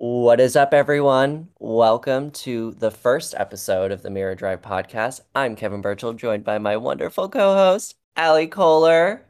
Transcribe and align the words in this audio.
What 0.00 0.38
is 0.38 0.54
up, 0.54 0.72
everyone? 0.72 1.48
Welcome 1.58 2.30
to 2.30 2.70
the 2.74 2.92
first 2.92 3.34
episode 3.36 3.90
of 3.90 4.02
the 4.02 4.10
Mirror 4.10 4.36
Drive 4.36 4.62
podcast. 4.62 5.22
I'm 5.34 5.56
Kevin 5.56 5.80
Burchell, 5.80 6.12
joined 6.12 6.44
by 6.44 6.58
my 6.58 6.76
wonderful 6.76 7.28
co-host, 7.28 7.96
Allie 8.14 8.46
Kohler. 8.46 9.22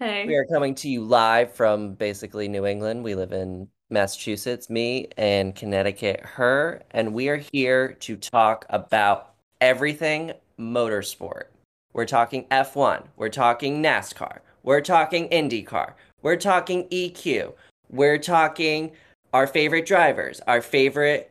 Hey. 0.00 0.26
We 0.26 0.34
are 0.34 0.44
coming 0.46 0.74
to 0.74 0.88
you 0.88 1.04
live 1.04 1.52
from 1.52 1.94
basically 1.94 2.48
New 2.48 2.66
England. 2.66 3.04
We 3.04 3.14
live 3.14 3.30
in 3.30 3.68
Massachusetts, 3.88 4.68
me 4.68 5.06
and 5.16 5.54
Connecticut, 5.54 6.18
her, 6.20 6.82
and 6.90 7.14
we 7.14 7.28
are 7.28 7.40
here 7.52 7.92
to 7.92 8.16
talk 8.16 8.66
about 8.70 9.34
everything 9.60 10.32
motorsport. 10.58 11.44
We're 11.92 12.06
talking 12.06 12.46
F1, 12.50 13.04
we're 13.14 13.28
talking 13.28 13.80
NASCAR, 13.84 14.40
we're 14.64 14.80
talking 14.80 15.28
IndyCar, 15.28 15.92
we're 16.22 16.34
talking 16.34 16.88
EQ, 16.88 17.52
we're 17.88 18.18
talking 18.18 18.90
our 19.32 19.46
favorite 19.46 19.86
drivers, 19.86 20.40
our 20.46 20.62
favorite 20.62 21.30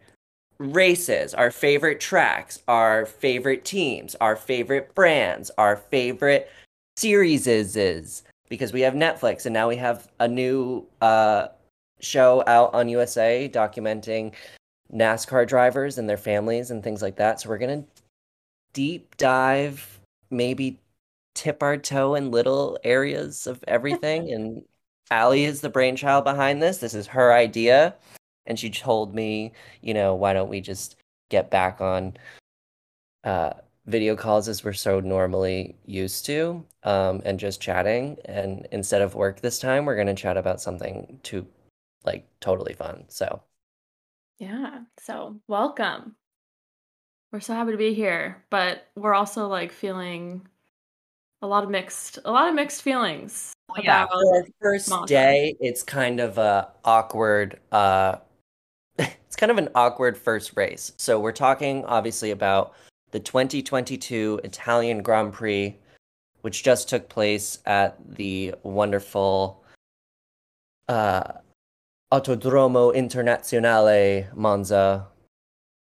races, 0.58 1.34
our 1.34 1.52
favorite 1.52 2.00
tracks, 2.00 2.62
our 2.68 3.06
favorite 3.06 3.66
teams, 3.66 4.16
our 4.16 4.36
favorite 4.36 4.94
brands, 4.96 5.52
our 5.58 5.76
favorite 5.76 6.50
series 6.98 7.48
is 7.48 8.24
because 8.50 8.72
we 8.72 8.82
have 8.82 8.94
Netflix 8.94 9.46
and 9.46 9.54
now 9.54 9.68
we 9.68 9.76
have 9.76 10.08
a 10.20 10.28
new 10.28 10.86
uh, 11.02 11.48
show 12.00 12.44
out 12.48 12.74
on 12.74 12.88
USA 12.90 13.50
documenting 13.52 14.34
NASCAR 14.94 15.48
drivers 15.48 15.98
and 15.98 16.08
their 16.08 16.18
families 16.18 16.72
and 16.72 16.84
things 16.84 17.02
like 17.02 17.18
that. 17.18 17.42
So 17.42 17.50
we're 17.50 17.58
gonna 17.58 17.84
deep 18.74 19.18
dive, 19.18 20.00
maybe 20.30 20.80
tip 21.34 21.64
our 21.64 21.78
toe 21.78 22.16
in 22.16 22.32
little 22.32 22.78
areas 22.84 23.48
of 23.48 23.64
everything. 23.68 24.32
And 24.34 24.64
Allie 25.12 25.46
is 25.46 25.62
the 25.62 25.70
brainchild 25.70 26.24
behind 26.24 26.62
this. 26.62 26.78
This 26.78 26.94
is 26.94 27.08
her 27.08 27.34
idea. 27.34 27.96
And 28.46 28.60
she 28.60 28.70
told 28.70 29.14
me, 29.14 29.54
you 29.82 29.94
know, 29.94 30.16
why 30.16 30.34
don't 30.34 30.50
we 30.50 30.62
just 30.62 30.96
get 31.30 31.50
back 31.50 31.82
on 31.82 32.16
uh, 33.24 33.54
video 33.86 34.16
calls 34.16 34.48
as 34.48 34.64
we're 34.64 34.74
so 34.74 35.00
normally 35.00 35.76
used 35.86 36.26
to, 36.28 36.64
um, 36.84 37.22
and 37.26 37.40
just 37.40 37.62
chatting. 37.62 38.18
And 38.26 38.68
instead 38.72 39.02
of 39.02 39.16
work 39.16 39.42
this 39.42 39.60
time, 39.60 39.86
we're 39.86 39.96
gonna 39.96 40.16
chat 40.16 40.38
about 40.38 40.62
something 40.62 41.20
to 41.24 41.46
like 42.04 42.28
totally 42.40 42.74
fun. 42.74 43.06
So 43.08 43.42
Yeah. 44.38 44.82
So, 45.00 45.40
welcome. 45.48 46.16
We're 47.32 47.40
so 47.40 47.54
happy 47.54 47.72
to 47.72 47.78
be 47.78 47.94
here, 47.94 48.44
but 48.50 48.88
we're 48.96 49.14
also 49.14 49.48
like 49.48 49.72
feeling 49.72 50.48
a 51.42 51.48
lot 51.48 51.64
of 51.64 51.70
mixed 51.70 52.20
a 52.26 52.32
lot 52.32 52.48
of 52.50 52.56
mixed 52.56 52.82
feelings 52.82 53.55
yeah, 53.84 54.04
about 54.04 54.46
first 54.62 54.90
Monza. 54.90 55.14
day, 55.14 55.56
it's 55.60 55.84
kind 55.84 56.20
of 56.20 56.38
a 56.38 56.70
awkward 56.84 57.60
uh 57.72 58.18
it's 58.98 59.36
kind 59.36 59.52
of 59.52 59.58
an 59.58 59.70
awkward 59.76 60.18
first 60.18 60.56
race. 60.56 60.94
So 60.98 61.20
we're 61.20 61.32
talking 61.32 61.84
obviously 61.86 62.32
about 62.32 62.74
the 63.12 63.20
2022 63.20 64.42
Italian 64.44 65.02
Grand 65.02 65.34
Prix, 65.34 65.76
which 66.42 66.64
just 66.64 66.90
took 66.90 67.10
place 67.10 67.60
at 67.66 67.98
the 68.16 68.56
wonderful 68.64 69.64
uh 70.88 71.24
Autodromo 72.14 72.96
Internazionale 72.96 74.34
Monza. 74.36 75.08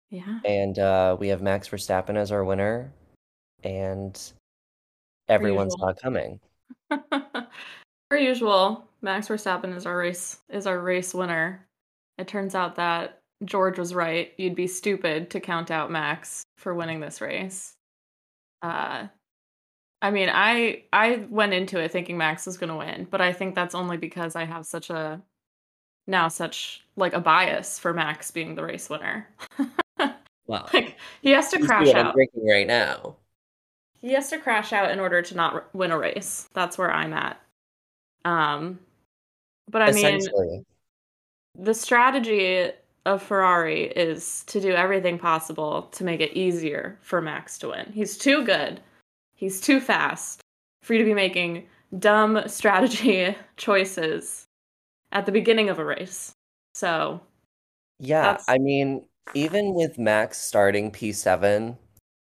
Yeah. 0.10 0.40
And 0.46 0.80
uh 0.80 1.18
we 1.20 1.28
have 1.30 1.42
Max 1.42 1.68
Verstappen 1.70 2.16
as 2.16 2.32
our 2.32 2.44
winner, 2.44 2.94
and 3.64 4.20
everyone's 5.28 5.76
not 5.78 6.00
coming. 6.00 6.40
Per 8.14 8.20
usual, 8.20 8.88
Max 9.02 9.28
Verstappen 9.28 9.76
is 9.76 9.88
our 9.88 9.98
race 9.98 10.38
is 10.48 10.68
our 10.68 10.80
race 10.80 11.16
winner. 11.16 11.66
It 12.20 12.28
turns 12.28 12.54
out 12.54 12.76
that 12.76 13.24
George 13.44 13.80
was 13.80 13.96
right. 13.96 14.32
You'd 14.38 14.54
be 14.54 14.68
stupid 14.68 15.32
to 15.32 15.40
count 15.40 15.72
out 15.72 15.90
Max 15.90 16.44
for 16.60 16.76
winning 16.76 17.00
this 17.00 17.22
race. 17.22 17.74
Uh 18.62 19.08
I 20.00 20.12
mean, 20.12 20.30
I 20.32 20.84
I 20.94 21.26
went 21.32 21.56
into 21.56 21.80
it 21.80 21.92
thinking 21.92 22.16
Max 22.16 22.46
was 22.46 22.56
going 22.56 22.70
to 22.70 22.76
win, 22.76 23.08
but 23.10 23.20
I 23.20 23.34
think 23.34 23.56
that's 23.56 23.74
only 23.74 23.98
because 23.98 24.36
I 24.36 24.46
have 24.46 24.68
such 24.68 24.92
a 24.92 25.20
now 26.06 26.28
such 26.28 26.86
like 26.96 27.14
a 27.14 27.20
bias 27.20 27.80
for 27.80 27.96
Max 27.96 28.30
being 28.30 28.54
the 28.54 28.64
race 28.64 28.92
winner. 28.92 29.28
Wow. 30.46 30.68
like 30.74 30.98
he 31.22 31.32
has 31.32 31.50
to 31.52 31.60
You 31.60 31.66
crash 31.66 31.88
what 31.88 31.96
I'm 31.96 32.08
out. 32.08 32.14
drinking 32.14 32.46
right 32.48 32.68
now. 32.68 33.16
He 34.02 34.12
has 34.12 34.30
to 34.30 34.38
crash 34.38 34.72
out 34.72 34.92
in 34.92 35.00
order 35.00 35.22
to 35.24 35.36
not 35.36 35.74
win 35.74 35.90
a 35.90 35.98
race. 35.98 36.50
That's 36.54 36.78
where 36.78 36.92
I'm 36.92 37.14
at. 37.14 37.40
Um 38.26 38.80
but 39.70 39.82
I 39.82 39.92
mean, 39.92 40.20
the 41.58 41.74
strategy 41.74 42.72
of 43.06 43.22
Ferrari 43.22 43.84
is 43.84 44.44
to 44.48 44.62
do 44.62 44.72
everything 44.72 45.18
possible 45.18 45.84
to 45.92 46.04
make 46.04 46.22
it 46.22 46.34
easier 46.34 46.98
for 47.02 47.22
Max 47.22 47.58
to 47.60 47.70
win. 47.70 47.92
He's 47.94 48.18
too 48.18 48.44
good. 48.44 48.82
He's 49.36 49.60
too 49.60 49.80
fast 49.80 50.42
for 50.84 50.94
you 50.94 51.00
to 51.00 51.06
be 51.06 51.14
making 51.14 51.68
dumb 52.00 52.42
strategy 52.48 53.36
choices 53.58 54.46
at 55.12 55.26
the 55.26 55.32
beginning 55.32 55.70
of 55.70 55.80
a 55.80 55.86
race. 55.86 56.34
So, 56.74 57.22
Yeah, 58.00 58.38
I 58.48 58.58
mean, 58.58 59.06
even 59.34 59.74
with 59.74 59.98
Max 59.98 60.38
starting 60.40 60.92
P7, 60.92 61.78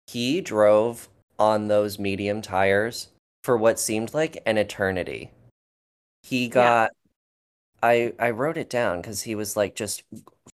he 0.06 0.40
drove 0.40 1.08
on 1.38 1.68
those 1.68 1.98
medium 1.98 2.42
tires 2.42 3.08
for 3.42 3.56
what 3.56 3.78
seemed 3.78 4.14
like 4.14 4.42
an 4.46 4.58
eternity. 4.58 5.30
He 6.24 6.48
got, 6.48 6.92
I 7.82 8.14
I 8.18 8.30
wrote 8.30 8.56
it 8.56 8.70
down 8.70 9.02
because 9.02 9.22
he 9.22 9.34
was 9.34 9.58
like 9.58 9.74
just 9.74 10.04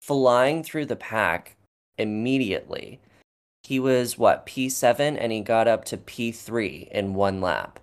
flying 0.00 0.62
through 0.62 0.86
the 0.86 0.94
pack 0.94 1.56
immediately. 1.98 3.00
He 3.64 3.80
was 3.80 4.16
what, 4.16 4.46
P7 4.46 5.16
and 5.20 5.32
he 5.32 5.40
got 5.40 5.66
up 5.66 5.84
to 5.86 5.96
P3 5.96 6.88
in 6.92 7.14
one 7.14 7.40
lap. 7.40 7.80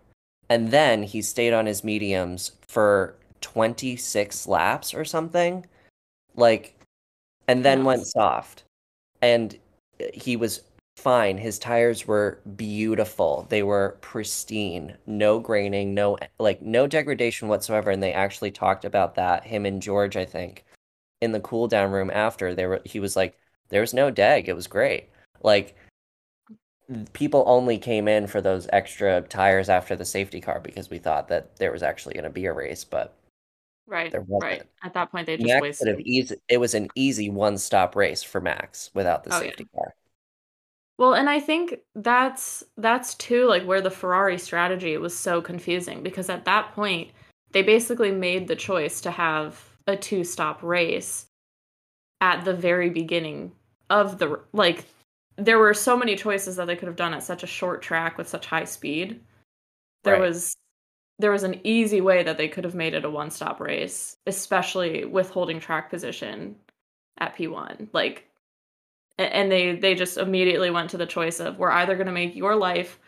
And 0.48 0.72
then 0.72 1.04
he 1.04 1.22
stayed 1.22 1.52
on 1.52 1.66
his 1.66 1.84
mediums 1.84 2.54
for 2.66 3.16
26 3.42 4.48
laps 4.48 4.94
or 4.94 5.04
something. 5.04 5.66
Like, 6.38 6.80
and 7.50 7.66
then 7.66 7.84
went 7.84 8.08
soft. 8.08 8.64
And 9.22 9.58
he 10.14 10.38
was 10.38 10.62
fine. 10.98 11.38
His 11.38 11.60
tires 11.60 12.08
were 12.08 12.40
beautiful. 12.56 13.46
They 13.50 13.64
were 13.64 13.98
pristine. 14.02 14.98
No 15.06 15.40
graining, 15.40 15.94
no 15.94 16.18
like 16.40 16.62
no 16.62 16.88
degradation 16.88 17.48
whatsoever. 17.48 17.92
And 17.92 18.02
they 18.02 18.14
actually 18.14 18.52
talked 18.52 18.86
about 18.86 19.16
that, 19.16 19.44
him 19.44 19.66
and 19.66 19.82
George, 19.82 20.16
I 20.18 20.26
think, 20.26 20.66
in 21.22 21.32
the 21.32 21.40
cool 21.40 21.68
down 21.68 21.92
room 21.92 22.12
after. 22.14 22.56
They 22.56 22.66
were 22.66 22.82
he 22.86 23.00
was 23.00 23.16
like, 23.16 23.38
there 23.70 23.82
was 23.82 23.94
no 23.94 24.12
deg. 24.12 24.48
It 24.50 24.56
was 24.56 24.68
great. 24.68 25.10
Like 25.42 25.76
people 27.14 27.44
only 27.48 27.78
came 27.78 28.08
in 28.08 28.28
for 28.28 28.42
those 28.42 28.68
extra 28.74 29.22
tires 29.22 29.70
after 29.70 29.96
the 29.96 30.06
safety 30.06 30.42
car 30.42 30.60
because 30.60 30.90
we 30.90 31.00
thought 31.00 31.28
that 31.30 31.56
there 31.58 31.72
was 31.72 31.84
actually 31.84 32.14
going 32.14 32.24
to 32.26 32.30
be 32.30 32.46
a 32.46 32.54
race, 32.54 32.84
but 32.84 33.16
right, 33.88 34.14
right. 34.28 34.64
At 34.84 34.94
that 34.94 35.12
point, 35.12 35.26
they 35.26 35.38
just 35.38 35.48
Max 35.48 35.62
wasted. 35.62 35.88
have 35.88 36.00
easy. 36.02 36.36
It 36.50 36.58
was 36.60 36.74
an 36.74 36.90
easy 36.96 37.30
one-stop 37.30 37.96
race 37.96 38.22
for 38.22 38.42
Max 38.42 38.92
without 38.94 39.24
the 39.24 39.34
Oh, 39.34 39.40
yeah. 39.40 39.48
safety 39.48 39.68
car. 39.74 39.96
Well, 41.04 41.16
and 41.16 41.30
I 41.30 41.42
think 41.42 41.80
that's 41.96 42.64
that's 42.78 43.16
too 43.16 43.46
like 43.50 43.66
where 43.66 43.82
the 43.82 43.92
Ferrari 43.92 44.38
strategy 44.38 44.96
was 44.96 45.14
so 45.14 45.42
confusing 45.42 46.02
because 46.02 46.30
at 46.30 46.46
that 46.46 46.72
point 46.72 47.12
they 47.52 47.62
basically 47.62 48.12
made 48.12 48.48
the 48.48 48.56
choice 48.56 49.02
to 49.02 49.12
have 49.12 49.62
a 49.86 49.98
two-stop 49.98 50.64
race 50.64 51.26
at 52.22 52.46
the 52.46 52.54
very 52.54 52.90
beginning 52.90 53.52
of 53.90 54.18
the 54.18 54.40
like 54.54 54.86
there 55.36 55.60
were 55.60 55.74
so 55.74 55.98
many 55.98 56.16
choices 56.16 56.56
that 56.56 56.68
they 56.68 56.76
could 56.78 56.88
have 56.88 56.96
done 56.96 57.14
at 57.14 57.22
such 57.22 57.44
a 57.44 57.48
short 57.48 57.82
track 57.82 58.18
with 58.18 58.30
such 58.30 58.46
high 58.46 58.64
speed. 58.64 59.20
There 60.06 60.14
Right. 60.14 60.22
was 60.22 60.56
there 61.20 61.32
was 61.32 61.44
an 61.44 61.60
easy 61.66 62.00
way 62.00 62.24
that 62.24 62.38
they 62.38 62.48
could 62.48 62.64
have 62.64 62.76
made 62.76 62.94
it 62.94 63.04
a 63.04 63.10
one-stop 63.10 63.60
race, 63.60 64.16
especially 64.26 65.04
with 65.04 65.32
holding 65.32 65.60
track 65.60 65.90
position 65.90 66.56
at 67.18 67.36
P1. 67.36 67.90
Like 67.92 68.30
and 69.18 69.52
they 69.52 69.76
they 69.76 69.96
just 69.96 70.18
immediately 70.18 70.70
went 70.70 70.90
to 70.90 70.98
the 70.98 71.06
choice 71.06 71.40
of 71.40 71.58
we're 71.58 71.72
either 71.72 71.96
going 71.96 72.08
to 72.08 72.14
make 72.14 72.36
your 72.36 72.56
life 72.56 73.00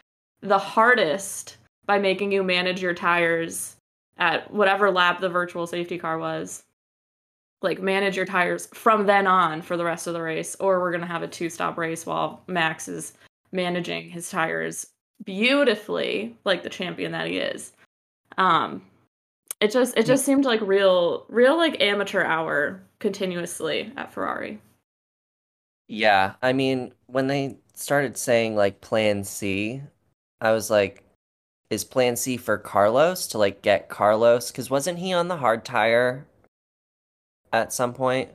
the 0.41 0.57
hardest 0.57 1.57
by 1.85 1.97
making 1.97 2.31
you 2.31 2.43
manage 2.43 2.81
your 2.81 2.93
tires 2.93 3.75
at 4.17 4.51
whatever 4.51 4.91
lap 4.91 5.19
the 5.19 5.29
virtual 5.29 5.67
safety 5.67 5.97
car 5.97 6.17
was 6.17 6.63
like 7.61 7.81
manage 7.81 8.15
your 8.15 8.25
tires 8.25 8.67
from 8.67 9.05
then 9.05 9.25
on 9.25 9.61
for 9.61 9.77
the 9.77 9.83
rest 9.83 10.07
of 10.07 10.13
the 10.13 10.21
race 10.21 10.55
or 10.59 10.79
we're 10.79 10.91
going 10.91 11.01
to 11.01 11.07
have 11.07 11.23
a 11.23 11.27
two 11.27 11.49
stop 11.49 11.77
race 11.77 12.05
while 12.05 12.43
max 12.47 12.87
is 12.87 13.13
managing 13.51 14.09
his 14.09 14.29
tires 14.29 14.87
beautifully 15.23 16.37
like 16.43 16.61
the 16.63 16.69
champion 16.69 17.11
that 17.11 17.27
he 17.27 17.37
is. 17.37 17.73
Um 18.37 18.81
it 19.61 19.71
just 19.71 19.97
it 19.97 20.05
just 20.05 20.25
seemed 20.25 20.45
like 20.45 20.59
real 20.61 21.25
real 21.29 21.57
like 21.57 21.81
amateur 21.81 22.23
hour 22.23 22.83
continuously 22.99 23.91
at 23.95 24.11
ferrari 24.11 24.59
Yeah, 25.87 26.35
I 26.41 26.53
mean, 26.53 26.93
when 27.07 27.27
they 27.27 27.57
started 27.73 28.17
saying 28.17 28.55
like 28.55 28.81
Plan 28.81 29.23
C, 29.23 29.81
I 30.41 30.51
was 30.51 30.69
like, 30.69 31.03
is 31.69 31.83
Plan 31.83 32.15
C 32.15 32.37
for 32.37 32.57
Carlos 32.57 33.27
to 33.27 33.37
like 33.37 33.61
get 33.61 33.89
Carlos? 33.89 34.51
Because 34.51 34.69
wasn't 34.69 34.99
he 34.99 35.13
on 35.13 35.27
the 35.27 35.37
hard 35.37 35.65
tire 35.65 36.27
at 37.53 37.73
some 37.73 37.93
point? 37.93 38.29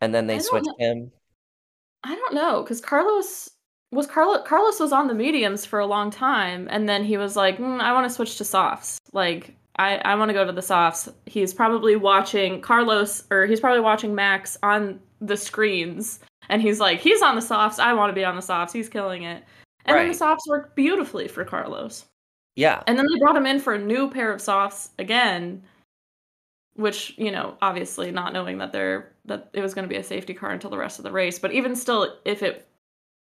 and 0.00 0.14
then 0.14 0.26
they 0.26 0.38
switched 0.38 0.66
know. 0.66 0.74
him. 0.78 1.12
I 2.04 2.14
don't 2.14 2.34
know 2.34 2.62
because 2.62 2.80
Carlos 2.80 3.50
was 3.92 4.06
Carlos. 4.06 4.46
Carlos 4.46 4.80
was 4.80 4.92
on 4.92 5.08
the 5.08 5.14
mediums 5.14 5.66
for 5.66 5.78
a 5.78 5.86
long 5.86 6.10
time, 6.10 6.68
and 6.70 6.88
then 6.88 7.04
he 7.04 7.16
was 7.16 7.36
like, 7.36 7.58
mm, 7.58 7.80
"I 7.80 7.92
want 7.92 8.08
to 8.08 8.14
switch 8.14 8.38
to 8.38 8.44
softs. 8.44 8.98
Like, 9.12 9.56
I 9.76 9.96
I 9.98 10.14
want 10.14 10.28
to 10.28 10.34
go 10.34 10.44
to 10.44 10.52
the 10.52 10.62
softs." 10.62 11.08
He's 11.26 11.54
probably 11.54 11.96
watching 11.96 12.60
Carlos, 12.60 13.24
or 13.30 13.46
he's 13.46 13.60
probably 13.60 13.80
watching 13.80 14.14
Max 14.14 14.58
on 14.62 15.00
the 15.20 15.36
screens, 15.36 16.20
and 16.48 16.62
he's 16.62 16.80
like, 16.80 17.00
"He's 17.00 17.22
on 17.22 17.36
the 17.36 17.42
softs. 17.42 17.78
I 17.78 17.92
want 17.92 18.10
to 18.10 18.14
be 18.14 18.24
on 18.24 18.36
the 18.36 18.42
softs. 18.42 18.72
He's 18.72 18.88
killing 18.88 19.22
it." 19.24 19.44
And 19.86 19.96
then 19.96 20.08
the 20.08 20.14
softs 20.14 20.46
worked 20.48 20.76
beautifully 20.76 21.28
for 21.28 21.44
Carlos. 21.44 22.04
Yeah. 22.56 22.82
And 22.86 22.98
then 22.98 23.06
they 23.06 23.18
brought 23.18 23.36
him 23.36 23.46
in 23.46 23.60
for 23.60 23.74
a 23.74 23.78
new 23.78 24.10
pair 24.10 24.32
of 24.32 24.40
softs 24.40 24.90
again, 24.98 25.62
which, 26.74 27.14
you 27.16 27.30
know, 27.30 27.56
obviously 27.62 28.10
not 28.10 28.32
knowing 28.32 28.58
that 28.58 28.72
they're 28.72 29.12
that 29.26 29.50
it 29.52 29.62
was 29.62 29.74
going 29.74 29.84
to 29.84 29.88
be 29.88 29.96
a 29.96 30.02
safety 30.02 30.34
car 30.34 30.50
until 30.50 30.70
the 30.70 30.78
rest 30.78 30.98
of 30.98 31.04
the 31.04 31.12
race, 31.12 31.38
but 31.38 31.52
even 31.52 31.74
still 31.74 32.18
if 32.24 32.42
it 32.42 32.66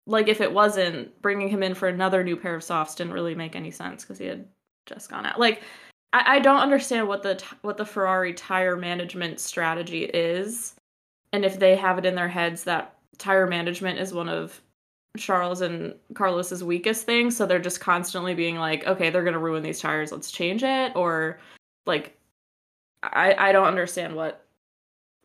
like 0.07 0.27
if 0.27 0.41
it 0.41 0.53
wasn't 0.53 1.19
bringing 1.21 1.49
him 1.49 1.63
in 1.63 1.73
for 1.73 1.87
another 1.87 2.23
new 2.23 2.35
pair 2.37 2.55
of 2.55 2.63
softs 2.63 2.95
didn't 2.95 3.13
really 3.13 3.35
make 3.35 3.55
any 3.55 3.71
sense 3.71 4.03
because 4.03 4.19
he 4.19 4.25
had 4.25 4.45
just 4.85 5.09
gone 5.09 5.25
out. 5.25 5.39
Like 5.39 5.63
I, 6.13 6.37
I 6.37 6.39
don't 6.39 6.59
understand 6.59 7.07
what 7.07 7.23
the 7.23 7.41
what 7.61 7.77
the 7.77 7.85
Ferrari 7.85 8.33
tire 8.33 8.77
management 8.77 9.39
strategy 9.39 10.05
is, 10.05 10.75
and 11.33 11.45
if 11.45 11.59
they 11.59 11.75
have 11.75 11.97
it 11.97 12.05
in 12.05 12.15
their 12.15 12.27
heads 12.27 12.63
that 12.65 12.95
tire 13.17 13.47
management 13.47 13.99
is 13.99 14.13
one 14.13 14.29
of 14.29 14.61
Charles 15.17 15.61
and 15.61 15.95
Carlos's 16.13 16.63
weakest 16.63 17.05
thing, 17.05 17.31
so 17.31 17.45
they're 17.45 17.59
just 17.59 17.79
constantly 17.79 18.33
being 18.33 18.57
like, 18.57 18.85
okay, 18.87 19.09
they're 19.09 19.23
gonna 19.23 19.39
ruin 19.39 19.63
these 19.63 19.79
tires, 19.79 20.11
let's 20.11 20.31
change 20.31 20.63
it, 20.63 20.95
or 20.95 21.39
like, 21.85 22.17
I 23.03 23.35
I 23.37 23.51
don't 23.51 23.67
understand 23.67 24.15
what 24.15 24.45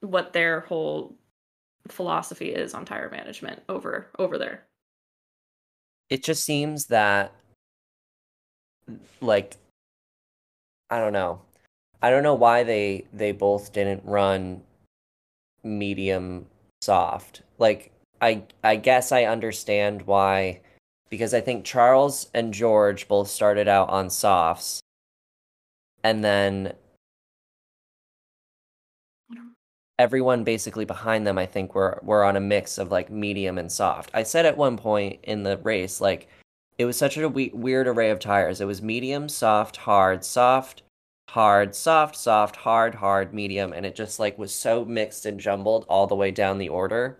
what 0.00 0.32
their 0.32 0.60
whole 0.60 1.14
philosophy 1.88 2.50
is 2.50 2.74
on 2.74 2.84
tire 2.84 3.10
management 3.10 3.62
over 3.68 4.08
over 4.18 4.38
there. 4.38 4.64
It 6.08 6.24
just 6.24 6.44
seems 6.44 6.86
that 6.86 7.32
like 9.20 9.56
I 10.90 10.98
don't 10.98 11.12
know. 11.12 11.40
I 12.02 12.10
don't 12.10 12.22
know 12.22 12.34
why 12.34 12.64
they 12.64 13.06
they 13.12 13.32
both 13.32 13.72
didn't 13.72 14.02
run 14.04 14.62
medium 15.62 16.46
soft. 16.80 17.42
Like 17.58 17.92
I 18.20 18.42
I 18.64 18.76
guess 18.76 19.12
I 19.12 19.24
understand 19.24 20.02
why 20.02 20.60
because 21.10 21.34
I 21.34 21.40
think 21.40 21.64
Charles 21.64 22.28
and 22.34 22.54
George 22.54 23.08
both 23.08 23.28
started 23.28 23.68
out 23.68 23.90
on 23.90 24.10
softs 24.10 24.80
and 26.02 26.24
then 26.24 26.74
everyone 29.98 30.44
basically 30.44 30.84
behind 30.86 31.26
them 31.26 31.36
I 31.38 31.46
think 31.46 31.74
were 31.74 32.00
were 32.02 32.24
on 32.24 32.36
a 32.36 32.40
mix 32.40 32.78
of 32.78 32.90
like 32.90 33.10
medium 33.10 33.58
and 33.58 33.70
soft. 33.70 34.10
I 34.14 34.22
said 34.22 34.46
at 34.46 34.56
one 34.56 34.76
point 34.76 35.20
in 35.24 35.42
the 35.42 35.58
race 35.58 36.00
like 36.00 36.28
it 36.80 36.86
was 36.86 36.96
such 36.96 37.18
a 37.18 37.28
we- 37.28 37.50
weird 37.52 37.86
array 37.86 38.08
of 38.08 38.18
tires. 38.18 38.58
It 38.58 38.64
was 38.64 38.80
medium, 38.80 39.28
soft, 39.28 39.76
hard, 39.76 40.24
soft, 40.24 40.82
hard, 41.28 41.74
soft, 41.74 42.16
soft, 42.16 42.56
hard, 42.56 42.94
hard, 42.94 43.34
medium, 43.34 43.74
and 43.74 43.84
it 43.84 43.94
just 43.94 44.18
like 44.18 44.38
was 44.38 44.50
so 44.54 44.86
mixed 44.86 45.26
and 45.26 45.38
jumbled 45.38 45.84
all 45.90 46.06
the 46.06 46.14
way 46.14 46.30
down 46.30 46.56
the 46.56 46.70
order. 46.70 47.18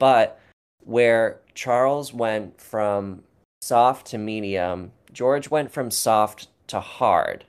But 0.00 0.40
where 0.84 1.38
Charles 1.54 2.12
went 2.12 2.60
from 2.60 3.22
soft 3.62 4.08
to 4.08 4.18
medium, 4.18 4.90
George 5.12 5.48
went 5.48 5.70
from 5.70 5.92
soft 5.92 6.48
to 6.66 6.80
hard 6.80 7.44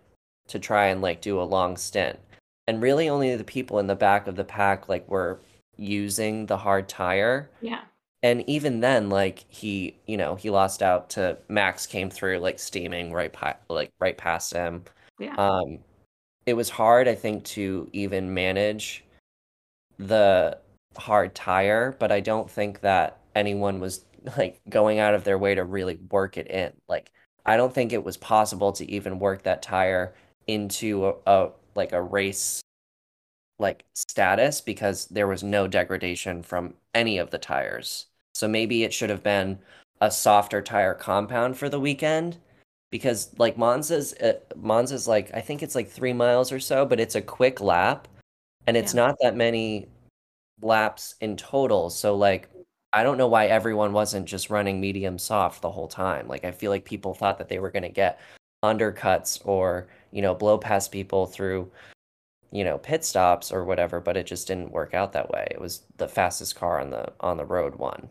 to 0.49 0.59
try 0.59 0.85
and 0.85 1.01
like 1.01 1.19
do 1.19 1.41
a 1.41 1.49
long 1.55 1.77
stint. 1.77 2.19
And 2.67 2.79
really 2.79 3.09
only 3.09 3.35
the 3.35 3.43
people 3.43 3.79
in 3.79 3.87
the 3.87 3.95
back 3.95 4.27
of 4.27 4.35
the 4.35 4.43
pack 4.43 4.87
like 4.87 5.09
were 5.09 5.39
using 5.77 6.45
the 6.45 6.57
hard 6.57 6.87
tire 6.87 7.49
Yeah. 7.59 7.81
And 8.23 8.47
even 8.49 8.79
then 8.79 9.09
like 9.09 9.45
he 9.47 9.97
you 10.05 10.17
know 10.17 10.35
he 10.35 10.49
lost 10.49 10.83
out 10.83 11.09
to 11.09 11.37
max 11.47 11.85
came 11.85 12.09
through 12.09 12.39
like 12.39 12.59
steaming 12.59 13.13
right 13.13 13.31
pa- 13.33 13.57
like 13.69 13.91
right 13.99 14.17
past 14.17 14.53
him 14.53 14.83
Yeah. 15.19 15.35
um 15.35 15.79
it 16.45 16.53
was 16.53 16.69
hard 16.69 17.07
i 17.07 17.15
think 17.15 17.43
to 17.45 17.89
even 17.93 18.33
manage 18.33 19.03
the 19.97 20.57
hard 20.97 21.35
tire 21.35 21.95
but 21.99 22.11
i 22.11 22.19
don't 22.19 22.49
think 22.49 22.81
that 22.81 23.19
anyone 23.35 23.79
was 23.79 24.05
like 24.37 24.59
going 24.69 24.99
out 24.99 25.13
of 25.13 25.23
their 25.23 25.37
way 25.37 25.55
to 25.55 25.63
really 25.63 25.97
work 26.11 26.37
it 26.37 26.47
in 26.47 26.73
like 26.87 27.11
i 27.45 27.55
don't 27.55 27.73
think 27.73 27.93
it 27.93 28.03
was 28.03 28.17
possible 28.17 28.71
to 28.73 28.89
even 28.91 29.19
work 29.19 29.43
that 29.43 29.61
tire 29.61 30.13
into 30.47 31.07
a, 31.07 31.13
a 31.27 31.49
like 31.75 31.93
a 31.93 32.01
race 32.01 32.61
like 33.59 33.85
status 33.93 34.61
because 34.61 35.05
there 35.07 35.27
was 35.27 35.43
no 35.43 35.67
degradation 35.67 36.41
from 36.41 36.73
any 36.95 37.17
of 37.17 37.29
the 37.29 37.37
tires. 37.37 38.07
So 38.33 38.47
maybe 38.47 38.83
it 38.83 38.93
should 38.93 39.09
have 39.09 39.23
been 39.23 39.59
a 40.01 40.09
softer 40.09 40.61
tire 40.61 40.93
compound 40.93 41.57
for 41.57 41.69
the 41.69 41.79
weekend 41.79 42.37
because 42.89 43.37
like 43.37 43.57
Monza's 43.57 44.13
uh, 44.15 44.39
Monza's 44.57 45.07
like 45.07 45.31
I 45.33 45.41
think 45.41 45.61
it's 45.61 45.75
like 45.75 45.89
3 45.89 46.13
miles 46.13 46.51
or 46.51 46.59
so, 46.59 46.85
but 46.85 46.99
it's 46.99 47.15
a 47.15 47.21
quick 47.21 47.59
lap 47.61 48.07
and 48.65 48.77
it's 48.77 48.93
Yeah. 48.93 49.07
not 49.07 49.17
that 49.21 49.35
many 49.35 49.89
laps 50.61 51.15
in 51.21 51.35
total. 51.37 51.89
So 51.89 52.15
like 52.15 52.49
I 52.93 53.03
don't 53.03 53.17
know 53.17 53.27
why 53.27 53.47
everyone 53.47 53.93
wasn't 53.93 54.25
just 54.25 54.49
running 54.49 54.79
medium 54.79 55.19
soft 55.19 55.61
the 55.61 55.71
whole 55.71 55.87
time. 55.87 56.27
Like 56.27 56.45
I 56.45 56.51
feel 56.51 56.71
like 56.71 56.85
people 56.85 57.13
thought 57.13 57.37
that 57.37 57.49
they 57.49 57.59
were 57.59 57.71
going 57.71 57.83
to 57.83 57.89
get 57.89 58.19
undercuts 58.63 59.39
or, 59.45 59.87
you 60.11 60.21
know, 60.21 60.33
blow 60.33 60.57
past 60.57 60.91
people 60.91 61.27
through 61.27 61.71
you 62.51 62.63
know 62.63 62.77
pit 62.77 63.05
stops 63.05 63.51
or 63.51 63.63
whatever 63.63 63.99
but 63.99 64.17
it 64.17 64.25
just 64.25 64.47
didn't 64.47 64.71
work 64.71 64.93
out 64.93 65.13
that 65.13 65.29
way 65.29 65.47
it 65.51 65.61
was 65.61 65.83
the 65.97 66.07
fastest 66.07 66.55
car 66.55 66.79
on 66.79 66.89
the 66.89 67.11
on 67.19 67.37
the 67.37 67.45
road 67.45 67.75
one 67.75 68.09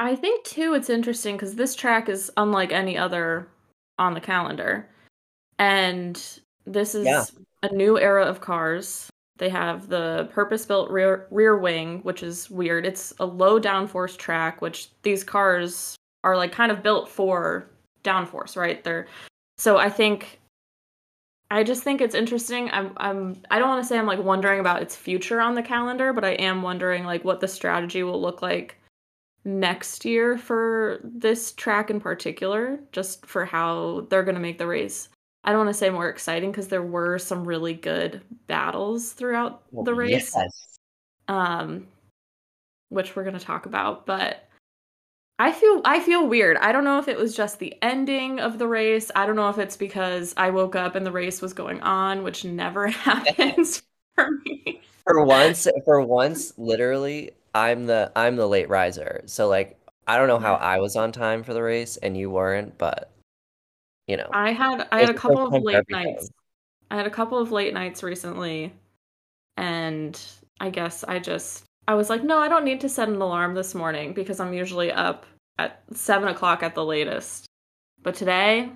I 0.00 0.16
think 0.16 0.44
too 0.44 0.72
it's 0.72 0.88
interesting 0.88 1.36
because 1.36 1.56
this 1.56 1.74
track 1.74 2.08
is 2.08 2.32
unlike 2.38 2.72
any 2.72 2.96
other 2.96 3.48
on 3.98 4.14
the 4.14 4.20
calendar. 4.20 4.88
And 5.58 6.16
this 6.64 6.94
is 6.94 7.04
Yeah. 7.04 7.24
a 7.62 7.70
new 7.74 7.98
era 7.98 8.24
of 8.24 8.40
cars. 8.40 9.10
They 9.36 9.50
have 9.50 9.88
the 9.90 10.30
purpose-built 10.32 10.90
rear 10.90 11.26
rear 11.30 11.58
wing, 11.58 12.00
which 12.00 12.22
is 12.22 12.50
weird. 12.50 12.86
It's 12.86 13.12
a 13.20 13.26
low 13.26 13.60
downforce 13.60 14.16
track, 14.16 14.62
which 14.62 14.88
these 15.02 15.22
cars 15.22 15.96
are 16.24 16.34
like 16.34 16.50
kind 16.52 16.72
of 16.72 16.82
built 16.82 17.10
for 17.10 17.68
downforce, 18.02 18.56
right? 18.56 18.82
They're 18.82 19.06
so 19.58 19.76
I 19.76 19.90
think 19.90 20.39
I 21.50 21.64
just 21.64 21.82
think 21.82 22.00
it's 22.00 22.14
interesting. 22.14 22.70
I'm 22.70 22.92
I'm 22.96 23.42
I 23.50 23.58
don't 23.58 23.68
want 23.68 23.82
to 23.82 23.88
say 23.88 23.98
I'm 23.98 24.06
like 24.06 24.22
wondering 24.22 24.60
about 24.60 24.82
its 24.82 24.94
future 24.94 25.40
on 25.40 25.54
the 25.54 25.62
calendar, 25.62 26.12
but 26.12 26.24
I 26.24 26.32
am 26.32 26.62
wondering 26.62 27.04
like 27.04 27.24
what 27.24 27.40
the 27.40 27.48
strategy 27.48 28.02
will 28.02 28.20
look 28.20 28.40
like 28.42 28.76
next 29.44 30.04
year 30.04 30.38
for 30.38 31.00
this 31.02 31.52
track 31.52 31.90
in 31.90 32.00
particular, 32.00 32.78
just 32.92 33.26
for 33.26 33.44
how 33.44 34.06
they're 34.10 34.22
going 34.22 34.34
to 34.34 34.40
make 34.40 34.58
the 34.58 34.66
race. 34.66 35.08
I 35.42 35.50
don't 35.50 35.64
want 35.64 35.70
to 35.70 35.78
say 35.78 35.90
more 35.90 36.08
exciting 36.08 36.50
because 36.50 36.68
there 36.68 36.82
were 36.82 37.18
some 37.18 37.44
really 37.44 37.72
good 37.72 38.20
battles 38.46 39.12
throughout 39.12 39.62
the 39.84 39.94
race, 39.94 40.32
yes 40.36 40.70
um, 41.30 41.86
which 42.88 43.14
we're 43.14 43.22
going 43.24 43.38
to 43.38 43.44
talk 43.44 43.64
about. 43.64 44.04
But 44.04 44.48
I 45.40 45.52
feel 45.52 45.80
I 45.86 46.00
feel 46.00 46.26
weird. 46.26 46.58
I 46.58 46.70
don't 46.70 46.84
know 46.84 46.98
if 46.98 47.08
it 47.08 47.18
was 47.18 47.34
just 47.34 47.58
the 47.58 47.74
ending 47.82 48.40
of 48.40 48.58
the 48.58 48.68
race. 48.68 49.10
I 49.16 49.24
don't 49.24 49.36
know 49.36 49.48
if 49.48 49.58
it's 49.58 49.76
because 49.76 50.34
I 50.36 50.50
woke 50.50 50.76
up 50.76 50.94
and 50.94 51.06
the 51.06 51.10
race 51.10 51.40
was 51.40 51.54
going 51.54 51.80
on, 51.80 52.22
which 52.22 52.44
never 52.44 52.86
happens 52.88 53.82
for 54.14 54.28
me. 54.44 54.82
for 55.04 55.24
once 55.24 55.66
for 55.84 56.02
once 56.02 56.52
literally 56.58 57.30
i'm 57.54 57.86
the 57.86 58.12
i'm 58.14 58.36
the 58.36 58.46
late 58.46 58.68
riser 58.68 59.22
so 59.26 59.48
like 59.48 59.78
i 60.06 60.16
don't 60.16 60.28
know 60.28 60.38
how 60.38 60.54
i 60.54 60.78
was 60.78 60.94
on 60.94 61.10
time 61.10 61.42
for 61.42 61.54
the 61.54 61.62
race 61.62 61.96
and 61.96 62.16
you 62.16 62.30
weren't 62.30 62.76
but 62.76 63.10
you 64.06 64.16
know 64.16 64.28
I 64.32 64.52
had 64.52 64.88
I 64.92 65.00
had 65.00 65.10
a 65.10 65.14
couple 65.14 65.46
of 65.46 65.62
late 65.62 65.88
nights. 65.88 66.30
I 66.90 66.96
had 66.96 67.06
a 67.06 67.10
couple 67.10 67.38
of 67.38 67.52
late 67.52 67.72
nights 67.72 68.02
recently, 68.02 68.72
and 69.56 70.20
I 70.58 70.70
guess 70.70 71.04
I 71.04 71.20
just 71.20 71.64
I 71.90 71.94
was 71.94 72.08
like, 72.08 72.22
no, 72.22 72.38
I 72.38 72.46
don't 72.46 72.64
need 72.64 72.80
to 72.82 72.88
set 72.88 73.08
an 73.08 73.16
alarm 73.16 73.56
this 73.56 73.74
morning 73.74 74.12
because 74.12 74.38
I'm 74.38 74.52
usually 74.52 74.92
up 74.92 75.26
at 75.58 75.82
seven 75.92 76.28
o'clock 76.28 76.62
at 76.62 76.76
the 76.76 76.84
latest. 76.84 77.46
But 78.00 78.14
today, 78.14 78.70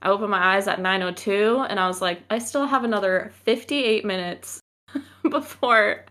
I 0.00 0.08
opened 0.08 0.30
my 0.30 0.54
eyes 0.54 0.68
at 0.68 0.80
nine 0.80 1.02
o 1.02 1.10
two, 1.10 1.66
and 1.68 1.80
I 1.80 1.88
was 1.88 2.00
like, 2.00 2.22
I 2.30 2.38
still 2.38 2.64
have 2.64 2.84
another 2.84 3.32
fifty 3.42 3.82
eight 3.82 4.04
minutes 4.04 4.60
before 5.28 6.04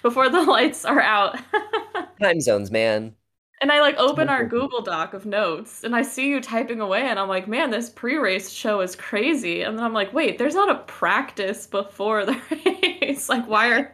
before 0.00 0.28
the 0.28 0.42
lights 0.44 0.84
are 0.84 1.00
out. 1.00 1.36
time 2.22 2.40
zones 2.40 2.70
man 2.70 3.12
And 3.60 3.72
I 3.72 3.80
like 3.80 3.96
open 3.96 4.28
our 4.28 4.44
Google 4.44 4.82
Doc 4.82 5.14
of 5.14 5.26
notes 5.26 5.82
and 5.82 5.96
I 5.96 6.02
see 6.02 6.28
you 6.28 6.40
typing 6.40 6.80
away 6.80 7.02
and 7.02 7.18
I'm 7.18 7.28
like, 7.28 7.48
man, 7.48 7.72
this 7.72 7.90
pre-race 7.90 8.50
show 8.50 8.82
is 8.82 8.94
crazy. 8.94 9.62
And 9.62 9.76
then 9.76 9.84
I'm 9.84 9.94
like, 9.94 10.12
wait, 10.12 10.38
there's 10.38 10.54
not 10.54 10.70
a 10.70 10.84
practice 10.84 11.66
before 11.66 12.24
the 12.24 12.40
race. 12.64 13.28
like, 13.28 13.48
why 13.48 13.72
are 13.72 13.92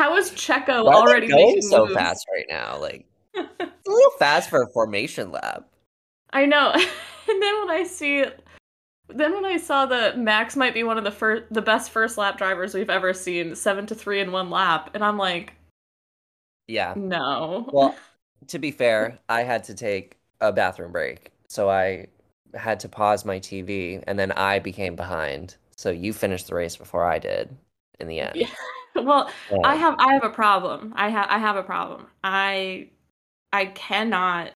how 0.00 0.16
is 0.16 0.30
Checo 0.30 0.84
why 0.84 0.94
already 0.94 1.28
going 1.28 1.60
so 1.62 1.84
moves? 1.84 1.94
fast 1.94 2.26
right 2.32 2.46
now 2.48 2.78
like 2.78 3.06
it's 3.34 3.50
a 3.60 3.90
little 3.90 4.12
fast 4.18 4.48
for 4.50 4.62
a 4.62 4.68
formation 4.68 5.30
lap 5.30 5.70
I 6.32 6.46
know. 6.46 6.72
and 7.28 7.42
then 7.42 7.58
when 7.60 7.70
I 7.70 7.84
see 7.84 8.24
then 9.08 9.34
when 9.34 9.44
I 9.44 9.56
saw 9.56 9.86
that 9.86 10.18
Max 10.18 10.54
might 10.54 10.74
be 10.74 10.84
one 10.84 10.96
of 10.96 11.04
the 11.04 11.10
first 11.10 11.52
the 11.52 11.62
best 11.62 11.90
first 11.90 12.16
lap 12.16 12.38
drivers 12.38 12.74
we've 12.74 12.90
ever 12.90 13.12
seen, 13.12 13.54
seven 13.56 13.86
to 13.86 13.94
three 13.94 14.20
in 14.20 14.30
one 14.30 14.50
lap, 14.50 14.90
and 14.94 15.04
I'm 15.04 15.18
like, 15.18 15.54
Yeah. 16.68 16.94
No. 16.96 17.68
Well, 17.72 17.96
to 18.48 18.58
be 18.58 18.70
fair, 18.70 19.18
I 19.28 19.42
had 19.42 19.64
to 19.64 19.74
take 19.74 20.16
a 20.40 20.52
bathroom 20.52 20.92
break. 20.92 21.32
So 21.48 21.68
I 21.68 22.06
had 22.54 22.80
to 22.80 22.88
pause 22.88 23.24
my 23.24 23.40
TV 23.40 24.02
and 24.06 24.18
then 24.18 24.32
I 24.32 24.60
became 24.60 24.94
behind. 24.94 25.56
So 25.76 25.90
you 25.90 26.12
finished 26.12 26.46
the 26.46 26.54
race 26.54 26.76
before 26.76 27.04
I 27.04 27.18
did 27.18 27.56
in 27.98 28.06
the 28.06 28.20
end. 28.20 28.36
Yeah. 28.36 28.48
Well, 29.02 29.30
I 29.64 29.76
have 29.76 29.94
I 29.98 30.12
have 30.14 30.24
a 30.24 30.30
problem. 30.30 30.92
I 30.96 31.08
have 31.08 31.26
I 31.30 31.38
have 31.38 31.56
a 31.56 31.62
problem. 31.62 32.06
I 32.24 32.88
I 33.52 33.66
cannot 33.66 34.50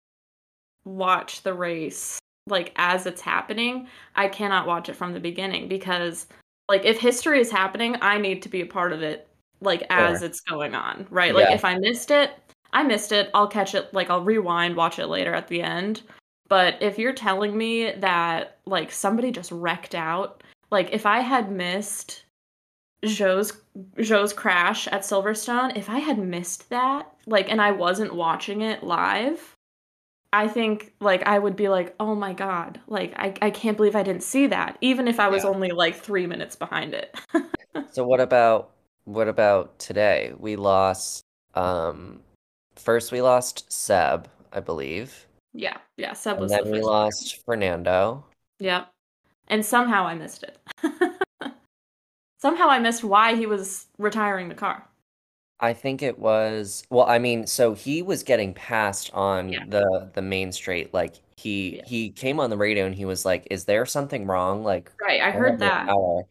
watch 0.86 1.44
the 1.44 1.54
race 1.54 2.20
like 2.48 2.74
as 2.76 3.06
it's 3.06 3.22
happening. 3.22 3.88
I 4.16 4.28
cannot 4.28 4.68
watch 4.68 4.90
it 4.90 4.96
from 4.96 5.14
the 5.14 5.20
beginning 5.20 5.68
because 5.68 6.28
like 6.68 6.84
if 6.84 7.00
history 7.00 7.40
is 7.40 7.52
happening, 7.52 7.96
I 8.02 8.18
need 8.18 8.42
to 8.44 8.50
be 8.50 8.62
a 8.62 8.66
part 8.66 8.92
of 8.92 9.02
it 9.02 9.28
like 9.62 9.84
as 9.90 10.20
Sure. 10.20 10.28
it's 10.28 10.42
going 10.42 10.76
on, 10.76 11.08
right? 11.10 11.34
Like 11.34 11.50
Yeah. 11.50 11.56
if 11.56 11.64
I 11.64 11.78
missed 11.78 12.12
it, 12.12 12.32
I 12.74 12.84
missed 12.84 13.12
it. 13.12 13.30
I'll 13.34 13.48
catch 13.48 13.76
it 13.76 13.94
like 13.94 14.10
I'll 14.10 14.24
rewind, 14.24 14.76
watch 14.76 15.00
it 15.00 15.08
later 15.08 15.34
at 15.34 15.48
the 15.48 15.62
end. 15.62 16.02
But 16.50 16.82
if 16.82 17.00
you're 17.00 17.14
telling 17.14 17.58
me 17.58 17.92
that 17.94 18.58
like 18.66 18.92
somebody 18.92 19.32
just 19.32 19.52
wrecked 19.52 19.96
out, 19.96 20.44
like 20.72 20.90
if 20.92 21.06
I 21.06 21.20
had 21.22 21.52
missed 21.52 22.23
Zhou's 23.04 23.54
Zhou's 23.98 24.34
crash 24.34 24.88
at 24.88 25.02
Silverstone, 25.02 25.76
if 25.78 25.90
I 25.90 26.00
had 26.00 26.18
missed 26.20 26.70
that, 26.70 27.12
like 27.26 27.52
and 27.52 27.62
I 27.62 27.72
wasn't 27.72 28.16
watching 28.16 28.62
it 28.62 28.84
live, 28.84 29.56
I 30.32 30.48
think 30.48 30.94
like 31.00 31.24
I 31.28 31.38
would 31.40 31.56
be 31.56 31.70
like, 31.70 31.96
"Oh 32.00 32.16
my 32.16 32.34
god, 32.34 32.80
like 32.88 33.14
I 33.18 33.34
I 33.42 33.50
can't 33.52 33.78
believe 33.78 33.96
I 33.96 34.04
didn't 34.04 34.24
see 34.24 34.48
that," 34.48 34.78
even 34.82 35.08
if 35.08 35.20
I 35.20 35.28
was 35.30 35.44
Yeah. 35.44 35.50
only 35.52 35.70
like 35.72 35.96
3 35.96 36.28
minutes 36.28 36.56
behind 36.56 36.94
it. 36.94 37.16
So 37.92 38.04
what 38.04 38.20
about 38.20 38.72
what 39.06 39.28
about 39.28 39.78
today? 39.80 40.34
We 40.38 40.56
lost 40.56 41.22
um 41.56 42.22
first 42.76 43.12
we 43.12 43.22
lost 43.22 43.72
Seb, 43.72 44.28
I 44.52 44.60
believe. 44.60 45.28
yeah. 45.54 45.78
Yeah, 45.98 46.14
Seb 46.14 46.34
And 46.34 46.42
was 46.44 46.52
the 46.52 46.64
then 46.64 46.72
we 46.72 46.78
first. 46.80 46.88
lost 46.90 47.46
Fernando. 47.46 48.26
Yep. 48.60 48.90
And 49.50 49.64
somehow 49.66 50.06
I 50.08 50.16
missed 50.16 50.44
it. 50.44 50.58
somehow 52.44 52.70
I 52.70 52.80
missed 52.80 53.04
why 53.04 53.36
he 53.36 53.46
was 53.48 53.88
retiring 53.98 54.50
the 54.50 54.56
car. 54.56 54.88
I 55.60 55.74
think 55.74 56.02
it 56.02 56.20
was 56.20 56.84
well, 56.90 57.06
I 57.08 57.20
mean, 57.20 57.48
so 57.48 57.74
he 57.74 58.02
was 58.02 58.24
getting 58.24 58.54
passed 58.54 59.12
on 59.14 59.52
Yeah. 59.52 59.66
the 59.70 60.12
the 60.14 60.22
main 60.22 60.52
straight. 60.52 60.94
Like 60.94 61.16
he 61.38 61.78
Yeah. 61.78 61.86
he 61.86 62.10
came 62.12 62.40
on 62.40 62.50
the 62.50 62.58
radio 62.58 62.86
and 62.86 62.96
he 62.96 63.06
was 63.06 63.24
like, 63.26 63.48
"Is 63.52 63.66
there 63.66 63.86
something 63.86 64.28
wrong? 64.28 64.64
Like 64.64 64.92
Right, 65.02 65.22
I 65.22 65.32
I 65.32 65.32
heard 65.32 65.60
that. 65.60 65.86
power." 65.88 66.24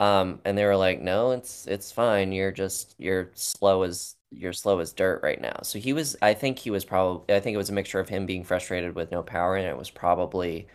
Um, 0.00 0.40
and 0.44 0.58
they 0.58 0.64
were 0.66 0.76
like, 0.76 1.00
"No, 1.02 1.32
it's 1.32 1.66
it's 1.68 1.92
fine. 1.92 2.32
You're 2.32 2.52
just 2.52 2.94
you're 2.98 3.30
slow 3.34 3.82
as 3.84 4.16
you're 4.30 4.52
slow 4.54 4.80
as 4.80 4.92
dirt 4.92 5.22
right 5.22 5.40
now." 5.40 5.60
So 5.64 5.78
he 5.80 5.92
was 5.94 6.16
I 6.22 6.34
think 6.34 6.58
he 6.58 6.70
was 6.70 6.84
probably 6.84 7.34
I 7.34 7.40
think 7.40 7.54
it 7.54 7.58
was 7.58 7.70
a 7.70 7.74
mixture 7.74 8.00
of 8.00 8.08
him 8.10 8.26
being 8.26 8.44
frustrated 8.44 8.94
with 8.96 9.10
no 9.12 9.22
power 9.22 9.56
and 9.56 9.66
it 9.68 9.78
was 9.78 9.90
probably 9.90 10.68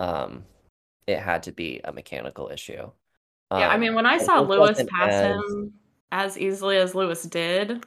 um 0.00 0.46
it 1.06 1.20
had 1.20 1.42
to 1.44 1.52
be 1.52 1.80
a 1.84 1.92
mechanical 1.92 2.48
issue. 2.50 2.90
Yeah, 3.50 3.68
I 3.68 3.74
Um, 3.74 3.80
mean, 3.80 3.94
when 3.94 4.06
I 4.06 4.18
saw 4.18 4.40
Lewis 4.40 4.82
pass 4.98 5.12
as 5.12 5.20
him 5.20 5.72
as 6.12 6.38
easily 6.38 6.76
as 6.78 6.94
Lewis 6.94 7.22
did, 7.22 7.84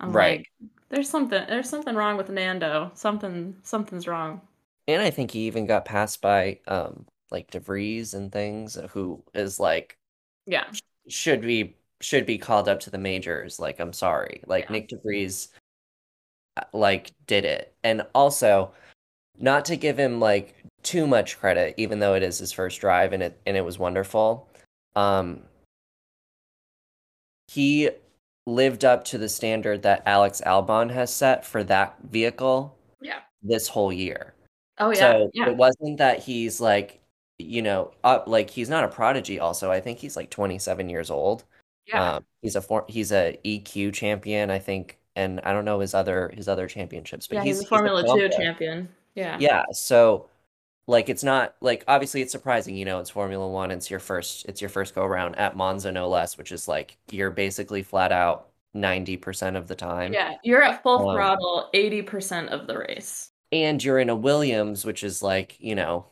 I'm 0.00 0.12
right. 0.12 0.38
like, 0.60 0.70
there's 0.88 1.08
something 1.10 1.44
there's 1.48 1.68
something 1.68 1.94
wrong 1.96 2.16
with 2.16 2.28
Nando. 2.30 2.92
Something 2.94 3.56
something's 3.62 4.06
wrong. 4.06 4.40
And 4.88 5.02
I 5.02 5.10
think 5.10 5.30
he 5.32 5.46
even 5.46 5.66
got 5.66 5.84
passed 5.84 6.20
by 6.20 6.60
um 6.68 7.06
like 7.30 7.50
de 7.50 7.60
Vries 7.60 8.14
and 8.14 8.30
things 8.30 8.78
who 8.92 9.22
is 9.34 9.58
like 9.58 9.98
Yeah. 10.46 10.64
should 11.08 11.40
be 11.42 11.76
should 12.00 12.26
be 12.26 12.38
called 12.38 12.68
up 12.68 12.80
to 12.80 12.90
the 12.90 12.98
majors. 12.98 13.58
Like 13.58 13.80
I'm 13.80 13.92
sorry. 13.92 14.42
Like 14.46 14.68
Yeah. 14.70 14.76
Nyck 14.76 14.88
de 14.88 14.96
Vries 14.98 15.48
uh, 16.56 16.62
like 16.72 17.12
did 17.26 17.44
it. 17.44 17.74
And 17.84 18.02
also 18.14 18.72
not 19.38 19.64
to 19.66 19.76
give 19.76 19.98
him 19.98 20.20
like 20.20 20.56
too 20.82 21.06
much 21.06 21.38
credit 21.38 21.74
even 21.78 21.98
though 22.00 22.14
it 22.14 22.22
is 22.22 22.38
his 22.38 22.52
first 22.52 22.80
drive 22.80 23.12
and 23.12 23.22
it 23.22 23.40
and 23.46 23.56
it 23.56 23.64
was 23.64 23.78
wonderful. 23.78 24.48
Um 24.96 25.42
he 27.48 27.90
lived 28.46 28.84
up 28.84 29.04
to 29.04 29.18
the 29.18 29.28
standard 29.28 29.82
that 29.82 30.02
Alex 30.06 30.40
Albon 30.44 30.90
has 30.90 31.12
set 31.12 31.44
for 31.44 31.62
that 31.64 31.96
vehicle 32.10 32.76
Yeah. 33.00 33.20
this 33.42 33.68
whole 33.68 33.92
year. 33.92 34.34
Oh 34.78 34.90
yeah. 34.90 34.96
So 34.98 35.30
Yeah. 35.34 35.48
it 35.48 35.56
wasn't 35.56 35.98
that 35.98 36.20
he's 36.20 36.60
like, 36.60 37.00
you 37.38 37.62
know, 37.62 37.92
up 38.04 38.26
like 38.28 38.50
he's 38.50 38.68
not 38.68 38.84
a 38.84 38.88
prodigy 38.88 39.38
also. 39.40 39.70
I 39.70 39.80
think 39.80 39.98
he's 39.98 40.16
like 40.16 40.30
27 40.30 40.88
years 40.88 41.10
old. 41.10 41.44
Yeah. 41.86 42.16
Um 42.16 42.24
he's 42.42 42.56
a 42.56 42.60
for, 42.62 42.84
he's 42.88 43.12
a 43.12 43.38
EQ 43.44 43.92
champion, 43.94 44.50
I 44.50 44.58
think, 44.58 44.98
and 45.16 45.40
I 45.40 45.52
don't 45.52 45.64
know 45.64 45.80
his 45.80 45.94
other 45.94 46.30
his 46.34 46.48
other 46.48 46.66
championships, 46.68 47.26
but 47.26 47.36
Yeah, 47.36 47.42
he's 47.44 47.58
he's 47.58 47.58
a 47.58 47.60
he's 47.62 47.66
a 47.66 47.68
Formula 47.68 48.02
2 48.28 48.28
champion. 48.30 48.88
Yeah. 49.14 49.38
Yeah, 49.40 49.64
so 49.72 50.28
like 50.86 51.08
it's 51.08 51.24
not 51.24 51.56
like 51.60 51.84
obviously 51.88 52.22
it's 52.22 52.32
surprising, 52.32 52.76
you 52.76 52.84
know, 52.84 53.00
it's 53.00 53.10
Formula 53.10 53.48
1, 53.48 53.70
it's 53.70 53.90
your 53.90 54.00
first 54.00 54.46
it's 54.46 54.60
your 54.60 54.70
first 54.70 54.94
go 54.94 55.04
around 55.04 55.36
at 55.36 55.56
Monza 55.56 55.90
no 55.92 56.08
less, 56.08 56.38
which 56.38 56.52
is 56.52 56.68
like 56.68 56.98
you're 57.10 57.30
basically 57.30 57.82
flat 57.82 58.12
out 58.12 58.50
90% 58.74 59.56
of 59.56 59.68
the 59.68 59.74
time. 59.76 60.18
Yeah, 60.18 60.34
you're 60.42 60.62
at 60.62 60.82
full 60.82 60.98
Um 60.98 61.06
throttle 61.10 61.68
80% 61.72 62.48
of 62.48 62.66
the 62.66 62.78
race. 62.78 63.30
and 63.52 63.82
you're 63.82 63.98
in 63.98 64.10
a 64.10 64.16
Williams, 64.16 64.84
which 64.84 65.04
is 65.04 65.22
like, 65.22 65.56
you 65.60 65.74
know, 65.74 66.06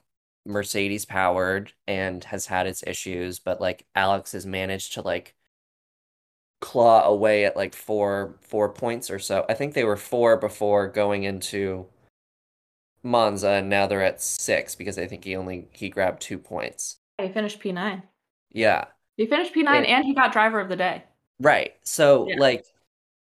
Mercedes 0.46 1.04
powered 1.04 1.72
and 1.86 2.22
has 2.24 2.46
had 2.46 2.66
its 2.66 2.82
issues, 2.86 3.38
but 3.38 3.60
like 3.60 3.86
Alex 3.94 4.32
has 4.32 4.46
managed 4.46 4.94
to 4.94 5.02
like 5.02 5.34
claw 6.60 7.04
away 7.04 7.44
at 7.44 7.56
like 7.56 7.74
four 7.74 8.36
four 8.40 8.68
points 8.72 9.10
or 9.10 9.18
so. 9.18 9.44
I 9.48 9.54
think 9.54 9.74
they 9.74 9.84
were 9.84 9.96
four 9.96 10.36
before 10.36 10.88
going 10.88 11.24
into 11.24 11.86
Monza, 13.04 13.50
and 13.50 13.68
now 13.68 13.87
they're 13.87 14.02
at 14.02 14.20
six 14.23 14.75
because 14.75 14.99
I 14.99 15.06
think 15.06 15.25
he 15.25 15.37
only 15.37 15.68
he 15.73 15.88
grabbed 15.90 16.23
two 16.23 16.38
points. 16.38 16.99
He 17.18 17.28
finished 17.28 17.61
P9. 17.61 18.02
Yeah. 18.50 18.87
He 19.16 19.26
finished 19.26 19.54
P9 19.54 19.68
And 19.76 19.87
and 19.87 20.04
he 20.04 20.14
got 20.14 20.32
driver 20.32 20.61
of 20.61 20.68
the 20.68 20.76
day. 20.76 21.04
right. 21.40 21.75
So 21.84 22.28
Yeah. 22.28 22.37
like 22.38 22.64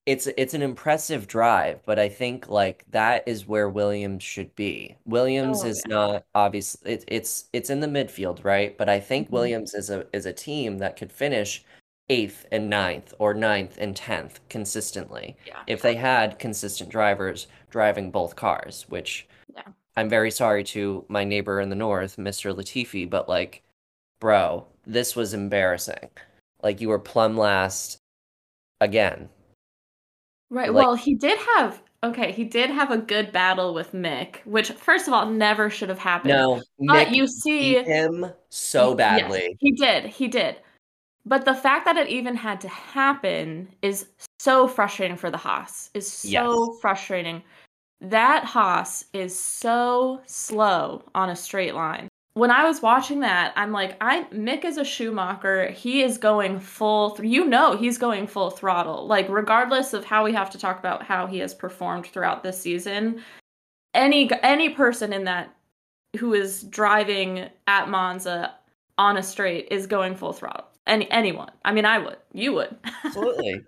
it's 0.05 0.27
it's 0.37 0.53
an 0.55 0.61
impressive 0.63 1.27
drive, 1.27 1.81
but 1.85 1.99
I 1.99 2.09
think 2.09 2.49
like 2.49 2.85
that 2.91 3.27
is 3.27 3.47
where 3.47 3.69
Williams 3.69 4.23
should 4.23 4.55
be. 4.55 4.97
Williams 5.05 5.63
Oh 5.63 5.67
is 5.67 5.83
yeah. 5.87 5.95
not 5.95 6.25
obviously 6.35 6.93
it, 6.93 7.05
it's 7.07 7.45
it's 7.53 7.69
in 7.69 7.79
the 7.81 7.87
midfield, 7.87 8.43
right? 8.43 8.77
But 8.77 8.89
I 8.89 8.99
think 8.99 9.29
Mhm. 9.29 9.31
Williams 9.31 9.73
is 9.75 9.89
a 9.91 10.07
is 10.13 10.25
a 10.25 10.33
team 10.33 10.79
that 10.79 10.97
could 10.97 11.11
finish 11.11 11.63
eighth 12.09 12.45
and 12.51 12.69
ninth 12.71 13.13
or 13.19 13.33
ninth 13.35 13.77
and 13.79 13.95
tenth 13.95 14.39
consistently 14.49 15.37
Yeah. 15.45 15.61
if 15.67 15.81
they 15.83 15.95
had 15.95 16.39
consistent 16.39 16.89
drivers 16.89 17.47
driving 17.69 18.11
both 18.11 18.35
cars, 18.35 18.85
which 18.89 19.27
Yeah. 19.55 19.63
I'm 19.95 20.09
very 20.09 20.31
sorry 20.31 20.63
to 20.65 21.05
my 21.09 21.23
neighbor 21.23 21.59
in 21.59 21.69
the 21.69 21.75
north, 21.75 22.17
Mr. 22.17 22.55
Latifi, 22.55 23.09
but 23.09 23.27
like, 23.27 23.63
bro, 24.21 24.65
this 24.85 25.15
was 25.15 25.33
embarrassing. 25.33 26.09
Like 26.61 26.81
you 26.81 26.89
were 26.89 26.99
plumb 26.99 27.37
last 27.37 27.97
again. 28.81 29.29
Right. 30.49 30.73
Like 30.73 30.85
Well, 30.85 30.95
he 30.95 31.15
did 31.15 31.37
have 31.57 31.81
okay, 32.01 32.31
he 32.31 32.45
did 32.45 32.69
have 32.69 32.91
a 32.91 32.97
good 32.97 33.31
battle 33.33 33.73
with 33.73 33.91
Mick, 33.91 34.37
which 34.45 34.71
first 34.71 35.07
of 35.07 35.13
all 35.13 35.25
never 35.25 35.69
should 35.69 35.89
have 35.89 35.99
happened. 35.99 36.29
no, 36.33 36.61
But 36.79 37.07
Mick 37.09 37.15
you 37.15 37.23
beat 37.23 37.31
see 37.31 37.73
him 37.83 38.31
so 38.49 38.91
Y- 38.93 38.97
yes, 38.97 38.97
badly. 38.97 39.57
he 39.59 39.71
did. 39.71 40.05
He 40.05 40.27
did. 40.29 40.55
But 41.25 41.43
the 41.45 41.53
fact 41.53 41.85
that 41.85 41.97
it 41.97 42.07
even 42.07 42.35
had 42.35 42.61
to 42.61 42.69
happen 42.69 43.67
is 43.81 44.07
so 44.39 44.67
frustrating 44.67 45.17
for 45.17 45.29
the 45.29 45.37
Haas. 45.37 45.89
Is 45.93 46.23
Yes. 46.25 46.41
so 46.45 46.73
frustrating. 46.81 47.43
That 48.01 48.45
Haas 48.45 49.05
is 49.13 49.37
so 49.37 50.21
slow 50.25 51.03
on 51.13 51.29
a 51.29 51.35
straight 51.35 51.75
line. 51.75 52.07
When 52.33 52.51
I 52.51 52.63
was 52.63 52.81
watching 52.81 53.19
that, 53.21 53.51
I'm 53.57 53.73
like, 53.73 53.97
I 53.99 54.23
Mick 54.31 54.63
is 54.63 54.77
a 54.77 54.85
Schumacher. 54.85 55.69
He 55.71 56.01
is 56.01 56.17
going 56.17 56.59
full. 56.59 57.11
Th- 57.11 57.29
you 57.29 57.43
know, 57.43 57.75
he's 57.75 57.97
going 57.97 58.27
full 58.27 58.51
throttle. 58.51 59.05
Like 59.07 59.27
regardless 59.27 59.93
of 59.93 60.05
how 60.05 60.23
we 60.23 60.31
have 60.33 60.49
to 60.51 60.57
talk 60.57 60.79
about 60.79 61.03
how 61.03 61.27
he 61.27 61.39
has 61.39 61.53
performed 61.53 62.05
throughout 62.05 62.43
this 62.43 62.61
season, 62.61 63.21
any 63.93 64.29
any 64.43 64.69
person 64.69 65.11
in 65.11 65.25
that 65.25 65.53
who 66.17 66.33
is 66.33 66.63
driving 66.63 67.49
at 67.67 67.89
Monza 67.89 68.55
on 68.97 69.17
a 69.17 69.23
straight 69.23 69.67
is 69.71 69.87
going 69.87 70.15
full 70.15 70.33
throttle. 70.33 70.65
Any 70.87 71.09
anyone. 71.11 71.51
I 71.65 71.73
mean, 71.73 71.85
I 71.85 71.97
would. 71.99 72.17
You 72.33 72.53
would. 72.53 72.75
Absolutely. 73.03 73.65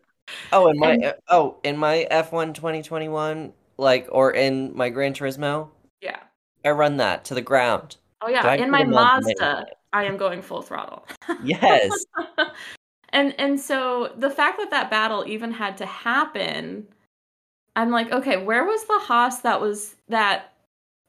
Oh, 0.53 0.67
in 0.67 0.79
my 0.79 0.91
and 0.91 1.13
oh, 1.27 1.57
in 1.63 1.77
my 1.77 2.07
F1 2.09 2.53
2021, 2.53 3.51
like 3.81 4.07
or 4.11 4.31
in 4.31 4.75
my 4.75 4.89
Gran 4.89 5.13
Turismo, 5.13 5.67
yeah. 6.01 6.19
I 6.63 6.69
run 6.69 6.97
that 6.97 7.25
to 7.25 7.33
the 7.33 7.41
ground. 7.41 7.97
Oh 8.21 8.29
yeah. 8.29 8.53
In 8.53 8.69
my 8.69 8.83
Mazda. 8.83 9.65
I 9.93 10.05
am 10.05 10.15
going 10.15 10.41
full 10.41 10.61
throttle. 10.61 11.05
Yes. 11.43 12.05
and 13.09 13.33
and 13.39 13.59
so 13.59 14.13
the 14.15 14.29
fact 14.29 14.59
that 14.59 14.69
that 14.71 14.89
battle 14.89 15.25
even 15.27 15.51
had 15.51 15.77
to 15.77 15.85
happen, 15.85 16.87
I'm 17.75 17.89
like, 17.89 18.11
okay, 18.11 18.37
where 18.37 18.63
was 18.63 18.83
the 18.85 18.99
Haas 18.99 19.39
that 19.41 19.59
was 19.59 19.95
that 20.07 20.53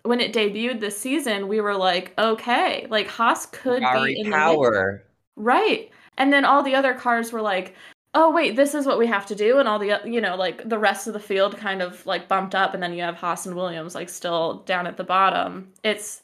when 0.04 0.20
it 0.20 0.32
debuted 0.32 0.80
this 0.80 0.96
season? 0.96 1.48
We 1.48 1.60
were 1.60 1.76
like, 1.76 2.14
okay, 2.18 2.86
like 2.88 3.08
Haas 3.08 3.46
could 3.46 3.82
Ferrari 3.82 4.14
be 4.14 4.20
in 4.20 4.32
power. 4.32 5.04
Right. 5.36 5.90
And 6.18 6.32
then 6.32 6.44
all 6.44 6.62
the 6.62 6.74
other 6.74 6.94
cars 6.94 7.32
were 7.32 7.42
like, 7.42 7.74
oh 8.14 8.30
wait, 8.30 8.56
this 8.56 8.74
is 8.74 8.86
what 8.86 8.98
we 8.98 9.06
have 9.06 9.26
to 9.26 9.34
do, 9.34 9.58
and 9.58 9.68
all 9.68 9.78
the 9.78 10.00
you 10.04 10.20
know 10.20 10.36
like 10.36 10.68
the 10.68 10.78
rest 10.78 11.06
of 11.06 11.12
the 11.12 11.20
field 11.20 11.56
kind 11.56 11.82
of 11.82 12.04
like 12.06 12.28
bumped 12.28 12.54
up, 12.54 12.74
and 12.74 12.82
then 12.82 12.92
you 12.92 13.02
have 13.02 13.16
Haas 13.16 13.46
and 13.46 13.56
Williams 13.56 13.94
like 13.94 14.08
still 14.08 14.62
down 14.66 14.86
at 14.86 14.96
the 14.96 15.04
bottom. 15.04 15.72
It's 15.82 16.22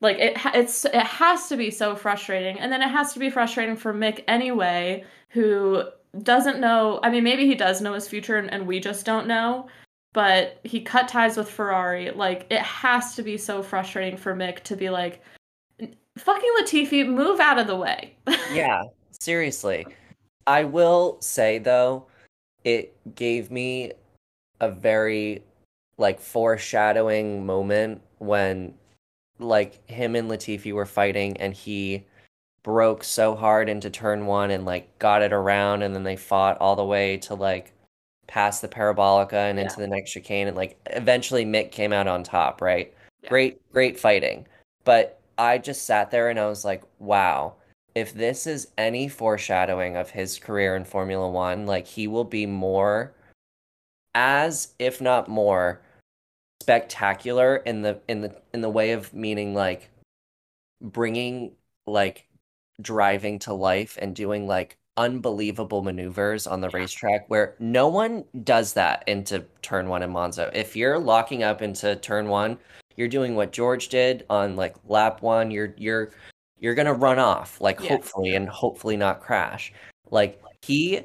like 0.00 0.18
it 0.18 0.36
it's 0.54 0.84
it 0.84 0.94
has 0.94 1.48
to 1.48 1.56
be 1.56 1.70
so 1.70 1.96
frustrating, 1.96 2.58
and 2.58 2.70
then 2.72 2.82
it 2.82 2.88
has 2.88 3.12
to 3.14 3.18
be 3.18 3.30
frustrating 3.30 3.76
for 3.76 3.94
Mick 3.94 4.24
anyway, 4.28 5.04
who 5.30 5.84
doesn't 6.22 6.60
know. 6.60 7.00
I 7.02 7.10
mean, 7.10 7.24
maybe 7.24 7.46
he 7.46 7.54
does 7.54 7.80
know 7.80 7.94
his 7.94 8.08
future, 8.08 8.36
and, 8.36 8.52
and 8.52 8.66
we 8.66 8.80
just 8.80 9.06
don't 9.06 9.26
know. 9.26 9.68
But 10.12 10.60
he 10.62 10.80
cut 10.80 11.08
ties 11.08 11.36
with 11.36 11.50
Ferrari. 11.50 12.10
Like 12.10 12.46
it 12.50 12.60
has 12.60 13.16
to 13.16 13.22
be 13.22 13.36
so 13.36 13.62
frustrating 13.62 14.16
for 14.16 14.34
Mick 14.34 14.60
to 14.64 14.76
be 14.76 14.90
like, 14.90 15.22
fucking 16.18 16.50
Latifi, 16.60 17.06
move 17.08 17.40
out 17.40 17.58
of 17.58 17.66
the 17.66 17.74
way. 17.74 18.16
yeah, 18.52 18.82
seriously. 19.10 19.86
I 20.46 20.64
will 20.64 21.18
say 21.20 21.58
though, 21.58 22.06
it 22.64 22.94
gave 23.14 23.50
me 23.50 23.92
a 24.60 24.70
very 24.70 25.42
like 25.96 26.20
foreshadowing 26.20 27.46
moment 27.46 28.00
when 28.18 28.74
like 29.38 29.88
him 29.88 30.16
and 30.16 30.30
Latifi 30.30 30.72
were 30.72 30.86
fighting 30.86 31.36
and 31.38 31.54
he 31.54 32.04
broke 32.62 33.04
so 33.04 33.34
hard 33.34 33.68
into 33.68 33.90
turn 33.90 34.26
one 34.26 34.50
and 34.50 34.64
like 34.64 34.98
got 34.98 35.22
it 35.22 35.32
around 35.32 35.82
and 35.82 35.94
then 35.94 36.02
they 36.02 36.16
fought 36.16 36.58
all 36.58 36.76
the 36.76 36.84
way 36.84 37.16
to 37.18 37.34
like 37.34 37.72
past 38.26 38.62
the 38.62 38.68
parabolica 38.68 39.50
and 39.50 39.58
yeah. 39.58 39.64
into 39.64 39.76
the 39.76 39.86
next 39.86 40.12
chicane 40.12 40.48
and 40.48 40.56
like 40.56 40.78
eventually 40.86 41.44
Mick 41.44 41.70
came 41.70 41.92
out 41.92 42.08
on 42.08 42.22
top, 42.22 42.60
right? 42.62 42.92
Yeah. 43.22 43.28
Great, 43.28 43.72
great 43.72 43.98
fighting. 43.98 44.46
But 44.84 45.20
I 45.36 45.58
just 45.58 45.84
sat 45.84 46.10
there 46.10 46.30
and 46.30 46.38
I 46.38 46.46
was 46.46 46.64
like, 46.64 46.82
wow, 46.98 47.54
if 47.94 48.12
this 48.12 48.46
is 48.46 48.68
any 48.76 49.08
foreshadowing 49.08 49.96
of 49.96 50.10
his 50.10 50.38
career 50.38 50.76
in 50.76 50.84
Formula 50.84 51.28
One, 51.28 51.66
like 51.66 51.86
he 51.86 52.08
will 52.08 52.24
be 52.24 52.46
more, 52.46 53.14
as 54.14 54.74
if 54.78 55.00
not 55.00 55.28
more, 55.28 55.80
spectacular 56.62 57.56
in 57.56 57.82
the 57.82 58.00
in 58.08 58.22
the 58.22 58.34
in 58.52 58.62
the 58.62 58.70
way 58.70 58.92
of 58.92 59.12
meaning 59.12 59.54
like 59.54 59.90
bringing 60.80 61.52
like 61.86 62.26
driving 62.80 63.38
to 63.38 63.52
life 63.52 63.98
and 64.00 64.16
doing 64.16 64.46
like 64.46 64.78
unbelievable 64.96 65.82
maneuvers 65.82 66.46
on 66.46 66.60
the 66.60 66.68
yeah. 66.68 66.76
racetrack 66.78 67.28
where 67.28 67.54
no 67.58 67.88
one 67.88 68.24
does 68.44 68.72
that 68.72 69.04
into 69.06 69.44
turn 69.60 69.88
one 69.88 70.02
in 70.02 70.10
Monza. 70.10 70.50
If 70.54 70.74
you're 70.76 70.98
locking 70.98 71.42
up 71.42 71.62
into 71.62 71.96
turn 71.96 72.28
one, 72.28 72.58
you're 72.96 73.08
doing 73.08 73.34
what 73.34 73.52
George 73.52 73.88
did 73.88 74.24
on 74.30 74.56
like 74.56 74.76
lap 74.86 75.20
one. 75.22 75.50
You're 75.50 75.74
you're 75.76 76.10
you're 76.58 76.74
gonna 76.74 76.94
run 76.94 77.18
off, 77.18 77.60
like 77.60 77.80
yeah. 77.80 77.90
hopefully, 77.90 78.34
and 78.34 78.48
hopefully 78.48 78.96
not 78.96 79.20
crash. 79.20 79.72
Like 80.10 80.40
he 80.62 81.02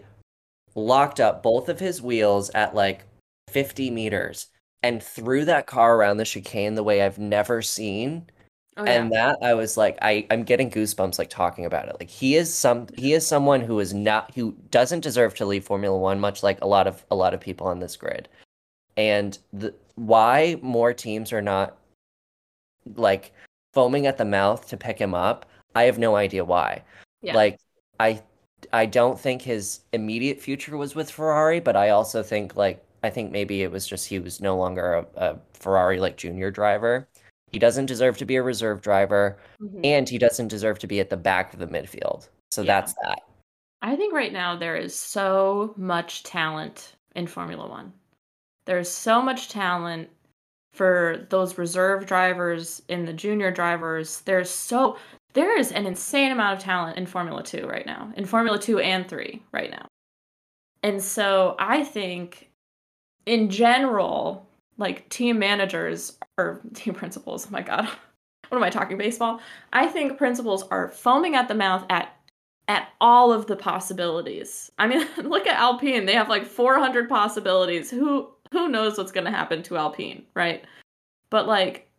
locked 0.76 1.20
up 1.20 1.44
both 1.44 1.70
of 1.70 1.80
his 1.80 2.02
wheels 2.02 2.50
at 2.52 2.76
like 2.76 3.06
50 3.50 3.90
meters 3.92 4.48
and 4.84 5.04
threw 5.04 5.46
that 5.46 5.68
car 5.68 5.96
around 5.96 6.18
the 6.18 6.26
chicane 6.26 6.76
the 6.76 6.84
way 6.84 7.02
I've 7.02 7.20
never 7.20 7.62
seen. 7.62 8.30
Oh, 8.78 8.86
yeah. 8.86 8.92
And 8.92 9.12
that 9.12 9.38
I 9.42 9.54
was 9.56 9.76
like, 9.76 9.98
I 10.02 10.26
I'm 10.32 10.44
getting 10.44 10.72
goosebumps 10.72 11.20
like 11.20 11.30
talking 11.30 11.66
about 11.66 11.90
it. 11.90 11.98
Like 12.00 12.10
he 12.10 12.36
is 12.36 12.54
some 12.54 12.88
he 12.98 13.14
is 13.14 13.28
someone 13.28 13.62
who 13.62 13.80
is 13.80 13.94
not 13.94 14.34
who 14.36 14.56
doesn't 14.72 15.02
deserve 15.02 15.36
to 15.36 15.46
leave 15.46 15.66
Formula 15.66 15.98
One, 15.98 16.20
much 16.20 16.44
like 16.44 16.62
a 16.62 16.68
lot 16.68 16.88
of 16.88 17.06
a 17.12 17.16
lot 17.16 17.34
of 17.34 17.42
people 17.42 17.68
on 17.68 17.80
this 17.80 17.98
grid. 17.98 18.30
And 18.96 19.38
the 19.52 19.74
why 19.96 20.58
more 20.62 20.94
teams 20.94 21.34
are 21.34 21.42
not 21.42 21.78
like 22.96 23.34
foaming 23.74 24.08
at 24.08 24.18
the 24.18 24.26
mouth 24.26 24.68
to 24.70 24.78
pick 24.78 25.00
him 25.00 25.14
up. 25.14 25.46
I 25.76 25.84
have 25.84 26.00
no 26.00 26.16
idea 26.16 26.44
why. 26.46 26.84
Yeah. 27.22 27.36
Like 27.36 27.60
I 28.00 28.22
I 28.74 28.86
don't 28.86 29.20
think 29.20 29.42
his 29.42 29.82
immediate 29.94 30.42
future 30.42 30.78
was 30.78 30.96
with 30.96 31.12
Ferrari, 31.12 31.60
but 31.60 31.76
I 31.76 31.90
also 31.90 32.24
think 32.24 32.56
like 32.56 32.84
I 33.04 33.10
think 33.10 33.32
maybe 33.32 33.64
it 33.64 33.72
was 33.72 33.88
just 33.88 34.08
he 34.08 34.20
was 34.20 34.42
no 34.42 34.58
longer 34.58 35.06
a, 35.16 35.32
a 35.32 35.40
Ferrari 35.54 36.00
like 36.00 36.18
junior 36.18 36.52
driver. 36.52 37.08
He 37.52 37.60
doesn't 37.60 37.88
deserve 37.88 38.18
to 38.18 38.26
be 38.26 38.36
a 38.36 38.44
reserve 38.44 38.82
driver, 38.82 39.40
mm-hmm. 39.60 39.82
and 39.84 40.08
he 40.08 40.20
doesn't 40.20 40.50
deserve 40.50 40.78
to 40.80 40.88
be 40.88 41.00
at 41.00 41.10
the 41.10 41.18
back 41.18 41.54
of 41.54 41.60
the 41.60 41.68
midfield. 41.68 42.30
So 42.52 42.62
yeah. 42.62 42.80
that's 42.82 42.94
that. 43.02 43.22
I 43.82 43.96
think 43.96 44.14
right 44.14 44.34
now 44.34 44.56
there 44.56 44.76
is 44.76 44.94
so 44.96 45.74
much 45.78 46.24
talent 46.24 46.96
in 47.16 47.28
Formula 47.28 47.68
One. 47.68 47.94
There's 48.66 48.90
so 48.90 49.22
much 49.22 49.50
talent 49.50 50.10
for 50.74 51.26
those 51.30 51.58
reserve 51.58 52.06
drivers 52.06 52.82
and 52.90 53.08
the 53.08 53.14
junior 53.14 53.52
drivers. 53.52 54.22
There's 54.22 54.50
so 54.50 54.98
there 55.34 55.58
is 55.58 55.72
an 55.72 55.86
insane 55.86 56.32
amount 56.32 56.58
of 56.58 56.64
talent 56.64 56.98
in 56.98 57.06
Formula 57.06 57.44
2 57.44 57.68
right 57.68 57.86
now. 57.86 58.12
In 58.16 58.26
Formula 58.26 58.58
2 58.58 58.80
and 58.80 59.08
3 59.08 59.44
right 59.52 59.72
now. 59.72 59.86
And 60.82 61.02
so 61.02 61.56
I 61.60 61.84
think 61.84 62.50
in 63.26 63.50
general, 63.50 64.48
like 64.78 65.08
team 65.10 65.40
managers 65.40 66.18
or 66.38 66.62
team 66.74 66.94
principals, 66.94 67.48
oh 67.48 67.52
my 67.52 67.62
god. 67.62 67.88
What 68.48 68.58
am 68.58 68.64
I 68.64 68.72
talking 68.72 68.98
baseball? 68.98 69.40
I 69.74 69.86
think 69.86 70.18
principals 70.18 70.64
are 70.72 70.90
foaming 70.90 71.36
at 71.36 71.48
the 71.48 71.54
mouth 71.54 71.86
at 71.90 72.16
at 72.68 72.90
all 73.02 73.32
of 73.32 73.48
the 73.48 73.56
possibilities. 73.56 74.72
I 74.78 74.88
mean, 74.88 75.06
look 75.18 75.48
at 75.48 75.60
Alpine. 75.60 76.06
They 76.06 76.14
have 76.14 76.30
like 76.30 76.46
400 76.46 77.10
possibilities. 77.10 77.92
Who 77.92 78.30
who 78.52 78.70
knows 78.70 78.98
what's 78.98 79.12
going 79.12 79.26
to 79.26 79.32
happen 79.32 79.64
to 79.64 79.78
Alpine, 79.78 80.24
right? 80.36 80.64
But 81.30 81.48
like 81.48 81.90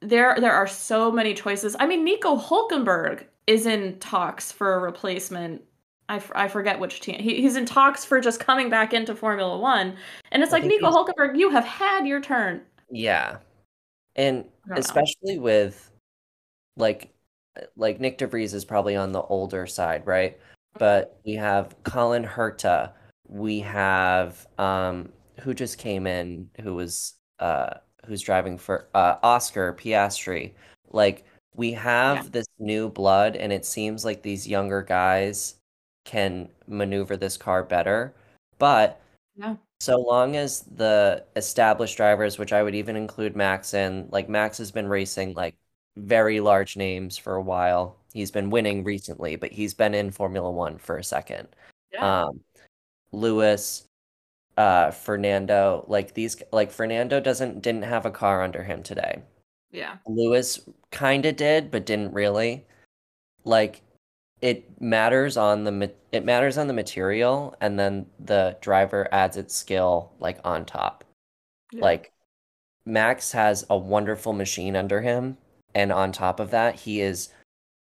there 0.00 0.36
there 0.38 0.52
are 0.52 0.66
so 0.66 1.10
many 1.10 1.34
choices. 1.34 1.76
I 1.78 1.86
mean, 1.86 2.04
Nico 2.04 2.36
Hulkenberg 2.36 3.24
is 3.46 3.66
in 3.66 3.98
talks 3.98 4.52
for 4.52 4.74
a 4.74 4.78
replacement. 4.78 5.62
I, 6.08 6.16
f- 6.16 6.32
I 6.34 6.48
forget 6.48 6.78
which 6.78 7.00
team. 7.00 7.18
He, 7.18 7.40
he's 7.40 7.56
in 7.56 7.64
talks 7.64 8.04
for 8.04 8.20
just 8.20 8.38
coming 8.38 8.68
back 8.68 8.92
into 8.92 9.14
Formula 9.14 9.56
One. 9.56 9.96
And 10.32 10.42
it's 10.42 10.52
I 10.52 10.58
like, 10.58 10.66
Nico 10.66 10.90
Hulkenberg, 10.90 11.38
you 11.38 11.48
have 11.48 11.64
had 11.64 12.06
your 12.06 12.20
turn. 12.20 12.60
Yeah. 12.90 13.38
And 14.16 14.44
especially 14.70 15.36
know. 15.36 15.42
with 15.42 15.90
like 16.76 17.10
like 17.76 18.00
Nyck 18.00 18.18
de 18.18 18.26
Vries 18.26 18.52
is 18.52 18.64
probably 18.64 18.96
on 18.96 19.12
the 19.12 19.22
older 19.22 19.66
side, 19.66 20.06
right? 20.06 20.38
But 20.78 21.18
we 21.24 21.32
have 21.34 21.74
Colton 21.84 22.24
Herta. 22.24 22.92
We 23.26 23.60
have 23.60 24.46
um 24.58 25.10
who 25.40 25.54
just 25.54 25.78
came 25.78 26.06
in 26.06 26.48
who 26.62 26.74
was 26.74 27.14
uh 27.38 27.74
who's 28.06 28.22
driving 28.22 28.58
for 28.58 28.88
uh 28.94 29.16
Oscar 29.22 29.74
Piastri. 29.74 30.52
Like 30.90 31.24
we 31.54 31.72
have 31.72 32.24
yeah. 32.24 32.30
this 32.32 32.46
new 32.58 32.88
blood 32.88 33.36
and 33.36 33.52
it 33.52 33.64
seems 33.64 34.04
like 34.04 34.22
these 34.22 34.46
younger 34.46 34.82
guys 34.82 35.56
can 36.04 36.48
maneuver 36.66 37.16
this 37.16 37.36
car 37.36 37.62
better. 37.62 38.14
But 38.58 39.00
yeah. 39.36 39.56
so 39.80 40.00
long 40.00 40.36
as 40.36 40.60
the 40.62 41.24
established 41.36 41.96
drivers, 41.96 42.38
which 42.38 42.52
I 42.52 42.62
would 42.62 42.74
even 42.74 42.96
include 42.96 43.36
Max 43.36 43.74
in, 43.74 44.08
like 44.10 44.28
Max 44.28 44.58
has 44.58 44.70
been 44.70 44.88
racing 44.88 45.34
like 45.34 45.54
very 45.96 46.40
large 46.40 46.76
names 46.76 47.16
for 47.16 47.34
a 47.34 47.42
while. 47.42 47.96
He's 48.12 48.30
been 48.30 48.50
winning 48.50 48.84
recently, 48.84 49.36
but 49.36 49.52
he's 49.52 49.74
been 49.74 49.94
in 49.94 50.10
Formula 50.10 50.50
One 50.50 50.78
for 50.78 50.98
a 50.98 51.04
second. 51.04 51.48
Yeah. 51.92 52.24
Um, 52.24 52.40
Lewis, 53.12 53.86
uh, 54.56 54.90
Fernando, 54.90 55.84
like 55.88 56.14
these, 56.14 56.36
like 56.52 56.70
Fernando 56.70 57.20
doesn't 57.20 57.62
didn't 57.62 57.82
have 57.82 58.06
a 58.06 58.10
car 58.10 58.42
under 58.42 58.62
him 58.62 58.82
today. 58.82 59.22
Yeah. 59.72 59.96
Lewis 60.06 60.60
kind 60.92 61.26
of 61.26 61.36
did, 61.36 61.70
but 61.70 61.86
didn't 61.86 62.12
really. 62.12 62.64
Like 63.44 63.82
it 64.40 64.80
matters 64.80 65.36
on 65.36 65.64
the 65.64 65.92
it 66.12 66.24
matters 66.24 66.58
on 66.58 66.66
the 66.66 66.72
material, 66.72 67.56
and 67.60 67.78
then 67.78 68.06
the 68.20 68.56
driver 68.60 69.08
adds 69.10 69.36
its 69.36 69.54
skill 69.54 70.12
like 70.18 70.38
on 70.44 70.64
top. 70.64 71.04
Yeah. 71.72 71.82
Like 71.82 72.12
Max 72.86 73.32
has 73.32 73.64
a 73.70 73.76
wonderful 73.76 74.32
machine 74.32 74.76
under 74.76 75.00
him, 75.00 75.38
and 75.74 75.90
on 75.90 76.12
top 76.12 76.40
of 76.40 76.50
that, 76.50 76.76
he 76.80 77.00
is 77.00 77.30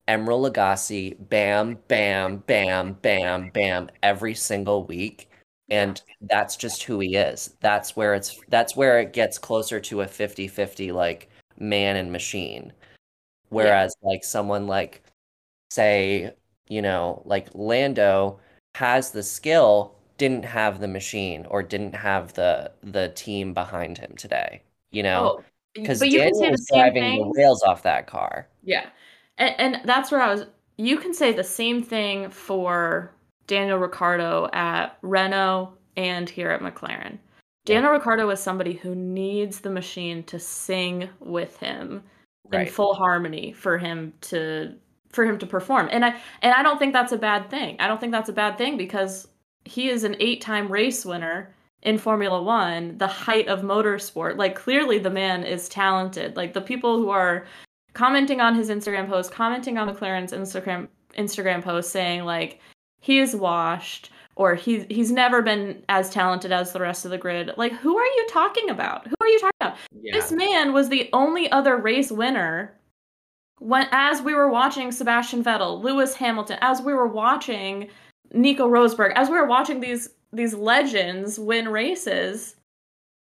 Emeril 0.09 0.51
Lagasse, 0.51 1.17
bam, 1.29 1.79
bam, 1.89 2.39
bam, 2.47 2.95
bam, 3.03 3.51
bam, 3.51 3.91
every 4.03 4.35
single 4.35 4.85
week. 4.85 5.29
And 5.69 6.01
that's 6.21 6.57
just 6.57 6.85
who 6.85 7.01
he 7.01 7.17
is. 7.17 7.57
That's 7.61 7.97
where 7.97 8.15
it's 8.15 8.39
that's 8.49 8.77
where 8.77 9.01
it 9.01 9.13
gets 9.13 9.37
closer 9.37 9.81
to 9.81 10.03
a 10.03 10.07
50-50 10.07 10.93
like 10.93 11.29
man 11.59 11.97
and 11.97 12.13
machine. 12.13 12.73
Whereas 13.49 13.97
yeah. 14.03 14.09
like 14.09 14.25
someone 14.25 14.67
like 14.67 15.03
say, 15.71 16.33
you 16.69 16.83
know, 16.83 17.23
like 17.25 17.49
Lando 17.55 18.39
has 18.77 19.11
the 19.11 19.23
skill, 19.23 19.95
didn't 20.19 20.45
have 20.45 20.81
the 20.81 20.89
machine 20.89 21.47
or 21.51 21.63
didn't 21.63 21.95
have 21.95 22.33
the 22.35 22.73
the 22.83 23.09
team 23.11 23.53
behind 23.55 23.99
him 23.99 24.15
today. 24.17 24.63
You 24.91 25.03
know, 25.03 25.43
because 25.75 26.03
oh, 26.03 26.09
Daniel 26.09 26.51
was 26.51 26.67
driving 26.73 27.03
thing. 27.03 27.19
the 27.19 27.35
rails 27.37 27.63
off 27.63 27.83
that 27.83 28.07
car. 28.07 28.49
Yeah, 28.63 28.87
and, 29.39 29.55
and 29.59 29.81
that's 29.85 30.11
where 30.11 30.21
I 30.21 30.33
was. 30.33 30.47
You 30.79 30.99
can 30.99 31.15
say 31.15 31.33
the 31.33 31.45
same 31.45 31.83
thing 31.83 32.31
for 32.31 33.13
Daniel 33.47 33.79
Ricciardo 33.79 34.49
at 34.53 34.99
Renault 35.03 35.73
and 35.97 36.29
here 36.29 36.51
at 36.51 36.61
McLaren. 36.61 37.19
Daniel 37.65 37.91
yeah. 37.91 37.97
Ricciardo 37.97 38.31
is 38.31 38.41
somebody 38.41 38.75
who 38.75 38.95
needs 38.95 39.61
the 39.61 39.71
machine 39.71 40.23
to 40.25 40.39
sing 40.39 41.09
with 41.21 41.57
him 41.59 42.03
right. 42.53 42.67
in 42.67 42.73
full 42.73 42.95
harmony 42.95 43.53
for 43.53 43.79
him 43.79 44.13
to 44.23 44.75
for 45.11 45.25
him 45.25 45.39
to 45.39 45.47
perform. 45.47 45.89
And 45.91 46.05
I 46.05 46.17
and 46.43 46.53
I 46.53 46.63
don't 46.63 46.79
think 46.79 46.93
that's 46.93 47.13
a 47.13 47.19
bad 47.19 47.51
thing. 47.51 47.77
I 47.81 47.89
don't 47.89 47.99
think 47.99 48.13
that's 48.13 48.29
a 48.29 48.35
bad 48.35 48.57
thing 48.59 48.77
because 48.77 49.29
he 49.65 49.89
is 49.89 50.05
an 50.05 50.17
eight-time 50.21 50.71
race 50.71 51.05
winner 51.05 51.53
in 51.83 51.99
Formula 51.99 52.41
1, 52.41 52.99
the 52.99 53.07
height 53.07 53.49
of 53.49 53.63
motorsport. 53.63 54.37
Like 54.37 54.55
clearly 54.55 54.99
the 54.99 55.11
man 55.11 55.43
is 55.43 55.69
talented. 55.69 56.37
Like 56.37 56.53
the 56.53 56.61
people 56.61 56.99
who 56.99 57.11
are 57.11 57.47
commenting 57.95 58.41
on 58.41 58.55
his 58.55 58.71
Instagram 58.71 59.09
post, 59.09 59.33
commenting 59.33 59.79
on 59.79 59.93
McLaren's 59.93 60.33
Instagram 60.33 60.89
Instagram 61.17 61.63
post 61.63 61.91
saying 61.91 62.25
like 62.25 62.61
he 63.07 63.21
is 63.21 63.37
washed 63.37 64.11
or 64.35 64.57
he's 64.57 64.85
he's 64.91 65.13
never 65.13 65.41
been 65.41 65.81
as 65.89 66.11
talented 66.11 66.51
as 66.51 66.73
the 66.73 66.81
rest 66.81 67.05
of 67.05 67.13
the 67.13 67.19
grid. 67.19 67.53
Like 67.57 67.73
who 67.73 67.97
are 67.97 68.05
you 68.05 68.27
talking 68.29 68.69
about? 68.69 69.07
Who 69.07 69.15
are 69.21 69.29
you 69.29 69.39
talking 69.39 69.57
about? 69.61 69.77
Yeah. 70.03 70.13
This 70.13 70.33
man 70.33 70.73
was 70.73 70.89
the 70.89 71.09
only 71.13 71.51
other 71.53 71.77
race 71.77 72.11
winner 72.11 72.77
when 73.61 73.87
as 73.93 74.21
we 74.21 74.35
were 74.35 74.51
watching 74.51 74.91
Sebastian 74.91 75.45
Vettel, 75.45 75.81
Lewis 75.81 76.15
Hamilton, 76.15 76.59
as 76.61 76.83
we 76.83 76.93
were 76.93 77.07
watching 77.07 77.89
Nico 78.33 78.69
Rosberg, 78.69 79.13
as 79.15 79.29
we 79.29 79.37
were 79.37 79.47
watching 79.47 79.81
these 79.81 80.09
these 80.33 80.53
legends 80.53 81.39
win 81.39 81.69
races, 81.69 82.57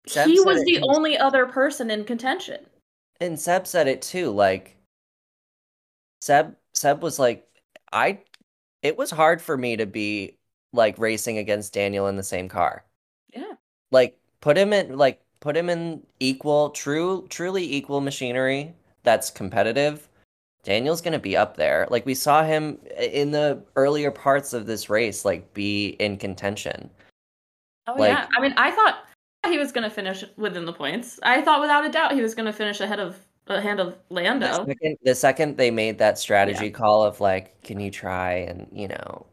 Seb 0.07 0.27
he 0.27 0.39
was 0.41 0.63
the 0.63 0.79
only 0.83 1.17
other 1.17 1.47
person 1.47 1.89
in 1.89 2.05
contention. 2.05 2.65
And 3.19 3.39
Seb 3.39 3.65
said 3.65 3.87
it 3.87 4.03
too. 4.03 4.29
Like 4.29 4.77
Seb 6.21 6.55
Seb 6.75 7.01
was 7.01 7.17
like, 7.17 7.47
I 7.91 8.19
it 8.83 8.97
was 8.97 9.11
hard 9.11 9.41
for 9.41 9.57
me 9.57 9.77
to 9.77 9.85
be 9.85 10.37
like 10.73 10.97
racing 10.97 11.37
against 11.37 11.73
Daniel 11.73 12.07
in 12.07 12.15
the 12.15 12.23
same 12.23 12.47
car. 12.47 12.83
Yeah. 13.33 13.53
Like 13.91 14.17
put 14.39 14.57
him 14.57 14.73
in 14.73 14.97
like 14.97 15.21
put 15.39 15.57
him 15.57 15.69
in 15.69 16.03
equal 16.19 16.69
true 16.69 17.27
truly 17.29 17.73
equal 17.73 18.01
machinery 18.01 18.73
that's 19.03 19.29
competitive 19.29 20.07
Daniel's 20.63 21.01
going 21.01 21.13
to 21.13 21.19
be 21.19 21.35
up 21.35 21.57
there. 21.57 21.87
Like 21.89 22.05
we 22.05 22.13
saw 22.13 22.43
him 22.43 22.77
in 22.97 23.31
the 23.31 23.63
earlier 23.75 24.11
parts 24.11 24.53
of 24.53 24.65
this 24.65 24.89
race, 24.89 25.25
like 25.25 25.53
be 25.53 25.89
in 25.99 26.17
contention. 26.17 26.89
Oh 27.87 27.95
like, 27.97 28.09
yeah, 28.09 28.27
I 28.37 28.41
mean, 28.41 28.53
I 28.57 28.71
thought 28.71 29.05
he 29.47 29.57
was 29.57 29.71
going 29.71 29.83
to 29.83 29.89
finish 29.89 30.23
within 30.37 30.65
the 30.65 30.73
points. 30.73 31.19
I 31.23 31.41
thought 31.41 31.61
without 31.61 31.85
a 31.85 31.89
doubt 31.89 32.13
he 32.13 32.21
was 32.21 32.35
going 32.35 32.45
to 32.45 32.53
finish 32.53 32.79
ahead 32.79 32.99
of 32.99 33.17
of 33.55 33.95
Lando. 34.09 34.47
The 34.47 34.65
second, 34.65 34.97
the 35.03 35.15
second 35.15 35.57
they 35.57 35.71
made 35.71 35.97
that 35.99 36.17
strategy 36.17 36.65
yeah. 36.65 36.71
call 36.71 37.03
of 37.03 37.19
like, 37.19 37.61
can 37.63 37.79
you 37.79 37.91
try 37.91 38.33
and 38.33 38.67
you 38.71 38.87
know, 38.87 39.25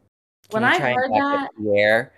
when 0.51 0.63
I 0.63 0.79
heard 0.79 1.11
that, 1.11 2.11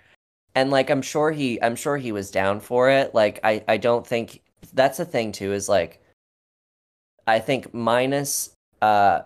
and 0.54 0.70
like 0.70 0.90
I'm 0.90 1.02
sure 1.02 1.30
he, 1.30 1.60
I'm 1.62 1.76
sure 1.76 1.96
he 1.96 2.12
was 2.12 2.30
down 2.30 2.60
for 2.60 2.90
it. 2.90 3.14
Like 3.14 3.40
I, 3.44 3.64
I 3.68 3.76
don't 3.76 4.06
think 4.06 4.42
that's 4.74 4.98
the 4.98 5.04
thing 5.04 5.32
too. 5.32 5.52
Is 5.52 5.68
like, 5.68 6.02
I 7.26 7.38
think 7.38 7.72
minus 7.72 8.50
uh, 8.80 9.22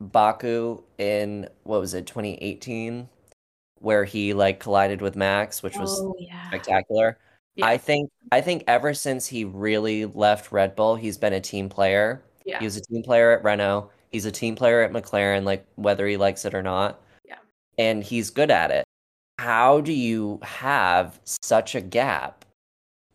Baku 0.00 0.82
in 0.98 1.48
what 1.64 1.80
was 1.80 1.94
it, 1.94 2.06
2018, 2.06 3.08
where 3.80 4.04
he 4.04 4.32
like 4.34 4.60
collided 4.60 5.02
with 5.02 5.16
Max, 5.16 5.62
which 5.62 5.76
was 5.76 6.00
oh, 6.00 6.14
yeah. 6.18 6.48
spectacular. 6.48 7.18
Yeah. 7.56 7.66
I 7.66 7.76
think 7.76 8.10
I 8.32 8.40
think 8.40 8.64
ever 8.66 8.94
since 8.94 9.26
he 9.26 9.44
really 9.44 10.06
left 10.06 10.52
Red 10.52 10.76
Bull, 10.76 10.96
he's 10.96 11.18
been 11.18 11.32
a 11.32 11.40
team 11.40 11.68
player. 11.68 12.22
Yeah. 12.44 12.58
He 12.58 12.64
was 12.64 12.76
a 12.76 12.80
team 12.80 13.02
player 13.02 13.32
at 13.32 13.44
Renault. 13.44 13.90
He's 14.10 14.24
a 14.24 14.32
team 14.32 14.56
player 14.56 14.82
at 14.82 14.92
McLaren, 14.92 15.44
like 15.44 15.66
whether 15.76 16.06
he 16.06 16.16
likes 16.16 16.44
it 16.44 16.54
or 16.54 16.62
not. 16.62 17.00
Yeah. 17.24 17.36
And 17.78 18.02
he's 18.02 18.30
good 18.30 18.50
at 18.50 18.70
it. 18.70 18.84
How 19.38 19.80
do 19.80 19.92
you 19.92 20.38
have 20.42 21.20
such 21.24 21.74
a 21.74 21.80
gap? 21.80 22.44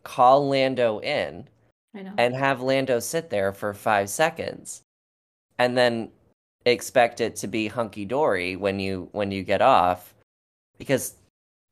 Call 0.04 0.48
Lando 0.48 1.00
in 1.00 1.48
and 1.94 2.34
have 2.34 2.60
Lando 2.60 3.00
sit 3.00 3.30
there 3.30 3.52
for 3.52 3.72
five 3.72 4.10
seconds 4.10 4.82
and 5.58 5.76
then 5.76 6.10
expect 6.64 7.20
it 7.20 7.36
to 7.36 7.46
be 7.46 7.68
hunky 7.68 8.04
dory 8.04 8.56
when 8.56 8.78
you 8.80 9.08
when 9.12 9.30
you 9.30 9.42
get 9.42 9.62
off 9.62 10.14
because 10.78 11.14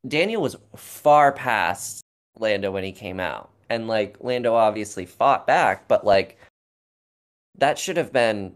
Daniel 0.06 0.40
was 0.40 0.56
far 0.76 1.32
past 1.32 2.03
Lando 2.38 2.70
when 2.70 2.84
he 2.84 2.92
came 2.92 3.20
out 3.20 3.50
and 3.68 3.88
like 3.88 4.16
Lando 4.20 4.54
obviously 4.54 5.06
fought 5.06 5.46
back 5.46 5.86
but 5.88 6.04
like 6.04 6.38
that 7.56 7.78
should 7.78 7.96
have 7.96 8.12
been 8.12 8.54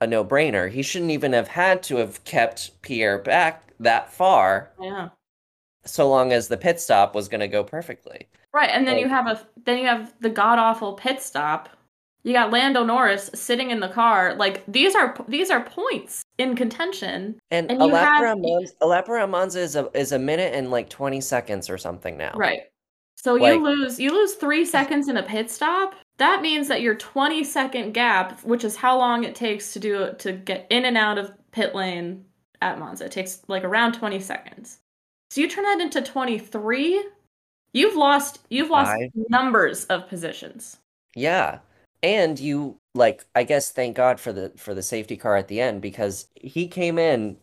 a 0.00 0.06
no-brainer 0.06 0.70
he 0.70 0.82
shouldn't 0.82 1.10
even 1.10 1.32
have 1.32 1.48
had 1.48 1.82
to 1.84 1.96
have 1.96 2.22
kept 2.24 2.80
Pierre 2.82 3.18
back 3.18 3.72
that 3.80 4.12
far 4.12 4.70
yeah 4.80 5.08
so 5.84 6.08
long 6.08 6.32
as 6.32 6.48
the 6.48 6.56
pit 6.56 6.80
stop 6.80 7.14
was 7.14 7.28
going 7.28 7.40
to 7.40 7.48
go 7.48 7.62
perfectly 7.62 8.26
right 8.52 8.70
and 8.70 8.86
then 8.86 8.96
like, 8.96 9.04
you 9.04 9.08
have 9.08 9.26
a 9.26 9.46
then 9.64 9.78
you 9.78 9.86
have 9.86 10.12
the 10.20 10.30
god 10.30 10.58
awful 10.58 10.94
pit 10.94 11.20
stop 11.20 11.68
you 12.26 12.32
got 12.32 12.50
Lando 12.50 12.82
Norris 12.82 13.30
sitting 13.34 13.70
in 13.70 13.78
the 13.78 13.88
car. 13.88 14.34
Like 14.34 14.64
these 14.66 14.96
are 14.96 15.16
these 15.28 15.48
are 15.48 15.62
points 15.62 16.24
in 16.38 16.56
contention. 16.56 17.38
And, 17.52 17.70
and 17.70 17.80
a 17.80 17.86
lap 17.86 18.20
around 18.20 18.42
Monza, 18.42 18.74
a 18.82 19.26
Monza 19.28 19.60
is 19.60 19.76
a 19.76 19.88
is 19.96 20.10
a 20.10 20.18
minute 20.18 20.52
and 20.52 20.72
like 20.72 20.88
twenty 20.88 21.20
seconds 21.20 21.70
or 21.70 21.78
something 21.78 22.16
now. 22.16 22.32
Right. 22.34 22.62
So 23.26 23.34
like, 23.34 23.54
you 23.54 23.64
lose 23.64 23.98
you 23.98 24.12
lose 24.12 24.34
three 24.34 24.64
seconds 24.64 25.08
in 25.08 25.16
a 25.16 25.22
pit 25.24 25.50
stop. 25.50 25.96
That 26.18 26.42
means 26.42 26.68
that 26.68 26.80
your 26.80 26.94
twenty 26.94 27.42
second 27.42 27.90
gap, 27.90 28.40
which 28.44 28.62
is 28.62 28.76
how 28.76 28.96
long 28.96 29.24
it 29.24 29.34
takes 29.34 29.72
to 29.72 29.80
do 29.80 30.14
to 30.18 30.30
get 30.30 30.64
in 30.70 30.84
and 30.84 30.96
out 30.96 31.18
of 31.18 31.32
pit 31.50 31.74
lane 31.74 32.24
at 32.62 32.78
Monza, 32.78 33.06
it 33.06 33.10
takes 33.10 33.42
like 33.48 33.64
around 33.64 33.94
twenty 33.94 34.20
seconds. 34.20 34.78
So 35.30 35.40
you 35.40 35.50
turn 35.50 35.64
that 35.64 35.80
into 35.80 36.02
twenty 36.02 36.38
three. 36.38 37.04
You've 37.72 37.96
lost 37.96 38.38
you've 38.48 38.70
lost 38.70 38.92
Five. 38.92 39.10
numbers 39.28 39.86
of 39.86 40.08
positions. 40.08 40.78
Yeah 41.16 41.58
and 42.02 42.38
you 42.38 42.76
like 42.94 43.24
i 43.34 43.42
guess 43.42 43.72
thank 43.72 43.96
god 43.96 44.20
for 44.20 44.30
the 44.30 44.52
for 44.54 44.74
the 44.74 44.82
safety 44.82 45.16
car 45.16 45.34
at 45.34 45.48
the 45.48 45.62
end 45.62 45.80
because 45.80 46.28
he 46.34 46.68
came 46.68 46.98
in 46.98 47.38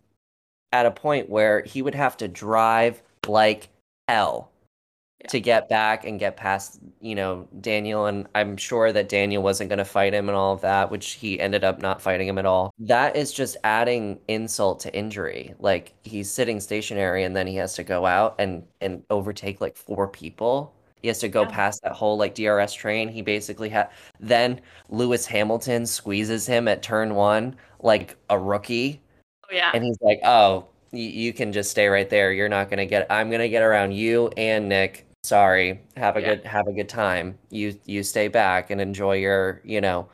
at 0.71 0.85
a 0.85 0.91
point 0.91 1.27
where 1.27 1.63
he 1.63 1.81
would 1.81 1.95
have 1.95 2.15
to 2.15 2.27
drive 2.27 3.01
like 3.27 3.69
hell 4.07 4.51
yeah. 5.23 5.29
to 5.29 5.39
get 5.39 5.69
back 5.69 6.05
and 6.05 6.19
get 6.19 6.37
past 6.37 6.79
you 7.01 7.15
know 7.15 7.47
daniel 7.61 8.05
and 8.05 8.27
i'm 8.35 8.55
sure 8.57 8.91
that 8.91 9.09
daniel 9.09 9.41
wasn't 9.41 9.69
going 9.69 9.77
to 9.77 9.85
fight 9.85 10.13
him 10.13 10.29
and 10.29 10.35
all 10.35 10.53
of 10.53 10.61
that 10.61 10.91
which 10.91 11.13
he 11.13 11.39
ended 11.39 11.63
up 11.63 11.81
not 11.81 12.01
fighting 12.01 12.27
him 12.27 12.37
at 12.37 12.45
all 12.45 12.73
that 12.79 13.15
is 13.15 13.31
just 13.31 13.57
adding 13.63 14.19
insult 14.27 14.79
to 14.79 14.93
injury 14.95 15.53
like 15.59 15.93
he's 16.03 16.29
sitting 16.29 16.59
stationary 16.59 17.23
and 17.23 17.35
then 17.35 17.47
he 17.47 17.55
has 17.55 17.73
to 17.73 17.83
go 17.83 18.05
out 18.05 18.35
and 18.39 18.63
and 18.81 19.03
overtake 19.09 19.61
like 19.61 19.75
four 19.75 20.07
people 20.07 20.73
he 21.03 21.09
has 21.09 21.19
to 21.19 21.27
go 21.27 21.41
yeah. 21.41 21.49
past 21.49 21.83
that 21.83 21.91
whole 21.91 22.17
like 22.17 22.33
DRS 22.33 22.73
train. 22.73 23.09
He 23.09 23.21
basically 23.21 23.67
had 23.67 23.89
then 24.21 24.61
Lewis 24.87 25.25
Hamilton 25.25 25.85
squeezes 25.85 26.47
him 26.47 26.69
at 26.69 26.81
turn 26.81 27.13
one 27.13 27.57
like 27.81 28.15
a 28.29 28.39
rookie. 28.39 29.01
Oh 29.43 29.53
yeah. 29.53 29.71
And 29.73 29.83
he's 29.83 29.97
like, 29.99 30.21
"Oh, 30.23 30.65
you 30.93 31.33
can 31.33 31.51
just 31.51 31.71
stay 31.71 31.87
right 31.87 32.09
there. 32.09 32.31
You're 32.31 32.47
not 32.47 32.69
gonna 32.69 32.85
get. 32.85 33.05
I'm 33.09 33.29
gonna 33.29 33.49
get 33.49 33.63
around 33.63 33.91
you 33.91 34.29
and 34.37 34.69
Nick. 34.69 35.05
Sorry. 35.23 35.81
Have 35.95 36.17
a 36.17 36.21
yeah. 36.21 36.35
good 36.35 36.45
have 36.45 36.67
a 36.67 36.73
good 36.73 36.89
time. 36.89 37.37
You 37.49 37.79
you 37.85 38.03
stay 38.03 38.27
back 38.27 38.69
and 38.69 38.81
enjoy 38.81 39.17
your 39.17 39.61
you 39.63 39.81
know 39.81 40.09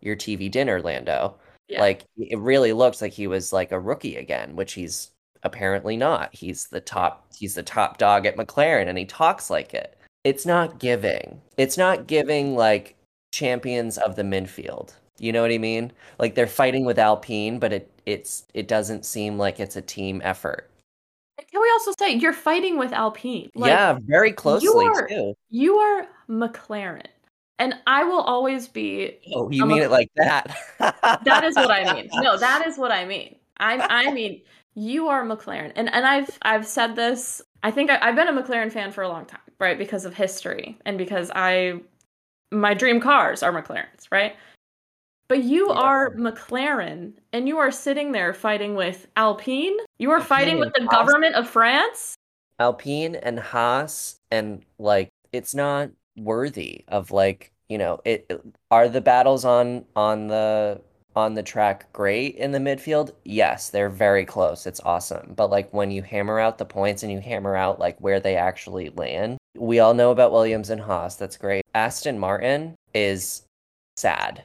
your 0.00 0.16
TV 0.16 0.50
dinner, 0.50 0.80
Lando. 0.80 1.36
Yeah. 1.68 1.80
Like 1.80 2.04
it 2.16 2.38
really 2.38 2.72
looks 2.72 3.00
like 3.02 3.12
he 3.12 3.26
was 3.26 3.52
like 3.52 3.72
a 3.72 3.80
rookie 3.80 4.16
again, 4.16 4.56
which 4.56 4.74
he's 4.74 5.10
apparently 5.42 5.96
not. 5.96 6.34
He's 6.34 6.66
the 6.66 6.80
top. 6.80 7.26
He's 7.36 7.54
the 7.54 7.62
top 7.62 7.98
dog 7.98 8.26
at 8.26 8.36
McLaren, 8.36 8.88
and 8.88 8.98
he 8.98 9.04
talks 9.04 9.50
like 9.50 9.74
it 9.74 9.98
it's 10.24 10.46
not 10.46 10.78
giving. 10.78 11.40
It's 11.58 11.76
not 11.78 12.06
giving 12.06 12.56
like 12.56 12.96
champions 13.32 13.98
of 13.98 14.16
the 14.16 14.22
midfield. 14.22 14.94
You 15.18 15.32
know 15.32 15.42
what 15.42 15.52
I 15.52 15.58
mean? 15.58 15.92
Like 16.18 16.34
they're 16.34 16.46
fighting 16.46 16.84
with 16.84 16.98
Alpine, 16.98 17.58
but 17.58 17.72
it 17.72 17.90
it's 18.06 18.44
it 18.54 18.66
doesn't 18.66 19.04
seem 19.06 19.38
like 19.38 19.60
it's 19.60 19.76
a 19.76 19.82
team 19.82 20.20
effort. 20.24 20.70
Also 21.74 21.92
say 21.98 22.14
you're 22.14 22.32
fighting 22.32 22.78
with 22.78 22.92
Alpine? 22.92 23.50
Like, 23.54 23.70
yeah, 23.70 23.98
very 24.06 24.32
closely 24.32 24.64
you 24.64 24.78
are, 24.78 25.08
too. 25.08 25.34
You 25.50 25.76
are 25.76 26.06
McLaren. 26.28 27.06
And 27.58 27.74
I 27.86 28.02
will 28.04 28.20
always 28.20 28.66
be 28.66 29.18
Oh, 29.32 29.50
you 29.50 29.64
mean 29.66 29.82
it 29.82 29.90
like 29.90 30.10
that. 30.16 30.56
that 31.24 31.44
is 31.44 31.54
what 31.54 31.70
I 31.70 31.92
mean. 31.92 32.08
No, 32.14 32.36
that 32.36 32.66
is 32.66 32.78
what 32.78 32.90
I 32.90 33.04
mean. 33.04 33.36
I 33.58 34.06
I 34.06 34.10
mean 34.12 34.40
you 34.74 35.08
are 35.08 35.24
McLaren. 35.24 35.72
And 35.76 35.92
and 35.92 36.06
I've 36.06 36.38
I've 36.42 36.66
said 36.66 36.96
this. 36.96 37.42
I 37.62 37.70
think 37.70 37.90
I, 37.90 37.98
I've 38.00 38.16
been 38.16 38.28
a 38.28 38.42
McLaren 38.42 38.72
fan 38.72 38.90
for 38.92 39.02
a 39.02 39.08
long 39.08 39.24
time 39.24 39.40
right? 39.58 39.78
Because 39.78 40.04
of 40.04 40.14
history 40.14 40.78
and 40.84 40.98
because 40.98 41.30
I 41.34 41.80
my 42.50 42.74
dream 42.74 43.00
cars 43.00 43.42
are 43.42 43.52
McLarens, 43.52 44.06
right? 44.10 44.36
But 45.28 45.42
you 45.42 45.68
yeah. 45.68 45.80
are 45.80 46.14
McLaren 46.14 47.14
and 47.34 47.48
you 47.48 47.58
are 47.58 47.72
sitting 47.72 48.12
there 48.12 48.32
fighting 48.32 48.76
with 48.76 49.08
Alpine. 49.16 49.76
You 49.98 50.12
are 50.12 50.18
Alpine 50.18 50.28
fighting 50.28 50.58
with 50.60 50.72
the 50.72 50.82
Haas. 50.82 50.96
government 50.96 51.34
of 51.34 51.48
France. 51.48 52.14
Alpine 52.60 53.16
and 53.16 53.40
Haas 53.40 54.20
and 54.30 54.64
like 54.78 55.08
it's 55.32 55.52
not 55.52 55.90
worthy 56.16 56.84
of 56.86 57.10
like, 57.10 57.50
you 57.68 57.76
know, 57.76 58.00
it 58.04 58.30
are 58.70 58.88
the 58.88 59.00
battles 59.00 59.44
on 59.44 59.84
on 59.96 60.28
the 60.28 60.80
on 61.16 61.34
the 61.34 61.42
track 61.42 61.92
great 61.92 62.36
in 62.36 62.52
the 62.52 62.60
midfield? 62.60 63.10
Yes, 63.24 63.70
they're 63.70 63.90
very 63.90 64.24
close. 64.24 64.64
It's 64.64 64.80
awesome. 64.84 65.34
But 65.34 65.50
like 65.50 65.72
when 65.74 65.90
you 65.90 66.02
hammer 66.02 66.38
out 66.38 66.58
the 66.58 66.64
points 66.64 67.02
and 67.02 67.10
you 67.10 67.18
hammer 67.18 67.56
out 67.56 67.80
like 67.80 67.98
where 67.98 68.20
they 68.20 68.36
actually 68.36 68.90
land, 68.90 69.38
we 69.58 69.80
all 69.80 69.94
know 69.94 70.12
about 70.12 70.30
Williams 70.30 70.70
and 70.70 70.80
Haas. 70.80 71.16
That's 71.16 71.36
great. 71.36 71.64
Aston 71.74 72.20
Martin 72.20 72.76
is 72.94 73.42
sad. 73.96 74.44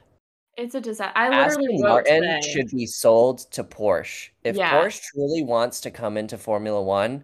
It's 0.59 0.75
a 0.75 0.81
disaster. 0.81 1.17
I 1.17 1.29
literally 1.29 1.75
Aston 1.75 1.81
Martin 1.81 2.21
today. 2.21 2.41
should 2.41 2.69
be 2.69 2.85
sold 2.85 3.49
to 3.51 3.63
Porsche. 3.63 4.29
If 4.43 4.57
Yeah. 4.57 4.73
Porsche 4.73 5.01
truly 5.03 5.41
wants 5.41 5.79
to 5.81 5.89
come 5.89 6.17
into 6.17 6.37
Formula 6.37 6.81
One, 6.81 7.23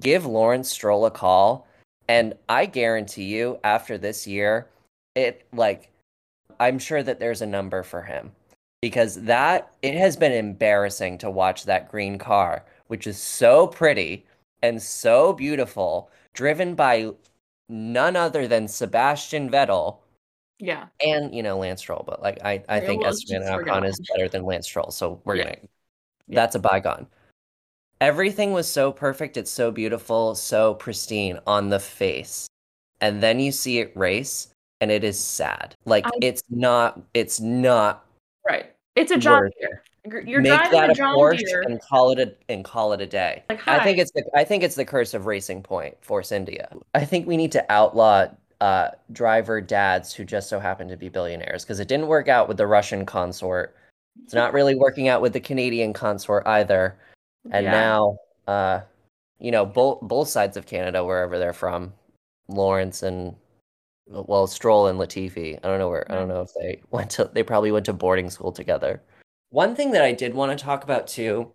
give 0.00 0.24
Lawrence 0.24 0.70
Stroll 0.70 1.04
a 1.04 1.10
call. 1.10 1.66
And 2.08 2.34
I 2.48 2.64
guarantee 2.64 3.24
you, 3.24 3.60
after 3.64 3.98
this 3.98 4.26
year, 4.26 4.66
it 5.14 5.46
like 5.52 5.90
I'm 6.58 6.78
sure 6.78 7.02
that 7.02 7.20
there's 7.20 7.42
a 7.42 7.46
number 7.46 7.82
for 7.82 8.02
him. 8.02 8.32
Because 8.80 9.16
that 9.24 9.74
it 9.82 9.94
has 9.94 10.16
been 10.16 10.32
embarrassing 10.32 11.18
to 11.18 11.30
watch 11.30 11.64
that 11.64 11.90
green 11.90 12.16
car, 12.16 12.64
which 12.86 13.06
is 13.06 13.18
so 13.18 13.66
pretty 13.66 14.24
and 14.62 14.82
so 14.82 15.34
beautiful, 15.34 16.10
driven 16.32 16.74
by 16.74 17.10
none 17.68 18.16
other 18.16 18.48
than 18.48 18.68
Sebastian 18.68 19.50
Vettel 19.50 19.98
Yeah. 20.60 20.86
and 21.04 21.34
you 21.34 21.42
know 21.42 21.58
Lance 21.58 21.80
Stroll, 21.80 22.04
but 22.06 22.20
like 22.22 22.38
I, 22.44 22.62
I 22.68 22.80
Yeah, 22.80 22.86
think 22.86 23.02
well, 23.02 23.10
Esteban 23.10 23.42
Ocon 23.48 23.84
is 23.88 23.98
better 24.12 24.28
than 24.28 24.44
Lance 24.44 24.66
Stroll, 24.66 24.90
so 24.90 25.20
we're 25.24 25.36
Yeah. 25.36 25.44
gonna 25.44 25.56
that's 26.28 26.54
a 26.54 26.58
bygone. 26.60 27.06
Everything 28.00 28.52
was 28.52 28.66
so 28.70 28.92
perfect, 28.92 29.36
it's 29.36 29.50
so 29.50 29.70
beautiful, 29.70 30.34
so 30.34 30.74
pristine 30.74 31.38
on 31.46 31.68
the 31.68 31.78
face. 31.80 32.46
And 33.00 33.22
then 33.22 33.40
you 33.40 33.52
see 33.52 33.78
it 33.78 33.94
race 33.96 34.48
and 34.80 34.90
it 34.90 35.04
is 35.04 35.18
sad. 35.18 35.74
Like 35.84 36.06
I- 36.06 36.10
it's 36.22 36.42
not 36.50 37.00
it's 37.14 37.40
not 37.40 38.04
Right. 38.46 38.72
It's 38.96 39.10
a 39.12 39.18
John 39.18 39.50
Deere. 39.58 39.82
You're- 40.26 40.42
make 40.42 40.52
driving 40.58 40.72
that 40.80 40.88
a 40.88 40.92
a 40.92 40.94
John 40.94 41.14
Porsche 41.16 41.38
Deere. 41.40 41.62
and 41.62 41.80
call 41.82 42.10
it 42.12 42.18
a 42.18 42.34
and 42.48 42.64
call 42.64 42.92
it 42.94 43.00
a 43.02 43.06
day. 43.06 43.44
Like, 43.50 43.66
I 43.68 43.84
think 43.84 43.98
it's 43.98 44.10
the 44.12 44.24
I 44.34 44.44
think 44.44 44.62
it's 44.62 44.74
the 44.76 44.84
curse 44.86 45.12
of 45.12 45.26
Racing 45.26 45.62
Point, 45.62 45.96
Force 46.02 46.32
India. 46.32 46.68
I 46.94 47.04
think 47.04 47.26
we 47.26 47.36
need 47.36 47.52
to 47.52 47.70
outlaw 47.70 48.26
uh, 48.60 48.90
driver 49.12 49.60
dads 49.60 50.12
who 50.12 50.24
just 50.24 50.48
so 50.48 50.60
happen 50.60 50.88
to 50.88 50.96
be 50.96 51.08
billionaires 51.08 51.64
because 51.64 51.80
it 51.80 51.88
didn't 51.88 52.08
work 52.08 52.28
out 52.28 52.48
with 52.48 52.56
the 52.56 52.66
Russian 52.66 53.06
consort. 53.06 53.74
It's 54.24 54.34
not 54.34 54.52
really 54.52 54.74
working 54.74 55.08
out 55.08 55.22
with 55.22 55.32
the 55.32 55.40
Canadian 55.40 55.92
consort 55.92 56.46
either. 56.46 56.98
And 57.50 57.64
Yeah. 57.64 57.70
now, 57.70 58.18
uh, 58.46 58.80
you 59.38 59.50
know, 59.50 59.64
both 59.64 60.00
both 60.02 60.28
sides 60.28 60.56
of 60.56 60.66
Canada, 60.66 61.04
wherever 61.04 61.38
they're 61.38 61.54
from, 61.54 61.94
Lawrence 62.48 63.02
and 63.02 63.34
well, 64.06 64.46
Stroll 64.46 64.88
and 64.88 64.98
Latifi. 64.98 65.58
I 65.62 65.68
don't 65.68 65.78
know 65.78 65.88
where. 65.88 66.10
I 66.10 66.16
don't 66.16 66.28
know 66.28 66.42
if 66.42 66.52
they 66.54 66.82
went 66.90 67.10
to. 67.12 67.30
They 67.32 67.42
probably 67.42 67.72
went 67.72 67.86
to 67.86 67.92
boarding 67.92 68.28
school 68.28 68.52
together. 68.52 69.00
One 69.50 69.74
thing 69.74 69.92
that 69.92 70.02
I 70.02 70.12
did 70.12 70.34
want 70.34 70.56
to 70.56 70.62
talk 70.62 70.84
about 70.84 71.06
too, 71.06 71.52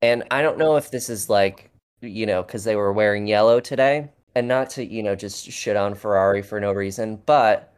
and 0.00 0.24
I 0.30 0.42
don't 0.42 0.58
know 0.58 0.76
if 0.76 0.90
this 0.90 1.10
is 1.10 1.28
like, 1.28 1.70
you 2.00 2.26
know, 2.26 2.42
because 2.42 2.64
they 2.64 2.76
were 2.76 2.92
wearing 2.92 3.26
yellow 3.26 3.60
today, 3.60 4.10
and 4.34 4.48
not 4.48 4.70
to, 4.70 4.84
you 4.84 5.02
know, 5.02 5.14
just 5.14 5.50
shit 5.50 5.76
on 5.76 5.94
Ferrari 5.94 6.42
for 6.42 6.60
no 6.60 6.72
reason, 6.72 7.16
but 7.26 7.72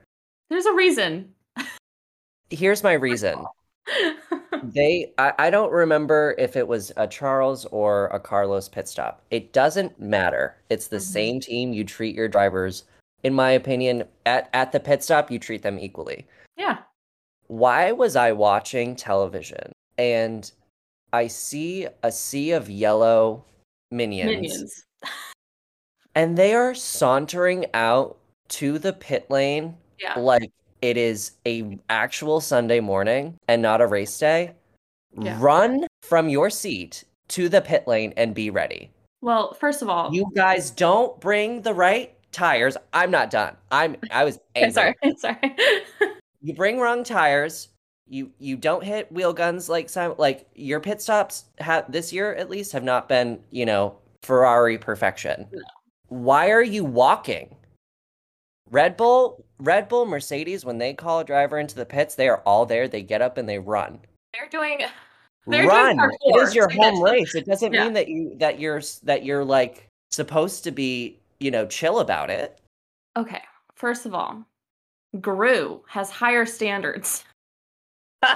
There's 0.51 0.66
a 0.66 0.73
reason. 0.75 1.33
here's 2.51 2.83
my 2.83 2.92
reason. 2.92 3.45
They, 4.62 5.12
I, 5.19 5.33
I 5.38 5.51
don't 5.51 5.71
remember 5.71 6.35
if 6.38 6.57
it 6.57 6.66
was 6.66 6.90
a 6.97 7.07
Charles 7.07 7.66
or 7.66 8.07
a 8.07 8.19
Carlos 8.19 8.69
pit 8.69 8.88
stop. 8.88 9.23
It 9.31 9.53
doesn't 9.53 10.01
matter. 10.01 10.57
It's 10.71 10.88
the 10.88 10.97
Mhm. 10.97 11.01
same 11.03 11.40
team. 11.40 11.73
You 11.73 11.85
treat 11.85 12.14
your 12.16 12.27
drivers, 12.27 12.85
in 13.23 13.35
my 13.35 13.51
opinion, 13.51 14.05
at, 14.25 14.49
at 14.55 14.73
the 14.73 14.81
pit 14.81 15.03
stop, 15.05 15.31
you 15.31 15.38
treat 15.38 15.62
them 15.62 15.79
equally. 15.79 16.27
yeah. 16.57 16.79
Why 17.49 17.92
was 17.92 18.16
I 18.16 18.33
watching 18.33 18.97
television 18.97 19.71
and 19.99 20.51
I 21.12 21.27
see 21.29 21.87
a 22.03 22.11
sea 22.11 22.53
of 22.53 22.69
yellow 22.71 23.45
minions, 23.92 24.31
Minions. 24.33 24.85
And 26.16 26.37
they 26.37 26.55
are 26.55 26.74
sauntering 26.74 27.66
out 27.74 28.16
to 28.48 28.79
the 28.81 28.92
pit 28.92 29.26
lane 29.31 29.76
Yeah. 30.00 30.18
like 30.18 30.50
it 30.83 30.96
is 30.96 31.33
a 31.46 31.79
actual 31.88 32.40
Sunday 32.40 32.81
morning 32.81 33.37
and 33.48 33.62
not 33.62 33.81
a 33.81 33.87
race 33.87 34.18
day, 34.18 34.52
Yeah. 35.16 35.37
run 35.40 35.87
from 36.02 36.29
your 36.29 36.50
seat 36.50 37.05
to 37.29 37.48
the 37.48 37.61
pit 37.61 37.87
lane 37.87 38.12
and 38.16 38.35
be 38.35 38.50
ready. 38.50 38.90
Well, 39.20 39.55
first 39.55 39.83
of 39.83 39.88
all, 39.88 40.12
You 40.14 40.26
guys 40.35 40.70
don't 40.70 41.18
bring 41.20 41.62
the 41.62 41.74
right 41.74 42.12
tires. 42.33 42.76
I'm 42.92 43.11
not 43.11 43.31
done. 43.31 43.57
I'm 43.70 43.96
I 44.11 44.24
was 44.24 44.38
angry. 44.55 44.94
I'm 45.02 45.16
sorry. 45.16 45.37
Sorry. 45.40 45.57
You 46.42 46.55
bring 46.55 46.79
wrong 46.79 47.02
tires. 47.02 47.68
You 48.07 48.31
you 48.38 48.57
don't 48.57 48.85
hit 48.85 49.11
wheel 49.11 49.33
guns 49.33 49.68
like 49.68 49.88
some 49.88 50.14
like 50.16 50.46
your 50.55 50.79
pit 50.79 51.02
stops 51.02 51.46
have 51.59 51.90
this 51.90 52.12
year 52.12 52.33
at 52.35 52.48
least 52.48 52.70
have 52.72 52.85
not 52.85 53.09
been, 53.09 53.40
you 53.50 53.66
know, 53.66 53.96
Ferrari 54.22 54.79
perfection. 54.79 55.48
No. 55.50 55.62
Why 56.09 56.51
are 56.51 56.62
you 56.62 56.85
walking? 56.85 57.55
Red 58.71 58.97
Bull, 58.97 59.45
Red 59.59 59.88
Bull, 59.88 60.07
Mercedes, 60.07 60.64
when 60.64 60.79
they 60.79 60.92
call 60.95 61.21
a 61.21 61.25
driver 61.25 61.59
into 61.59 61.77
the 61.77 61.87
pits, 61.87 62.14
they 62.14 62.29
are 62.29 62.42
all 62.47 62.66
there. 62.66 62.88
They 62.88 63.03
get 63.03 63.23
up 63.23 63.38
and 63.38 63.49
they 63.49 63.59
run. 63.59 64.01
They're 64.33 64.49
doing. 64.49 64.79
They're 65.47 65.62
doing 65.62 65.69
run. 65.69 65.97
parkour 65.99 66.11
It 66.23 66.37
is 66.42 66.55
your 66.55 66.69
home 66.69 67.01
race. 67.03 67.35
It 67.35 67.47
doesn't 67.47 67.73
Yeah. 67.73 67.85
mean 67.85 67.92
that 67.92 68.09
you 68.09 68.35
that 68.38 68.59
you're 68.59 68.83
that 69.05 69.25
you're 69.25 69.45
like 69.45 69.87
supposed 70.11 70.64
to 70.64 70.73
be, 70.73 71.19
you 71.38 71.51
know, 71.53 71.66
chill 71.66 72.01
about 72.01 72.31
it. 72.31 72.59
Okay. 73.16 73.42
First 73.77 74.07
of 74.07 74.14
all, 74.14 74.45
Gru 75.21 75.83
has 75.88 76.11
higher 76.11 76.45
standards 76.45 77.25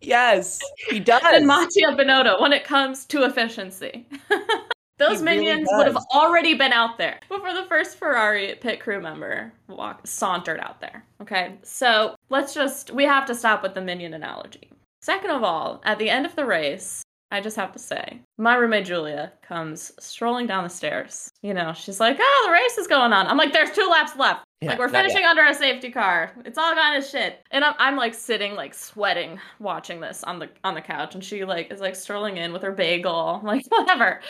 yes, 0.00 0.58
he 0.88 0.98
does. 1.00 1.22
And 1.24 1.46
Mattia 1.46 1.92
Binotto 1.92 2.40
when 2.40 2.52
it 2.52 2.64
comes 2.64 3.04
to 3.06 3.24
efficiency. 3.24 4.06
Those 5.00 5.20
He 5.20 5.24
really 5.24 5.38
minions 5.46 5.68
would 5.72 5.86
have 5.86 5.96
already 6.14 6.52
been 6.52 6.74
out 6.74 6.98
there 6.98 7.18
before 7.30 7.54
the 7.54 7.64
first 7.64 7.96
Ferrari 7.96 8.54
pit 8.60 8.80
crew 8.80 9.00
member 9.00 9.50
walked, 9.66 10.06
sauntered 10.06 10.60
out 10.60 10.82
there. 10.82 11.06
Okay, 11.22 11.54
so 11.62 12.14
let's 12.28 12.52
just, 12.52 12.90
we 12.90 13.04
have 13.04 13.24
to 13.26 13.34
stop 13.34 13.62
with 13.62 13.72
the 13.72 13.80
minion 13.80 14.12
analogy. 14.12 14.70
Second 15.00 15.30
of 15.30 15.42
all, 15.42 15.80
at 15.84 15.98
the 15.98 16.10
end 16.10 16.26
of 16.26 16.36
the 16.36 16.44
race, 16.44 17.02
I 17.30 17.40
just 17.40 17.56
have 17.56 17.72
to 17.72 17.78
say, 17.78 18.20
my 18.36 18.56
roommate 18.56 18.84
Julia 18.84 19.32
comes 19.40 19.90
strolling 19.98 20.46
down 20.46 20.64
the 20.64 20.70
stairs. 20.70 21.30
You 21.40 21.54
know, 21.54 21.72
she's 21.72 21.98
like, 21.98 22.18
oh, 22.20 22.42
the 22.46 22.52
race 22.52 22.76
is 22.76 22.86
going 22.86 23.14
on. 23.14 23.26
I'm 23.26 23.38
like, 23.38 23.54
there's 23.54 23.72
two 23.72 23.88
laps 23.90 24.16
left. 24.16 24.44
Yeah, 24.60 24.70
like, 24.70 24.78
we're 24.78 24.88
finishing 24.90 25.24
under 25.24 25.44
a 25.44 25.54
safety 25.54 25.90
car. 25.90 26.32
It's 26.44 26.58
all 26.58 26.74
gone 26.74 26.94
as 26.94 27.08
shit. 27.08 27.42
And 27.50 27.64
I'm, 27.64 27.74
I'm 27.78 27.96
like 27.96 28.12
sitting, 28.12 28.54
like 28.54 28.74
sweating, 28.74 29.40
watching 29.58 30.00
this 30.00 30.22
on 30.24 30.38
the 30.38 30.50
on 30.64 30.74
the 30.74 30.82
couch. 30.82 31.14
And 31.14 31.24
she 31.24 31.44
like 31.44 31.72
is 31.72 31.80
like 31.80 31.96
strolling 31.96 32.36
in 32.36 32.52
with 32.52 32.62
her 32.62 32.72
bagel. 32.72 33.40
I'm 33.40 33.46
like, 33.46 33.64
whatever 33.68 34.20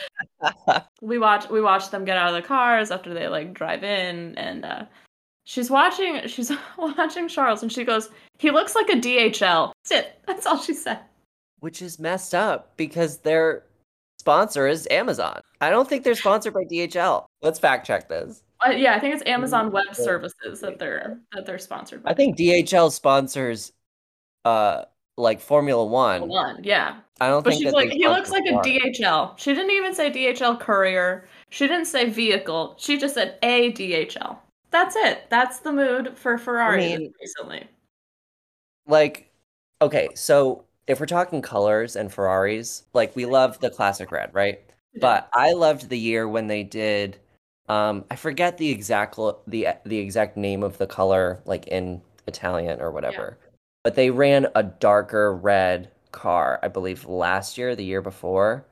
we 1.00 1.18
watch 1.18 1.48
we 1.50 1.60
watch 1.60 1.90
them 1.90 2.04
get 2.04 2.16
out 2.16 2.28
of 2.28 2.34
the 2.34 2.46
cars 2.46 2.90
after 2.90 3.12
they 3.12 3.28
like 3.28 3.52
drive 3.54 3.82
in 3.82 4.36
and 4.36 4.64
uh 4.64 4.84
she's 5.44 5.70
watching 5.70 6.20
she's 6.26 6.52
watching 6.78 7.28
charles 7.28 7.62
and 7.62 7.72
she 7.72 7.84
goes 7.84 8.10
he 8.38 8.50
looks 8.50 8.74
like 8.74 8.88
a 8.88 8.94
dhl 8.94 9.72
that's 9.82 9.90
it 9.90 10.20
that's 10.26 10.46
all 10.46 10.58
she 10.58 10.74
said 10.74 11.00
Which 11.60 11.82
is 11.82 11.98
messed 11.98 12.34
up 12.34 12.76
because 12.76 13.18
their 13.18 13.64
sponsor 14.18 14.66
is 14.68 14.86
Amazon. 14.90 15.40
I 15.60 15.70
don't 15.70 15.88
think 15.88 16.04
they're 16.04 16.14
sponsored 16.14 16.54
by 16.54 16.64
DHL. 16.64 17.24
Let's 17.42 17.58
fact 17.58 17.86
check 17.86 18.08
this. 18.08 18.42
Uh, 18.66 18.70
yeah 18.70 18.94
i 18.94 19.00
think 19.00 19.14
it's 19.14 19.24
amazon 19.26 19.70
web 19.70 19.94
services 19.94 20.60
that 20.60 20.78
they're 20.78 21.18
that 21.32 21.46
they're 21.46 21.58
sponsored 21.58 22.02
by. 22.02 22.10
I 22.10 22.14
think 22.14 22.36
DHL 22.36 22.90
sponsors 22.92 23.72
uh 24.44 24.84
like 25.16 25.40
Formula 25.40 25.84
One. 25.84 26.28
one 26.28 26.64
yeah. 26.64 26.96
I 27.20 27.28
don't 27.28 27.44
but 27.44 27.50
think 27.50 27.62
she's 27.64 27.72
like 27.72 27.90
he 27.90 28.08
looks 28.08 28.30
like 28.30 28.44
a 28.46 28.62
Ferrari. 28.62 28.80
dhl 28.98 29.38
she 29.38 29.52
didn't 29.54 29.70
even 29.72 29.94
say 29.94 30.10
dhl 30.10 30.58
courier. 30.58 31.28
She 31.50 31.66
didn't 31.66 31.86
say 31.86 32.08
vehicle. 32.08 32.74
She 32.78 32.96
just 32.96 33.14
said 33.14 33.38
a 33.42 33.70
dhl 33.72 34.38
that's 34.70 34.94
it. 34.96 35.24
That's 35.30 35.58
the 35.60 35.72
mood 35.72 36.16
for 36.16 36.38
ferrari 36.38 36.96
mean- 36.96 37.12
recently. 37.20 37.66
Like 38.86 39.30
okay 39.82 40.08
so 40.14 40.64
if 40.86 40.98
we're 41.00 41.06
talking 41.06 41.42
colors 41.42 41.96
and 41.96 42.12
ferraris 42.12 42.84
like 42.94 43.14
we 43.14 43.26
love 43.26 43.58
the 43.60 43.70
classic 43.70 44.10
red 44.12 44.30
right? 44.32 44.60
But 45.00 45.28
i 45.34 45.52
loved 45.52 45.88
the 45.88 45.98
year 45.98 46.26
when 46.28 46.46
they 46.48 46.62
did 46.64 47.18
um 47.70 48.04
i 48.10 48.16
forget 48.16 48.58
the 48.58 48.70
exact 48.70 49.16
the 49.46 49.66
the 49.84 49.98
exact 49.98 50.36
name 50.36 50.62
of 50.62 50.78
the 50.78 50.86
color 50.86 51.40
like 51.46 51.66
in 51.68 52.00
italian 52.26 52.80
or 52.80 52.90
whatever 52.90 53.38
but 53.84 53.94
they 53.94 54.10
ran 54.10 54.46
a 54.54 54.62
darker 54.62 55.34
red 55.34 55.90
car 56.12 56.58
i 56.62 56.68
believe 56.68 57.06
last 57.06 57.56
year 57.56 57.74
the 57.76 57.84
year 57.84 58.02
before 58.02 58.64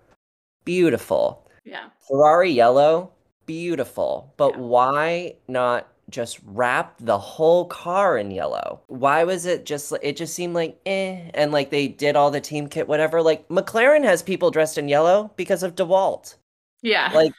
beautiful 0.65 1.49
yeah 1.65 1.89
Ferrari 2.09 2.51
yellow, 2.51 3.13
beautiful. 3.45 4.33
But 4.39 4.55
Yeah. 4.55 4.61
why 4.63 5.35
not 5.47 5.89
just 6.09 6.39
wrap 6.47 6.95
the 6.99 7.19
whole 7.19 7.67
car 7.67 8.17
in 8.17 8.31
yellow? 8.31 8.81
Why 8.87 9.25
was 9.25 9.45
it 9.45 9.67
just 9.67 9.93
it 10.03 10.17
just 10.17 10.35
seemed 10.35 10.55
like 10.55 10.81
eh 10.87 11.31
and 11.35 11.53
like 11.53 11.69
they 11.71 11.87
did 11.89 12.17
all 12.17 12.31
the 12.31 12.41
team 12.41 12.69
kit 12.69 12.89
whatever. 12.89 13.21
Like 13.21 13.47
McLaren 13.49 14.05
has 14.05 14.23
people 14.23 14.51
dressed 14.51 14.79
in 14.79 14.89
yellow 14.89 15.31
because 15.37 15.63
of 15.63 15.75
DeWalt. 15.77 16.37
yeah 16.83 17.11
Like 17.15 17.33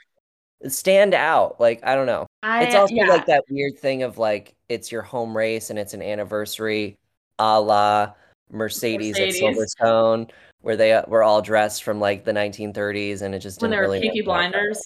stand 0.67 1.13
out. 1.13 1.59
Like 1.59 1.79
I 1.83 1.95
don't 1.95 2.05
know. 2.05 2.27
I, 2.43 2.63
It's 2.65 2.75
also 2.75 2.93
yeah. 2.93 3.07
like 3.07 3.25
that 3.27 3.43
weird 3.49 3.77
thing 3.79 4.03
of 4.03 4.17
like 4.17 4.55
it's 4.67 4.91
your 4.91 5.01
home 5.01 5.35
race 5.35 5.69
and 5.69 5.79
it's 5.79 5.93
an 5.93 6.01
anniversary 6.01 6.97
a 7.39 7.59
la 7.61 8.11
Mercedes, 8.51 9.17
Mercedes. 9.17 9.41
at 9.41 9.55
Silverstone 9.55 10.29
where 10.61 10.75
they 10.75 10.91
uh, 10.93 11.03
were 11.07 11.23
all 11.23 11.41
dressed 11.41 11.83
from 11.83 11.99
like 11.99 12.25
the 12.25 12.33
1930s 12.33 13.21
and 13.21 13.33
it 13.33 13.39
just 13.39 13.61
when 13.61 13.71
didn't 13.71 13.81
they 13.83 13.87
were 13.87 13.93
really 13.93 14.07
Peaky. 14.09 14.21
Blinders. 14.21 14.81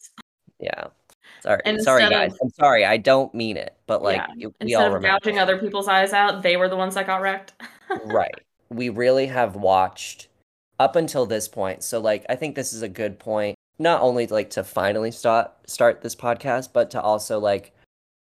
Yeah. 0.59 0.85
Sorry, 1.41 1.61
And 1.65 1.81
sorry, 1.81 2.07
guys. 2.09 2.31
of- 2.33 2.39
I'm 2.43 2.49
sorry. 2.51 2.85
I 2.85 2.95
don't 2.97 3.33
mean 3.33 3.57
it, 3.57 3.75
but 3.87 4.01
like 4.03 4.17
yeah. 4.17 4.27
you- 4.35 4.49
we 4.49 4.55
Instead 4.61 4.79
all 4.81 4.87
of 4.87 4.93
remember. 4.93 5.19
gouging 5.19 5.39
other 5.39 5.57
people's 5.57 5.87
eyes 5.87 6.13
out, 6.13 6.41
they 6.43 6.55
were 6.57 6.69
the 6.69 6.75
ones 6.77 6.95
that 6.95 7.07
got 7.07 7.21
wrecked. 7.21 7.53
right. 8.05 8.31
We 8.69 8.89
really 8.89 9.25
have 9.27 9.55
watched 9.55 10.27
up 10.79 10.95
until 10.95 11.25
this 11.25 11.47
point. 11.47 11.83
So 11.83 11.99
like 11.99 12.25
I 12.29 12.35
think 12.35 12.55
this 12.55 12.71
is 12.73 12.81
a 12.81 12.89
good 12.89 13.17
point 13.19 13.52
not 13.79 14.01
only 14.01 14.27
like 14.27 14.49
to 14.51 14.63
finally 14.63 15.11
start 15.11 15.51
start 15.67 16.01
this 16.01 16.15
podcast, 16.15 16.69
but 16.73 16.91
to 16.91 17.01
also 17.01 17.39
like 17.39 17.73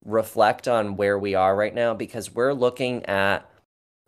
reflect 0.06 0.68
on 0.68 0.96
where 0.96 1.18
we 1.18 1.36
are 1.36 1.56
right 1.56 1.74
now 1.74 1.94
because 1.94 2.34
we're 2.34 2.54
looking 2.54 3.06
at 3.06 3.50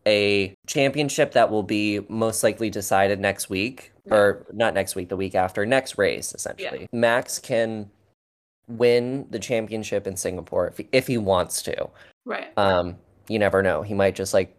a 0.07 0.55
championship 0.65 1.33
that 1.33 1.51
will 1.51 1.63
be 1.63 1.99
most 2.07 2.43
likely 2.43 2.69
decided 2.69 3.19
next 3.19 3.49
week 3.49 3.91
or 4.09 4.45
not 4.53 4.73
next 4.73 4.95
week, 4.95 5.09
the 5.09 5.17
week 5.17 5.35
after, 5.35 5.65
next 5.65 5.97
race 5.97 6.33
essentially. 6.33 6.87
Max 6.91 7.37
can 7.37 7.89
win 8.67 9.27
the 9.29 9.39
championship 9.39 10.07
in 10.07 10.15
Singapore 10.15 10.67
if 10.67 10.77
he, 10.77 10.87
if 10.91 11.07
he 11.07 11.17
wants 11.17 11.61
to. 11.63 11.89
right. 12.25 12.47
Um, 12.57 12.97
you 13.27 13.37
never 13.37 13.61
know. 13.61 13.83
He 13.83 13.93
might 13.93 14.15
just 14.15 14.33
like 14.33 14.55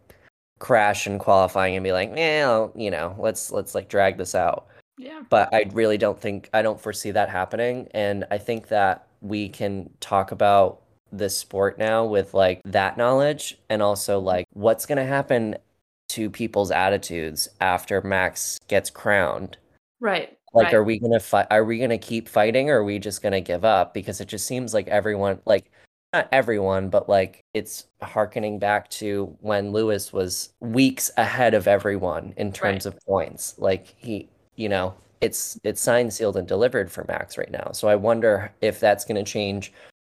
crash 0.60 1.06
in 1.06 1.18
qualifying 1.18 1.74
and 1.74 1.82
be 1.82 1.90
like, 1.90 2.12
"Yeah, 2.14 2.68
you 2.76 2.90
know, 2.90 3.16
let's 3.18 3.50
let's 3.50 3.74
like 3.74 3.88
drag 3.88 4.16
this 4.16 4.34
out." 4.36 4.68
Yeah. 5.00 5.22
But 5.30 5.52
I 5.54 5.64
really 5.72 5.96
don't 5.96 6.20
think 6.20 6.50
I 6.52 6.60
don't 6.62 6.80
foresee 6.80 7.10
that 7.12 7.30
happening, 7.30 7.88
and 7.92 8.26
I 8.30 8.38
think 8.38 8.68
that 8.68 9.06
we 9.22 9.48
can 9.48 9.90
talk 10.00 10.30
about 10.30 10.82
this 11.10 11.36
sport 11.36 11.78
now 11.78 12.04
with 12.04 12.34
like 12.34 12.60
that 12.64 12.96
knowledge 12.96 13.58
and 13.68 13.82
also 13.82 14.20
like 14.20 14.46
what's 14.52 14.86
going 14.86 14.98
to 14.98 15.04
happen 15.04 15.56
to 16.10 16.30
people's 16.30 16.70
attitudes 16.70 17.48
after 17.60 18.00
Max 18.02 18.60
gets 18.68 18.90
crowned. 18.90 19.56
Right. 20.00 20.36
Like, 20.52 20.66
right. 20.66 20.74
are 20.74 20.84
we 20.84 20.98
gonna 20.98 21.20
fight? 21.20 21.46
Are 21.50 21.64
we 21.64 21.78
gonna 21.78 21.98
keep 21.98 22.28
fighting, 22.28 22.70
or 22.70 22.80
are 22.80 22.84
we 22.84 22.98
just 22.98 23.22
gonna 23.22 23.40
give 23.40 23.64
up? 23.64 23.94
Because 23.94 24.20
it 24.20 24.28
just 24.28 24.46
seems 24.46 24.74
like 24.74 24.88
everyone, 24.88 25.40
like 25.46 25.70
not 26.12 26.28
everyone, 26.32 26.90
but 26.90 27.08
like 27.08 27.44
it's 27.54 27.86
harkening 28.02 28.58
back 28.58 28.90
to 28.90 29.36
when 29.40 29.70
Lewis 29.70 30.12
was 30.12 30.52
weeks 30.58 31.10
ahead 31.16 31.54
of 31.54 31.68
everyone 31.68 32.34
in 32.36 32.52
terms 32.52 32.84
of 32.84 32.98
points. 33.06 33.54
Like 33.58 33.94
he, 33.96 34.28
you 34.60 34.68
know, 34.68 34.94
it's 35.22 35.58
it's 35.64 35.80
signed, 35.80 36.12
sealed, 36.12 36.36
and 36.36 36.46
delivered 36.46 36.92
for 36.92 37.04
Max 37.08 37.38
right 37.38 37.50
now. 37.50 37.70
So 37.72 37.88
I 37.88 37.96
wonder 37.96 38.52
if 38.60 38.78
that's 38.78 39.04
gonna 39.04 39.24
change. 39.24 39.72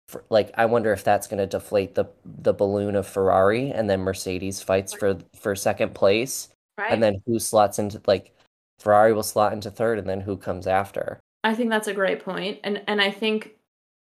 For, 0.08 0.22
like 0.28 0.52
I 0.56 0.66
wonder 0.66 0.92
if 0.92 1.02
that's 1.02 1.26
gonna 1.26 1.46
deflate 1.46 1.94
the 1.94 2.04
the 2.24 2.52
balloon 2.52 2.94
of 2.94 3.06
Ferrari, 3.06 3.70
and 3.70 3.88
then 3.88 4.00
Mercedes 4.00 4.62
fights 4.62 4.92
for 4.92 5.18
for 5.34 5.56
second 5.56 5.94
place, 5.94 6.48
right. 6.78 6.92
and 6.92 7.02
then 7.02 7.22
who 7.26 7.38
slots 7.38 7.78
into 7.78 8.00
like 8.06 8.34
Ferrari 8.78 9.14
will 9.14 9.22
slot 9.22 9.54
into 9.54 9.70
third, 9.70 9.98
and 9.98 10.08
then 10.08 10.20
who 10.20 10.36
comes 10.36 10.66
after? 10.66 11.18
I 11.42 11.54
think 11.54 11.70
that's 11.70 11.88
a 11.88 11.94
great. 11.94 12.22
And 12.62 12.82
and 12.86 13.00
I 13.00 13.10
think 13.10 13.52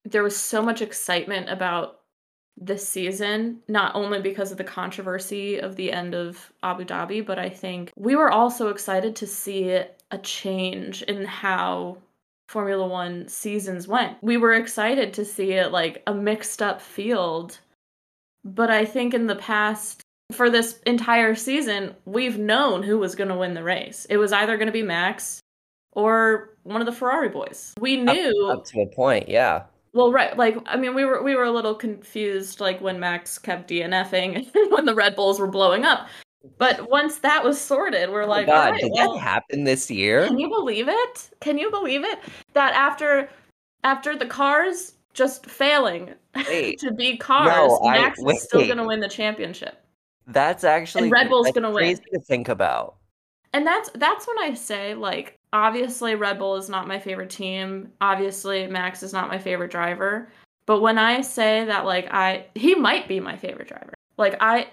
there 0.03 0.23
was 0.23 0.37
so 0.37 0.61
much 0.61 0.81
excitement 0.81 1.49
about 1.49 2.01
this 2.57 2.87
season, 2.87 3.59
not 3.67 3.95
only 3.95 4.21
because 4.21 4.51
of 4.51 4.57
the 4.57 4.63
controversy 4.63 5.59
of 5.59 5.75
the 5.75 5.91
end 5.91 6.15
of 6.15 6.51
Abu 6.63 6.85
Dhabi, 6.85 7.25
but 7.25 7.37
I 7.37 7.49
think 7.49 7.91
we 7.95 8.15
were 8.15 8.31
also 8.31 8.69
excited 8.69 9.15
to 9.17 9.27
see 9.27 9.69
a 9.69 10.17
change 10.21 11.01
in 11.03 11.25
how 11.25 11.97
Formula 12.47 12.87
One 12.87 13.27
seasons 13.27 13.87
went. 13.87 14.17
We 14.21 14.37
were 14.37 14.53
excited 14.53 15.13
to 15.15 15.25
see 15.25 15.53
it 15.53 15.71
like 15.71 16.03
a 16.07 16.13
mixed 16.13 16.61
up 16.61 16.81
field. 16.81 17.59
But 18.43 18.69
I 18.69 18.85
think 18.85 19.13
in 19.13 19.25
the 19.25 19.35
past, 19.35 20.01
for 20.31 20.49
this 20.49 20.79
entire 20.85 21.33
season, 21.35 21.95
we've 22.05 22.37
known 22.37 22.83
who 22.83 22.99
was 22.99 23.15
going 23.15 23.29
to 23.29 23.35
win 23.35 23.55
the 23.55 23.63
race. 23.63 24.05
It 24.09 24.17
was 24.17 24.31
either 24.31 24.57
going 24.57 24.67
to 24.67 24.71
be 24.71 24.83
Max 24.83 25.39
or 25.93 26.51
one 26.63 26.81
of 26.81 26.85
the 26.85 26.91
Ferrari 26.93 27.29
boys. 27.29 27.73
We 27.79 27.97
knew 27.97 28.49
Up 28.51 28.65
to 28.65 28.81
a 28.81 28.95
point, 28.95 29.27
yeah. 29.27 29.63
Well, 29.95 30.11
right. 30.11 30.37
Like, 30.37 30.57
I 30.67 30.77
mean, 30.77 30.93
we 30.93 31.05
were 31.05 31.23
we 31.23 31.35
were 31.35 31.45
a 31.45 31.51
little 31.51 31.73
confused, 31.73 32.59
like 32.59 32.79
when 32.81 32.99
Max 32.99 33.39
kept 33.39 33.69
DNFing 33.69 34.47
when 34.71 34.85
the 34.85 34.93
Red 34.93 35.15
Bulls 35.15 35.39
were 35.39 35.47
blowing 35.47 35.85
up. 35.85 36.07
But 36.59 36.91
once 36.91 37.17
that 37.19 37.43
was 37.43 37.59
sorted, 37.59 38.11
we're 38.11 38.23
oh 38.23 38.27
like, 38.27 38.47
oh 38.47 38.51
all 38.51 38.63
God, 38.65 38.71
right, 38.73 38.81
did 38.81 38.91
well, 38.93 39.13
that 39.15 39.19
happen 39.21 39.63
this 39.63 39.89
year? 39.89 40.27
can 40.27 40.37
you 40.37 40.47
believe 40.49 40.87
it? 40.87 41.29
Can 41.41 41.57
you 41.57 41.71
believe 41.71 42.03
it 42.03 42.19
that 42.53 42.73
after 42.75 43.29
after 43.83 44.15
the 44.15 44.27
cars 44.27 44.93
just 45.13 45.45
failing 45.47 46.13
to 46.35 46.91
be 46.97 47.17
cars, 47.17 47.47
No, 47.47 47.79
I- 47.87 47.93
Max 48.01 48.19
is 48.19 48.43
still 48.43 48.65
going 48.65 48.77
to 48.77 48.83
win 48.83 48.99
the 48.99 49.07
championship. 49.09 49.81
that's 50.27 50.63
actually 50.63 51.09
Red 51.09 51.29
Bull's 51.29 51.51
gonna 51.51 51.69
win. 51.71 51.77
crazy 51.85 52.03
to 52.13 52.19
think 52.19 52.49
about. 52.49 52.97
And 53.55 53.65
that's 53.65 53.89
that's 53.95 54.27
when 54.27 54.37
I 54.37 54.53
say 54.53 54.95
like 54.95 55.37
obviously 55.53 56.13
Red 56.15 56.37
Bull 56.39 56.57
is 56.57 56.67
not 56.67 56.89
my 56.89 56.99
favorite 56.99 57.29
team. 57.29 57.89
Obviously 58.01 58.67
Max 58.67 59.01
is 59.01 59.13
not 59.13 59.29
my 59.29 59.37
favorite 59.37 59.71
driver. 59.71 60.27
But 60.65 60.81
when 60.81 60.97
I 60.97 61.21
say 61.21 61.63
that 61.63 61.85
like 61.85 62.13
I 62.13 62.47
he 62.53 62.75
might 62.75 63.07
be 63.07 63.21
my 63.21 63.37
favorite 63.37 63.69
driver. 63.69 63.93
Like 64.17 64.35
I 64.41 64.67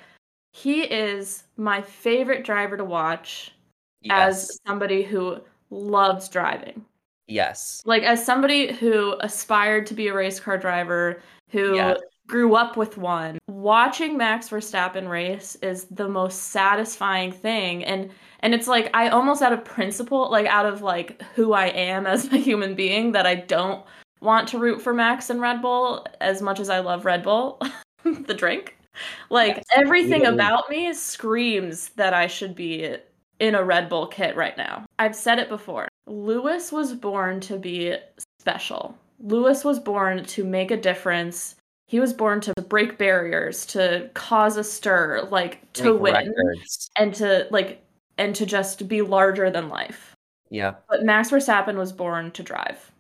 he 0.53 0.83
is 0.83 1.45
my 1.57 1.81
favorite 1.81 2.45
driver 2.45 2.77
to 2.77 2.85
watch 2.85 3.53
Yes, 4.01 4.51
as 4.51 4.59
somebody 4.66 5.05
who 5.05 5.38
loves 5.71 6.29
driving. 6.29 6.85
yes, 7.29 7.83
Like 7.85 8.03
as 8.03 8.27
somebody 8.27 8.73
who 8.73 9.14
aspired 9.21 9.87
to 9.87 9.95
be 9.95 10.09
a 10.09 10.12
race 10.12 10.40
car 10.40 10.59
driver, 10.59 11.23
who 11.51 11.77
Yes. 11.77 12.01
grew 12.27 12.57
up 12.57 12.77
with 12.77 12.99
one. 12.99 13.38
Watching 13.49 14.16
Max 14.16 14.49
Verstappen 14.49 15.09
race 15.09 15.55
is 15.57 15.85
the 15.85 16.09
most 16.09 16.47
satisfying 16.51 17.31
thing 17.31 17.85
and 17.85 18.11
and 18.42 18.55
it's 18.55 18.66
like 18.68 18.90
I 18.94 19.09
almost 19.09 19.42
out 19.42 19.52
of 19.52 19.64
principle, 19.64 20.31
like 20.31 20.46
out 20.46 20.66
of 20.66 20.83
like 20.83 21.22
who 21.35 21.52
I 21.52 21.66
am 21.66 22.07
as 22.07 22.33
a 22.33 22.37
human 22.37 22.74
being 22.74 23.12
that 23.12 23.26
I 23.26 23.35
don't 23.37 23.85
want 24.20 24.48
to 24.48 24.59
root 24.59 24.81
for 24.83 24.92
Max 24.94 25.31
and 25.31 25.40
Red 25.40 25.61
Bull 25.62 26.07
as 26.20 26.42
much 26.42 26.61
as 26.61 26.68
I 26.70 26.81
love 26.81 27.05
Red 27.05 27.22
Bull, 27.22 27.61
the 28.05 28.35
drink. 28.35 28.76
Like 29.31 29.57
Yes. 29.57 29.64
everything 29.74 30.22
Even- 30.22 30.35
about 30.35 30.68
me 30.68 30.92
screams 30.92 31.88
that 31.90 32.12
I 32.14 32.26
should 32.26 32.55
be 32.55 32.96
in 33.40 33.55
a 33.55 33.64
Red 33.64 33.88
Bull 33.88 34.07
kit 34.07 34.37
right 34.37 34.57
now. 34.57 34.85
I've 34.98 35.16
said 35.16 35.38
it 35.38 35.48
before. 35.48 35.88
Lewis 36.07 36.70
was 36.70 36.92
born 36.92 37.40
to 37.40 37.59
be 37.59 37.96
special. 38.38 38.96
Lewis 39.20 39.64
was 39.64 39.78
born 39.81 40.24
to 40.24 40.44
make 40.44 40.70
a 40.70 40.76
difference. 40.76 41.55
He 41.88 42.00
was 42.00 42.12
born 42.12 42.40
to 42.42 42.52
break 42.68 42.98
barriers, 42.98 43.66
to 43.66 44.11
cause 44.14 44.57
a 44.57 44.64
stir, 44.64 45.26
like 45.31 45.61
to 45.74 45.96
Break 45.98 46.00
win 46.00 46.14
records. 46.14 46.90
and 46.96 47.14
to 47.14 47.46
like 47.50 47.83
and 48.18 48.35
to 48.37 48.46
just 48.46 48.88
be 48.88 49.03
larger 49.03 49.51
than 49.51 49.68
life. 49.68 50.14
Yeah, 50.51 50.75
But 50.88 51.05
Max 51.05 51.31
Verstappen 51.31 51.77
was 51.77 51.92
born 51.92 52.31
to 52.33 52.42
drive. 52.42 52.92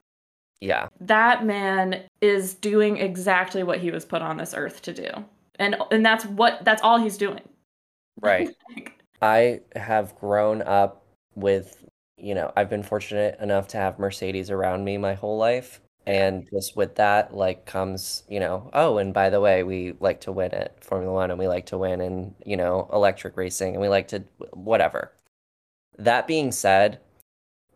yeah, 0.60 0.88
That 1.00 1.44
man 1.44 2.04
is 2.22 2.54
doing 2.54 2.96
exactly 2.96 3.62
what 3.62 3.78
he 3.78 3.90
was 3.90 4.04
put 4.06 4.22
on 4.22 4.36
this 4.38 4.54
earth 4.54 4.80
to 4.82 4.94
do. 4.94 5.08
And 5.58 5.76
and 5.90 6.04
that's 6.04 6.24
what 6.24 6.64
that's 6.64 6.80
all 6.82 6.98
he's 6.98 7.18
doing. 7.18 7.42
right. 8.20 8.48
I 9.22 9.60
have 9.76 10.16
grown 10.16 10.62
up 10.62 11.04
with, 11.36 11.84
you 12.16 12.34
know, 12.34 12.52
I've 12.56 12.68
been 12.68 12.82
fortunate 12.82 13.38
enough 13.38 13.68
to 13.68 13.76
have 13.76 13.98
Mercedes 14.00 14.50
around 14.50 14.84
me 14.84 14.98
my 14.98 15.14
whole 15.14 15.36
life. 15.36 15.80
And 16.06 16.48
just 16.52 16.76
with 16.76 16.96
that, 16.96 17.34
like, 17.34 17.64
comes, 17.64 18.24
you 18.28 18.40
know, 18.40 18.70
oh, 18.72 18.98
and 18.98 19.14
by 19.14 19.30
the 19.30 19.40
way, 19.40 19.62
we 19.62 19.94
like 20.00 20.20
to 20.22 20.32
win 20.32 20.52
at 20.52 20.82
Formula 20.82 21.12
One 21.12 21.30
and 21.30 21.38
we 21.38 21.46
like 21.46 21.66
to 21.66 21.78
win 21.78 22.00
in, 22.00 22.34
you 22.44 22.56
know, 22.56 22.88
electric 22.92 23.36
racing 23.36 23.74
and 23.74 23.80
we 23.80 23.88
like 23.88 24.08
to, 24.08 24.24
whatever. 24.52 25.12
That 25.98 26.26
being 26.26 26.50
said, 26.50 27.00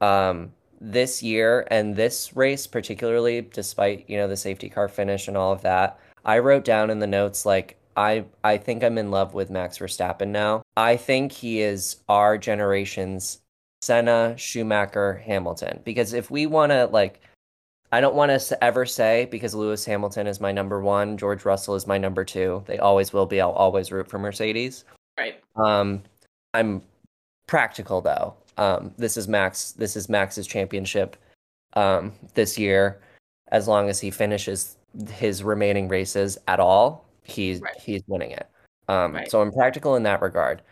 um, 0.01 0.53
this 0.81 1.23
year 1.23 1.67
and 1.71 1.97
this 1.97 2.37
race 2.37 2.67
particularly, 2.67 3.43
despite, 3.43 4.09
you 4.09 4.17
know, 4.17 4.29
the 4.29 4.37
safety 4.37 4.69
car 4.69 4.89
finish 4.89 5.29
and 5.29 5.37
all 5.37 5.53
of 5.53 5.63
that, 5.63 5.99
I 6.25 6.39
wrote 6.41 6.65
down 6.65 6.91
in 6.91 6.99
the 6.99 7.07
notes 7.07 7.47
like 7.47 7.79
I 7.97 8.27
I 8.45 8.59
think 8.59 8.85
I'm 8.85 8.99
in 8.99 9.11
love 9.11 9.33
with 9.35 9.51
Max 9.51 9.79
Verstappen 9.79 10.29
now. 10.29 10.63
I 10.77 10.97
think 10.97 11.33
he 11.33 11.61
is 11.61 11.97
our 12.09 12.37
generation's 12.37 13.39
Senna, 13.81 14.35
Schumacher, 14.37 15.15
Hamilton. 15.25 15.81
Because 15.85 16.13
if 16.13 16.31
we 16.31 16.47
want 16.47 16.73
to 16.73 16.87
like 16.87 17.21
I 17.93 18.01
don't 18.01 18.15
want 18.15 18.39
to 18.41 18.65
ever 18.65 18.85
say 18.85 19.27
because 19.31 19.55
Lewis 19.55 19.85
Hamilton 19.85 20.27
is 20.27 20.41
my 20.41 20.53
number 20.53 20.81
1, 20.81 21.17
George 21.17 21.45
Russell 21.45 21.75
is 21.77 21.87
my 21.87 21.99
number 21.99 22.25
2. 22.25 22.65
They 22.67 22.79
always 22.79 23.13
will 23.13 23.27
be. 23.27 23.41
I'll 23.41 23.53
always 23.53 23.93
root 23.93 24.09
for 24.09 24.19
Mercedes. 24.19 24.85
Right. 25.19 25.41
Um 25.57 26.03
I'm 26.55 26.83
practical 27.47 28.01
though. 28.01 28.35
Um 28.59 28.93
this 28.99 29.17
is 29.17 29.29
Max 29.29 29.73
this 29.73 29.97
is 29.97 30.09
Max's 30.09 30.47
championship 30.47 31.17
um 31.75 32.13
this 32.35 32.59
year 32.59 33.01
as 33.49 33.69
long 33.69 33.89
as 33.89 34.01
he 34.01 34.11
finishes 34.11 34.77
his 35.11 35.43
remaining 35.45 35.89
races 35.89 36.37
at 36.49 36.59
all, 36.61 37.05
he's 37.23 37.61
Right. 37.61 37.77
he's 37.79 38.03
winning 38.09 38.33
it. 38.33 38.49
Um 38.89 39.15
Right. 39.15 39.31
so 39.31 39.41
I'm 39.41 39.53
practical 39.53 39.95
in 39.97 40.03
that 40.03 40.21
regard. 40.23 40.63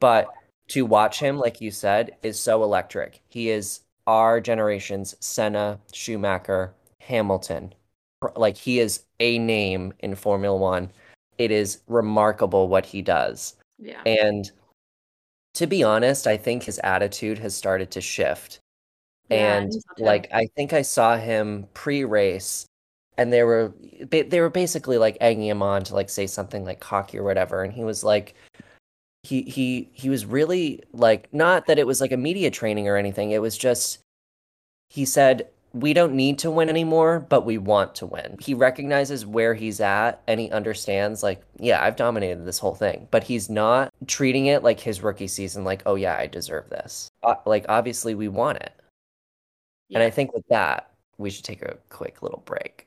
But 0.00 0.28
to 0.68 0.84
watch 0.84 1.20
him 1.20 1.38
like 1.38 1.60
you 1.60 1.70
said 1.70 2.16
is 2.22 2.38
so 2.40 2.62
electric. 2.64 3.20
He 3.28 3.50
is 3.50 3.80
our 4.06 4.40
generation's 4.40 5.14
Senna, 5.20 5.78
Schumacher, 5.92 6.74
Hamilton. 7.00 7.74
Like 8.36 8.56
he 8.56 8.80
is 8.80 9.04
a 9.20 9.38
name 9.38 9.92
in 10.00 10.14
Formula 10.14 10.56
1. 10.56 10.90
It 11.38 11.50
is 11.50 11.80
remarkable 11.88 12.68
what 12.68 12.86
he 12.86 13.02
does. 13.02 13.56
Yeah. 13.78 14.02
And 14.06 14.50
to 15.54 15.66
be 15.66 15.82
honest, 15.82 16.26
I 16.26 16.36
think 16.36 16.62
his 16.62 16.78
attitude 16.80 17.38
has 17.38 17.54
started 17.54 17.90
to 17.92 18.00
shift. 18.00 18.60
Yeah, 19.30 19.56
and 19.56 19.72
think 19.72 19.82
so 19.82 19.94
too. 19.96 20.04
like 20.04 20.28
I 20.32 20.46
think 20.54 20.72
I 20.72 20.82
saw 20.82 21.16
him 21.16 21.66
pre-race 21.74 22.66
and 23.16 23.32
they 23.32 23.42
were 23.42 23.72
they 24.10 24.40
were 24.40 24.50
basically 24.50 24.98
like 24.98 25.16
egging 25.20 25.46
him 25.46 25.62
on 25.62 25.82
to 25.84 25.94
like 25.94 26.10
say 26.10 26.26
something 26.26 26.64
like 26.64 26.80
cocky 26.80 27.18
or 27.18 27.22
whatever 27.22 27.62
and 27.62 27.72
he 27.72 27.84
was 27.84 28.04
like 28.04 28.34
he 29.24 29.42
he 29.42 29.88
he 29.92 30.08
was 30.08 30.26
really 30.26 30.82
like 30.92 31.28
not 31.32 31.66
that 31.66 31.78
it 31.78 31.86
was 31.86 32.00
like 32.00 32.12
a 32.12 32.16
media 32.16 32.50
training 32.50 32.88
or 32.88 32.96
anything 32.96 33.30
it 33.30 33.42
was 33.42 33.56
just 33.56 33.98
he 34.88 35.04
said 35.04 35.48
we 35.72 35.92
don't 35.92 36.14
need 36.14 36.38
to 36.38 36.50
win 36.50 36.68
anymore 36.68 37.18
but 37.28 37.44
we 37.44 37.58
want 37.58 37.94
to 37.94 38.06
win 38.06 38.36
he 38.40 38.54
recognizes 38.54 39.26
where 39.26 39.54
he's 39.54 39.80
at 39.80 40.22
and 40.28 40.38
he 40.38 40.50
understands 40.50 41.22
like 41.22 41.42
yeah 41.58 41.82
i've 41.82 41.96
dominated 41.96 42.44
this 42.44 42.58
whole 42.58 42.74
thing 42.74 43.08
but 43.10 43.24
he's 43.24 43.50
not 43.50 43.92
treating 44.06 44.46
it 44.46 44.62
like 44.62 44.78
his 44.78 45.02
rookie 45.02 45.26
season 45.26 45.64
like 45.64 45.82
oh 45.86 45.96
yeah 45.96 46.16
i 46.16 46.26
deserve 46.26 46.68
this 46.70 47.08
uh, 47.22 47.34
like 47.46 47.64
obviously 47.68 48.14
we 48.14 48.28
want 48.28 48.58
it 48.58 48.72
yeah. 49.88 49.98
and 49.98 50.06
i 50.06 50.10
think 50.10 50.32
with 50.32 50.46
that 50.48 50.90
we 51.18 51.30
should 51.30 51.44
take 51.44 51.62
a 51.62 51.76
quick 51.88 52.22
little 52.22 52.42
break 52.44 52.86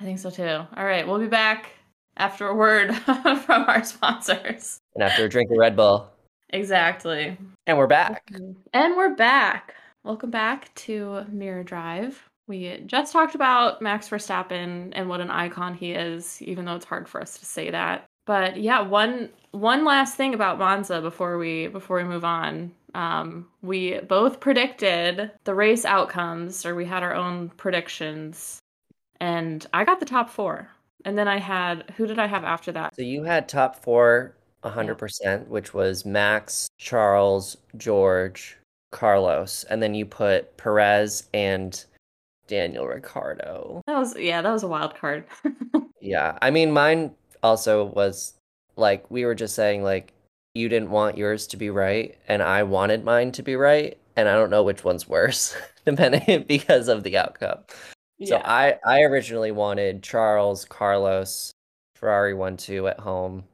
I 0.00 0.04
think 0.04 0.18
so 0.18 0.30
too. 0.30 0.66
All 0.76 0.84
right, 0.84 1.06
we'll 1.06 1.18
be 1.18 1.26
back 1.26 1.72
after 2.16 2.48
a 2.48 2.54
word 2.54 2.94
from 2.96 3.64
our 3.68 3.84
sponsors. 3.84 4.79
And 4.94 5.02
after 5.02 5.24
a 5.24 5.28
drink 5.28 5.50
of 5.50 5.58
Red 5.58 5.76
Bull. 5.76 6.08
Exactly. 6.50 7.36
And 7.66 7.78
we're 7.78 7.86
back. 7.86 8.28
And 8.72 8.96
we're 8.96 9.14
back. 9.14 9.74
Welcome 10.02 10.30
back 10.30 10.74
to 10.76 11.24
Mirror 11.28 11.64
Drive. 11.64 12.28
We 12.48 12.82
just 12.86 13.12
talked 13.12 13.34
about 13.34 13.80
Max 13.80 14.08
Verstappen 14.08 14.92
and 14.92 15.08
what 15.08 15.20
an 15.20 15.30
icon 15.30 15.74
he 15.74 15.92
is, 15.92 16.42
even 16.42 16.64
though 16.64 16.74
it's 16.74 16.84
hard 16.84 17.08
for 17.08 17.20
us 17.20 17.38
to 17.38 17.44
say 17.44 17.70
that. 17.70 18.06
But 18.26 18.56
yeah, 18.60 18.80
one 18.80 19.30
one 19.52 19.84
last 19.84 20.16
thing 20.16 20.34
about 20.34 20.58
Monza 20.58 21.00
before 21.00 21.38
we 21.38 21.68
before 21.68 21.98
we 21.98 22.04
move 22.04 22.24
on. 22.24 22.72
Um, 22.94 23.46
we 23.62 24.00
both 24.00 24.40
predicted 24.40 25.30
the 25.44 25.54
race 25.54 25.84
outcomes, 25.84 26.66
or 26.66 26.74
we 26.74 26.84
had 26.84 27.04
our 27.04 27.14
own 27.14 27.50
predictions 27.50 28.60
and 29.20 29.64
I 29.72 29.84
got 29.84 30.00
the 30.00 30.06
top 30.06 30.30
four. 30.30 30.68
And 31.04 31.16
then 31.16 31.28
I 31.28 31.38
had 31.38 31.92
who 31.96 32.06
did 32.06 32.18
I 32.18 32.26
have 32.26 32.44
after 32.44 32.72
that? 32.72 32.94
So 32.96 33.02
you 33.02 33.22
had 33.22 33.48
top 33.48 33.82
four 33.82 34.34
100%, 34.64 35.18
yeah. 35.22 35.38
which 35.48 35.74
was 35.74 36.04
Max, 36.04 36.68
Charles, 36.78 37.56
George, 37.76 38.58
Carlos, 38.90 39.64
and 39.64 39.82
then 39.82 39.94
you 39.94 40.04
put 40.04 40.56
Perez 40.56 41.28
and 41.32 41.84
Daniel 42.50 42.86
Ricciardo. 42.86 43.80
That 43.86 43.96
was 43.96 44.16
yeah, 44.18 44.42
that 44.42 44.52
was 44.52 44.64
a 44.64 44.68
wild 44.68 44.96
card. 44.96 45.24
yeah. 46.00 46.36
I 46.42 46.50
mean 46.50 46.72
mine 46.72 47.12
also 47.42 47.84
was 47.84 48.34
like 48.76 49.08
we 49.10 49.24
were 49.24 49.34
just 49.36 49.54
saying 49.54 49.82
like 49.82 50.12
you 50.54 50.68
didn't 50.68 50.90
want 50.90 51.16
yours 51.16 51.46
to 51.46 51.56
be 51.56 51.70
right 51.70 52.18
and 52.26 52.42
I 52.42 52.64
wanted 52.64 53.04
mine 53.04 53.30
to 53.32 53.42
be 53.42 53.54
right 53.54 53.96
and 54.16 54.28
I 54.28 54.34
don't 54.34 54.50
know 54.50 54.64
which 54.64 54.82
one's 54.82 55.08
worse 55.08 55.56
depending 55.86 56.44
because 56.48 56.88
of 56.88 57.04
the 57.04 57.16
outcome. 57.16 57.60
So 58.24 58.36
yeah. 58.36 58.42
I 58.44 58.78
I 58.84 59.02
originally 59.02 59.52
wanted 59.52 60.02
Charles, 60.02 60.64
Carlos, 60.64 61.52
Ferrari 61.94 62.34
one 62.34 62.56
two 62.56 62.88
at 62.88 62.98
home. 62.98 63.44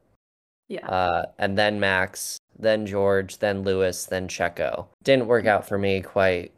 Yeah. 0.68 0.86
Uh, 0.86 1.26
and 1.38 1.56
then 1.56 1.78
Max, 1.78 2.38
then 2.58 2.86
George, 2.86 3.38
then 3.38 3.62
Lewis, 3.62 4.06
then 4.06 4.28
Checo. 4.28 4.86
Didn't 5.04 5.26
work 5.26 5.46
out 5.46 5.66
for 5.66 5.78
me 5.78 6.00
quite 6.00 6.52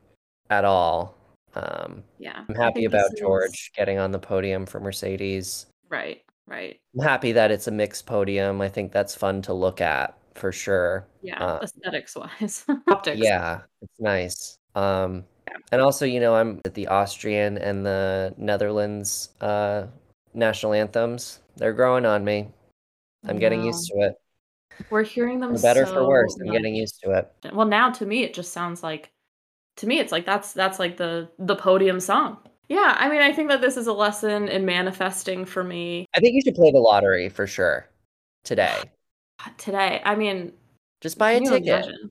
at 0.50 0.64
all. 0.64 1.16
Um, 1.54 2.02
yeah. 2.18 2.44
I'm 2.48 2.54
happy 2.54 2.84
about 2.84 3.10
George 3.18 3.50
is... 3.50 3.70
getting 3.76 3.98
on 3.98 4.12
the 4.12 4.18
podium 4.18 4.66
for 4.66 4.80
Mercedes. 4.80 5.66
Right. 5.88 6.22
Right. 6.46 6.80
I'm 6.94 7.04
happy 7.04 7.32
that 7.32 7.50
it's 7.50 7.66
a 7.66 7.70
mixed 7.70 8.06
podium. 8.06 8.60
I 8.60 8.68
think 8.68 8.92
that's 8.92 9.14
fun 9.14 9.42
to 9.42 9.52
look 9.52 9.80
at 9.80 10.16
for 10.34 10.52
sure. 10.52 11.06
Yeah, 11.20 11.44
uh, 11.44 11.58
aesthetics 11.62 12.16
wise, 12.16 12.64
optics. 12.88 13.18
Yeah, 13.18 13.60
it's 13.82 14.00
nice. 14.00 14.58
Um, 14.74 15.24
and 15.72 15.80
also, 15.82 16.06
you 16.06 16.20
know, 16.20 16.34
I'm 16.34 16.60
at 16.64 16.74
the 16.74 16.86
Austrian 16.88 17.58
and 17.58 17.84
the 17.84 18.34
Netherlands 18.38 19.30
uh, 19.40 19.86
national 20.32 20.72
anthems. 20.72 21.40
They're 21.56 21.72
growing 21.72 22.06
on 22.06 22.24
me. 22.24 22.48
I'm 23.26 23.38
getting 23.38 23.64
used 23.64 23.90
to 23.90 24.00
it. 24.00 24.14
We're 24.90 25.02
hearing 25.02 25.40
them 25.40 25.56
for 25.56 25.62
better 25.62 25.86
so 25.86 25.94
for 25.94 26.08
worse. 26.08 26.36
I'm 26.40 26.52
getting 26.52 26.74
used 26.74 27.00
to 27.02 27.10
it. 27.12 27.52
Well, 27.52 27.66
now 27.66 27.90
to 27.90 28.06
me, 28.06 28.22
it 28.22 28.34
just 28.34 28.52
sounds 28.52 28.82
like, 28.82 29.10
to 29.78 29.86
me, 29.86 29.98
it's 29.98 30.12
like 30.12 30.26
that's 30.26 30.52
that's 30.52 30.78
like 30.78 30.96
the 30.96 31.28
the 31.38 31.56
podium 31.56 32.00
song. 32.00 32.38
Yeah, 32.68 32.96
I 32.98 33.08
mean, 33.08 33.22
I 33.22 33.32
think 33.32 33.48
that 33.48 33.60
this 33.60 33.76
is 33.76 33.86
a 33.86 33.92
lesson 33.92 34.48
in 34.48 34.66
manifesting 34.66 35.46
for 35.46 35.64
me. 35.64 36.06
I 36.14 36.20
think 36.20 36.34
you 36.34 36.42
should 36.42 36.54
play 36.54 36.70
the 36.70 36.78
lottery 36.78 37.28
for 37.28 37.46
sure 37.46 37.88
today. 38.44 38.76
today, 39.58 40.02
I 40.04 40.14
mean, 40.14 40.52
just 41.00 41.18
buy 41.18 41.32
a 41.32 41.40
ticket. 41.40 41.66
Imagine? 41.66 42.10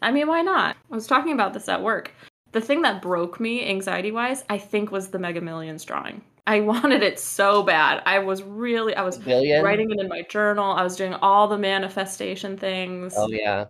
I 0.00 0.12
mean, 0.12 0.28
why 0.28 0.42
not? 0.42 0.76
I 0.90 0.94
was 0.94 1.06
talking 1.06 1.32
about 1.32 1.52
this 1.52 1.68
at 1.68 1.82
work. 1.82 2.12
The 2.52 2.60
thing 2.60 2.82
that 2.82 3.02
broke 3.02 3.40
me 3.40 3.68
anxiety 3.68 4.12
wise, 4.12 4.44
I 4.48 4.58
think, 4.58 4.90
was 4.90 5.08
the 5.08 5.18
Mega 5.18 5.40
Millions 5.40 5.84
drawing. 5.84 6.22
I 6.48 6.60
wanted 6.72 7.02
it 7.02 7.18
so 7.18 7.62
bad. 7.62 8.02
I 8.06 8.18
was 8.18 8.42
really, 8.42 8.94
I 8.94 9.02
was 9.02 9.18
writing 9.24 9.90
it 9.90 10.00
in 10.00 10.08
my 10.08 10.22
journal. 10.22 10.72
I 10.72 10.82
was 10.82 10.96
doing 10.96 11.14
all 11.14 11.46
the 11.46 11.58
manifestation 11.58 12.56
things. 12.56 13.14
Oh 13.16 13.28
yeah. 13.28 13.66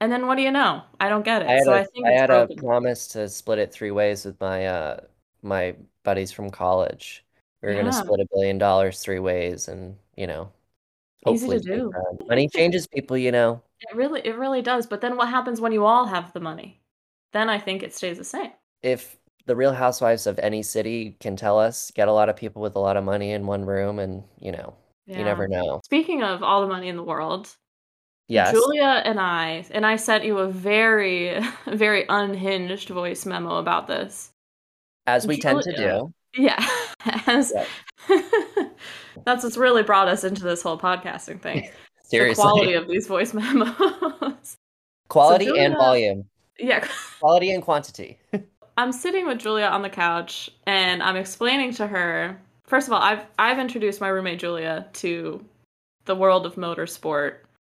And 0.00 0.12
then 0.12 0.26
what 0.26 0.36
do 0.36 0.42
you 0.42 0.50
know? 0.50 0.82
I 1.00 1.08
don't 1.08 1.24
get 1.24 1.42
it. 1.42 1.48
I 1.48 1.60
so 1.62 1.72
a, 1.72 1.80
I 1.80 1.84
think 1.84 2.06
I 2.06 2.12
had 2.12 2.26
broken. 2.28 2.58
a 2.58 2.62
promise 2.62 3.08
to 3.08 3.28
split 3.28 3.58
it 3.58 3.72
three 3.72 3.90
ways 3.90 4.24
with 4.24 4.40
my 4.40 4.66
uh 4.66 5.00
my 5.42 5.74
buddies 6.04 6.30
from 6.30 6.50
college. 6.50 7.24
We 7.62 7.68
were 7.68 7.74
yeah. 7.74 7.80
gonna 7.80 7.92
split 7.92 8.20
a 8.20 8.26
billion 8.32 8.58
dollars 8.58 9.00
three 9.00 9.18
ways, 9.18 9.66
and 9.68 9.96
you 10.16 10.26
know, 10.26 10.50
easy 11.26 11.48
to 11.48 11.58
do. 11.58 11.92
Money 12.28 12.48
changes 12.48 12.86
people, 12.86 13.16
you 13.16 13.32
know. 13.32 13.62
It 13.80 13.96
really, 13.96 14.20
it 14.24 14.36
really 14.36 14.62
does. 14.62 14.86
But 14.86 15.00
then 15.00 15.16
what 15.16 15.28
happens 15.28 15.60
when 15.60 15.72
you 15.72 15.84
all 15.84 16.06
have 16.06 16.32
the 16.32 16.40
money? 16.40 16.80
then 17.32 17.48
I 17.48 17.58
think 17.58 17.82
it 17.82 17.94
stays 17.94 18.18
the 18.18 18.24
same. 18.24 18.50
If 18.82 19.16
the 19.48 19.56
real 19.56 19.72
housewives 19.72 20.26
of 20.26 20.38
any 20.38 20.62
city 20.62 21.16
can 21.20 21.34
tell 21.34 21.58
us, 21.58 21.90
get 21.94 22.06
a 22.06 22.12
lot 22.12 22.28
of 22.28 22.36
people 22.36 22.60
with 22.60 22.76
a 22.76 22.78
lot 22.78 22.98
of 22.98 23.02
money 23.02 23.32
in 23.32 23.46
one 23.46 23.64
room 23.64 23.98
and, 23.98 24.22
you 24.38 24.52
know, 24.52 24.74
yeah. 25.06 25.18
you 25.18 25.24
never 25.24 25.48
know. 25.48 25.80
Speaking 25.84 26.22
of 26.22 26.42
all 26.42 26.60
the 26.60 26.68
money 26.68 26.88
in 26.88 26.96
the 26.96 27.02
world, 27.02 27.48
yes. 28.28 28.52
Julia 28.52 29.02
and 29.04 29.18
I, 29.18 29.64
and 29.70 29.86
I 29.86 29.96
sent 29.96 30.24
you 30.24 30.38
a 30.38 30.48
very, 30.48 31.40
very 31.66 32.04
unhinged 32.10 32.90
voice 32.90 33.24
memo 33.24 33.56
about 33.56 33.86
this. 33.86 34.30
As 35.06 35.26
we 35.26 35.38
Julia, 35.38 35.62
tend 35.62 35.76
to 35.76 35.82
do. 35.82 36.14
Yeah. 36.36 36.68
As, 37.26 37.54
that's 39.24 39.44
what's 39.44 39.56
really 39.56 39.82
brought 39.82 40.08
us 40.08 40.24
into 40.24 40.42
this 40.42 40.60
whole 40.60 40.78
podcasting 40.78 41.40
thing. 41.40 41.70
Seriously. 42.02 42.42
The 42.42 42.48
quality 42.48 42.72
of 42.74 42.86
these 42.86 43.06
voice 43.06 43.32
memos. 43.32 44.56
Quality 45.08 45.46
so 45.46 45.52
Julia, 45.52 45.62
and 45.62 45.74
volume. 45.74 46.24
Yeah. 46.58 46.86
Quality 47.18 47.50
and 47.52 47.62
quantity. 47.62 48.18
I'm 48.78 48.92
sitting 48.92 49.26
with 49.26 49.40
Julia 49.40 49.66
on 49.66 49.82
the 49.82 49.90
couch 49.90 50.48
and 50.64 51.02
I'm 51.02 51.16
explaining 51.16 51.74
to 51.74 51.86
her. 51.88 52.40
First 52.64 52.86
of 52.86 52.92
all, 52.92 53.02
I've 53.02 53.26
I've 53.36 53.58
introduced 53.58 54.00
my 54.00 54.06
roommate 54.06 54.38
Julia 54.38 54.86
to 54.94 55.44
the 56.04 56.14
world 56.14 56.46
of 56.46 56.54
motorsport, 56.54 57.38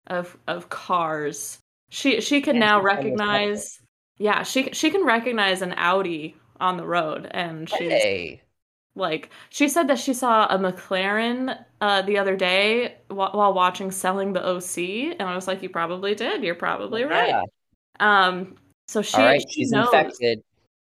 of 0.09 0.36
of 0.49 0.70
cars. 0.70 1.59
She 1.90 2.20
she 2.20 2.40
can 2.40 2.59
now 2.59 2.82
recognize. 2.82 3.80
Yeah, 4.18 4.42
she 4.42 4.70
she 4.72 4.90
can 4.90 5.05
recognize 5.05 5.62
an 5.62 5.72
Audi 5.76 6.34
on 6.59 6.76
the 6.76 6.84
road, 6.84 7.28
and 7.30 7.70
she's 7.70 7.92
hey. 7.92 8.42
like 8.96 9.30
she 9.51 9.68
said 9.68 9.86
that 9.86 10.01
she 10.01 10.12
saw 10.12 10.46
a 10.46 10.59
McLaren 10.59 11.64
uh, 11.80 12.03
the 12.03 12.18
other 12.18 12.34
day 12.34 12.96
while, 13.07 13.30
while 13.34 13.55
watching 13.55 13.92
Selling 13.92 14.32
the 14.32 14.44
OC, 14.44 15.14
and 15.20 15.22
I 15.22 15.36
was 15.36 15.46
like, 15.46 15.62
you 15.62 15.68
probably 15.68 16.16
did. 16.16 16.42
You're 16.42 16.57
probably 16.57 17.05
right. 17.05 17.28
Yeah. 17.28 17.42
Um, 18.01 18.57
so 18.88 19.01
she, 19.01 19.16
All 19.18 19.24
right, 19.24 19.42
she 19.49 19.61
she's 19.61 19.70
knows. 19.70 19.86
infected. 19.86 20.42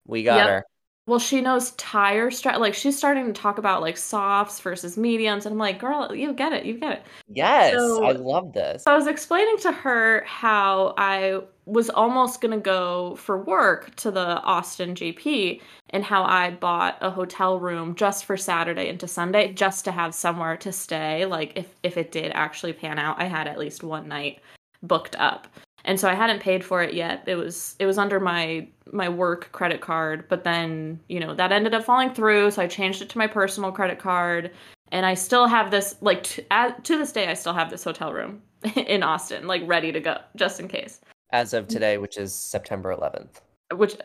We 0.06 0.24
got 0.24 0.38
yep. 0.38 0.48
her. 0.48 0.66
Well, 1.06 1.20
she 1.20 1.42
knows 1.42 1.72
tire 1.72 2.30
strat. 2.30 2.60
Like 2.60 2.74
she's 2.74 2.98
starting 2.98 3.26
to 3.28 3.34
talk 3.34 3.58
about 3.58 3.82
like 3.82 3.98
softs 3.98 4.62
versus 4.62 4.98
mediums, 4.98 5.46
and 5.46 5.52
I'm 5.54 5.60
like, 5.60 5.78
girl, 5.78 6.16
you 6.16 6.32
get 6.32 6.54
it, 6.54 6.66
you 6.66 6.80
get 6.80 6.94
it. 6.94 7.04
Yes, 7.28 7.74
so, 7.74 8.06
I 8.06 8.14
love 8.14 8.54
this. 8.54 8.84
I 8.88 8.96
was 8.96 9.08
explaining 9.08 9.58
to 9.60 9.72
her 9.74 10.24
how 10.26 10.94
I 10.98 11.42
was 11.66 11.90
almost 11.90 12.40
gonna 12.40 12.58
go 12.58 13.16
for 13.18 13.38
work 13.38 13.94
to 13.98 14.12
the 14.12 14.42
Austin 14.44 14.96
GP, 14.96 15.60
and 15.90 16.06
how 16.06 16.24
I 16.24 16.52
bought 16.52 16.98
a 17.02 17.10
hotel 17.10 17.60
room 17.60 17.96
just 17.96 18.24
for 18.24 18.38
Saturday 18.38 18.88
into 18.88 19.08
Sunday, 19.08 19.52
just 19.52 19.84
to 19.84 19.92
have 19.92 20.16
somewhere 20.16 20.56
to 20.58 20.72
stay. 20.72 21.26
Like 21.26 21.52
if 21.58 21.68
if 21.84 21.98
it 21.98 22.14
did 22.14 22.32
actually 22.34 22.72
pan 22.72 22.98
out, 22.98 23.22
I 23.22 23.26
had 23.26 23.48
at 23.48 23.60
least 23.60 23.84
one 23.84 24.08
night 24.08 24.40
booked 24.82 25.18
up 25.18 25.48
and 25.86 26.00
so 26.00 26.08
I 26.08 26.14
hadn't 26.14 26.40
paid 26.40 26.64
for 26.64 26.82
it 26.82 26.94
yet. 26.94 27.24
It 27.28 27.36
was 27.36 27.76
it 27.80 27.86
was 27.86 27.98
under 27.98 28.20
my 28.20 28.68
my 28.92 29.10
work 29.10 29.52
credit 29.52 29.82
card, 29.82 30.26
but 30.30 30.44
then 30.44 31.00
you 31.10 31.20
know 31.20 31.34
that 31.34 31.52
ended 31.52 31.74
up 31.74 31.84
falling 31.84 32.14
through, 32.14 32.52
so 32.52 32.62
I 32.62 32.68
changed 32.68 33.02
it 33.02 33.10
to 33.10 33.18
my 33.18 33.28
personal 33.28 33.72
credit 33.72 34.00
card, 34.00 34.52
and 34.92 35.06
I 35.06 35.14
still 35.14 35.48
have 35.48 35.72
this 35.72 35.96
like 36.02 36.24
t- 36.24 36.46
at, 36.52 36.84
to 36.86 36.98
this 36.98 37.12
day 37.12 37.28
I 37.28 37.34
still 37.34 37.54
have 37.54 37.70
this 37.70 37.84
hotel 37.84 38.14
room 38.14 38.42
in 38.76 39.04
Austin, 39.04 39.48
like 39.48 39.62
ready 39.66 39.92
to 39.92 40.00
go 40.00 40.18
just 40.36 40.60
in 40.60 40.68
case. 40.68 41.02
As 41.32 41.54
of 41.54 41.68
today, 41.68 41.98
which 41.98 42.18
is 42.18 42.32
September 42.32 42.96
11th. 42.96 43.42
Which, 43.76 43.96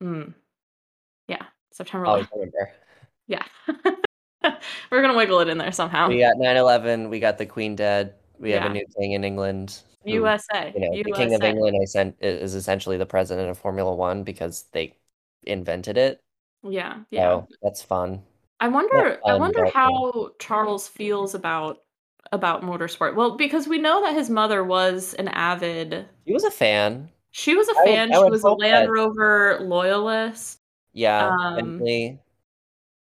mm, 0.00 0.32
yeah, 1.26 1.42
September 1.72 2.06
11th. 2.06 2.28
remember. 2.32 2.72
Yeah. 3.26 3.42
We're 4.92 5.02
gonna 5.02 5.16
wiggle 5.16 5.40
it 5.40 5.48
in 5.48 5.58
there 5.58 5.72
somehow. 5.72 6.08
We 6.08 6.20
got 6.20 6.36
9/11. 6.36 7.10
We 7.10 7.18
got 7.18 7.38
the 7.38 7.46
Queen 7.46 7.74
dead. 7.74 8.14
We 8.38 8.50
yeah. 8.50 8.62
have 8.62 8.70
a 8.70 8.74
new 8.74 8.86
king 8.96 9.12
in 9.12 9.24
England. 9.24 9.82
USA. 10.14 10.72
You 10.74 10.80
know, 10.80 10.92
USA. 10.92 11.02
the 11.04 11.12
King 11.12 11.34
of 11.34 11.42
England 11.42 11.76
is 12.20 12.54
essentially 12.54 12.96
the 12.96 13.06
president 13.06 13.50
of 13.50 13.58
Formula 13.58 13.94
One 13.94 14.22
because 14.24 14.64
they 14.72 14.96
invented 15.44 15.96
it. 15.96 16.22
Yeah, 16.62 17.00
yeah. 17.10 17.22
So 17.30 17.48
that's 17.62 17.82
fun. 17.82 18.22
I 18.60 18.68
wonder. 18.68 19.20
I 19.24 19.34
wonder 19.34 19.64
but- 19.64 19.72
how 19.72 20.30
Charles 20.38 20.88
feels 20.88 21.34
about 21.34 21.78
about 22.32 22.62
motorsport. 22.62 23.14
Well, 23.14 23.36
because 23.36 23.68
we 23.68 23.78
know 23.78 24.02
that 24.02 24.14
his 24.14 24.28
mother 24.30 24.64
was 24.64 25.14
an 25.14 25.28
avid. 25.28 26.06
He 26.24 26.32
was 26.32 26.42
a 26.44 26.50
fan. 26.50 27.08
She 27.30 27.54
was 27.54 27.68
a 27.68 27.74
I 27.78 27.84
fan. 27.84 28.12
I 28.12 28.16
she 28.16 28.30
was 28.30 28.42
a 28.42 28.50
Land 28.50 28.86
that- 28.88 28.90
Rover 28.90 29.58
loyalist. 29.60 30.58
Yeah, 30.92 31.28
Um, 31.28 31.56
Bentley, 31.56 32.18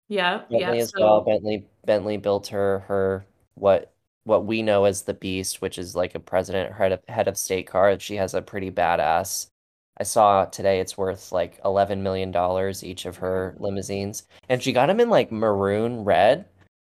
Yeah, 0.09 0.38
Bentley 0.51 0.59
yeah. 0.61 0.70
as 0.72 0.90
So 0.90 1.01
well. 1.01 1.20
Bentley 1.22 1.66
Bentley 1.86 2.18
built 2.18 2.49
her 2.49 2.80
her 2.80 3.26
what 3.55 3.92
what 4.29 4.45
we 4.45 4.62
know 4.62 4.85
as 4.85 5.03
the 5.03 5.14
Beast, 5.14 5.62
which 5.62 5.79
is 5.79 5.97
like 5.97 6.14
a 6.14 6.20
president 6.20 6.74
head 6.74 6.93
of 6.93 7.01
head 7.09 7.26
of 7.29 7.39
state 7.39 7.66
car. 7.66 7.99
She 7.99 8.16
has 8.16 8.35
a 8.35 8.43
pretty 8.43 8.70
badass. 8.70 9.49
I 9.99 10.05
saw 10.05 10.45
today 10.45 10.81
it's 10.81 10.99
worth 10.99 11.33
like 11.33 11.59
eleven 11.64 12.03
million 12.03 12.31
dollars 12.31 12.85
each 12.85 13.07
of 13.07 13.16
her 13.16 13.57
limousines, 13.59 14.24
and 14.49 14.62
she 14.62 14.72
got 14.72 14.87
them 14.87 15.01
in 15.01 15.09
like 15.09 15.33
maroon 15.33 16.05
red, 16.05 16.45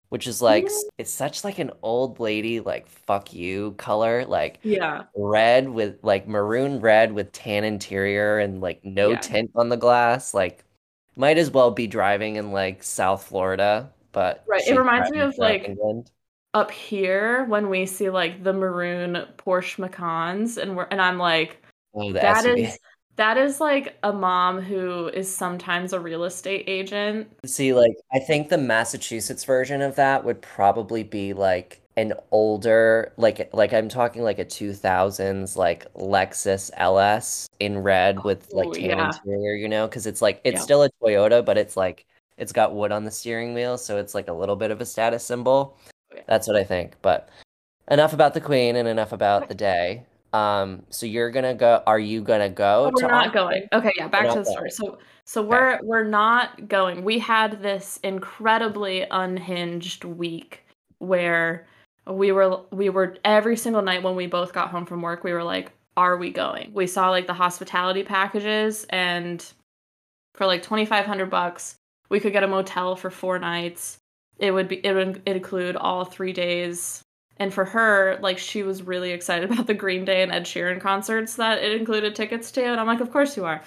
which 0.10 0.26
is 0.28 0.42
like 0.42 0.66
s- 0.66 0.84
it's 0.98 1.12
such 1.14 1.44
like 1.44 1.60
an 1.60 1.72
old 1.84 2.20
lady 2.20 2.60
like 2.60 2.88
fuck 2.88 3.32
you 3.32 3.74
color, 3.78 4.26
like 4.26 4.60
yeah, 4.64 5.04
red 5.16 5.70
with 5.70 6.00
like 6.04 6.28
maroon 6.28 6.80
red 6.82 7.14
with 7.14 7.32
tan 7.32 7.64
interior 7.64 8.40
and 8.40 8.60
like 8.60 8.84
no 8.84 9.12
Yeah. 9.12 9.20
tint 9.20 9.52
on 9.56 9.70
the 9.70 9.78
glass. 9.78 10.34
Like 10.34 10.66
might 11.16 11.38
as 11.38 11.52
well 11.52 11.70
be 11.72 11.86
driving 11.88 12.38
in 12.38 12.52
like 12.52 12.82
South 12.84 13.24
Florida, 13.24 13.92
but 14.14 14.44
Right, 14.48 14.68
it 14.68 14.76
reminds 14.78 15.12
me 15.12 15.20
of, 15.20 15.38
like, 15.38 15.68
England. 15.70 16.10
Up 16.54 16.72
here 16.72 17.46
when 17.46 17.70
we 17.70 17.86
see 17.86 18.10
like 18.10 18.44
the 18.44 18.54
maroon 18.54 19.26
Porsche 19.38 19.78
Macans, 19.80 20.58
and 20.58 20.76
we're 20.76 20.88
and 20.92 21.02
I'm 21.02 21.18
like, 21.18 21.62
Oh, 21.94 22.12
that 22.14 22.44
SUV. 22.46 22.62
is 22.66 22.80
that 23.16 23.38
is 23.38 23.60
like 23.60 23.98
a 24.04 24.14
mom 24.14 24.62
who 24.62 25.08
is 25.10 25.34
sometimes 25.34 25.92
a 25.94 26.00
real 26.00 26.24
estate 26.24 26.64
agent. 26.68 27.30
See, 27.46 27.74
like 27.74 27.96
I 28.14 28.20
think 28.20 28.50
the 28.50 28.58
Massachusetts 28.58 29.44
version 29.44 29.82
of 29.82 29.96
that 29.96 30.24
would 30.24 30.42
probably 30.42 31.04
be 31.04 31.34
like 31.34 31.82
an 31.98 32.14
older, 32.32 33.12
like 33.18 33.54
like 33.54 33.74
I'm 33.74 33.90
talking 33.90 34.24
like 34.24 34.40
a 34.40 34.46
2000s 34.46 35.58
like 35.58 35.94
Lexus 35.96 36.72
LS 36.78 37.50
in 37.60 37.80
red 37.80 38.24
with 38.24 38.48
oh, 38.54 38.58
like 38.58 38.70
Oh, 38.70 38.74
tan 38.74 38.90
yeah. 38.90 39.12
interior, 39.26 39.56
you 39.56 39.68
know, 39.68 39.88
because 39.88 40.08
it's 40.08 40.22
like 40.22 40.40
it's 40.44 40.62
Yeah. 40.62 40.64
still 40.64 40.84
a 40.84 40.90
Toyota, 41.04 41.44
but 41.44 41.58
it's 41.58 41.76
like 41.76 42.06
it's 42.38 42.54
got 42.54 42.74
wood 42.74 42.94
on 42.94 43.04
the 43.04 43.12
steering 43.12 43.54
wheel, 43.54 43.78
so 43.78 43.98
it's 43.98 44.16
like 44.16 44.30
a 44.30 44.34
little 44.34 44.56
bit 44.56 44.72
of 44.72 44.80
a 44.80 44.86
status 44.86 45.26
symbol. 45.26 45.78
That's 46.28 46.48
what 46.48 46.56
I 46.58 46.64
think. 46.64 46.96
But 47.02 47.30
enough 47.90 48.14
about 48.14 48.34
the 48.34 48.42
Queen 48.42 48.76
and 48.76 48.88
enough 48.88 49.12
about 49.12 49.48
the 49.48 49.56
day. 49.56 50.06
Um, 50.32 50.84
so 50.90 51.06
you're 51.06 51.32
gonna 51.32 51.56
go, 51.56 51.82
are 51.88 52.00
you 52.00 52.22
gonna 52.22 52.50
go 52.50 52.86
Oh, 52.86 52.92
we're 52.94 53.08
not 53.08 53.28
Austin? 53.28 53.34
going. 53.34 53.68
Okay, 53.74 53.92
yeah, 53.98 54.08
back 54.08 54.30
to 54.32 54.40
the 54.40 54.46
story. 54.46 54.70
going. 54.70 54.72
So 54.72 54.98
so 55.26 55.42
Okay. 55.42 55.50
we're 55.50 55.80
we're 55.84 56.04
not 56.04 56.68
going. 56.68 57.04
We 57.04 57.20
had 57.20 57.62
this 57.62 58.00
incredibly 58.04 59.06
unhinged 59.10 60.04
week 60.06 60.64
where 61.00 61.68
we 62.08 62.32
were 62.32 62.62
we 62.72 62.90
were 62.90 63.18
every 63.26 63.58
single 63.58 63.82
night 63.82 64.04
when 64.04 64.16
we 64.16 64.28
both 64.28 64.54
got 64.54 64.70
home 64.70 64.86
from 64.86 65.02
work, 65.02 65.24
we 65.24 65.34
were 65.34 65.44
like, 65.44 65.72
are 65.98 66.18
we 66.18 66.32
going? 66.32 66.72
We 66.74 66.88
saw 66.88 67.10
like 67.10 67.28
the 67.28 67.34
hospitality 67.34 68.04
packages 68.04 68.86
and 68.90 69.46
for 70.36 70.46
like 70.46 70.62
2500 70.64 71.30
bucks, 71.30 71.76
we 72.10 72.20
could 72.20 72.34
get 72.34 72.44
a 72.44 72.48
motel 72.48 72.96
for 72.96 73.10
4 73.10 73.40
nights. 73.40 73.99
It 74.40 74.52
would 74.52 74.68
be 74.68 74.84
it 74.86 74.94
would 74.94 75.22
include 75.26 75.76
all 75.76 76.06
3 76.06 76.34
days. 76.34 77.04
And 77.38 77.54
for 77.54 77.66
her, 77.66 78.20
like 78.22 78.38
she 78.38 78.64
was 78.64 78.84
really 78.84 79.12
excited 79.12 79.52
about 79.52 79.68
the 79.68 79.74
Green 79.74 80.06
Day 80.06 80.24
and 80.24 80.32
Ed 80.32 80.46
Sheeran 80.46 80.82
concerts 80.82 81.36
that 81.36 81.64
it 81.64 81.80
included 81.80 82.16
tickets 82.16 82.52
to, 82.52 82.64
and 82.64 82.80
I'm 82.80 82.88
like, 82.88 83.02
of 83.02 83.12
course 83.12 83.38
you 83.38 83.46
are. 83.46 83.62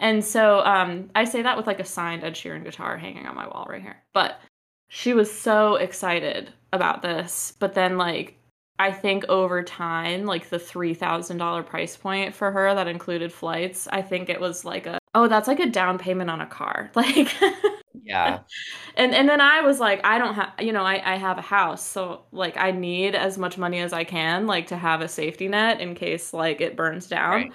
And 0.00 0.24
so 0.24 0.64
um, 0.64 1.10
I 1.14 1.24
say 1.24 1.42
that 1.42 1.56
with 1.56 1.68
like 1.68 1.78
a 1.78 1.84
signed 1.84 2.24
Ed 2.24 2.34
Sheeran 2.34 2.64
guitar 2.64 2.96
hanging 2.96 3.26
on 3.26 3.36
my 3.36 3.46
wall 3.46 3.66
right 3.68 3.80
here. 3.82 4.02
But 4.12 4.40
she 4.88 5.14
was 5.14 5.32
so 5.32 5.76
excited 5.76 6.52
about 6.72 7.02
this. 7.02 7.54
But 7.58 7.74
then 7.74 7.96
like 7.96 8.36
I 8.78 8.90
think 8.90 9.24
over 9.28 9.62
time, 9.62 10.26
like 10.26 10.48
the 10.48 10.58
three 10.58 10.92
thousand 10.92 11.38
dollar 11.38 11.62
price 11.62 11.96
point 11.96 12.34
for 12.34 12.50
her 12.50 12.74
that 12.74 12.88
included 12.88 13.32
flights, 13.32 13.86
I 13.92 14.02
think 14.02 14.28
it 14.28 14.40
was 14.40 14.64
like 14.64 14.86
a 14.86 14.98
oh 15.14 15.28
that's 15.28 15.48
like 15.48 15.60
a 15.60 15.70
down 15.70 15.98
payment 15.98 16.30
on 16.30 16.40
a 16.40 16.46
car. 16.46 16.90
Like 16.96 17.32
Yeah. 18.04 18.40
and 18.96 19.14
and 19.14 19.28
then 19.28 19.40
I 19.40 19.60
was 19.62 19.78
like, 19.80 20.00
I 20.04 20.18
don't 20.18 20.34
have, 20.34 20.52
you 20.60 20.72
know, 20.72 20.82
I 20.82 21.14
I 21.14 21.16
have 21.16 21.38
a 21.38 21.42
house, 21.42 21.84
so 21.86 22.24
like 22.32 22.56
I 22.56 22.70
need 22.72 23.14
as 23.14 23.38
much 23.38 23.58
money 23.58 23.80
as 23.80 23.92
I 23.92 24.04
can, 24.04 24.46
like 24.46 24.68
to 24.68 24.76
have 24.76 25.00
a 25.02 25.08
safety 25.08 25.48
net 25.48 25.80
in 25.80 25.94
case 25.94 26.32
like 26.32 26.60
it 26.60 26.76
burns 26.76 27.08
down. 27.08 27.30
Right. 27.30 27.52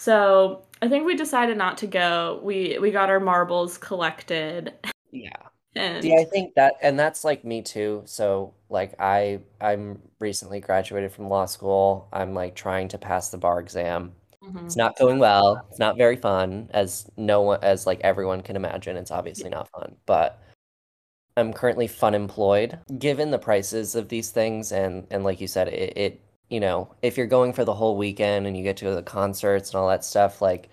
So 0.00 0.66
I 0.82 0.88
think 0.88 1.06
we 1.06 1.16
decided 1.16 1.56
not 1.58 1.78
to 1.78 1.86
go. 1.86 2.40
We 2.44 2.78
we 2.80 2.90
got 2.92 3.10
our 3.10 3.20
marbles 3.20 3.78
collected, 3.78 4.74
Yeah. 5.10 5.30
and 5.76 6.04
See, 6.04 6.14
I 6.14 6.24
think 6.24 6.54
that, 6.54 6.74
and 6.82 6.98
that's 6.98 7.24
like 7.24 7.44
me 7.44 7.62
too. 7.62 8.02
So, 8.06 8.54
like, 8.68 8.94
I 9.00 9.40
I'm 9.60 10.02
recently 10.20 10.60
graduated 10.60 11.12
from 11.12 11.28
law 11.28 11.46
school. 11.46 12.08
I'm 12.12 12.34
like 12.34 12.54
trying 12.54 12.88
to 12.88 12.98
pass 12.98 13.30
the 13.30 13.38
bar 13.38 13.60
exam. 13.60 14.14
Mhm. 14.48 14.66
It's 14.66 14.76
not 14.76 14.96
going 14.98 15.18
well. 15.18 15.62
It's 15.70 15.78
not 15.78 15.96
very 15.96 16.16
fun, 16.16 16.68
as 16.72 17.10
no 17.16 17.42
one, 17.42 17.60
as 17.62 17.86
like 17.86 18.00
everyone 18.02 18.42
can 18.42 18.56
imagine. 18.56 18.96
It's 18.96 19.10
obviously 19.10 19.50
not 19.50 19.68
fun, 19.70 19.96
but 20.06 20.40
I'm 21.36 21.52
currently 21.52 21.86
fun 21.88 22.14
employed. 22.14 22.78
Given 22.98 23.30
the 23.30 23.38
prices 23.38 23.94
of 23.94 24.08
these 24.08 24.30
things, 24.30 24.72
and 24.72 25.06
and 25.10 25.24
like 25.24 25.40
you 25.40 25.48
said, 25.48 25.68
it, 25.68 25.96
it 25.96 26.20
you 26.50 26.60
know, 26.60 26.94
if 27.02 27.16
you're 27.18 27.26
going 27.26 27.52
for 27.52 27.64
the 27.64 27.74
whole 27.74 27.96
weekend 27.96 28.46
and 28.46 28.56
you 28.56 28.62
get 28.64 28.76
to 28.78 28.84
go 28.86 28.90
to 28.90 28.96
the 28.96 29.02
concerts 29.02 29.70
and 29.70 29.76
all 29.80 29.88
that 29.88 30.04
stuff, 30.04 30.42
like 30.42 30.70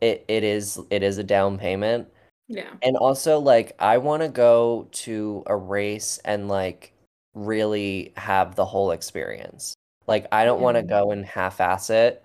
it 0.00 0.24
it 0.28 0.44
is 0.44 0.80
it 0.90 1.02
is 1.02 1.18
a 1.18 1.24
down 1.24 1.58
payment. 1.58 2.08
yeah, 2.48 2.74
And 2.82 2.96
also, 2.98 3.38
like, 3.40 3.74
I 3.80 3.98
want 3.98 4.22
to 4.22 4.28
go 4.28 4.88
to 4.92 5.42
a 5.46 5.56
race 5.56 6.18
and, 6.24 6.48
like, 6.48 6.92
really 7.34 8.12
have 8.16 8.54
the 8.56 8.64
whole 8.66 8.90
experience. 8.92 9.74
Like, 10.06 10.26
I 10.32 10.44
don't 10.44 10.60
want 10.62 10.76
to 10.76 10.82
go 10.84 11.10
and 11.12 11.24
half-ass 11.26 11.90
it. 11.90 12.24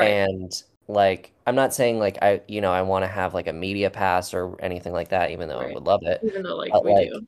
Right, 0.00 0.08
And, 0.10 0.62
like, 0.88 1.32
I'm 1.46 1.54
not 1.54 1.72
saying, 1.74 1.98
like, 1.98 2.18
I, 2.22 2.42
you 2.48 2.60
know, 2.60 2.72
I 2.72 2.82
want 2.82 3.04
to 3.04 3.08
have, 3.08 3.34
like, 3.34 3.46
a 3.48 3.52
media 3.52 3.90
pass 3.90 4.34
or 4.34 4.60
anything 4.60 4.92
like 4.92 5.08
that, 5.10 5.30
even 5.30 5.48
though 5.48 5.58
I 5.58 5.72
would 5.72 5.84
love 5.84 6.02
it. 6.02 6.20
even 6.24 6.42
though 6.42 6.56
like 6.56 6.72
but, 6.72 6.84
we 6.84 6.92
like, 6.92 7.08
do, 7.10 7.26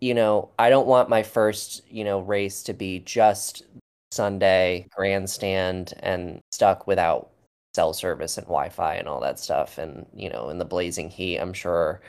You 0.00 0.14
know, 0.14 0.50
I 0.58 0.70
don't 0.70 0.86
want 0.86 1.08
my 1.08 1.22
first, 1.22 1.82
you 1.90 2.04
know, 2.04 2.20
race 2.20 2.62
to 2.64 2.72
be 2.74 3.00
just 3.00 3.64
Sunday 4.12 4.86
grandstand 4.90 5.94
and 6.00 6.40
stuck 6.52 6.86
without 6.86 7.30
cell 7.74 7.92
service 7.92 8.36
and 8.38 8.46
Wi-Fi 8.46 8.94
and 8.96 9.08
all 9.08 9.20
that 9.20 9.38
stuff. 9.38 9.78
And, 9.78 10.06
you 10.14 10.30
know, 10.30 10.48
in 10.50 10.58
the 10.58 10.64
blazing 10.64 11.10
heat, 11.10 11.38
I'm 11.38 11.52
sure 11.52 12.00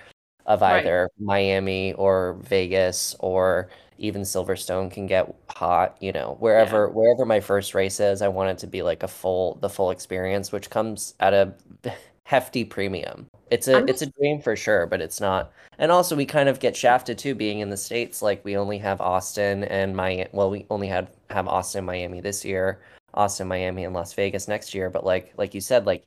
of 0.45 0.61
Right. 0.61 0.79
either 0.79 1.09
Miami 1.19 1.93
or 1.93 2.33
Vegas 2.41 3.15
or 3.19 3.69
even 3.97 4.23
Silverstone 4.23 4.91
can 4.91 5.05
get 5.05 5.33
hot, 5.49 5.95
you 6.01 6.11
know, 6.11 6.35
wherever 6.39 6.89
wherever 6.89 7.25
my 7.25 7.39
first 7.39 7.75
race 7.75 7.99
is, 7.99 8.21
I 8.21 8.27
want 8.27 8.49
it 8.49 8.57
to 8.59 8.67
be 8.67 8.81
like 8.81 9.03
a 9.03 9.07
full 9.07 9.55
the 9.61 9.69
full 9.69 9.91
experience, 9.91 10.51
which 10.51 10.69
comes 10.69 11.13
at 11.19 11.33
a 11.33 11.53
hefty 12.23 12.63
premium. 12.65 13.27
It's 13.51 13.67
a 13.67 13.77
I'm 13.77 13.87
it's 13.87 14.01
a 14.01 14.07
dream 14.07 14.41
for 14.41 14.55
sure, 14.55 14.87
but 14.87 15.01
it's 15.01 15.19
not. 15.21 15.51
And 15.77 15.91
also 15.91 16.15
we 16.15 16.25
kind 16.25 16.49
of 16.49 16.59
get 16.59 16.75
shafted 16.75 17.17
too 17.17 17.35
being 17.35 17.59
in 17.59 17.69
the 17.69 17.77
States, 17.77 18.21
like 18.21 18.43
we 18.43 18.57
only 18.57 18.77
have 18.79 19.01
Austin 19.01 19.63
and 19.65 19.95
Miami, 19.95 20.29
well, 20.31 20.49
we 20.49 20.65
only 20.69 20.87
had 20.87 21.09
have 21.29 21.47
Austin, 21.47 21.85
Miami 21.85 22.21
this 22.21 22.43
year, 22.45 22.81
Austin, 23.13 23.47
Miami, 23.47 23.83
and 23.85 23.93
Las 23.93 24.13
Vegas 24.13 24.47
next 24.47 24.73
year, 24.73 24.89
but 24.89 25.03
like 25.05 25.33
like 25.37 25.53
you 25.53 25.61
said, 25.61 25.85
like 25.85 26.03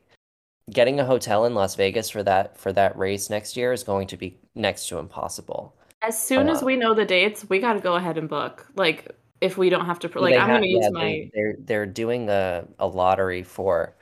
getting 0.70 1.00
a 1.00 1.04
hotel 1.04 1.44
in 1.44 1.54
Las 1.54 1.74
Vegas 1.76 2.10
for 2.10 2.22
that 2.22 2.56
for 2.58 2.72
that 2.72 2.96
race 2.98 3.30
next 3.30 3.56
year 3.56 3.72
is 3.72 3.82
going 3.84 4.06
to 4.08 4.16
be 4.16 4.38
next 4.54 4.88
to 4.88 4.98
impossible. 4.98 5.76
as 6.02 6.22
soon 6.22 6.48
as 6.48 6.62
we 6.62 6.76
know 6.76 6.94
the 6.94 7.04
dates, 7.04 7.48
we 7.48 7.58
got 7.58 7.74
to 7.74 7.80
go 7.80 7.94
ahead 7.94 8.18
and 8.18 8.28
book. 8.28 8.66
Like 8.76 9.10
if 9.40 9.56
we 9.58 9.70
don't 9.70 9.86
have 9.86 9.98
to, 10.00 10.20
like 10.20 10.36
they 10.36 10.38
I'm 10.38 10.52
gonna 10.52 10.66
use 10.66 10.86
yeah, 10.86 10.90
my 10.90 11.00
they, 11.00 11.30
they're 11.34 11.56
they're 11.60 11.86
doing 11.86 12.28
a, 12.28 12.66
a 12.78 12.86
lottery 12.86 13.42
for 13.42 13.96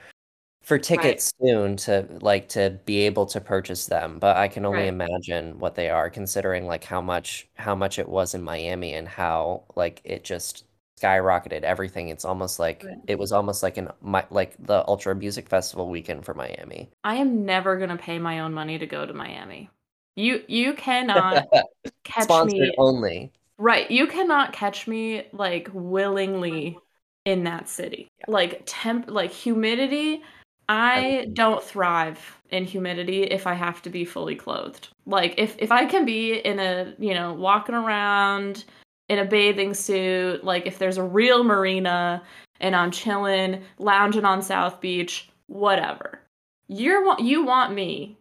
for 0.63 0.79
tickets 0.79 1.33
soon 1.43 1.77
to 1.79 2.09
like 2.23 2.49
to 2.51 2.79
be 2.87 3.01
able 3.01 3.27
to 3.27 3.41
purchase 3.41 3.87
them, 3.87 4.19
but 4.21 4.37
I 4.37 4.49
can 4.49 4.67
only 4.67 4.85
Right. 4.85 4.89
imagine 4.89 5.59
what 5.61 5.75
they 5.77 5.91
are 5.91 6.11
considering 6.11 6.67
like 6.67 6.85
how 6.85 7.01
much 7.03 7.49
how 7.57 7.75
much 7.77 7.99
it 7.99 8.09
was 8.09 8.35
in 8.35 8.43
Miami 8.43 8.95
and 8.95 9.09
how 9.09 9.65
like 9.77 10.01
it 10.05 10.25
just 10.25 10.65
skyrocketed 11.03 11.63
everything. 11.63 12.09
It's 12.09 12.25
almost 12.25 12.59
like 12.59 12.85
Right. 12.85 12.99
it 13.07 13.19
was 13.19 13.33
almost 13.33 13.63
like 13.63 13.77
an 13.77 13.89
my 14.01 14.25
like 14.31 14.55
the 14.65 14.87
Ultra 14.89 15.15
Music 15.15 15.49
Festival 15.49 15.89
weekend 15.89 16.25
for 16.25 16.35
Miami. 16.35 16.91
I 17.05 17.17
am 17.17 17.45
never 17.45 17.77
gonna 17.79 17.97
pay 17.97 18.19
my 18.19 18.41
own 18.41 18.53
money 18.53 18.79
to 18.79 18.87
go 18.87 19.05
to 19.07 19.13
Miami. 19.13 19.71
You 20.17 20.43
you 20.47 20.75
cannot 20.75 21.47
catch 22.05 22.25
Sponsored 22.25 22.59
me 22.59 22.75
only. 22.79 23.33
right. 23.59 23.91
You 23.91 24.07
cannot 24.07 24.53
catch 24.53 24.87
me 24.87 25.27
like 25.33 25.69
willingly 25.73 26.79
in 27.25 27.45
that 27.45 27.69
city. 27.69 28.09
Like 28.27 28.63
temp 28.67 29.11
like 29.11 29.33
humidity. 29.33 30.23
I 30.69 31.27
don't 31.33 31.63
thrive 31.63 32.41
in 32.51 32.65
humidity 32.65 33.25
if 33.25 33.47
I 33.47 33.55
have 33.55 33.83
to 33.83 33.91
be 33.91 34.05
fully 34.05 34.37
clothed. 34.37 34.89
Like 35.07 35.35
if 35.37 35.57
if 35.59 35.73
I 35.73 35.85
can 35.87 36.05
be 36.05 36.35
in 36.35 36.59
a, 36.59 36.95
you 36.99 37.15
know, 37.15 37.35
walking 37.35 37.75
around 37.75 38.65
in 39.09 39.19
a 39.19 39.25
bathing 39.25 39.75
suit, 39.75 40.45
like 40.45 40.67
if 40.67 40.79
there's 40.79 40.99
a 40.99 41.03
real 41.03 41.45
marina 41.45 42.23
and 42.61 42.75
I'm 42.77 42.91
chilling, 42.91 43.63
lounging 43.79 44.25
on 44.25 44.43
South 44.43 44.81
Beach, 44.81 45.29
whatever. 45.47 46.21
You're 46.69 47.21
you 47.21 47.45
want 47.45 47.75
me 47.75 48.17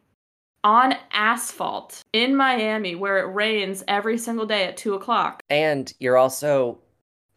on 0.63 0.95
asphalt 1.11 2.01
in 2.13 2.35
Miami 2.35 2.95
where 2.95 3.19
it 3.19 3.33
rains 3.33 3.83
every 3.87 4.17
single 4.17 4.45
day 4.45 4.65
at 4.65 4.77
two 4.77 4.93
o'clock. 4.93 5.41
And 5.49 5.93
you're 5.99 6.17
also 6.17 6.77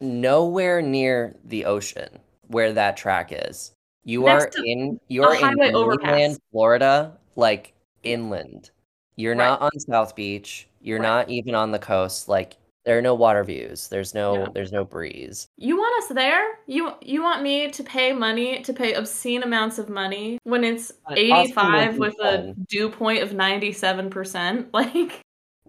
nowhere 0.01 0.83
near 0.83 1.37
the 1.45 1.65
ocean 1.65 2.19
where 2.49 2.73
that 2.73 2.97
track 2.97 3.31
is. 3.33 3.73
You 4.05 4.23
Next 4.25 4.59
are 4.59 4.65
in 4.65 5.01
you're 5.09 5.35
in 5.35 5.75
overpass. 5.75 6.11
mainland 6.11 6.39
Florida, 6.51 7.17
like 7.37 7.73
inland. 8.03 8.71
You're 9.17 9.35
Right. 9.37 9.47
not 9.49 9.63
on 9.63 9.81
South 9.81 10.15
Beach. 10.17 10.67
You're 10.81 10.99
Right. 10.99 11.09
not 11.09 11.31
even 11.31 11.55
on 11.55 11.71
the 11.71 11.79
coast. 11.79 12.29
Like 12.29 12.57
there 12.85 12.99
are 12.99 13.03
no 13.03 13.15
water 13.15 13.43
views. 13.45 13.89
There's 13.89 14.15
no 14.15 14.35
Yeah. 14.41 14.49
there's 14.55 14.73
no 14.73 14.85
breeze. 14.85 15.49
You 15.57 15.77
want 15.77 16.05
us 16.05 16.15
there? 16.15 16.59
You 16.67 16.93
you 17.01 17.23
want 17.23 17.43
me 17.43 17.71
to 17.71 17.83
pay 17.83 18.13
money 18.13 18.63
to 18.63 18.73
pay 18.73 18.95
obscene 18.95 19.43
amounts 19.43 19.79
of 19.79 19.89
money 19.89 20.39
when 20.45 20.65
it's 20.65 20.93
But 21.09 21.19
eighty 21.19 21.53
five 21.53 21.97
would 21.99 22.13
be 22.13 22.17
with 22.19 22.27
a 22.27 22.55
dew 22.69 22.91
point 22.91 23.23
of 23.23 23.33
ninety 23.33 23.73
seven 23.73 24.11
percent? 24.11 24.69
Like 24.75 25.21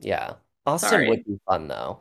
Yeah. 0.02 0.34
Austin 0.66 0.90
Sorry. 0.90 1.10
would 1.10 1.24
be 1.26 1.40
fun 1.48 1.68
though. 1.68 2.00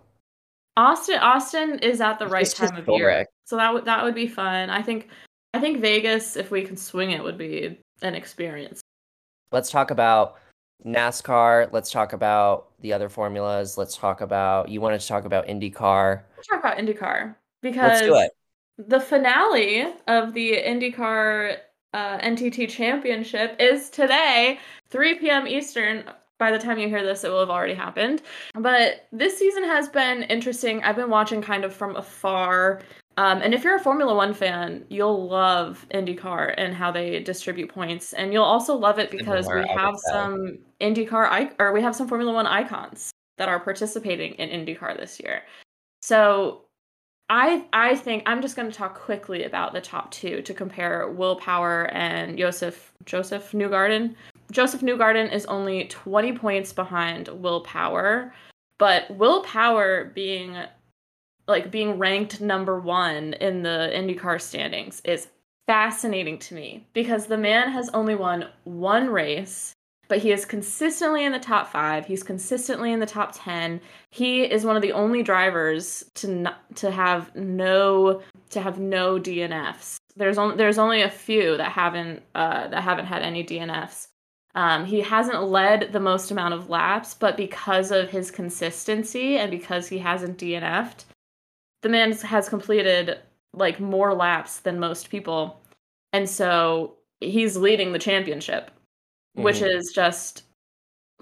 Austin 0.76 1.18
Austin 1.20 1.78
is 1.78 2.00
at 2.00 2.18
the 2.18 2.24
It's 2.24 2.32
right 2.32 2.50
time 2.70 2.76
of 2.76 2.88
year. 2.88 3.26
So 3.44 3.56
that 3.56 3.72
would 3.72 3.84
that 3.84 4.02
would 4.02 4.14
be 4.14 4.26
fun. 4.26 4.70
I 4.70 4.82
think 4.82 5.08
I 5.52 5.60
think 5.60 5.80
Vegas, 5.80 6.36
if 6.36 6.50
we 6.50 6.62
can 6.62 6.76
swing 6.76 7.12
it, 7.12 7.22
would 7.22 7.38
be 7.38 7.78
an 8.02 8.16
experience. 8.16 8.80
Let's 9.52 9.70
talk 9.70 9.92
about 9.92 10.36
NASCAR. 10.84 11.72
Let's 11.72 11.90
talk 11.90 12.12
about 12.12 12.68
the 12.80 12.92
other 12.92 13.08
formulas. 13.08 13.78
Let's 13.78 13.96
talk 13.96 14.20
about 14.20 14.68
you 14.68 14.80
wanted 14.80 15.00
to 15.00 15.06
talk 15.08 15.24
about 15.24 15.46
IndyCar. 15.46 16.22
Let's 16.36 16.48
talk 16.48 16.60
about 16.60 16.78
IndyCar 16.78 17.34
because 17.62 18.00
Let's 18.00 18.02
do 18.02 18.16
it. 18.16 18.30
the 18.78 19.00
finale 19.00 19.86
of 20.06 20.34
the 20.34 20.56
IndyCar 20.56 21.56
uh, 21.94 22.18
NTT 22.18 22.68
Championship 22.68 23.56
is 23.58 23.88
today, 23.88 24.58
3 24.90 25.14
p.m. 25.18 25.46
Eastern. 25.46 26.04
By 26.38 26.50
the 26.50 26.58
time 26.58 26.78
you 26.78 26.88
hear 26.88 27.04
this, 27.04 27.22
it 27.22 27.30
will 27.30 27.38
have 27.40 27.50
already 27.50 27.74
happened. 27.74 28.20
But 28.58 29.06
this 29.12 29.38
season 29.38 29.62
has 29.62 29.88
been 29.88 30.24
interesting. 30.24 30.82
I've 30.82 30.96
been 30.96 31.08
watching 31.08 31.40
kind 31.40 31.64
of 31.64 31.72
from 31.72 31.94
afar. 31.94 32.82
Um, 33.16 33.42
and 33.42 33.54
if 33.54 33.62
you're 33.62 33.76
a 33.76 33.80
Formula 33.80 34.14
One 34.14 34.34
fan, 34.34 34.84
you'll 34.88 35.28
love 35.28 35.86
IndyCar 35.94 36.54
and 36.56 36.74
how 36.74 36.90
they 36.90 37.20
distribute 37.22 37.68
points, 37.68 38.12
and 38.12 38.32
you'll 38.32 38.42
also 38.42 38.74
love 38.74 38.98
it 38.98 39.10
because 39.10 39.46
we 39.46 39.52
I 39.52 39.56
would 39.56 39.68
have 39.68 39.98
some 39.98 40.58
IndyCar 40.80 41.26
I- 41.26 41.52
or 41.58 41.72
we 41.72 41.82
have 41.82 41.94
some 41.94 42.08
Formula 42.08 42.32
One 42.32 42.46
icons 42.46 43.12
that 43.38 43.48
are 43.48 43.60
participating 43.60 44.34
in 44.34 44.48
IndyCar 44.48 44.98
this 44.98 45.20
year. 45.20 45.42
So 46.02 46.62
I 47.30 47.64
I 47.72 47.94
think 47.94 48.24
I'm 48.26 48.42
just 48.42 48.56
going 48.56 48.70
to 48.70 48.76
talk 48.76 49.00
quickly 49.00 49.44
about 49.44 49.72
the 49.72 49.80
top 49.80 50.10
two 50.10 50.42
to 50.42 50.52
compare 50.52 51.08
Will 51.08 51.36
Power 51.36 51.84
and 51.92 52.36
Joseph 52.36 52.92
Josef 53.04 53.52
Newgarden. 53.52 54.14
Josef 54.50 54.80
Newgarden 54.82 55.32
is 55.32 55.46
only 55.46 55.86
20 55.86 56.32
points 56.36 56.72
behind 56.72 57.28
Will 57.28 57.62
Power, 57.62 58.34
but 58.78 59.10
Will 59.16 59.42
Power 59.42 60.12
being 60.14 60.56
like 61.46 61.70
being 61.70 61.98
ranked 61.98 62.40
number 62.40 62.78
1 62.78 63.34
in 63.34 63.62
the 63.62 63.90
IndyCar 63.94 64.40
standings 64.40 65.00
is 65.04 65.28
fascinating 65.66 66.38
to 66.38 66.54
me 66.54 66.86
because 66.92 67.26
the 67.26 67.38
man 67.38 67.70
has 67.70 67.88
only 67.90 68.14
won 68.14 68.48
one 68.64 69.08
race 69.08 69.72
but 70.06 70.18
he 70.18 70.32
is 70.32 70.44
consistently 70.44 71.24
in 71.24 71.32
the 71.32 71.38
top 71.38 71.66
5 71.68 72.06
he's 72.06 72.22
consistently 72.22 72.92
in 72.92 73.00
the 73.00 73.06
top 73.06 73.32
10 73.34 73.80
he 74.10 74.42
is 74.42 74.64
one 74.64 74.76
of 74.76 74.82
the 74.82 74.92
only 74.92 75.22
drivers 75.22 76.04
to 76.14 76.52
to 76.74 76.90
have 76.90 77.34
no 77.34 78.20
to 78.54 78.60
have 78.60 78.78
no 78.78 79.18
DNFs. 79.18 79.96
There's 80.16 80.38
only 80.38 80.56
there's 80.56 80.78
only 80.78 81.02
a 81.02 81.10
few 81.10 81.56
that 81.58 81.72
haven't 81.72 82.22
uh, 82.34 82.68
that 82.68 82.82
haven't 82.82 83.06
had 83.06 83.22
any 83.22 83.44
DNFs. 83.44 84.08
Um, 84.54 84.84
he 84.84 85.00
hasn't 85.00 85.42
led 85.42 85.92
the 85.92 86.00
most 86.00 86.30
amount 86.30 86.54
of 86.54 86.70
laps, 86.70 87.12
but 87.12 87.36
because 87.36 87.90
of 87.90 88.10
his 88.10 88.30
consistency 88.30 89.36
and 89.36 89.50
because 89.50 89.88
he 89.88 89.98
hasn't 89.98 90.38
DNF'd, 90.38 91.04
the 91.84 91.88
man 91.90 92.12
has 92.12 92.48
completed 92.48 93.20
like 93.52 93.78
more 93.78 94.14
laps 94.14 94.58
than 94.60 94.80
most 94.80 95.10
people, 95.10 95.60
and 96.12 96.28
so 96.28 96.96
he's 97.20 97.56
leading 97.56 97.92
the 97.92 97.98
championship, 98.00 98.72
which 99.34 99.58
Mhm. 99.60 99.76
is 99.78 99.92
just 99.94 100.44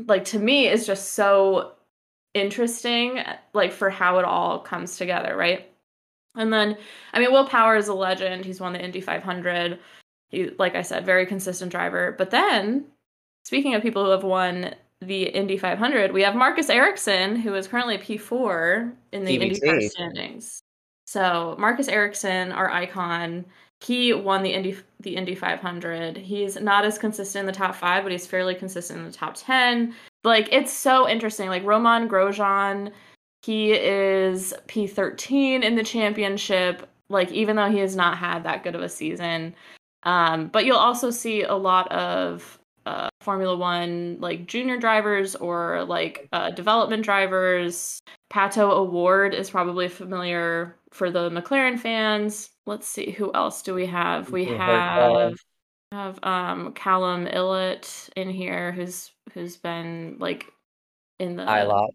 like 0.06 0.24
to 0.26 0.38
me 0.38 0.68
is 0.68 0.86
just 0.86 1.10
so 1.14 1.72
interesting 2.34 3.22
like 3.52 3.72
for 3.72 3.90
how 3.90 4.18
it 4.18 4.24
all 4.24 4.58
comes 4.60 4.96
together 4.96 5.36
right? 5.36 5.70
And 6.36 6.52
then 6.52 6.78
i 7.12 7.18
mean 7.20 7.30
will 7.32 7.46
power 7.48 7.76
is 7.76 7.88
a 7.88 7.94
legend. 7.94 8.44
He's 8.46 8.60
won 8.60 8.72
the 8.72 8.82
indy 8.82 9.00
500 9.02 9.78
he 10.30 10.50
like 10.58 10.74
i 10.76 10.82
said 10.82 11.04
very 11.06 11.26
consistent 11.26 11.70
driver. 11.72 12.12
But 12.18 12.30
then 12.30 12.86
speaking 13.44 13.74
of 13.74 13.82
people 13.82 14.04
who 14.04 14.10
have 14.12 14.24
won 14.24 14.74
the 15.06 15.24
indy 15.24 15.56
500 15.56 16.12
we 16.12 16.22
have 16.22 16.34
marcus 16.34 16.70
ericsson 16.70 17.36
who 17.36 17.54
is 17.54 17.66
currently 17.66 17.98
p4 17.98 18.92
in 19.12 19.24
the 19.24 19.38
PVT. 19.38 19.60
indycar 19.60 19.90
standings 19.90 20.62
so 21.06 21.56
marcus 21.58 21.88
ericsson 21.88 22.52
our 22.52 22.70
icon 22.70 23.44
he 23.82 24.12
won 24.12 24.42
the 24.42 24.52
Indy 24.52 24.76
the 25.00 25.16
Indy 25.16 25.34
500. 25.34 26.16
He's 26.16 26.60
not 26.60 26.84
as 26.84 26.98
consistent 26.98 27.40
in 27.40 27.46
the 27.46 27.52
top 27.52 27.74
5, 27.74 28.04
but 28.04 28.12
he's 28.12 28.26
fairly 28.26 28.54
consistent 28.54 29.00
in 29.00 29.06
the 29.06 29.12
top 29.12 29.34
10. 29.36 29.94
Like 30.22 30.48
it's 30.52 30.72
so 30.72 31.08
interesting. 31.08 31.48
Like 31.48 31.64
Romain 31.64 32.08
Grosjean, 32.08 32.92
he 33.42 33.72
is 33.72 34.54
P13 34.68 35.64
in 35.64 35.74
the 35.74 35.82
championship. 35.82 36.88
Like 37.08 37.32
even 37.32 37.56
though 37.56 37.70
he 37.70 37.78
has 37.78 37.96
not 37.96 38.18
had 38.18 38.44
that 38.44 38.62
good 38.62 38.76
of 38.76 38.82
a 38.82 38.88
season, 38.88 39.54
um, 40.04 40.46
but 40.46 40.64
you'll 40.64 40.76
also 40.76 41.10
see 41.10 41.42
a 41.42 41.54
lot 41.54 41.90
of 41.90 42.58
uh, 42.86 43.08
Formula 43.20 43.56
One 43.56 44.18
like 44.20 44.46
junior 44.46 44.78
drivers 44.78 45.34
or 45.36 45.84
like 45.84 46.28
uh, 46.32 46.50
development 46.50 47.04
drivers. 47.04 48.00
Pato 48.32 48.70
O'Ward 48.70 49.34
is 49.34 49.50
probably 49.50 49.88
familiar 49.88 50.76
for 50.90 51.10
the 51.10 51.30
McLaren 51.30 51.78
fans. 51.78 52.50
Let's 52.66 52.86
see 52.86 53.10
who 53.10 53.32
else 53.32 53.62
do 53.62 53.74
we 53.74 53.86
have? 53.86 54.32
We 54.32 54.46
have 54.46 55.34
have 55.92 56.18
um 56.22 56.72
Callum 56.72 57.26
Ilott 57.26 58.08
in 58.16 58.30
here 58.30 58.72
who's 58.72 59.10
who's 59.34 59.56
been 59.56 60.16
like 60.18 60.46
in 61.18 61.36
the 61.36 61.44
I 61.46 61.64
lot. 61.64 61.90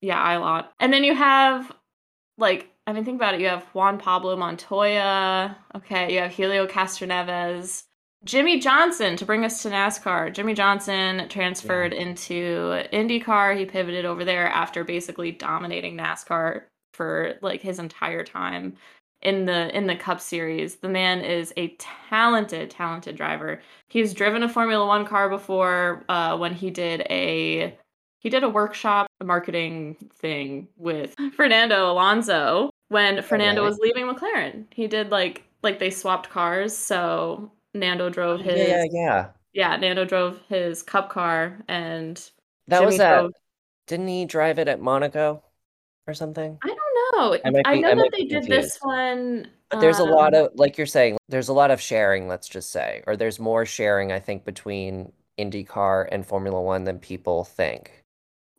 yeah, 0.00 0.20
I 0.20 0.36
lot. 0.36 0.72
And 0.80 0.92
then 0.92 1.04
you 1.04 1.14
have 1.14 1.72
like 2.38 2.70
I 2.86 2.92
mean 2.92 3.04
think 3.04 3.16
about 3.20 3.34
it, 3.34 3.40
you 3.40 3.48
have 3.48 3.64
Juan 3.74 3.98
Pablo 3.98 4.36
Montoya, 4.36 5.56
okay, 5.76 6.14
you 6.14 6.20
have 6.20 6.32
Helio 6.32 6.66
Castroneves, 6.66 7.84
Jimmie 8.24 8.58
Johnson 8.58 9.16
to 9.16 9.24
bring 9.24 9.44
us 9.44 9.62
to 9.62 9.70
NASCAR. 9.70 10.32
Jimmie 10.32 10.54
Johnson 10.54 11.28
transferred 11.28 11.92
into 11.92 12.82
IndyCar. 12.92 13.56
He 13.56 13.64
pivoted 13.64 14.04
over 14.04 14.24
there 14.24 14.48
after 14.48 14.82
basically 14.84 15.30
dominating 15.30 15.96
NASCAR 15.96 16.62
for 16.92 17.34
like 17.42 17.62
his 17.62 17.78
entire 17.78 18.24
time 18.24 18.76
in 19.22 19.46
the 19.46 19.74
in 19.76 19.86
the 19.86 19.96
Cup 19.96 20.20
Series. 20.20 20.76
The 20.76 20.88
man 20.88 21.20
is 21.20 21.52
a 21.56 21.76
talented, 21.78 22.70
talented 22.70 23.16
driver. 23.16 23.60
He's 23.88 24.14
driven 24.14 24.42
a 24.42 24.48
Formula 24.48 24.84
One 24.84 25.06
car 25.06 25.28
before 25.28 26.04
uh, 26.08 26.36
when 26.36 26.54
he 26.54 26.70
did 26.70 27.02
a 27.10 27.78
he 28.18 28.30
did 28.30 28.42
a 28.42 28.48
workshop 28.48 29.06
a 29.20 29.24
marketing 29.24 29.96
thing 30.16 30.68
with 30.76 31.14
Fernando 31.36 31.90
Alonso 31.90 32.70
when 32.88 33.22
Fernando 33.22 33.64
was 33.64 33.78
leaving 33.78 34.06
McLaren. 34.06 34.64
He 34.72 34.88
did 34.88 35.10
like 35.10 35.44
like 35.62 35.78
they 35.78 35.90
swapped 35.90 36.30
cars, 36.30 36.76
so 36.76 37.52
Nando 37.74 38.10
drove 38.10 38.40
his 38.40 38.68
Yeah, 38.68 38.84
yeah, 38.90 39.28
yeah. 39.52 39.76
Nando 39.76 40.04
drove 40.04 40.40
his 40.48 40.82
cup 40.82 41.10
car 41.10 41.58
and 41.68 42.16
That 42.68 42.78
Jimmy 42.78 42.86
was 42.86 43.00
at 43.00 43.18
drove 43.20 43.32
didn't 43.88 44.08
he 44.08 44.26
drive 44.26 44.58
it 44.58 44.68
at 44.68 44.80
Monaco 44.80 45.42
or 46.06 46.14
something? 46.14 46.58
I 46.62 46.68
don't 46.68 46.78
know. 47.16 47.38
I 47.44 47.50
might 47.50 47.62
I 47.66 47.74
know 47.76 47.90
I 47.90 47.94
that 47.94 48.10
they 48.12 48.24
did 48.24 48.42
confused. 48.42 48.50
this 48.50 48.78
one. 48.82 49.48
But 49.70 49.80
there's 49.80 49.98
a 49.98 50.04
lot 50.04 50.34
um, 50.34 50.44
of 50.44 50.50
like 50.54 50.78
you're 50.78 50.86
saying, 50.86 51.16
there's 51.28 51.48
a 51.48 51.52
lot 51.52 51.70
of 51.70 51.80
sharing, 51.80 52.28
let's 52.28 52.48
just 52.48 52.70
say, 52.70 53.02
or 53.06 53.16
there's 53.16 53.40
more 53.40 53.66
sharing, 53.66 54.12
I 54.12 54.20
think, 54.20 54.44
between 54.44 55.12
IndyCar 55.38 56.08
and 56.12 56.24
Formula 56.24 56.60
One 56.60 56.84
than 56.84 56.98
people 56.98 57.44
think. 57.44 58.04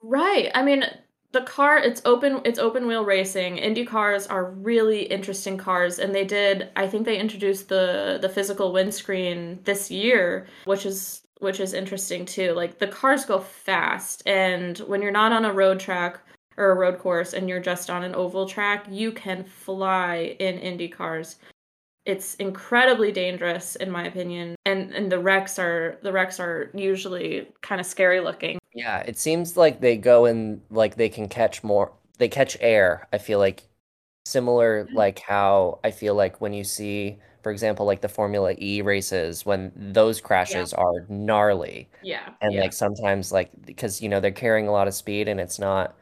Right. 0.01 0.51
I 0.53 0.64
mean, 0.64 0.84
the 1.32 1.41
car 1.41 1.77
it's 1.77 2.01
open 2.05 2.41
it's 2.43 2.59
open 2.59 2.88
wheel 2.88 3.05
racing. 3.05 3.57
Indy 3.57 3.86
cars 3.86 4.25
are 4.27 4.51
really 4.51 5.03
interesting 5.03 5.57
cars 5.57 5.99
and 5.99 6.13
they 6.13 6.25
did 6.25 6.69
I 6.75 6.88
think 6.88 7.05
they 7.05 7.19
introduced 7.19 7.69
the 7.69 8.17
the 8.21 8.30
physical 8.30 8.73
windscreen 8.73 9.59
this 9.63 9.91
year, 9.91 10.47
which 10.65 10.86
is 10.86 11.21
which 11.39 11.59
is 11.59 11.73
interesting 11.73 12.25
too. 12.25 12.53
Like 12.53 12.80
the 12.80 12.88
cars 12.88 13.25
go 13.25 13.39
fast 13.39 14.23
and 14.25 14.77
when 14.80 15.01
you're 15.01 15.11
not 15.11 15.32
on 15.32 15.45
a 15.45 15.53
road 15.53 15.80
track 15.80 16.19
or 16.57 16.71
a 16.71 16.75
road 16.75 16.99
course 16.99 17.34
and 17.34 17.47
you're 17.47 17.61
just 17.61 17.89
on 17.89 18.03
an 18.03 18.15
oval 18.15 18.47
track, 18.47 18.86
you 18.89 19.11
can 19.11 19.43
fly 19.43 20.36
in 20.39 20.57
Indy 20.59 20.89
cars. 20.89 21.38
It's 22.05 22.36
incredibly 22.36 23.11
dangerous 23.11 23.75
in 23.75 23.91
my 23.91 24.05
opinion. 24.05 24.55
And 24.65 24.93
and 24.93 25.11
the 25.11 25.19
wrecks 25.19 25.59
are 25.59 25.99
the 26.01 26.11
wrecks 26.11 26.39
are 26.39 26.71
usually 26.73 27.47
kind 27.61 27.80
of 27.80 27.86
scary 27.86 28.19
looking. 28.19 28.59
Yeah, 28.74 28.99
it 28.99 29.17
seems 29.17 29.57
like 29.57 29.82
they 29.82 29.97
go 29.97 30.26
in 30.26 30.61
like 30.70 30.95
they 30.95 31.09
can 31.09 31.28
catch 31.28 31.63
more, 31.63 31.91
they 32.17 32.28
catch 32.28 32.57
air, 32.61 33.07
I 33.11 33.17
feel 33.17 33.39
like 33.39 33.63
Similar, 34.30 34.86
mm-hmm. 34.86 34.95
like 34.95 35.20
how 35.20 35.80
I 35.84 35.89
feel 35.89 36.13
like 36.13 36.39
when 36.39 36.53
you 36.53 36.63
see, 36.63 37.17
for 37.41 37.51
example, 37.51 37.88
like 37.88 38.01
the 38.01 38.07
Formula 38.07 38.53
E 38.59 38.84
races, 38.84 39.43
when 39.43 39.72
those 39.76 40.22
crashes 40.22 40.72
yeah. 40.72 40.84
are 40.84 41.05
gnarly. 41.09 41.89
Yeah. 42.03 42.30
And 42.39 42.53
yeah. 42.53 42.61
like 42.61 42.74
sometimes, 42.74 43.32
like, 43.32 43.49
because, 43.65 44.03
you 44.03 44.07
know, 44.07 44.20
they're 44.20 44.30
carrying 44.30 44.67
a 44.67 44.72
lot 44.72 44.88
of 44.88 44.93
speed 44.93 45.28
and 45.28 45.39
it's 45.39 45.57
not 45.57 45.95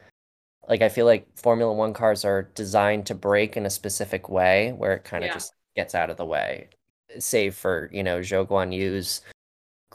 like 0.68 0.82
I 0.82 0.89
feel 0.89 1.05
like 1.05 1.26
Formula 1.38 1.72
One 1.72 1.93
cars 1.93 2.26
are 2.26 2.49
designed 2.53 3.05
to 3.05 3.15
brake 3.15 3.55
in 3.55 3.65
a 3.65 3.70
specific 3.70 4.28
way 4.28 4.74
where 4.74 4.95
it 4.95 5.05
kind 5.05 5.24
of 5.24 5.30
yeah. 5.30 5.34
just 5.34 5.53
gets 5.78 5.95
out 5.95 6.09
of 6.09 6.18
the 6.18 6.26
way. 6.26 6.68
Save 7.20 7.55
for, 7.55 7.89
you 7.93 8.03
know, 8.03 8.20
Zhou 8.20 8.45
Guanyu's 8.45 9.22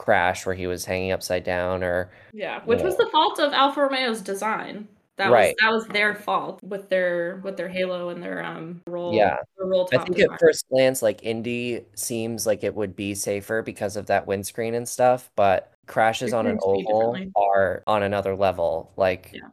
crash 0.03 0.45
where 0.45 0.55
he 0.55 0.67
was 0.67 0.85
hanging 0.85 1.13
upside 1.13 1.45
down 1.45 1.85
or 1.85 2.11
Yeah, 2.33 2.61
which 2.65 2.83
was 2.83 2.99
know. 2.99 3.05
the 3.05 3.11
fault 3.11 3.39
of 3.39 3.53
Alfa 3.53 3.83
Romeo's 3.83 4.21
design. 4.21 4.89
That 5.17 5.31
right. 5.31 5.55
was 5.55 5.55
that 5.61 5.73
was 5.73 5.87
their 5.95 6.15
fault 6.15 6.61
with 6.65 6.89
their 6.89 7.41
with 7.45 7.57
their 7.57 7.69
halo 7.69 8.09
and 8.09 8.21
their 8.21 8.45
um 8.45 8.81
roll. 8.89 9.15
Yeah, 9.15 9.37
roll 9.59 9.89
I 9.93 9.99
think 9.99 10.17
design. 10.17 10.33
at 10.33 10.41
first 10.41 10.69
glance, 10.69 11.03
like 11.03 11.23
Indy 11.23 11.85
seems 11.95 12.47
like 12.47 12.65
it 12.65 12.75
would 12.75 12.97
be 12.97 13.15
safer 13.15 13.63
because 13.63 13.97
of 13.97 14.07
that 14.07 14.27
windscreen 14.27 14.75
and 14.75 14.89
stuff, 14.89 15.31
but 15.37 15.73
crashes 15.87 16.33
on 16.33 16.47
an 16.47 16.59
oval 16.63 17.17
are 17.37 17.85
on 17.87 18.03
another 18.03 18.35
level. 18.35 18.91
Like 18.97 19.31
yeah. 19.33 19.51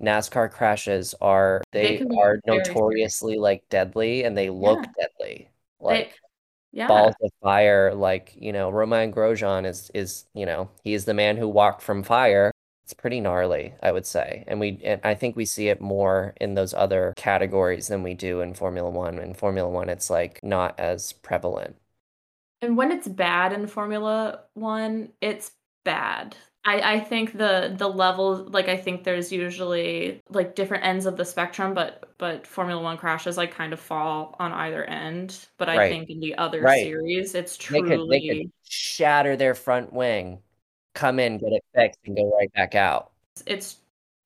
NASCAR 0.00 0.50
crashes 0.52 1.14
are 1.20 1.62
they, 1.72 1.96
they 1.96 2.16
are 2.16 2.38
notoriously 2.46 3.36
like 3.36 3.68
deadly 3.68 4.22
and 4.22 4.38
they 4.38 4.50
look 4.50 4.78
yeah. 4.84 5.06
deadly. 5.06 5.48
Like 5.80 6.20
yeah. 6.72 6.88
balls 6.88 7.14
of 7.22 7.30
fire, 7.42 7.94
like, 7.94 8.34
you 8.36 8.52
know, 8.52 8.70
Romain 8.70 9.12
Grosjean 9.12 9.66
is 9.66 9.90
is, 9.94 10.24
you 10.34 10.46
know, 10.46 10.70
he 10.82 10.94
is 10.94 11.04
the 11.04 11.14
man 11.14 11.36
who 11.36 11.48
walked 11.48 11.82
from 11.82 12.02
fire. 12.02 12.52
It's 12.84 12.94
pretty 12.94 13.20
gnarly, 13.20 13.74
I 13.82 13.92
would 13.92 14.06
say. 14.06 14.44
And 14.46 14.58
we 14.60 14.80
and 14.84 15.00
I 15.04 15.14
think 15.14 15.36
we 15.36 15.44
see 15.44 15.68
it 15.68 15.80
more 15.80 16.34
in 16.40 16.54
those 16.54 16.74
other 16.74 17.14
categories 17.16 17.88
than 17.88 18.02
we 18.02 18.14
do 18.14 18.40
in 18.40 18.54
Formula 18.54 18.90
1. 18.90 19.18
In 19.18 19.34
Formula 19.34 19.68
1 19.68 19.88
it's 19.88 20.10
like 20.10 20.40
not 20.42 20.78
as 20.80 21.12
prevalent. 21.12 21.76
And 22.62 22.76
when 22.76 22.92
it's 22.92 23.08
bad 23.08 23.52
in 23.52 23.66
Formula 23.66 24.44
1, 24.54 25.08
it's 25.20 25.50
bad. 25.84 26.36
I, 26.64 26.94
I 26.94 27.00
think 27.00 27.36
the 27.36 27.74
the 27.76 27.88
level 27.88 28.44
like 28.50 28.68
I 28.68 28.76
think 28.76 29.02
there's 29.02 29.32
usually 29.32 30.20
like 30.30 30.54
different 30.54 30.84
ends 30.84 31.06
of 31.06 31.16
the 31.16 31.24
spectrum, 31.24 31.74
but 31.74 32.10
but 32.18 32.46
Formula 32.46 32.80
One 32.80 32.96
crashes 32.96 33.36
like 33.36 33.52
kind 33.52 33.72
of 33.72 33.80
fall 33.80 34.36
on 34.38 34.52
either 34.52 34.84
end. 34.84 35.48
But 35.58 35.68
I 35.68 35.76
right. 35.76 35.90
think 35.90 36.08
in 36.08 36.20
the 36.20 36.36
other 36.36 36.60
right. 36.60 36.84
series, 36.84 37.34
it's 37.34 37.56
truly 37.56 37.88
they 37.88 37.96
could, 37.96 38.10
they 38.10 38.28
could 38.28 38.52
shatter 38.62 39.34
their 39.36 39.54
front 39.54 39.92
wing, 39.92 40.38
come 40.94 41.18
in, 41.18 41.38
get 41.38 41.52
it 41.52 41.64
fixed, 41.74 41.98
and 42.06 42.16
go 42.16 42.30
right 42.36 42.52
back 42.52 42.76
out. 42.76 43.10
It's 43.44 43.78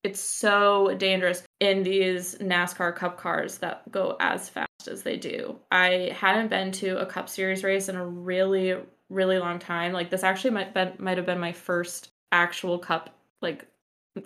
it's 0.02 0.20
so 0.20 0.94
dangerous 0.98 1.42
in 1.60 1.82
these 1.82 2.36
NASCAR 2.36 2.94
Cup 2.94 3.16
cars 3.18 3.58
that 3.58 3.90
go 3.90 4.16
as 4.20 4.50
fast 4.50 4.88
as 4.88 5.02
they 5.02 5.16
do. 5.16 5.58
I 5.72 6.14
hadn't 6.14 6.48
been 6.48 6.70
to 6.72 7.00
a 7.00 7.06
Cup 7.06 7.30
Series 7.30 7.64
race 7.64 7.88
in 7.88 7.96
a 7.96 8.06
really 8.06 8.76
really 9.08 9.38
long 9.38 9.58
time. 9.58 9.92
Like 9.92 10.10
this 10.10 10.22
actually 10.22 10.50
might 10.50 10.74
been, 10.74 10.92
might 10.98 11.16
have 11.16 11.26
been 11.26 11.40
my 11.40 11.52
first 11.52 12.10
actual 12.32 12.78
cup 12.78 13.10
like 13.42 13.66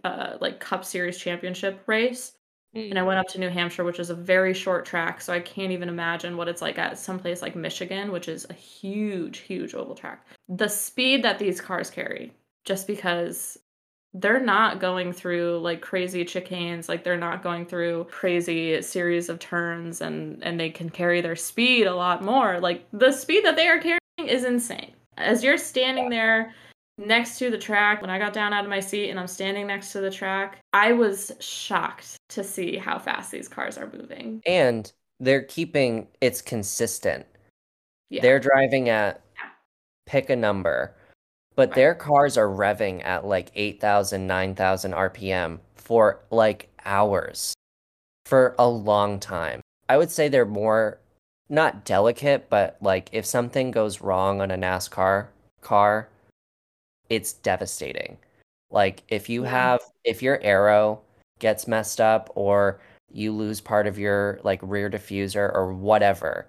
uh 0.05 0.36
like 0.40 0.61
cup 0.61 0.84
series 0.84 1.18
championship 1.18 1.82
race. 1.86 2.32
Mm. 2.76 2.90
and 2.90 2.98
i 3.01 3.03
went 3.03 3.18
up 3.18 3.26
to 3.26 3.40
new 3.40 3.48
hampshire 3.48 3.82
which 3.82 3.98
is 3.98 4.11
a 4.11 4.14
very 4.14 4.55
short 4.55 4.86
track 4.86 5.20
so 5.20 5.32
i 5.32 5.40
can't 5.40 5.72
even 5.72 5.88
imagine 5.88 6.36
what 6.36 6.46
it's 6.46 6.62
like 6.62 6.78
at 6.78 6.96
some 6.96 7.18
place 7.18 7.42
like 7.42 7.57
michigan 7.57 8.12
which 8.12 8.28
is 8.28 8.46
a 8.48 8.53
huge 8.55 9.38
huge 9.38 9.74
oval 9.74 9.94
track. 9.96 10.24
The 10.48 10.68
speed 10.68 11.24
that 11.24 11.38
these 11.40 11.61
cars 11.61 11.90
carry 11.90 12.32
just 12.64 12.86
because 12.86 13.59
they're 14.14 14.40
not 14.40 14.80
going 14.80 15.12
through 15.12 15.59
like 15.61 15.80
crazy 15.80 16.24
chicanes 16.24 16.88
like 16.88 17.05
they're 17.05 17.16
not 17.16 17.42
going 17.42 17.64
through 17.64 18.05
crazy 18.11 18.82
series 18.82 19.28
of 19.28 19.38
turns 19.38 20.01
and 20.01 20.42
and 20.42 20.59
they 20.59 20.70
can 20.70 20.90
carry 20.90 21.20
their 21.20 21.36
speed 21.36 21.86
a 21.86 21.94
lot 21.94 22.24
more. 22.24 22.59
Like 22.59 22.84
the 22.92 23.12
speed 23.12 23.44
that 23.44 23.57
they 23.57 23.68
are 23.68 23.78
carrying 23.78 24.01
is 24.18 24.44
insane. 24.44 24.92
As 25.16 25.44
you're 25.44 25.59
standing 25.59 26.11
there 26.11 26.53
next 27.01 27.38
to 27.38 27.51
the 27.51 27.59
track 27.59 28.01
when 28.01 28.11
I 28.11 28.18
got 28.18 28.32
down 28.32 28.53
out 28.53 28.64
of 28.64 28.70
my 28.70 28.80
seat 28.80 29.11
and 29.11 29.18
I'm 29.18 29.26
standing 29.26 29.66
next 29.66 29.92
to 29.92 30.01
the 30.01 30.11
track, 30.11 30.59
I 30.72 30.92
was 30.92 31.32
shocked 31.40 32.16
to 32.30 32.44
see 32.44 32.76
how 32.76 32.98
fast 32.98 33.30
these 33.32 33.48
cars 33.48 33.78
are 33.78 33.90
moving. 33.92 34.42
And 34.46 34.90
they're 35.18 35.42
keeping 35.42 36.07
it's 36.20 36.42
consistent. 36.42 37.26
Yeah. 38.11 38.22
They're 38.22 38.40
driving 38.40 38.88
at 38.88 39.22
pick 40.07 40.30
a 40.30 40.36
number, 40.36 40.94
but 41.57 41.70
right. 41.70 41.74
their 41.76 41.94
cars 41.94 42.36
are 42.36 42.48
revving 42.48 43.05
at 43.05 43.24
like 43.24 43.51
8,000, 43.55 44.26
9,000 44.26 44.92
RPM 44.92 45.59
for 45.76 46.20
like 46.30 46.68
hours 46.84 47.55
for 48.26 48.55
a 48.59 48.68
long 48.68 49.18
time. 49.18 49.61
I 49.88 49.96
would 49.96 50.11
say 50.11 50.28
they're 50.28 50.44
more 50.44 50.98
not 51.48 51.84
delicate, 51.84 52.48
but 52.48 52.76
like 52.80 53.09
if 53.12 53.26
something 53.26 53.70
goes 53.70 54.01
wrong 54.01 54.40
on 54.40 54.51
a 54.51 54.57
NASCAR 54.57 55.26
car, 55.61 56.09
it's 57.11 57.34
devastating. 57.34 58.16
Like 58.70 59.02
if 59.08 59.28
you 59.28 59.42
yeah. 59.42 59.50
have 59.50 59.80
if 60.04 60.22
your 60.22 60.40
aero 60.42 61.02
gets 61.40 61.66
messed 61.66 62.00
up 62.00 62.30
or 62.34 62.80
you 63.12 63.32
lose 63.32 63.61
part 63.61 63.86
of 63.86 63.98
your 63.98 64.40
like 64.44 64.61
rear 64.62 64.88
diffuser 64.88 65.52
or 65.52 65.74
whatever, 65.74 66.46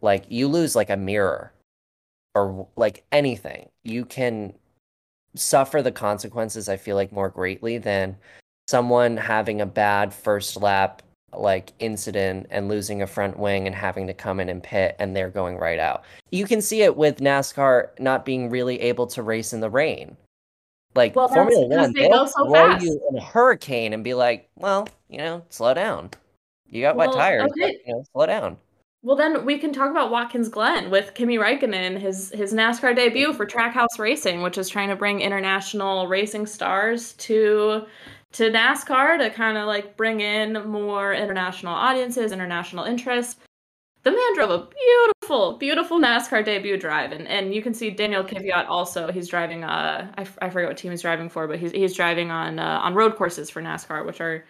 like 0.00 0.24
you 0.28 0.48
lose 0.48 0.76
like 0.76 0.90
a 0.90 0.96
mirror 0.96 1.52
or 2.34 2.68
like 2.76 3.04
anything, 3.12 3.68
you 3.82 4.04
can 4.04 4.54
suffer 5.34 5.82
the 5.82 5.92
consequences 5.92 6.68
I 6.68 6.76
feel 6.76 6.96
like 6.96 7.12
more 7.12 7.28
greatly 7.28 7.78
than 7.78 8.16
someone 8.68 9.16
having 9.16 9.60
a 9.60 9.66
bad 9.66 10.14
first 10.14 10.56
lap 10.56 11.02
like 11.32 11.72
incident 11.78 12.46
and 12.50 12.68
losing 12.68 13.02
a 13.02 13.06
front 13.06 13.38
wing 13.38 13.66
and 13.66 13.74
having 13.74 14.06
to 14.06 14.14
come 14.14 14.40
in 14.40 14.48
and 14.48 14.62
pit 14.62 14.96
and 14.98 15.14
they're 15.14 15.30
going 15.30 15.56
right 15.56 15.78
out. 15.78 16.04
You 16.30 16.46
can 16.46 16.62
see 16.62 16.82
it 16.82 16.96
with 16.96 17.18
NASCAR 17.18 17.88
not 17.98 18.24
being 18.24 18.50
really 18.50 18.80
able 18.80 19.06
to 19.08 19.22
race 19.22 19.52
in 19.52 19.60
the 19.60 19.70
rain. 19.70 20.16
Like 20.94 21.14
well, 21.14 21.28
Formula 21.28 21.66
One, 21.66 21.92
they 21.92 22.08
they'll 22.08 22.26
so 22.26 22.46
throw 22.46 22.52
fast. 22.52 22.84
you 22.84 23.00
in 23.10 23.18
a 23.18 23.20
hurricane 23.20 23.92
and 23.92 24.02
be 24.02 24.14
like, 24.14 24.48
"Well, 24.56 24.88
you 25.08 25.18
know, 25.18 25.44
slow 25.50 25.74
down. 25.74 26.10
You 26.66 26.82
got 26.82 26.96
well, 26.96 27.08
wet 27.08 27.16
tires, 27.16 27.50
okay. 27.52 27.60
but, 27.60 27.86
you 27.86 27.94
know, 27.94 28.04
slow 28.12 28.26
down." 28.26 28.56
Well, 29.02 29.14
then 29.14 29.44
we 29.44 29.58
can 29.58 29.72
talk 29.72 29.90
about 29.90 30.10
Watkins 30.10 30.48
Glen 30.48 30.90
with 30.90 31.14
Kimi 31.14 31.38
Raikkonen, 31.38 31.98
his 31.98 32.30
his 32.30 32.52
NASCAR 32.52 32.96
debut 32.96 33.32
for 33.32 33.46
Trackhouse 33.46 33.98
Racing, 33.98 34.42
which 34.42 34.58
is 34.58 34.68
trying 34.68 34.88
to 34.88 34.96
bring 34.96 35.20
international 35.20 36.08
racing 36.08 36.46
stars 36.46 37.12
to 37.14 37.86
to 38.32 38.50
NASCAR 38.50 39.18
to 39.18 39.30
kind 39.30 39.56
of 39.56 39.66
like 39.66 39.96
bring 39.96 40.20
in 40.20 40.68
more 40.68 41.12
international 41.12 41.74
audiences, 41.74 42.32
international 42.32 42.84
interest. 42.84 43.38
The 44.04 44.10
man 44.10 44.34
drove 44.34 44.50
a 44.50 44.68
beautiful, 44.86 45.56
beautiful 45.58 45.98
NASCAR 45.98 46.44
debut 46.44 46.78
drive, 46.78 47.12
and, 47.12 47.26
and 47.26 47.54
you 47.54 47.62
can 47.62 47.74
see 47.74 47.90
Daniil 47.90 48.24
Kvyat 48.24 48.66
also. 48.68 49.10
He's 49.10 49.28
driving. 49.28 49.64
Uh, 49.64 50.12
I, 50.16 50.26
I 50.40 50.50
forget 50.50 50.68
what 50.68 50.76
team 50.76 50.92
he's 50.92 51.02
driving 51.02 51.28
for, 51.28 51.48
but 51.48 51.58
he's 51.58 51.72
he's 51.72 51.94
driving 51.94 52.30
on 52.30 52.58
uh, 52.58 52.80
on 52.82 52.94
road 52.94 53.16
courses 53.16 53.50
for 53.50 53.60
NASCAR, 53.60 54.06
which 54.06 54.20
are 54.20 54.44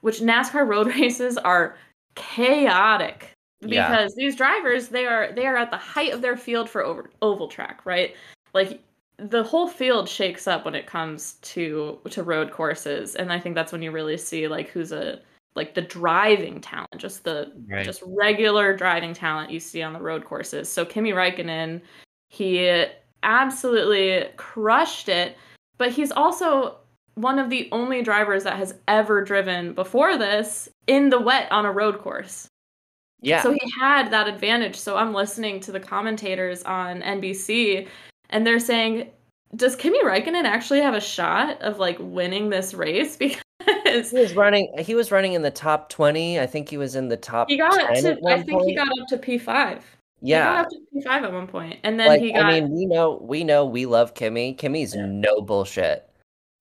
which 0.00 0.20
NASCAR 0.20 0.66
road 0.66 0.86
races 0.98 1.36
are 1.36 1.76
chaotic 2.14 3.32
because 3.60 4.14
yeah. 4.16 4.24
these 4.24 4.36
drivers 4.36 4.88
they 4.88 5.06
are 5.06 5.32
they 5.32 5.46
are 5.46 5.56
at 5.56 5.70
the 5.70 5.76
height 5.76 6.12
of 6.12 6.22
their 6.22 6.36
field 6.36 6.70
for 6.70 6.82
over, 6.82 7.10
oval 7.22 7.48
track, 7.48 7.80
right? 7.84 8.14
Like 8.54 8.80
the 9.18 9.42
whole 9.42 9.66
field 9.66 10.08
shakes 10.08 10.46
up 10.46 10.64
when 10.64 10.74
it 10.74 10.86
comes 10.86 11.34
to 11.42 11.98
to 12.08 12.22
road 12.22 12.52
courses 12.52 13.16
and 13.16 13.32
i 13.32 13.38
think 13.38 13.54
that's 13.54 13.72
when 13.72 13.82
you 13.82 13.90
really 13.90 14.16
see 14.16 14.46
like 14.46 14.68
who's 14.68 14.92
a 14.92 15.20
like 15.58 15.74
the 15.74 15.82
driving 15.82 16.60
talent 16.60 16.96
just 16.96 17.24
the 17.24 17.52
right. 17.68 17.84
just 17.84 18.02
regular 18.06 18.76
driving 18.76 19.12
talent 19.12 19.50
you 19.50 19.58
see 19.58 19.82
on 19.82 19.92
the 19.92 20.00
road 20.00 20.24
courses. 20.24 20.68
So 20.68 20.84
kimi 20.84 21.10
raikkonen 21.10 21.80
he 22.28 22.86
absolutely 23.24 24.28
crushed 24.36 25.08
it 25.08 25.36
but 25.76 25.90
he's 25.90 26.12
also 26.12 26.76
one 27.14 27.40
of 27.40 27.50
the 27.50 27.68
only 27.72 28.02
drivers 28.02 28.44
that 28.44 28.56
has 28.56 28.74
ever 28.86 29.24
driven 29.24 29.72
before 29.72 30.16
this 30.16 30.68
in 30.86 31.10
the 31.10 31.20
wet 31.20 31.50
on 31.50 31.66
a 31.66 31.72
road 31.72 31.98
course. 31.98 32.46
Yeah. 33.20 33.42
So 33.42 33.50
he 33.50 33.72
had 33.80 34.12
that 34.12 34.28
advantage. 34.28 34.76
So 34.76 34.96
i'm 34.96 35.12
listening 35.12 35.58
to 35.60 35.72
the 35.72 35.80
commentators 35.80 36.62
on 36.62 37.02
nbc 37.02 37.88
and 38.30 38.46
they're 38.46 38.58
saying, 38.58 39.10
does 39.56 39.76
Kimi 39.76 40.02
Raikkonen 40.04 40.44
actually 40.44 40.80
have 40.80 40.94
a 40.94 41.00
shot 41.00 41.60
of 41.62 41.78
like 41.78 41.96
winning 42.00 42.50
this 42.50 42.74
race? 42.74 43.18
Because 43.66 44.10
he 44.10 44.18
was 44.18 44.34
running, 44.34 44.72
he 44.78 44.94
was 44.94 45.10
running 45.10 45.32
in 45.32 45.42
the 45.42 45.50
top 45.50 45.88
twenty. 45.88 46.38
I 46.40 46.46
think 46.46 46.68
he 46.68 46.76
was 46.78 46.94
in 46.94 47.08
the 47.08 47.16
top. 47.16 47.48
He 47.48 47.58
got 47.58 47.72
to, 47.72 48.18
I 48.26 48.40
think 48.40 48.50
point. 48.50 48.68
he 48.68 48.74
got 48.74 48.86
up 48.86 49.08
to 49.08 49.18
P 49.18 49.36
five. 49.36 49.84
Yeah, 50.20 50.38
he 50.38 50.56
got 50.56 50.64
up 50.64 50.70
to 50.70 50.78
P 50.92 51.02
five 51.02 51.24
at 51.24 51.32
one 51.32 51.46
point, 51.46 51.78
and 51.82 51.98
then 51.98 52.06
like, 52.06 52.20
he 52.20 52.32
got. 52.32 52.46
I 52.46 52.60
mean, 52.60 52.70
we 52.70 52.86
know, 52.86 53.18
we 53.20 53.44
know, 53.44 53.66
we 53.66 53.84
love 53.84 54.14
Kimi. 54.14 54.54
Kimi's 54.54 54.94
yeah. 54.94 55.06
no 55.06 55.42
bullshit. 55.42 56.08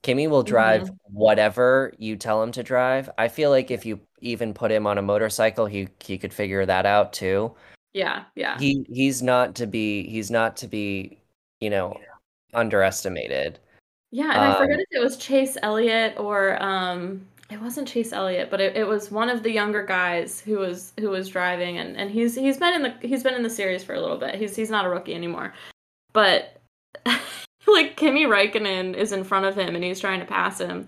Kimi 0.04 0.28
will 0.28 0.44
drive 0.44 0.84
mm-hmm. 0.84 0.94
whatever 1.12 1.94
you 1.98 2.16
tell 2.16 2.42
him 2.42 2.52
to 2.54 2.64
drive. 2.64 3.10
I 3.18 3.28
feel 3.28 3.50
like 3.50 3.72
if 3.72 3.86
you 3.86 4.00
even 4.22 4.54
put 4.54 4.72
him 4.72 4.88
on 4.88 4.98
a 4.98 5.02
motorcycle, 5.02 5.66
he 5.66 5.90
he 6.04 6.18
could 6.18 6.34
figure 6.34 6.66
that 6.66 6.86
out 6.86 7.14
too. 7.14 7.54
Yeah, 7.94 8.24
yeah. 8.36 8.58
He 8.58 8.86
he's 8.90 9.22
not 9.22 9.56
to 9.56 9.68
be 9.68 10.08
he's 10.08 10.32
not 10.32 10.58
to 10.58 10.68
be 10.68 11.20
you 11.62 11.70
know, 11.70 11.98
underestimated. 12.54 13.60
Yeah, 14.12 14.32
and 14.32 14.40
um, 14.40 14.52
I 14.52 14.58
forget 14.58 14.80
if 14.80 14.88
it 14.92 15.04
was 15.04 15.18
Chase 15.18 15.58
Elliott 15.62 16.18
or 16.18 16.62
um 16.62 17.26
it 17.50 17.62
wasn't 17.62 17.88
Chase 17.88 18.12
Elliott, 18.12 18.50
but 18.52 18.60
it, 18.60 18.76
it 18.76 18.86
was 18.86 19.10
one 19.10 19.30
of 19.30 19.42
the 19.42 19.52
younger 19.52 19.86
guys 19.86 20.42
who 20.42 20.58
was 20.58 20.94
who 21.00 21.10
was 21.10 21.30
driving 21.30 21.78
and, 21.78 21.96
and 21.96 22.12
he's 22.12 22.36
he's 22.36 22.58
been 22.58 22.74
in 22.74 22.84
the 22.84 23.08
he's 23.08 23.24
been 23.24 23.36
in 23.36 23.44
the 23.44 23.50
series 23.50 23.84
for 23.84 23.96
a 23.96 24.02
little 24.02 24.18
bit. 24.18 24.36
He's 24.36 24.56
he's 24.56 24.70
not 24.70 24.86
a 24.86 24.90
rookie 24.90 25.16
anymore. 25.16 25.54
But 26.14 26.60
like 27.68 27.96
Kimi 27.96 28.26
Räikkönen 28.26 28.96
is 28.96 29.12
in 29.12 29.24
front 29.24 29.46
of 29.46 29.56
him 29.56 29.76
and 29.76 29.84
he's 29.84 30.00
trying 30.00 30.20
to 30.20 30.26
pass 30.26 30.60
him. 30.60 30.88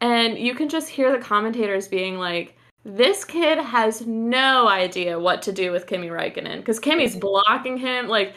And 0.00 0.38
you 0.38 0.54
can 0.54 0.68
just 0.68 0.88
hear 0.88 1.12
the 1.12 1.24
commentators 1.24 1.86
being 1.86 2.18
like, 2.18 2.56
this 2.84 3.24
kid 3.24 3.58
has 3.58 4.04
no 4.06 4.68
idea 4.68 5.18
what 5.18 5.40
to 5.42 5.52
do 5.52 5.70
with 5.70 5.86
Kimi 5.86 6.08
Räikkönen 6.08 6.58
because 6.58 6.80
Kimi's 6.80 7.16
blocking 7.16 7.78
him. 7.78 8.08
Like 8.08 8.34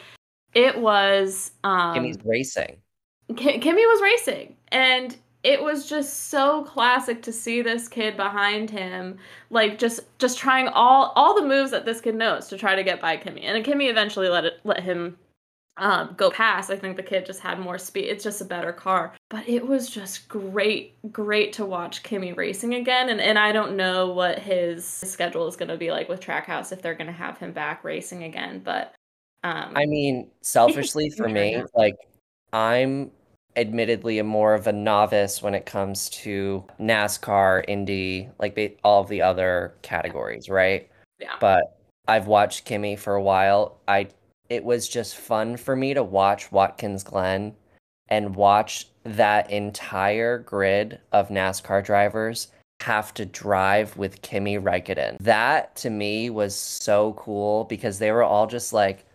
it 0.56 0.78
was 0.78 1.52
um 1.62 1.94
Kimi's 1.94 2.18
racing. 2.24 2.78
Kimi 3.36 3.86
was 3.86 4.02
racing 4.02 4.56
and 4.68 5.16
it 5.42 5.62
was 5.62 5.88
just 5.88 6.28
so 6.28 6.64
classic 6.64 7.22
to 7.22 7.32
see 7.32 7.60
this 7.60 7.86
kid 7.88 8.16
behind 8.16 8.70
him 8.70 9.18
like 9.50 9.78
just 9.78 10.00
just 10.18 10.38
trying 10.38 10.68
all 10.68 11.12
all 11.14 11.34
the 11.34 11.46
moves 11.46 11.70
that 11.72 11.84
this 11.84 12.00
kid 12.00 12.14
knows 12.14 12.48
to 12.48 12.56
try 12.56 12.74
to 12.74 12.82
get 12.82 13.00
by 13.00 13.16
Kimi, 13.16 13.42
And 13.42 13.64
Kimi 13.64 13.86
eventually 13.86 14.28
let 14.28 14.44
it 14.44 14.60
let 14.64 14.82
him 14.82 15.18
um, 15.78 16.14
go 16.16 16.30
past. 16.30 16.70
I 16.70 16.76
think 16.76 16.96
the 16.96 17.02
kid 17.02 17.26
just 17.26 17.40
had 17.40 17.58
more 17.58 17.76
speed. 17.76 18.06
It's 18.06 18.24
just 18.24 18.40
a 18.40 18.46
better 18.46 18.72
car. 18.72 19.12
But 19.28 19.46
it 19.46 19.66
was 19.66 19.90
just 19.90 20.26
great, 20.26 20.94
great 21.12 21.52
to 21.54 21.66
watch 21.66 22.02
Kimi 22.02 22.32
racing 22.32 22.74
again. 22.74 23.10
And, 23.10 23.20
and 23.20 23.38
I 23.38 23.52
don't 23.52 23.76
know 23.76 24.10
what 24.10 24.38
his 24.38 24.86
schedule 24.86 25.46
is 25.48 25.56
going 25.56 25.68
to 25.68 25.76
be 25.76 25.90
like 25.90 26.08
with 26.08 26.20
Trackhouse 26.20 26.72
if 26.72 26.80
they're 26.80 26.94
going 26.94 27.08
to 27.08 27.12
have 27.12 27.36
him 27.36 27.52
back 27.52 27.84
racing 27.84 28.24
again. 28.24 28.62
But 28.64 28.94
um, 29.46 29.72
I 29.76 29.86
mean, 29.86 30.28
selfishly 30.40 31.10
for 31.16 31.28
me, 31.28 31.62
like 31.74 31.96
I'm 32.52 33.10
admittedly 33.56 34.18
a 34.18 34.24
more 34.24 34.54
of 34.54 34.66
a 34.66 34.72
novice 34.72 35.40
when 35.42 35.54
it 35.54 35.66
comes 35.66 36.10
to 36.10 36.64
NASCAR, 36.80 37.64
Indy, 37.68 38.28
like 38.38 38.78
all 38.84 39.02
of 39.02 39.08
the 39.08 39.22
other 39.22 39.74
categories, 39.82 40.48
right? 40.48 40.90
Yeah. 41.18 41.36
But 41.40 41.78
I've 42.08 42.26
watched 42.26 42.64
Kimi 42.64 42.96
for 42.96 43.14
a 43.14 43.22
while. 43.22 43.78
I 43.88 44.08
it 44.48 44.64
was 44.64 44.88
just 44.88 45.16
fun 45.16 45.56
for 45.56 45.74
me 45.74 45.94
to 45.94 46.02
watch 46.02 46.52
Watkins 46.52 47.02
Glen 47.02 47.54
and 48.08 48.36
watch 48.36 48.88
that 49.04 49.50
entire 49.50 50.38
grid 50.38 51.00
of 51.12 51.28
NASCAR 51.28 51.84
drivers 51.84 52.48
have 52.80 53.14
to 53.14 53.24
drive 53.24 53.96
with 53.96 54.22
Kimi 54.22 54.58
Räikkönen. 54.58 55.16
That 55.20 55.74
to 55.76 55.90
me 55.90 56.30
was 56.30 56.54
so 56.54 57.14
cool 57.14 57.64
because 57.64 57.98
they 57.98 58.12
were 58.12 58.22
all 58.22 58.46
just 58.46 58.72
like, 58.72 59.05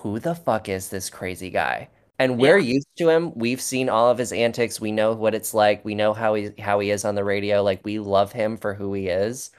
who 0.00 0.18
the 0.18 0.34
fuck 0.34 0.68
is 0.68 0.88
this 0.88 1.10
crazy 1.10 1.50
guy? 1.50 1.88
And 2.20 2.38
we're 2.38 2.58
yeah. 2.58 2.74
used 2.74 2.88
to 2.96 3.08
him. 3.08 3.32
We've 3.36 3.60
seen 3.60 3.88
all 3.88 4.10
of 4.10 4.18
his 4.18 4.32
antics. 4.32 4.80
We 4.80 4.90
know 4.90 5.12
what 5.12 5.34
it's 5.34 5.54
like. 5.54 5.84
We 5.84 5.94
know 5.94 6.12
how 6.12 6.34
he 6.34 6.50
how 6.58 6.80
he 6.80 6.90
is 6.90 7.04
on 7.04 7.14
the 7.14 7.24
radio. 7.24 7.62
Like 7.62 7.84
we 7.84 8.00
love 8.00 8.32
him 8.32 8.56
for 8.56 8.74
who 8.74 8.92
he 8.92 9.08
is. 9.08 9.50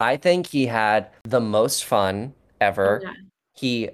I 0.00 0.16
think 0.16 0.46
he 0.46 0.66
had 0.66 1.10
the 1.24 1.40
most 1.40 1.84
fun 1.84 2.32
ever. 2.60 3.02
Oh, 3.04 3.08
yeah. 3.08 3.14
He 3.54 3.90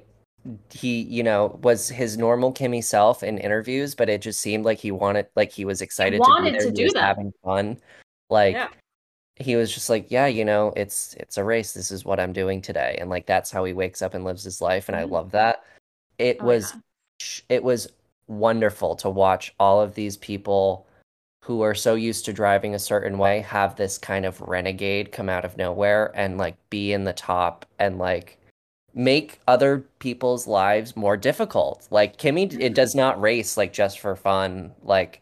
he, 0.70 1.02
you 1.02 1.22
know, 1.22 1.58
was 1.62 1.88
his 1.88 2.18
normal 2.18 2.52
Kimi 2.52 2.82
self 2.82 3.22
in 3.22 3.38
interviews, 3.38 3.94
but 3.94 4.08
it 4.08 4.20
just 4.20 4.40
seemed 4.40 4.64
like 4.64 4.78
he 4.78 4.90
wanted, 4.90 5.26
like 5.36 5.50
he 5.50 5.64
was 5.64 5.80
excited 5.80 6.16
he 6.16 6.20
wanted 6.20 6.60
to, 6.60 6.66
to 6.66 6.70
do 6.70 6.90
that, 6.90 7.02
having 7.02 7.32
fun. 7.42 7.78
Like 8.28 8.54
yeah. 8.54 8.68
he 9.36 9.56
was 9.56 9.72
just 9.72 9.88
like, 9.88 10.10
yeah, 10.10 10.26
you 10.26 10.44
know, 10.44 10.72
it's 10.76 11.14
it's 11.14 11.38
a 11.38 11.44
race. 11.44 11.72
This 11.72 11.90
is 11.90 12.04
what 12.04 12.20
I'm 12.20 12.32
doing 12.32 12.60
today, 12.60 12.96
and 13.00 13.08
like 13.08 13.26
that's 13.26 13.50
how 13.50 13.64
he 13.64 13.72
wakes 13.72 14.02
up 14.02 14.14
and 14.14 14.24
lives 14.24 14.44
his 14.44 14.60
life, 14.60 14.88
and 14.88 14.96
mm-hmm. 14.96 15.12
I 15.12 15.16
love 15.16 15.30
that. 15.32 15.64
It 16.18 16.38
oh, 16.40 16.44
was, 16.46 16.72
yeah. 16.74 17.56
it 17.56 17.64
was 17.64 17.88
wonderful 18.26 18.96
to 18.96 19.10
watch 19.10 19.54
all 19.58 19.80
of 19.80 19.94
these 19.94 20.16
people 20.16 20.86
who 21.42 21.60
are 21.60 21.74
so 21.74 21.94
used 21.94 22.24
to 22.24 22.32
driving 22.32 22.74
a 22.74 22.78
certain 22.78 23.18
way 23.18 23.40
have 23.40 23.76
this 23.76 23.98
kind 23.98 24.24
of 24.24 24.40
renegade 24.40 25.12
come 25.12 25.28
out 25.28 25.44
of 25.44 25.58
nowhere 25.58 26.10
and 26.14 26.38
like 26.38 26.56
be 26.70 26.92
in 26.92 27.04
the 27.04 27.12
top 27.12 27.66
and 27.78 27.98
like 27.98 28.38
make 28.94 29.40
other 29.46 29.84
people's 29.98 30.46
lives 30.46 30.96
more 30.96 31.16
difficult. 31.16 31.86
Like 31.90 32.16
Kimi 32.16 32.44
it 32.44 32.50
mm-hmm. 32.50 32.72
does 32.72 32.94
not 32.94 33.20
race 33.20 33.56
like 33.56 33.72
just 33.72 33.98
for 33.98 34.16
fun, 34.16 34.72
like 34.82 35.20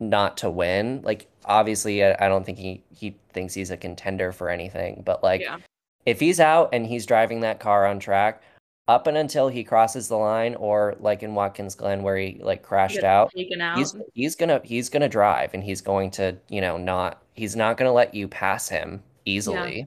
not 0.00 0.36
to 0.38 0.50
win. 0.50 1.00
Like 1.02 1.28
obviously, 1.44 2.04
I, 2.04 2.28
don't 2.28 2.44
think 2.44 2.58
he 2.58 2.82
he 2.94 3.16
thinks 3.32 3.54
he's 3.54 3.70
a 3.70 3.76
contender 3.76 4.32
for 4.32 4.50
anything. 4.50 5.02
But 5.04 5.22
like, 5.22 5.40
yeah. 5.40 5.58
if 6.04 6.20
he's 6.20 6.40
out 6.40 6.70
and 6.72 6.86
he's 6.86 7.06
driving 7.06 7.40
that 7.40 7.60
car 7.60 7.86
on 7.86 7.98
track, 8.00 8.42
up 8.88 9.06
and 9.06 9.18
until 9.18 9.48
he 9.48 9.62
crosses 9.62 10.08
the 10.08 10.16
line, 10.16 10.54
or 10.54 10.96
like 10.98 11.22
in 11.22 11.34
Watkins 11.34 11.74
Glen 11.74 12.02
where 12.02 12.16
he 12.16 12.40
like 12.42 12.62
crashed 12.62 13.04
out, 13.04 13.30
out, 13.60 13.76
he's 13.76 13.94
he's 14.14 14.34
gonna 14.34 14.60
he's 14.64 14.88
gonna 14.88 15.08
drive 15.08 15.52
and 15.54 15.62
he's 15.62 15.80
going 15.82 16.10
to 16.12 16.36
you 16.48 16.60
know 16.60 16.78
not 16.78 17.22
he's 17.34 17.54
not 17.54 17.76
gonna 17.76 17.92
let 17.92 18.14
you 18.14 18.26
pass 18.26 18.68
him 18.68 19.02
easily. 19.24 19.78
Yeah. 19.78 19.84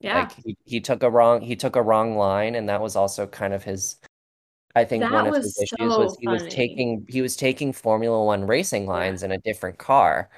Yeah. 0.00 0.18
Like 0.20 0.32
he, 0.44 0.56
he 0.64 0.80
took 0.80 1.02
a 1.02 1.10
wrong 1.10 1.40
he 1.40 1.56
took 1.56 1.76
a 1.76 1.82
wrong 1.82 2.16
line 2.16 2.54
and 2.54 2.68
that 2.68 2.80
was 2.80 2.96
also 2.96 3.26
kind 3.26 3.52
of 3.52 3.64
his 3.64 3.96
I 4.76 4.84
think 4.84 5.02
that 5.02 5.12
one 5.12 5.26
of 5.26 5.34
his 5.34 5.58
issues 5.58 5.92
so 5.92 6.04
was 6.04 6.16
he 6.20 6.26
funny. 6.26 6.44
was 6.44 6.54
taking 6.54 7.04
he 7.08 7.20
was 7.20 7.36
taking 7.36 7.72
Formula 7.72 8.24
1 8.24 8.46
racing 8.46 8.86
lines 8.86 9.22
yeah. 9.22 9.26
in 9.26 9.32
a 9.32 9.38
different 9.38 9.78
car 9.78 10.30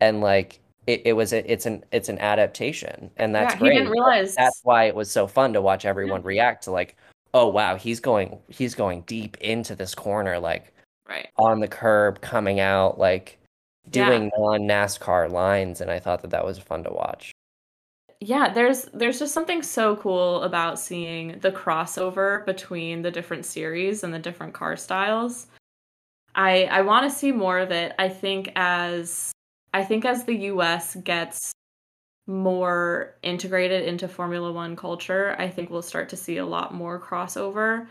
and 0.00 0.20
like 0.20 0.60
it, 0.86 1.02
it 1.04 1.12
was 1.14 1.32
a, 1.32 1.50
it's 1.50 1.66
an 1.66 1.84
it's 1.90 2.08
an 2.08 2.18
adaptation 2.20 3.10
and 3.16 3.34
that's 3.34 3.54
yeah, 3.54 3.58
great. 3.58 3.88
Realize 3.88 4.36
that's 4.36 4.60
why 4.62 4.84
it 4.84 4.94
was 4.94 5.10
so 5.10 5.26
fun 5.26 5.52
to 5.54 5.60
watch 5.60 5.84
everyone 5.84 6.20
yeah. 6.20 6.28
react 6.28 6.64
to 6.64 6.70
like 6.70 6.96
oh 7.34 7.48
wow 7.48 7.76
he's 7.76 8.00
going 8.00 8.38
he's 8.48 8.74
going 8.74 9.02
deep 9.02 9.36
into 9.38 9.74
this 9.74 9.94
corner 9.94 10.38
like 10.38 10.72
right. 11.08 11.28
on 11.36 11.60
the 11.60 11.68
curb 11.68 12.20
coming 12.20 12.60
out 12.60 12.98
like 12.98 13.38
doing 13.90 14.30
non 14.38 14.60
NASCAR 14.60 15.30
lines 15.30 15.80
and 15.80 15.90
I 15.90 15.98
thought 15.98 16.22
that 16.22 16.30
that 16.30 16.44
was 16.44 16.58
fun 16.58 16.84
to 16.84 16.90
watch. 16.90 17.32
Yeah 18.20 18.52
there's 18.52 18.84
there's 18.92 19.18
just 19.18 19.34
something 19.34 19.62
so 19.62 19.96
cool 19.96 20.42
about 20.42 20.78
seeing 20.78 21.38
the 21.40 21.50
crossover 21.50 22.44
between 22.46 23.02
the 23.02 23.10
different 23.10 23.46
series 23.46 24.04
and 24.04 24.12
the 24.12 24.18
different 24.18 24.54
car 24.54 24.76
styles. 24.76 25.46
I 26.34 26.64
i 26.64 26.82
want 26.82 27.10
to 27.10 27.16
see 27.16 27.32
more 27.32 27.58
of 27.58 27.70
it. 27.70 27.94
I 27.98 28.08
think 28.08 28.52
as 28.56 29.32
i 29.72 29.82
think 29.82 30.04
as 30.04 30.24
the 30.24 30.34
us 30.34 30.96
gets 30.96 31.52
more 32.26 33.14
integrated 33.22 33.84
into 33.84 34.06
formula 34.06 34.52
1 34.52 34.76
culture 34.76 35.34
i 35.38 35.48
think 35.48 35.70
we'll 35.70 35.82
start 35.82 36.08
to 36.08 36.16
see 36.16 36.36
a 36.36 36.46
lot 36.46 36.74
more 36.74 37.00
crossover 37.00 37.86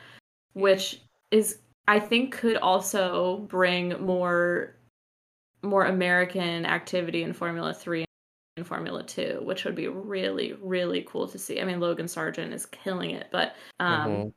which 0.54 1.02
is 1.32 1.60
i 1.88 2.00
think 2.00 2.34
could 2.34 2.58
also 2.58 3.38
bring 3.50 3.90
more 4.06 4.76
more 5.62 5.86
american 5.86 6.66
activity 6.66 7.24
in 7.24 7.34
formula 7.34 7.74
3 7.74 8.06
and 8.60 8.68
Formula 8.68 9.04
Two, 9.04 9.40
which 9.44 9.66
would 9.66 9.74
be 9.74 9.88
really, 9.88 10.54
really 10.62 11.04
cool 11.08 11.28
to 11.30 11.40
see. 11.40 11.60
I 11.60 11.66
mean, 11.66 11.80
Logan 11.80 12.06
Sargeant 12.06 12.54
is 12.54 12.68
killing 12.68 13.12
it, 13.12 13.28
but 13.32 13.56
um, 13.80 14.10
mm-hmm. 14.10 14.30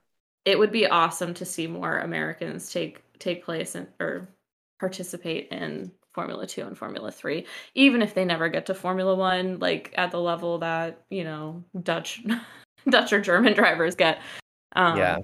it 0.46 0.58
would 0.58 0.72
be 0.72 0.86
awesome 0.86 1.34
to 1.34 1.44
see 1.44 1.66
more 1.66 1.98
Americans 1.98 2.72
take 2.72 3.02
take 3.18 3.44
place 3.44 3.74
and 3.74 3.86
or 4.00 4.28
participate 4.80 5.48
in 5.52 5.92
Formula 6.14 6.46
Two 6.46 6.62
and 6.62 6.76
Formula 6.76 7.10
Three, 7.10 7.46
even 7.74 8.02
if 8.02 8.14
they 8.14 8.24
never 8.24 8.48
get 8.48 8.66
to 8.66 8.74
Formula 8.74 9.14
One, 9.14 9.58
like 9.58 9.92
at 9.96 10.10
the 10.10 10.20
level 10.20 10.58
that 10.58 11.02
you 11.10 11.24
know 11.24 11.62
Dutch, 11.82 12.22
Dutch 12.88 13.12
or 13.12 13.20
German 13.20 13.52
drivers 13.54 13.94
get. 13.94 14.20
Um, 14.74 14.98
yeah, 14.98 15.18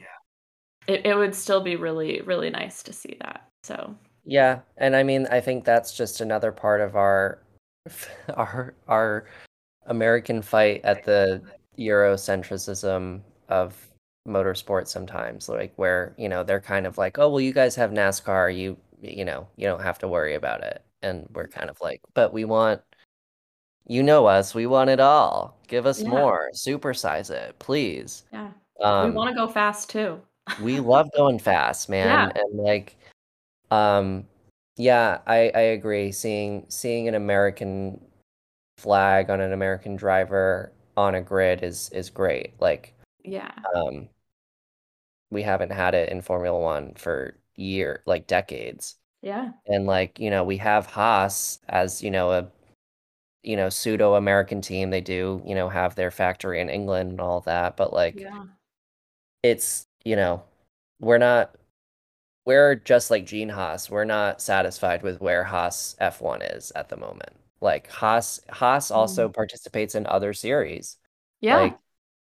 it 0.87 1.07
it 1.07 1.17
would 1.17 1.35
still 1.35 1.61
be 1.61 1.77
really, 1.77 2.21
really 2.23 2.51
nice 2.51 2.83
to 2.85 2.93
see 2.93 3.17
that. 3.21 3.49
So 3.63 3.95
yeah, 4.25 4.61
and 4.77 4.95
I 4.97 5.03
mean, 5.03 5.27
I 5.31 5.41
think 5.41 5.65
that's 5.65 5.97
just 5.97 6.21
another 6.21 6.53
part 6.53 6.81
of 6.81 6.97
our 6.97 7.43
our 8.35 8.75
our 8.89 9.27
American 9.87 10.43
fight 10.43 10.81
at 10.85 11.05
the 11.05 11.43
Eurocentricism 11.79 13.21
of 13.49 13.89
motorsport 14.27 14.89
sometimes, 14.89 15.49
like 15.49 15.73
where 15.77 16.15
you 16.19 16.29
know 16.29 16.43
they're 16.45 16.61
kind 16.61 16.87
of 16.87 16.99
like, 16.99 17.19
oh 17.19 17.29
well, 17.29 17.41
you 17.41 17.53
guys 17.53 17.75
have 17.77 17.91
NASCAR, 17.91 18.57
you 18.57 18.77
you 19.01 19.25
know 19.25 19.49
you 19.57 19.67
don't 19.67 19.83
have 19.83 19.99
to 20.01 20.09
worry 20.09 20.35
about 20.35 20.63
it, 20.63 20.83
and 21.03 21.29
we're 21.33 21.49
kind 21.49 21.71
of 21.71 21.81
like, 21.81 22.01
but 22.15 22.33
we 22.33 22.45
want, 22.45 22.81
you 23.87 24.03
know 24.03 24.27
us, 24.27 24.55
we 24.55 24.67
want 24.67 24.91
it 24.91 25.01
all. 25.01 25.59
Give 25.69 25.87
us 25.87 26.03
yeah. 26.03 26.09
more, 26.09 26.51
supersize 26.55 27.31
it, 27.31 27.59
please. 27.59 28.25
Yeah, 28.33 28.51
um, 28.83 29.11
we 29.11 29.17
want 29.17 29.31
to 29.31 29.35
go 29.35 29.49
fast 29.49 29.91
too. 29.91 30.21
we 30.63 30.81
love 30.81 31.09
going 31.17 31.39
fast, 31.39 31.89
man, 31.89 32.33
yeah. 32.35 32.43
and 32.43 32.59
like, 32.59 32.97
um, 33.71 34.27
yeah, 34.77 35.19
I, 35.27 35.51
I 35.55 35.61
agree. 35.61 36.13
Seeing 36.13 36.65
seeing 36.69 37.09
an 37.09 37.15
American 37.15 38.01
flag 38.79 39.29
on 39.29 39.41
an 39.41 39.53
American 39.53 39.97
driver 39.97 40.73
on 40.97 41.15
a 41.17 41.21
grid 41.21 41.63
is 41.63 41.91
is 41.91 42.11
great. 42.11 42.55
Like 42.61 42.95
yeah. 43.25 43.51
Um 43.75 44.09
we 45.31 45.43
haven't 45.43 45.73
had 45.73 45.95
it 45.95 46.09
in 46.11 46.23
Formula 46.23 46.59
1 46.59 46.95
for 46.95 47.37
year 47.59 48.03
like 48.07 48.27
decades. 48.27 48.97
Yeah. 49.23 49.51
And 49.67 49.87
like, 49.87 50.19
you 50.19 50.31
know, 50.31 50.45
we 50.45 50.57
have 50.59 50.87
Haas 50.87 51.59
as, 51.69 52.03
you 52.03 52.11
know, 52.11 52.31
a 52.31 52.49
you 53.43 53.57
know, 53.57 53.69
pseudo 53.69 54.15
American 54.15 54.61
team. 54.61 54.91
They 54.91 55.01
do, 55.01 55.43
you 55.47 55.55
know, 55.55 55.69
have 55.69 55.95
their 55.95 56.11
factory 56.11 56.61
in 56.61 56.69
England 56.69 57.11
and 57.11 57.21
all 57.21 57.41
that, 57.43 57.77
but 57.77 57.93
like 57.93 58.21
yeah. 58.21 58.45
it's, 59.43 59.87
you 60.05 60.17
know, 60.17 60.43
we're 61.01 61.19
not 61.19 61.55
we're 62.45 62.77
just 62.77 63.11
like 63.11 63.27
Gene 63.27 63.49
Haas. 63.51 63.91
We're 63.91 64.05
not 64.05 64.41
satisfied 64.41 65.03
with 65.03 65.21
where 65.21 65.45
Haas 65.45 65.97
F1 66.01 66.57
is 66.57 66.73
at 66.75 66.89
the 66.89 66.97
moment. 66.97 67.37
Like 67.61 67.91
Haas 67.91 68.41
Haas 68.51 68.87
mm-hmm. 68.87 68.99
also 68.99 69.29
participates 69.29 69.95
in 69.95 70.07
other 70.07 70.33
series. 70.33 70.97
Yeah. 71.41 71.59
Like, 71.59 71.79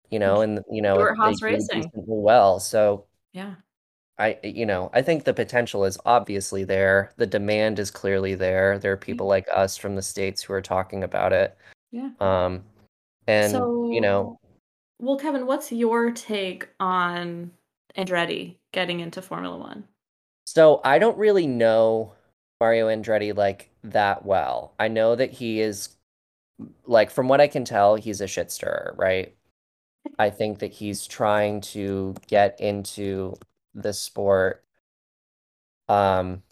you 0.09 0.19
know, 0.19 0.41
and 0.41 0.61
you 0.69 0.81
know, 0.81 1.13
Haas 1.15 1.41
Racing. 1.41 1.89
well. 1.93 2.59
So 2.59 3.05
yeah. 3.33 3.55
I, 4.21 4.37
you 4.43 4.65
know, 4.65 4.89
I 4.93 5.01
think 5.01 5.23
the 5.23 5.33
potential 5.33 5.83
is 5.83 5.97
obviously 6.05 6.63
there. 6.63 7.11
The 7.17 7.25
demand 7.25 7.79
is 7.79 7.89
clearly 7.89 8.35
there. 8.35 8.77
There 8.77 8.91
are 8.91 8.97
people 8.97 9.27
like 9.27 9.47
us 9.53 9.77
from 9.77 9.95
the 9.95 10.01
States 10.01 10.43
who 10.43 10.53
are 10.53 10.61
talking 10.61 11.03
about 11.03 11.33
it. 11.33 11.57
Yeah. 11.91 12.11
Um, 12.19 12.63
and 13.27 13.51
so, 13.51 13.89
you 13.91 14.01
know, 14.01 14.39
well, 14.99 15.17
Kevin, 15.17 15.47
what's 15.47 15.71
your 15.71 16.11
take 16.11 16.69
on 16.79 17.51
Andretti 17.97 18.57
getting 18.71 18.99
into 18.99 19.21
Formula 19.21 19.57
One? 19.57 19.85
so 20.45 20.81
I 20.83 20.99
don't 20.99 21.17
really 21.17 21.47
know 21.47 22.13
Mario 22.59 22.89
Andretti 22.89 23.35
like 23.35 23.69
that 23.85 24.25
well. 24.25 24.73
I 24.79 24.89
know 24.89 25.15
that 25.15 25.31
he 25.31 25.61
is 25.61 25.95
like 26.85 27.09
from 27.09 27.29
what 27.29 27.39
I 27.39 27.47
can 27.47 27.63
tell, 27.63 27.95
he's 27.95 28.19
a 28.19 28.27
shit 28.27 28.51
stirrer, 28.51 28.93
right? 28.97 29.33
I 30.19 30.29
think 30.29 30.59
that 30.59 30.73
he's 30.73 31.07
trying 31.07 31.61
to 31.61 32.15
get 32.27 32.59
into 32.59 33.35
the 33.73 33.93
sport. 33.93 34.63
Um, 35.89 36.43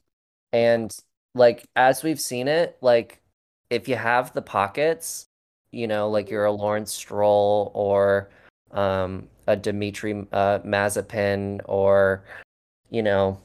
and 0.51 0.95
like 1.35 1.65
as 1.75 2.03
we've 2.03 2.19
seen 2.19 2.47
it, 2.47 2.77
like 2.81 3.21
if 3.69 3.87
you 3.87 3.95
have 3.95 4.33
the 4.33 4.41
pockets, 4.41 5.27
you 5.71 5.87
know, 5.87 6.09
like 6.09 6.29
you're 6.29 6.45
a 6.45 6.51
Lawrence 6.51 6.93
Stroll 6.93 7.71
or 7.75 8.29
um 8.71 9.27
a 9.47 9.55
Dimitri 9.55 10.27
uh, 10.31 10.59
Mazepin 10.59 11.61
or 11.65 12.23
you 12.91 13.01
know 13.01 13.39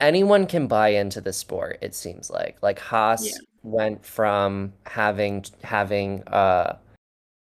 anyone 0.00 0.46
can 0.46 0.66
buy 0.66 0.88
into 0.88 1.20
the 1.20 1.32
sport, 1.32 1.78
it 1.82 1.94
seems 1.94 2.30
like. 2.30 2.58
Like 2.62 2.78
Haas 2.78 3.24
Yeah. 3.24 3.38
went 3.62 4.04
from 4.04 4.72
having 4.86 5.44
having 5.62 6.22
uh 6.28 6.78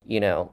you 0.07 0.21
know 0.21 0.51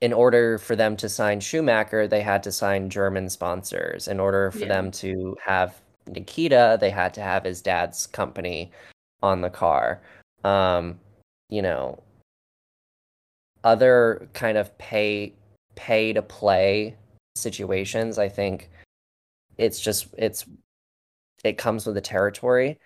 in 0.00 0.12
order 0.12 0.58
for 0.58 0.76
them 0.76 0.96
to 0.98 1.08
sign 1.08 1.40
Schumacher, 1.40 2.06
they 2.06 2.20
had 2.20 2.42
to 2.42 2.52
sign 2.52 2.90
German 2.90 3.28
sponsors. 3.30 4.08
In 4.08 4.20
order 4.20 4.50
for 4.50 4.60
Yeah. 4.60 4.68
them 4.68 4.90
to 4.92 5.36
have 5.42 5.80
Nikita, 6.06 6.76
they 6.80 6.90
had 6.90 7.14
to 7.14 7.22
have 7.22 7.44
his 7.44 7.62
dad's 7.62 8.06
company 8.06 8.70
on 9.22 9.40
the 9.40 9.50
car. 9.50 10.02
Um, 10.44 11.00
you 11.48 11.62
know, 11.62 12.02
other 13.64 14.28
kind 14.32 14.58
of 14.58 14.76
pay 14.78 15.32
pay 15.74 16.12
to 16.12 16.22
play 16.22 16.96
situations, 17.34 18.18
I 18.18 18.28
think 18.28 18.70
it's 19.58 19.80
just 19.80 20.08
it's 20.16 20.46
it 21.44 21.58
comes 21.58 21.86
with 21.86 21.94
the 21.94 22.00
territory. 22.00 22.78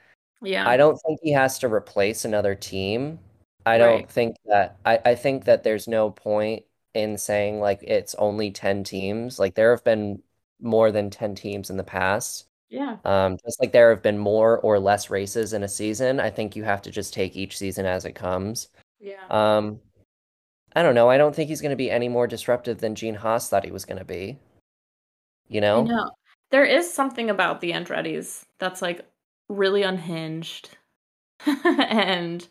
Yeah. 0.42 0.68
I 0.68 0.76
don't 0.76 0.96
think 1.06 1.20
he 1.22 1.32
has 1.32 1.58
to 1.60 1.68
replace 1.68 2.24
another 2.24 2.54
team. 2.54 3.18
I 3.66 3.78
don't 3.78 4.08
think 4.10 4.36
that 4.46 4.76
I, 4.84 4.98
I 5.04 5.14
think 5.14 5.44
that 5.44 5.62
there's 5.62 5.86
no 5.86 6.10
point 6.10 6.64
in 6.94 7.18
saying 7.18 7.60
like 7.60 7.80
it's 7.82 8.14
only 8.16 8.50
10 8.50 8.84
teams. 8.84 9.38
Like 9.38 9.54
there 9.54 9.70
have 9.70 9.84
been 9.84 10.22
more 10.60 10.90
than 10.90 11.10
10 11.10 11.34
teams 11.34 11.70
in 11.70 11.76
the 11.76 11.84
past. 11.84 12.46
Yeah. 12.68 12.96
Um, 13.04 13.36
just 13.44 13.60
like 13.60 13.72
there 13.72 13.90
have 13.90 14.02
been 14.02 14.18
more 14.18 14.58
or 14.60 14.78
less 14.78 15.10
races 15.10 15.52
in 15.52 15.62
a 15.62 15.68
season. 15.68 16.20
I 16.20 16.30
think 16.30 16.54
you 16.54 16.64
have 16.64 16.82
to 16.82 16.90
just 16.90 17.12
take 17.12 17.36
each 17.36 17.58
season 17.58 17.84
as 17.84 18.04
it 18.04 18.14
comes. 18.14 18.68
Yeah. 19.00 19.26
Um, 19.28 19.80
I 20.74 20.82
don't 20.82 20.94
know. 20.94 21.10
I 21.10 21.18
don't 21.18 21.34
think 21.34 21.48
he's 21.48 21.60
going 21.60 21.70
to 21.70 21.76
be 21.76 21.90
any 21.90 22.08
more 22.08 22.28
disruptive 22.28 22.78
than 22.78 22.94
Gene 22.94 23.16
Haas 23.16 23.48
thought 23.48 23.64
he 23.64 23.72
was 23.72 23.84
going 23.84 23.98
to 23.98 24.04
be. 24.04 24.38
You 25.48 25.60
know? 25.60 25.82
know. 25.82 26.10
There 26.50 26.64
is 26.64 26.92
something 26.92 27.28
about 27.28 27.60
the 27.60 27.72
Andrettis 27.72 28.44
that's 28.58 28.80
like 28.80 29.04
really 29.48 29.82
unhinged. 29.82 30.70
and 31.64 32.46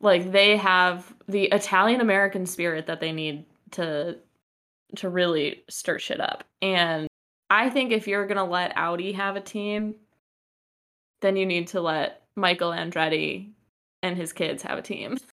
like 0.00 0.30
they 0.30 0.56
have 0.56 1.12
the 1.28 1.44
Italian 1.44 2.00
American 2.00 2.46
spirit 2.46 2.86
that 2.86 3.00
they 3.00 3.12
need 3.12 3.44
to 3.72 4.18
to 4.96 5.08
really 5.08 5.62
stir 5.68 5.98
shit 5.98 6.20
up. 6.20 6.44
And 6.62 7.08
I 7.48 7.70
think 7.70 7.92
if 7.92 8.06
you're 8.06 8.26
going 8.26 8.36
to 8.36 8.44
let 8.44 8.76
Audi 8.76 9.12
have 9.12 9.36
a 9.36 9.40
team, 9.40 9.96
then 11.20 11.36
you 11.36 11.46
need 11.46 11.68
to 11.68 11.80
let 11.80 12.22
Michael 12.36 12.70
Andretti 12.70 13.50
and 14.02 14.16
his 14.16 14.32
kids 14.32 14.62
have 14.62 14.78
a 14.78 14.82
team. 14.82 15.18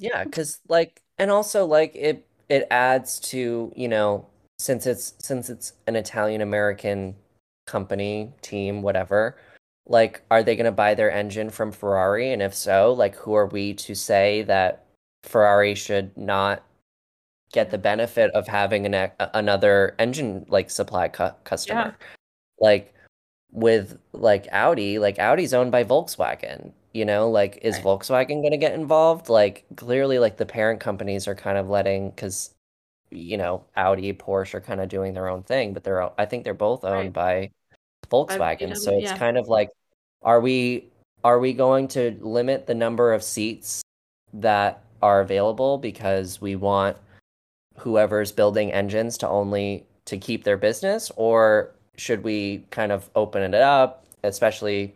Yeah, 0.00 0.22
because 0.22 0.60
like, 0.68 1.02
and 1.18 1.28
also 1.28 1.66
like 1.66 1.96
it 1.96 2.24
it 2.48 2.68
adds 2.70 3.18
to, 3.18 3.72
you 3.74 3.88
know, 3.88 4.28
since 4.60 4.86
it's 4.86 5.14
since 5.18 5.50
it's 5.50 5.72
an 5.88 5.96
Italian 5.96 6.40
American 6.40 7.16
company, 7.66 8.32
team, 8.40 8.80
whatever, 8.82 9.36
like, 9.88 10.22
are 10.30 10.44
they 10.44 10.54
gonna 10.54 10.70
buy 10.70 10.94
their 10.94 11.10
engine 11.10 11.50
from 11.50 11.72
Ferrari? 11.72 12.32
And 12.32 12.40
if 12.40 12.54
so, 12.54 12.92
like, 12.92 13.16
who 13.16 13.34
are 13.34 13.46
we 13.46 13.74
to 13.74 13.96
say 13.96 14.42
that 14.42 14.84
Ferrari 15.24 15.74
should 15.74 16.16
not 16.16 16.62
get 17.52 17.70
the 17.70 17.78
benefit 17.78 18.30
of 18.32 18.46
having 18.46 18.92
an 18.92 19.10
another 19.34 19.94
engine 19.98 20.46
like 20.48 20.70
supply 20.70 21.08
cu 21.08 21.30
customer? 21.44 21.96
Like 22.60 22.94
with 23.52 23.98
like 24.12 24.48
Audi, 24.52 24.98
like 24.98 25.18
Audi's 25.18 25.54
owned 25.54 25.72
by 25.72 25.84
Volkswagen. 25.84 26.72
You 26.92 27.04
know, 27.04 27.30
like 27.30 27.58
is 27.62 27.76
Right. 27.76 27.84
Volkswagen 27.84 28.42
going 28.42 28.50
to 28.50 28.56
get 28.56 28.74
involved? 28.74 29.28
Like 29.28 29.64
clearly, 29.76 30.18
like 30.18 30.36
the 30.36 30.46
parent 30.46 30.80
companies 30.80 31.28
are 31.28 31.34
kind 31.34 31.58
of 31.58 31.68
letting 31.68 32.10
because 32.10 32.54
you 33.10 33.36
know 33.36 33.64
Audi, 33.76 34.12
Porsche 34.12 34.54
are 34.54 34.60
kind 34.60 34.80
of 34.80 34.88
doing 34.88 35.14
their 35.14 35.28
own 35.28 35.42
thing, 35.42 35.72
but 35.72 35.84
they're 35.84 36.10
I 36.20 36.26
think 36.26 36.44
they're 36.44 36.54
both 36.54 36.84
owned 36.84 37.12
by 37.12 37.50
Volkswagen. 38.10 38.76
So 38.76 38.96
it's 38.96 39.04
yeah. 39.04 39.18
kind 39.18 39.38
of 39.38 39.48
like, 39.48 39.70
are 40.22 40.40
we 40.40 40.88
are 41.24 41.38
we 41.38 41.52
going 41.52 41.88
to 41.88 42.16
limit 42.20 42.66
the 42.66 42.74
number 42.74 43.12
of 43.12 43.22
seats 43.22 43.82
that 44.32 44.84
are 45.02 45.20
available 45.20 45.78
because 45.78 46.40
we 46.40 46.56
want 46.56 46.96
whoever's 47.78 48.32
building 48.32 48.72
engines 48.72 49.18
to 49.18 49.28
only 49.28 49.86
to 50.06 50.18
keep 50.18 50.44
their 50.44 50.56
business, 50.56 51.10
or 51.16 51.70
should 51.96 52.24
we 52.24 52.64
kind 52.70 52.92
of 52.92 53.10
open 53.14 53.42
it 53.42 53.54
up, 53.54 54.04
especially 54.24 54.94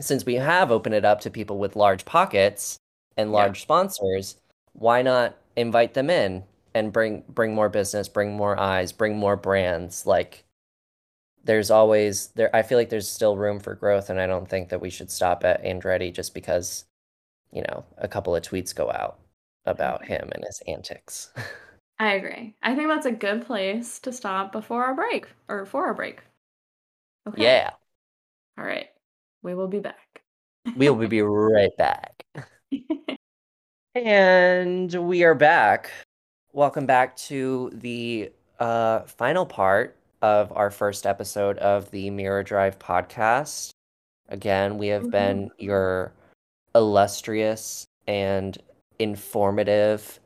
since 0.00 0.24
we 0.26 0.34
have 0.34 0.70
opened 0.70 0.94
it 0.94 1.04
up 1.04 1.20
to 1.20 1.30
people 1.30 1.58
with 1.58 1.76
large 1.76 2.04
pockets 2.04 2.78
and 3.16 3.30
Yeah. 3.30 3.36
large 3.36 3.62
sponsors, 3.62 4.36
why 4.72 5.02
not 5.02 5.36
invite 5.56 5.94
them 5.94 6.10
in 6.10 6.44
and 6.74 6.92
bring 6.92 7.24
bring 7.28 7.54
more 7.54 7.68
business, 7.68 8.08
bring 8.08 8.36
more 8.36 8.58
eyes, 8.58 8.92
bring 8.92 9.16
more 9.16 9.36
brands? 9.36 10.06
Like 10.06 10.44
there's 11.44 11.70
always 11.70 12.28
there 12.28 12.54
I 12.54 12.62
feel 12.62 12.78
like 12.78 12.90
there's 12.90 13.08
still 13.08 13.36
room 13.36 13.60
for 13.60 13.74
growth 13.74 14.10
and 14.10 14.20
I 14.20 14.26
don't 14.26 14.48
think 14.48 14.68
that 14.68 14.80
we 14.80 14.90
should 14.90 15.10
stop 15.10 15.44
at 15.44 15.64
Andretti 15.64 16.12
just 16.12 16.34
because, 16.34 16.84
you 17.52 17.62
know, 17.62 17.84
a 17.98 18.08
couple 18.08 18.36
of 18.36 18.42
tweets 18.42 18.74
go 18.74 18.90
out 18.90 19.18
about 19.64 20.02
mm-hmm. 20.02 20.12
him 20.12 20.30
and 20.34 20.44
his 20.44 20.62
antics. 20.68 21.30
I 21.98 22.12
agree. 22.14 22.54
I 22.62 22.74
think 22.74 22.88
that's 22.88 23.06
a 23.06 23.12
good 23.12 23.46
place 23.46 23.98
to 24.00 24.12
stop 24.12 24.52
before 24.52 24.84
our 24.84 24.94
break 24.94 25.26
or 25.48 25.64
for 25.64 25.86
our 25.86 25.94
break. 25.94 26.20
Okay. 27.26 27.42
Yeah, 27.42 27.70
All 28.58 28.64
right. 28.64 28.88
We 29.42 29.54
will 29.54 29.68
be 29.68 29.80
back. 29.80 30.22
we'll 30.76 30.94
be 30.94 31.22
right 31.22 31.76
back. 31.76 32.24
And 33.94 34.92
we 35.08 35.24
are 35.24 35.34
back. 35.34 35.90
Welcome 36.52 36.84
back 36.84 37.16
to 37.16 37.70
the 37.72 38.30
uh, 38.60 39.00
final 39.00 39.46
part 39.46 39.96
of 40.20 40.52
our 40.52 40.70
first 40.70 41.06
episode 41.06 41.56
of 41.58 41.90
the 41.92 42.10
Mirror 42.10 42.42
Drive 42.42 42.78
podcast. 42.78 43.70
Again, 44.28 44.76
we 44.76 44.88
have 44.88 45.04
Mhm. 45.04 45.10
been 45.10 45.50
your 45.58 46.12
illustrious 46.74 47.86
and 48.06 48.58
informative 48.98 50.20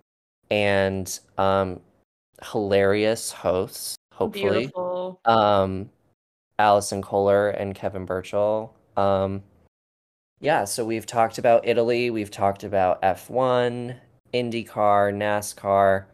and 0.50 1.18
um, 1.38 1.80
hilarious 2.42 3.32
hosts, 3.32 3.96
hopefully. 4.12 4.66
Beautiful. 4.66 5.20
Um, 5.24 5.90
Allison 6.58 7.02
Kohler 7.02 7.50
and 7.50 7.74
Kevin 7.74 8.04
Burchell. 8.04 8.74
Um, 8.96 9.42
yeah, 10.40 10.64
so 10.64 10.84
we've 10.84 11.06
talked 11.06 11.38
about 11.38 11.66
Italy, 11.66 12.10
we've 12.10 12.30
talked 12.30 12.64
about 12.64 13.00
F1, 13.02 13.96
IndyCar, 14.32 15.14
NASCAR. 15.14 16.04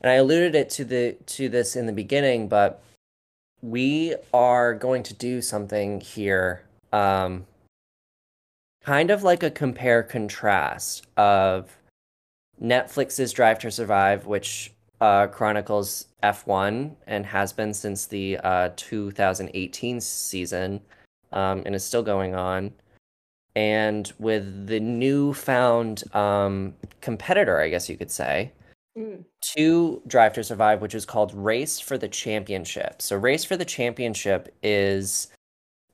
And 0.00 0.10
I 0.10 0.14
alluded 0.14 0.54
it 0.54 0.70
to 0.70 0.84
the 0.84 1.16
to 1.26 1.48
this 1.48 1.74
in 1.74 1.86
the 1.86 1.92
beginning, 1.92 2.48
but 2.48 2.82
we 3.62 4.14
are 4.32 4.74
going 4.74 5.02
to 5.02 5.14
do 5.14 5.42
something 5.42 6.00
here 6.00 6.62
um 6.92 7.44
kind 8.84 9.10
of 9.10 9.22
like 9.22 9.42
a 9.42 9.50
compare 9.50 10.02
contrast 10.02 11.06
of 11.16 11.77
Netflix's 12.62 13.32
Drive 13.32 13.58
to 13.60 13.70
Survive, 13.70 14.26
which 14.26 14.72
uh, 15.00 15.28
chronicles 15.28 16.06
F1 16.22 16.94
and 17.06 17.26
has 17.26 17.52
been 17.52 17.72
since 17.72 18.06
the 18.06 18.38
uh, 18.38 18.70
2018 18.76 20.00
season 20.00 20.80
um, 21.32 21.62
and 21.64 21.74
is 21.74 21.84
still 21.84 22.02
going 22.02 22.34
on. 22.34 22.72
And 23.54 24.12
with 24.18 24.66
the 24.66 24.80
newfound 24.80 26.04
um, 26.14 26.74
competitor, 27.00 27.60
I 27.60 27.68
guess 27.68 27.88
you 27.88 27.96
could 27.96 28.10
say, 28.10 28.52
Mm. 28.98 29.24
to 29.54 30.02
Drive 30.08 30.32
to 30.32 30.42
Survive, 30.42 30.80
which 30.80 30.94
is 30.94 31.04
called 31.04 31.32
Race 31.32 31.78
for 31.78 31.96
the 31.96 32.08
Championship. 32.08 33.00
So, 33.00 33.16
Race 33.16 33.44
for 33.44 33.56
the 33.56 33.64
Championship 33.64 34.52
is 34.60 35.28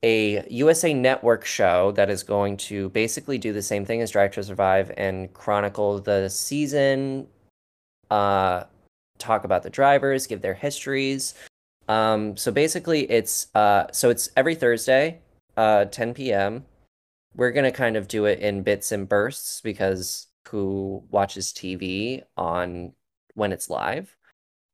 a 0.05 0.47
USA 0.51 0.93
Network 0.93 1.47
show 1.47 1.91
that 1.93 2.11
is 2.11 2.23
going 2.23 2.59
to 2.59 2.91
basically 2.91 3.39
do 3.39 3.55
the 3.55 3.63
same 3.63 3.87
thing 3.87 4.03
as 4.03 4.11
Drive 4.11 4.33
to 4.33 4.45
Survive 4.45 4.93
and 4.99 5.33
chronicle 5.33 5.99
the 5.99 6.29
season, 6.29 7.27
uh, 8.11 8.65
talk 9.19 9.45
about 9.45 9.63
the 9.63 9.71
drivers, 9.71 10.27
give 10.27 10.43
their 10.43 10.53
histories. 10.53 11.33
Um, 11.89 12.37
so 12.37 12.53
basically, 12.53 13.11
it's 13.11 13.49
uh, 13.55 13.87
so 13.93 14.11
it's 14.11 14.29
every 14.37 14.55
Thursday, 14.55 15.21
uh, 15.57 15.87
10 15.87 16.13
p.m. 16.13 16.67
We're 17.35 17.53
gonna 17.53 17.73
kind 17.73 17.97
of 17.97 18.07
do 18.07 18.27
it 18.27 18.41
in 18.41 18.63
bits 18.63 18.93
and 18.93 19.09
bursts 19.09 19.63
because 19.63 20.27
who 20.49 21.03
watches 21.11 21.53
TV 21.53 22.23
on 22.37 22.93
when 23.35 23.53
it's 23.53 23.71
live? 23.71 24.15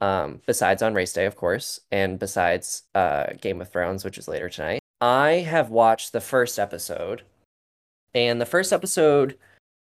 Um, 0.00 0.40
besides 0.44 0.82
on 0.82 0.94
race 0.94 1.12
day, 1.12 1.26
of 1.26 1.36
course, 1.36 1.78
and 1.92 2.18
besides 2.18 2.82
uh, 2.96 3.26
Game 3.40 3.60
of 3.60 3.70
Thrones, 3.70 4.04
which 4.04 4.18
is 4.18 4.26
later 4.26 4.48
tonight. 4.48 4.79
I 5.00 5.44
have 5.48 5.70
watched 5.70 6.12
the 6.12 6.20
first 6.20 6.58
episode, 6.58 7.22
and 8.14 8.40
the 8.40 8.46
first 8.46 8.72
episode 8.72 9.38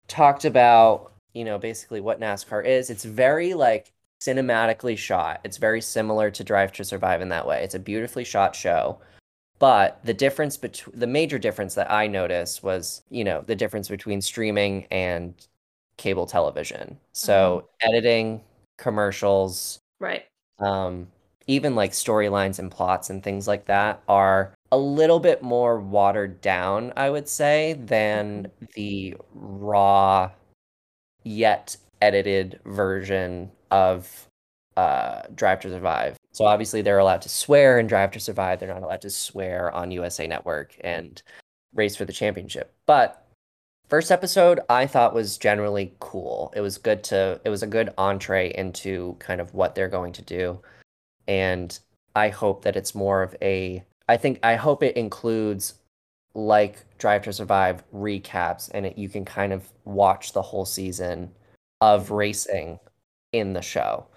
talked 0.07 0.45
about, 0.45 1.13
you 1.33 1.43
know, 1.43 1.57
basically 1.57 2.01
what 2.01 2.19
NASCAR 2.19 2.65
is. 2.65 2.89
It's 2.89 3.05
very 3.05 3.53
like 3.53 3.91
cinematically 4.21 4.97
shot. 4.97 5.41
It's 5.43 5.57
very 5.57 5.81
similar 5.81 6.31
to 6.31 6.43
Drive 6.43 6.71
to 6.73 6.83
Survive 6.83 7.21
in 7.21 7.29
that 7.29 7.47
way. 7.47 7.63
It's 7.63 7.75
a 7.75 7.79
beautifully 7.79 8.23
shot 8.23 8.55
show. 8.55 8.99
But 9.59 9.99
the 10.03 10.13
difference 10.13 10.57
between 10.57 10.99
the 10.99 11.07
major 11.07 11.37
difference 11.37 11.75
that 11.75 11.91
I 11.91 12.07
noticed 12.07 12.63
was, 12.63 13.03
you 13.09 13.23
know, 13.23 13.41
the 13.41 13.55
difference 13.55 13.87
between 13.87 14.21
streaming 14.21 14.85
and 14.91 15.33
cable 15.97 16.25
television. 16.25 16.97
So 17.11 17.65
mm-hmm. 17.81 17.89
editing, 17.89 18.41
commercials, 18.77 19.79
right. 19.99 20.25
Um, 20.59 21.07
even 21.47 21.75
like 21.75 21.91
storylines 21.91 22.59
and 22.59 22.71
plots 22.71 23.09
and 23.09 23.23
things 23.23 23.47
like 23.47 23.65
that 23.65 24.01
are 24.07 24.53
a 24.73 24.77
little 24.77 25.19
bit 25.19 25.43
more 25.43 25.79
watered 25.79 26.41
down, 26.41 26.93
I 26.97 27.11
would 27.11 27.29
say, 27.29 27.73
than 27.73 28.47
mm-hmm. 28.47 28.65
the 28.73 29.15
raw 29.35 30.31
yet 31.23 31.77
edited 32.01 32.59
version 32.65 33.51
of 33.69 34.27
uh, 34.75 35.21
Drive 35.35 35.59
to 35.59 35.69
Survive. 35.69 36.17
So 36.31 36.45
obviously 36.45 36.81
they're 36.81 36.97
allowed 36.97 37.21
to 37.21 37.29
swear 37.29 37.77
in 37.77 37.85
Drive 37.85 38.09
to 38.13 38.19
Survive. 38.19 38.59
They're 38.59 38.73
not 38.73 38.81
allowed 38.81 39.01
to 39.01 39.11
swear 39.11 39.71
on 39.71 39.91
USA 39.91 40.25
Network 40.25 40.75
and 40.83 41.21
race 41.75 41.95
for 41.95 42.05
the 42.05 42.11
championship. 42.11 42.73
But 42.87 43.27
first 43.89 44.11
episode 44.11 44.59
I 44.69 44.87
thought 44.87 45.13
was 45.13 45.37
generally 45.37 45.93
cool. 45.99 46.51
It 46.55 46.61
was 46.61 46.79
good 46.79 47.03
to 47.05 47.39
it 47.45 47.49
was 47.51 47.61
a 47.61 47.67
good 47.67 47.93
entree 47.99 48.51
into 48.55 49.17
kind 49.19 49.39
of 49.39 49.53
what 49.53 49.75
they're 49.75 49.87
going 49.87 50.13
to 50.13 50.23
do. 50.23 50.63
And 51.27 51.77
I 52.15 52.29
hope 52.29 52.63
that 52.63 52.75
it's 52.75 52.95
more 52.95 53.21
of 53.21 53.35
a 53.39 53.83
I 54.07 54.17
think 54.17 54.39
I 54.43 54.55
hope 54.55 54.83
it 54.83 54.97
includes 54.97 55.75
like 56.35 56.83
Drive 56.97 57.23
to 57.23 57.33
Survive 57.33 57.83
recaps 57.93 58.69
and 58.73 58.85
it, 58.87 58.97
you 58.97 59.07
can 59.07 59.23
kind 59.23 59.53
of 59.53 59.71
watch 59.85 60.33
the 60.33 60.41
whole 60.41 60.65
season 60.65 61.31
of 61.81 62.11
racing 62.11 62.79
in 63.31 63.53
the 63.53 63.61
show. 63.61 64.07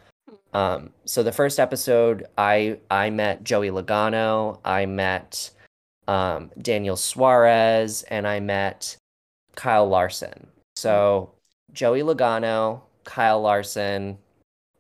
Um, 0.53 0.91
so 1.05 1.22
the 1.22 1.32
first 1.32 1.61
episode, 1.61 2.26
I 2.39 2.78
I 2.91 3.11
met 3.11 3.45
Joey 3.45 3.70
Logano, 3.70 4.59
I 4.64 4.87
met 4.87 5.51
um, 6.09 6.51
Daniel 6.62 6.97
Suarez, 6.97 8.03
and 8.05 8.26
I 8.26 8.41
met 8.41 8.97
Kyle 9.55 9.89
Larson. 9.89 10.47
So 10.76 11.32
Joey 11.72 12.03
Logano, 12.03 12.80
Kyle 13.05 13.41
Larson, 13.41 14.18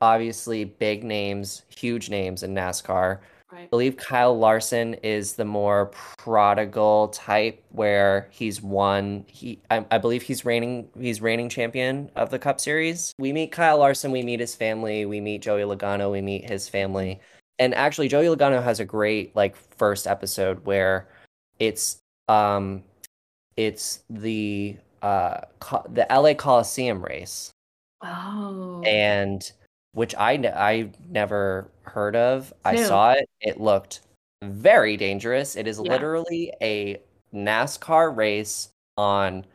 obviously 0.00 0.64
big 0.64 1.04
names, 1.04 1.62
huge 1.68 2.08
names 2.10 2.42
in 2.42 2.54
NASCAR. 2.54 3.18
Right. 3.56 3.64
I 3.64 3.66
believe 3.68 3.96
Kyle 3.96 4.38
Larson 4.38 4.94
is 5.02 5.32
the 5.32 5.46
more 5.46 5.86
prodigal 6.18 7.08
type 7.08 7.64
where 7.70 8.28
he's 8.30 8.60
won 8.60 9.24
he 9.28 9.58
I, 9.70 9.82
I, 9.90 9.96
believe 9.96 10.20
he's 10.20 10.44
reigning 10.44 10.90
he's 11.00 11.22
reigning 11.22 11.48
champion 11.48 12.10
of 12.16 12.28
the 12.28 12.38
Cup 12.38 12.60
series. 12.60 13.14
We 13.18 13.32
meet 13.32 13.52
Kyle 13.52 13.78
Larson, 13.78 14.12
we 14.12 14.22
meet 14.22 14.40
his 14.40 14.54
family, 14.54 15.06
we 15.06 15.22
meet 15.22 15.40
Joey 15.40 15.62
Logano, 15.62 16.12
we 16.12 16.20
meet 16.20 16.50
his 16.50 16.68
family. 16.68 17.18
And 17.58 17.74
actually 17.74 18.08
Joey 18.08 18.26
Logano 18.26 18.62
has 18.62 18.78
a 18.78 18.84
great 18.84 19.34
like 19.34 19.56
first 19.56 20.06
episode 20.06 20.62
where 20.66 21.08
it's 21.58 21.96
um 22.28 22.82
it's 23.56 24.02
the 24.10 24.76
uh 25.00 25.40
the 25.88 26.06
LA 26.10 26.34
Coliseum 26.34 27.02
race. 27.02 27.52
Oh. 28.02 28.82
And 28.82 29.50
which 29.96 30.14
I 30.14 30.32
I 30.54 30.90
never 31.08 31.70
heard 31.82 32.16
of. 32.16 32.52
I 32.66 32.76
saw 32.84 33.12
it. 33.12 33.30
It 33.40 33.58
looked 33.58 34.02
very 34.42 34.98
dangerous. 34.98 35.56
It 35.56 35.66
is 35.66 35.80
yeah. 35.82 35.90
literally 35.90 36.52
a 36.60 37.00
NASCAR 37.34 38.14
race 38.14 38.68
on 38.98 39.46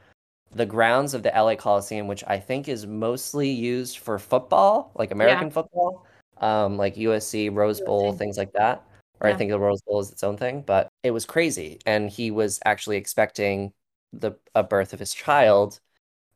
the 0.52 0.66
grounds 0.66 1.14
of 1.14 1.22
the 1.22 1.30
LA 1.30 1.54
Coliseum, 1.54 2.08
which 2.08 2.24
I 2.26 2.40
think 2.40 2.68
is 2.68 2.88
mostly 2.88 3.52
used 3.52 4.00
for 4.00 4.18
football, 4.18 4.92
like 4.96 5.12
American 5.12 5.50
yeah. 5.50 5.54
football, 5.54 6.08
um, 6.38 6.76
like 6.76 6.96
USC, 6.96 7.54
Rose 7.54 7.80
Bowl, 7.80 8.12
things 8.14 8.40
like 8.40 8.52
that. 8.54 8.84
Or 9.20 9.30
yeah. 9.30 9.36
I 9.36 9.38
think 9.38 9.52
the 9.52 9.60
Rose 9.60 9.84
Bowl 9.84 10.00
is 10.00 10.12
its 10.12 10.24
own 10.24 10.38
thing, 10.38 10.64
but 10.66 10.88
it 11.04 11.12
was 11.12 11.24
crazy. 11.24 11.78
And 11.86 12.10
he 12.10 12.32
was 12.32 12.60
actually 12.66 12.98
expecting 12.98 13.74
the 14.12 14.32
a 14.56 14.64
birth 14.64 14.92
of 14.92 15.00
his 15.00 15.14
child 15.14 15.80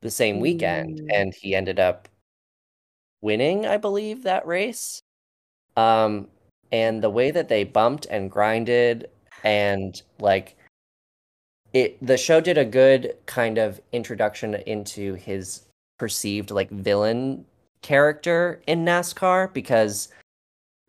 the 0.01 0.11
same 0.11 0.39
weekend, 0.39 0.99
mm. 0.99 1.07
and 1.11 1.33
he 1.33 1.55
ended 1.55 1.79
up 1.79 2.07
winning, 3.25 3.65
I 3.65 3.77
believe, 3.77 4.23
that 4.23 4.45
race. 4.45 5.01
Um, 5.75 6.27
and 6.71 7.03
the 7.03 7.09
way 7.09 7.31
that 7.31 7.49
they 7.49 7.63
bumped 7.63 8.05
and 8.09 8.31
grinded 8.31 9.09
and 9.43 10.01
like 10.19 10.55
it 11.73 11.97
the 12.05 12.17
show 12.17 12.39
did 12.39 12.57
a 12.57 12.65
good 12.65 13.15
kind 13.25 13.57
of 13.57 13.81
introduction 13.91 14.55
into 14.65 15.15
his 15.15 15.63
perceived 15.97 16.51
like 16.51 16.69
villain 16.69 17.45
character 17.81 18.61
in 18.67 18.85
NASCAR 18.85 19.53
because 19.53 20.09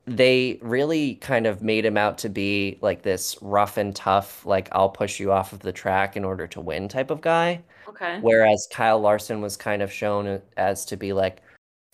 they 0.06 0.58
really 0.62 1.16
kind 1.16 1.46
of 1.46 1.62
made 1.62 1.84
him 1.84 1.96
out 1.96 2.16
to 2.18 2.28
be 2.28 2.78
like 2.80 3.02
this 3.02 3.36
rough 3.40 3.76
and 3.76 3.94
tough 3.96 4.46
like 4.46 4.68
I'll 4.72 4.88
push 4.88 5.18
you 5.18 5.32
off 5.32 5.52
of 5.52 5.60
the 5.60 5.72
track 5.72 6.16
in 6.16 6.24
order 6.24 6.46
to 6.46 6.60
win 6.60 6.88
type 6.88 7.10
of 7.10 7.20
guy. 7.20 7.62
Okay. 7.88 8.18
Whereas 8.20 8.68
Kyle 8.70 9.00
Larson 9.00 9.40
was 9.40 9.56
kind 9.56 9.82
of 9.82 9.92
shown 9.92 10.40
as 10.56 10.84
to 10.86 10.96
be 10.96 11.12
like 11.12 11.42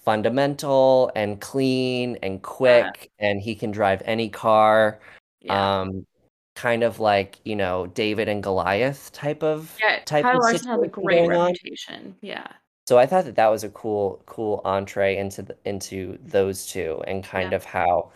fundamental 0.04 1.10
and 1.14 1.40
clean 1.40 2.18
and 2.22 2.42
quick 2.42 3.10
yeah. 3.18 3.28
and 3.28 3.40
he 3.40 3.54
can 3.54 3.70
drive 3.70 4.02
any 4.04 4.28
car 4.28 5.00
yeah. 5.40 5.80
um 5.80 6.06
kind 6.54 6.82
of 6.82 7.00
like 7.00 7.38
you 7.44 7.56
know 7.56 7.86
david 7.88 8.28
and 8.28 8.42
goliath 8.42 9.10
type 9.12 9.42
of 9.42 9.76
yeah 9.80 10.00
type 10.04 10.24
Kyle 10.24 10.36
of 10.36 10.42
Larson 10.42 10.68
has 10.68 10.82
a 10.82 10.88
great 10.88 11.26
reputation 11.26 11.94
on. 12.06 12.14
yeah 12.20 12.46
so 12.86 12.98
i 12.98 13.06
thought 13.06 13.24
that 13.24 13.36
that 13.36 13.48
was 13.48 13.64
a 13.64 13.70
cool 13.70 14.22
cool 14.26 14.60
entree 14.64 15.16
into 15.16 15.42
the, 15.42 15.56
into 15.64 16.18
those 16.24 16.66
two 16.66 17.02
and 17.06 17.24
kind 17.24 17.52
yeah. 17.52 17.56
of 17.56 17.64
how 17.64 18.10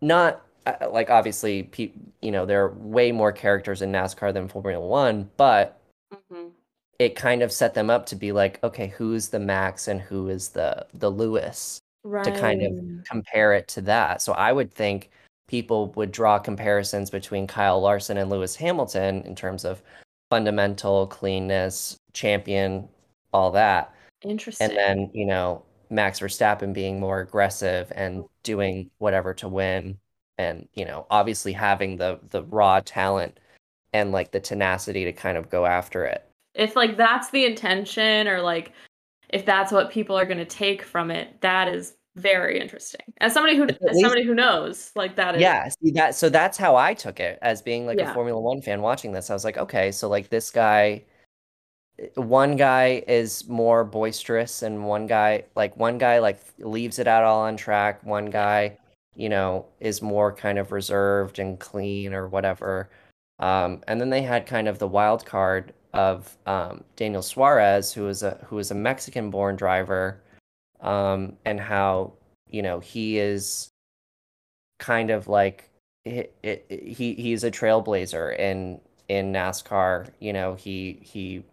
not 0.00 0.42
uh, 0.66 0.74
like 0.90 1.10
obviously 1.10 1.64
pe- 1.64 1.92
you 2.22 2.30
know 2.30 2.46
there 2.46 2.64
are 2.64 2.74
way 2.74 3.10
more 3.10 3.32
characters 3.32 3.82
in 3.82 3.90
nascar 3.90 4.32
than 4.32 4.46
formula 4.46 4.86
one 4.86 5.28
but 5.36 5.80
mm-hmm 6.12 6.37
it 6.98 7.14
kind 7.14 7.42
of 7.42 7.52
set 7.52 7.74
them 7.74 7.90
up 7.90 8.06
to 8.06 8.16
be 8.16 8.32
like, 8.32 8.62
okay, 8.64 8.88
who's 8.88 9.28
the 9.28 9.38
Max 9.38 9.88
and 9.88 10.00
who 10.00 10.28
is 10.28 10.50
the 10.50 10.86
the 10.94 11.10
Lewis 11.10 11.80
right. 12.04 12.24
to 12.24 12.32
kind 12.32 12.62
of 12.62 13.04
compare 13.04 13.52
it 13.54 13.68
to 13.68 13.80
that. 13.82 14.22
So 14.22 14.32
I 14.32 14.52
would 14.52 14.72
think 14.72 15.10
people 15.46 15.92
would 15.92 16.12
draw 16.12 16.38
comparisons 16.38 17.10
between 17.10 17.46
Kyle 17.46 17.80
Larson 17.80 18.18
and 18.18 18.30
Lewis 18.30 18.56
Hamilton 18.56 19.22
in 19.22 19.34
terms 19.34 19.64
of 19.64 19.82
fundamental 20.30 21.06
cleanness, 21.06 21.96
champion, 22.12 22.88
all 23.32 23.50
that. 23.52 23.94
Interesting. 24.22 24.68
And 24.68 24.76
then, 24.76 25.10
you 25.14 25.26
know, 25.26 25.64
Max 25.90 26.20
Verstappen 26.20 26.72
being 26.72 27.00
more 27.00 27.20
aggressive 27.20 27.90
and 27.94 28.24
doing 28.42 28.90
whatever 28.98 29.32
to 29.34 29.48
win 29.48 29.98
and, 30.36 30.68
you 30.74 30.84
know, 30.84 31.06
obviously 31.10 31.52
having 31.52 31.96
the 31.96 32.20
the 32.30 32.42
raw 32.44 32.80
talent 32.80 33.38
and 33.92 34.12
like 34.12 34.32
the 34.32 34.40
tenacity 34.40 35.04
to 35.04 35.12
kind 35.12 35.38
of 35.38 35.48
go 35.48 35.64
after 35.64 36.04
it. 36.04 36.27
If 36.58 36.76
like 36.76 36.96
that's 36.96 37.30
the 37.30 37.46
intention 37.46 38.28
or 38.28 38.42
like 38.42 38.72
if 39.30 39.46
that's 39.46 39.72
what 39.72 39.90
people 39.90 40.18
are 40.18 40.26
going 40.26 40.38
to 40.38 40.44
take 40.44 40.82
from 40.82 41.10
it, 41.10 41.40
that 41.40 41.68
is 41.68 41.94
very 42.16 42.60
interesting. 42.60 43.00
As 43.20 43.32
somebody 43.32 43.56
who 43.56 43.64
as 43.64 43.76
least, 43.80 44.00
somebody 44.00 44.24
who 44.24 44.34
knows, 44.34 44.90
like 44.96 45.16
that 45.16 45.36
is 45.36 45.40
Yeah, 45.40 45.68
see 45.68 45.92
that 45.92 46.14
so 46.14 46.28
that's 46.28 46.58
how 46.58 46.76
I 46.76 46.94
took 46.94 47.20
it 47.20 47.38
as 47.42 47.62
being 47.62 47.86
like 47.86 47.98
yeah. 47.98 48.10
a 48.10 48.14
Formula 48.14 48.40
1 48.40 48.62
fan 48.62 48.82
watching 48.82 49.12
this. 49.12 49.30
I 49.30 49.34
was 49.34 49.44
like, 49.44 49.56
okay, 49.56 49.92
so 49.92 50.08
like 50.08 50.28
this 50.28 50.50
guy 50.50 51.04
one 52.14 52.56
guy 52.56 53.02
is 53.08 53.48
more 53.48 53.84
boisterous 53.84 54.62
and 54.62 54.86
one 54.86 55.06
guy 55.06 55.42
like 55.56 55.76
one 55.76 55.98
guy 55.98 56.18
like 56.20 56.40
leaves 56.58 56.98
it 56.98 57.08
out 57.08 57.24
all 57.24 57.40
on 57.40 57.56
track, 57.56 58.04
one 58.04 58.26
guy, 58.26 58.76
you 59.14 59.28
know, 59.28 59.66
is 59.80 60.02
more 60.02 60.32
kind 60.32 60.58
of 60.58 60.72
reserved 60.72 61.38
and 61.38 61.58
clean 61.58 62.14
or 62.14 62.28
whatever. 62.28 62.88
Um, 63.40 63.82
and 63.86 64.00
then 64.00 64.10
they 64.10 64.22
had 64.22 64.46
kind 64.46 64.68
of 64.68 64.78
the 64.78 64.88
wild 64.88 65.24
card 65.24 65.72
of 65.92 66.36
um, 66.46 66.84
Daniel 66.96 67.22
Suarez, 67.22 67.92
who 67.92 68.08
is 68.08 68.22
a 68.22 68.32
who 68.46 68.58
is 68.58 68.70
a 68.70 68.74
Mexican-born 68.74 69.56
driver, 69.56 70.20
um, 70.80 71.36
and 71.44 71.60
how 71.60 72.12
you 72.50 72.62
know 72.62 72.80
he 72.80 73.18
is 73.18 73.70
kind 74.78 75.10
of 75.10 75.28
like 75.28 75.70
he, 76.04 76.26
he 76.70 77.14
he's 77.14 77.44
a 77.44 77.50
trailblazer 77.50 78.38
in 78.38 78.80
in 79.08 79.32
NASCAR. 79.32 80.08
You 80.20 80.32
know, 80.32 80.54
he 80.54 80.98
he 81.02 81.44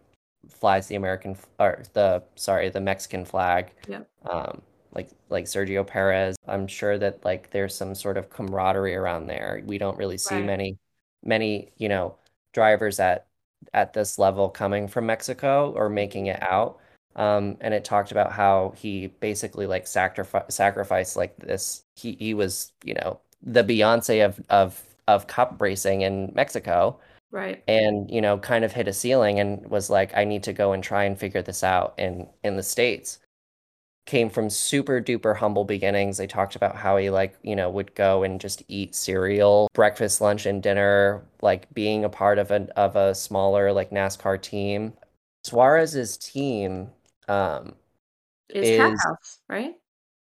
flies 0.49 0.87
the 0.87 0.95
American 0.95 1.37
or 1.59 1.83
the 1.93 2.23
sorry 2.35 2.69
the 2.69 2.81
Mexican 2.81 3.25
flag. 3.25 3.71
Yeah. 3.87 4.01
Um, 4.25 4.61
like 4.93 5.09
like 5.29 5.45
Sergio 5.45 5.85
Perez. 5.85 6.35
I'm 6.47 6.67
sure 6.67 6.97
that 6.97 7.23
like 7.25 7.51
there's 7.51 7.75
some 7.75 7.95
sort 7.95 8.17
of 8.17 8.29
camaraderie 8.29 8.95
around 8.95 9.27
there. 9.27 9.61
We 9.65 9.77
don't 9.77 9.97
really 9.97 10.17
see 10.17 10.35
Right. 10.35 10.45
many 10.45 10.77
many 11.23 11.71
you 11.77 11.89
know 11.89 12.15
drivers 12.53 12.99
at 12.99 13.27
at 13.73 13.93
this 13.93 14.17
level 14.19 14.49
coming 14.49 14.87
from 14.87 15.05
Mexico 15.05 15.71
or 15.75 15.89
making 15.89 16.27
it 16.27 16.41
out. 16.43 16.79
Um, 17.15 17.57
and 17.61 17.73
it 17.73 17.85
talked 17.85 18.11
about 18.11 18.31
how 18.33 18.73
he 18.75 19.07
basically 19.07 19.67
like 19.67 19.87
sacrifice 19.87 20.43
sacrificed 20.53 21.15
like 21.15 21.35
this. 21.37 21.83
He 21.95 22.13
he 22.19 22.33
was 22.33 22.71
you 22.83 22.93
know 22.95 23.19
the 23.41 23.63
Beyonce 23.63 24.25
of 24.25 24.41
of 24.49 24.83
of 25.07 25.27
cup 25.27 25.61
racing 25.61 26.01
in 26.01 26.31
Mexico 26.35 26.99
Right. 27.31 27.63
and 27.67 28.09
you 28.09 28.21
know 28.21 28.37
kind 28.37 28.63
of 28.63 28.71
hit 28.71 28.87
a 28.87 28.93
ceiling 28.93 29.39
and 29.39 29.65
was 29.69 29.89
like 29.89 30.15
I 30.15 30.23
need 30.23 30.43
to 30.43 30.53
go 30.53 30.71
and 30.73 30.83
try 30.83 31.03
and 31.03 31.17
figure 31.19 31.41
this 31.41 31.63
out 31.63 31.93
in 31.97 32.27
in 32.43 32.55
the 32.55 32.63
States. 32.63 33.19
Came 34.05 34.29
from 34.29 34.51
super 34.51 35.01
duper 35.01 35.35
humble 35.37 35.63
beginnings. 35.65 36.17
They 36.17 36.27
talked 36.27 36.55
about 36.55 36.75
how 36.75 36.97
he 36.97 37.09
like, 37.09 37.35
you 37.41 37.55
know, 37.55 37.71
would 37.71 37.95
go 37.95 38.21
and 38.21 38.39
just 38.39 38.61
eat 38.67 38.93
cereal, 38.93 39.67
breakfast, 39.73 40.21
lunch, 40.21 40.45
and 40.45 40.61
dinner, 40.61 41.23
like 41.41 41.73
being 41.73 42.03
a 42.05 42.09
part 42.09 42.37
of 42.37 42.51
an 42.51 42.69
of 42.75 42.95
a 42.95 43.15
smaller 43.15 43.71
like 43.73 43.89
NASCAR 43.89 44.39
team. 44.39 44.93
Suarez's 45.43 46.17
team, 46.17 46.91
um, 47.27 47.73
Is 48.49 48.71
is 48.71 48.71
Trackhouse, 48.71 49.37
right? 49.47 49.75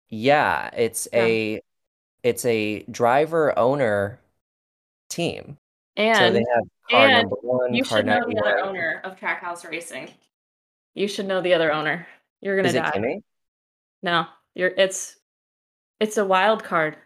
yeah, 0.10 0.70
it's 0.76 1.08
Yeah. 1.14 1.34
a 1.34 1.62
it's 2.24 2.46
a 2.46 2.84
driver 2.92 3.58
owner 3.58 4.22
team. 5.10 5.58
And 5.98 6.14
So 6.14 6.32
they 6.32 6.44
have 6.56 6.66
car 6.92 7.10
number 7.10 7.36
one, 7.42 7.74
you 7.74 7.84
car 7.84 7.98
should 7.98 8.06
know 8.06 8.26
the 8.28 8.40
other 8.40 8.60
owner 8.64 9.02
of 9.04 9.18
Trackhouse 9.20 9.68
Racing. 9.70 10.14
You 10.96 11.08
should 11.08 11.28
know 11.28 11.42
the 11.42 11.54
other 11.54 11.72
owner. 11.72 12.08
You're 12.42 12.58
gonna 12.58 12.70
Is 12.70 12.76
it 12.76 12.84
die. 12.84 12.92
Kimi? 12.92 13.24
No, 14.04 14.26
you're 14.56 14.72
it's 14.78 15.18
it's 16.00 16.18
a 16.18 16.26
wild 16.26 16.64
card. 16.64 16.98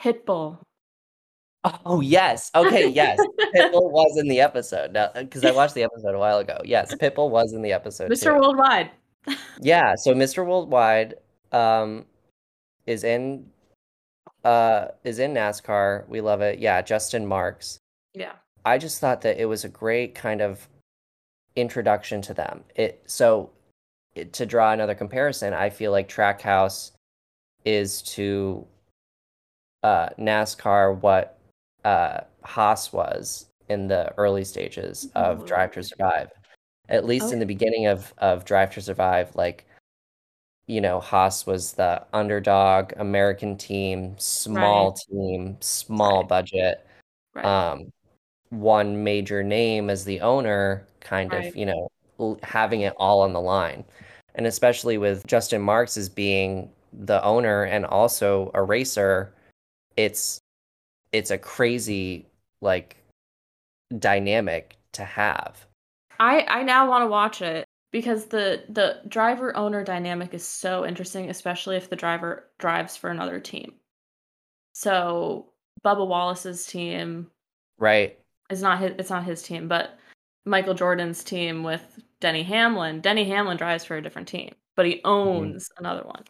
Pitbull. 0.00 0.58
Oh 1.84 2.00
yes. 2.00 2.50
Okay, 2.54 2.88
yes. 2.88 3.18
Pitbull 3.54 3.90
was 3.90 4.16
in 4.18 4.28
the 4.28 4.40
episode. 4.40 4.92
Now, 4.92 5.10
because 5.14 5.44
I 5.44 5.50
watched 5.50 5.74
the 5.74 5.82
episode 5.82 6.14
a 6.14 6.18
while 6.18 6.38
ago. 6.38 6.58
Yes, 6.64 6.94
Pitbull 6.94 7.30
was 7.30 7.52
in 7.52 7.62
the 7.62 7.72
episode 7.72 8.10
Mr. 8.10 8.24
too. 8.24 8.34
Worldwide. 8.34 8.90
Yeah, 9.60 9.94
so 9.96 10.14
Mr. 10.14 10.46
Worldwide 10.46 11.14
um 11.52 12.06
is 12.86 13.04
in 13.04 13.46
uh 14.44 14.86
is 15.04 15.18
in 15.18 15.34
NASCAR. 15.34 16.08
We 16.08 16.20
love 16.20 16.40
it. 16.40 16.58
Yeah, 16.60 16.80
Justin 16.80 17.26
Marks. 17.26 17.78
Yeah. 18.14 18.32
I 18.64 18.78
just 18.78 19.00
thought 19.00 19.20
that 19.22 19.40
it 19.40 19.46
was 19.46 19.64
a 19.64 19.68
great 19.68 20.14
kind 20.14 20.40
of 20.40 20.68
introduction 21.56 22.22
to 22.22 22.34
them. 22.34 22.64
It 22.74 23.02
so 23.06 23.50
to 24.32 24.46
draw 24.46 24.72
another 24.72 24.94
comparison, 24.94 25.52
I 25.54 25.70
feel 25.70 25.92
like 25.92 26.08
Trackhouse 26.08 26.92
is 27.64 28.02
to 28.02 28.66
uh 29.82 30.08
NASCAR 30.18 31.00
what 31.00 31.38
uh 31.84 32.20
Haas 32.42 32.92
was 32.92 33.46
in 33.68 33.86
the 33.88 34.12
early 34.16 34.44
stages 34.44 35.08
of 35.14 35.46
Drive 35.46 35.72
to 35.72 35.82
Survive. 35.82 36.30
At 36.88 37.04
least 37.04 37.32
in 37.32 37.38
the 37.38 37.46
beginning 37.46 37.86
of 37.86 38.12
of 38.18 38.44
Drive 38.44 38.72
to 38.74 38.80
Survive, 38.80 39.34
like 39.36 39.66
you 40.66 40.80
know, 40.82 41.00
Haas 41.00 41.46
was 41.46 41.72
the 41.72 42.04
underdog 42.12 42.92
American 42.98 43.56
team, 43.56 44.14
small 44.18 44.92
team, 44.92 45.56
small 45.60 46.20
Right. 46.20 46.28
budget. 46.28 46.86
Right. 47.34 47.44
Um, 47.46 47.90
one 48.50 49.02
major 49.02 49.42
name 49.42 49.88
as 49.90 50.04
the 50.04 50.20
owner, 50.20 50.86
kind 51.00 51.32
of, 51.32 51.56
you 51.56 51.66
know, 51.66 51.90
having 52.42 52.82
it 52.82 52.94
all 52.98 53.20
on 53.22 53.32
the 53.32 53.40
line. 53.40 53.84
And 54.34 54.46
especially 54.46 54.98
with 54.98 55.26
Justin 55.26 55.62
Marks 55.62 55.96
as 55.96 56.08
being 56.08 56.70
the 56.92 57.22
owner 57.24 57.64
and 57.64 57.84
also 57.84 58.50
a 58.54 58.62
racer, 58.62 59.32
it's 59.96 60.38
it's 61.12 61.30
a 61.30 61.38
crazy 61.38 62.26
like 62.60 62.96
dynamic 63.98 64.76
to 64.92 65.04
have. 65.04 65.66
I 66.20 66.42
I 66.48 66.62
now 66.62 66.88
want 66.88 67.02
to 67.02 67.08
watch 67.08 67.42
it 67.42 67.64
because 67.90 68.26
the 68.26 68.64
the 68.68 69.00
driver 69.08 69.56
owner 69.56 69.82
dynamic 69.84 70.34
is 70.34 70.46
so 70.46 70.84
interesting, 70.86 71.30
especially 71.30 71.76
if 71.76 71.88
the 71.90 71.96
driver 71.96 72.44
drives 72.58 72.96
for 72.96 73.10
another 73.10 73.40
team. 73.40 73.74
So 74.74 75.46
Bubba 75.84 76.06
Wallace's 76.06 76.66
team 76.66 77.30
Right. 77.78 78.18
is 78.50 78.62
not 78.62 78.80
his 78.80 78.92
it's 78.98 79.10
not 79.10 79.24
his 79.24 79.42
team, 79.42 79.68
but 79.68 79.98
Michael 80.44 80.74
Jordan's 80.74 81.22
team 81.24 81.62
with 81.62 82.00
Denny 82.20 82.42
Hamlin. 82.42 83.00
Denny 83.00 83.24
Hamlin 83.24 83.56
drives 83.56 83.84
for 83.84 83.96
a 83.96 84.02
different 84.02 84.28
team, 84.28 84.54
but 84.76 84.86
he 84.86 84.96
mm-hmm. 84.96 85.08
owns 85.08 85.70
another 85.78 86.02
one. 86.02 86.24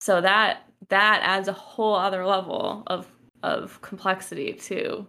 So 0.00 0.20
that 0.20 0.62
that 0.88 1.20
adds 1.22 1.48
a 1.48 1.52
whole 1.52 1.94
other 1.94 2.24
level 2.24 2.82
of 2.86 3.06
of 3.42 3.80
complexity 3.82 4.52
to 4.52 5.06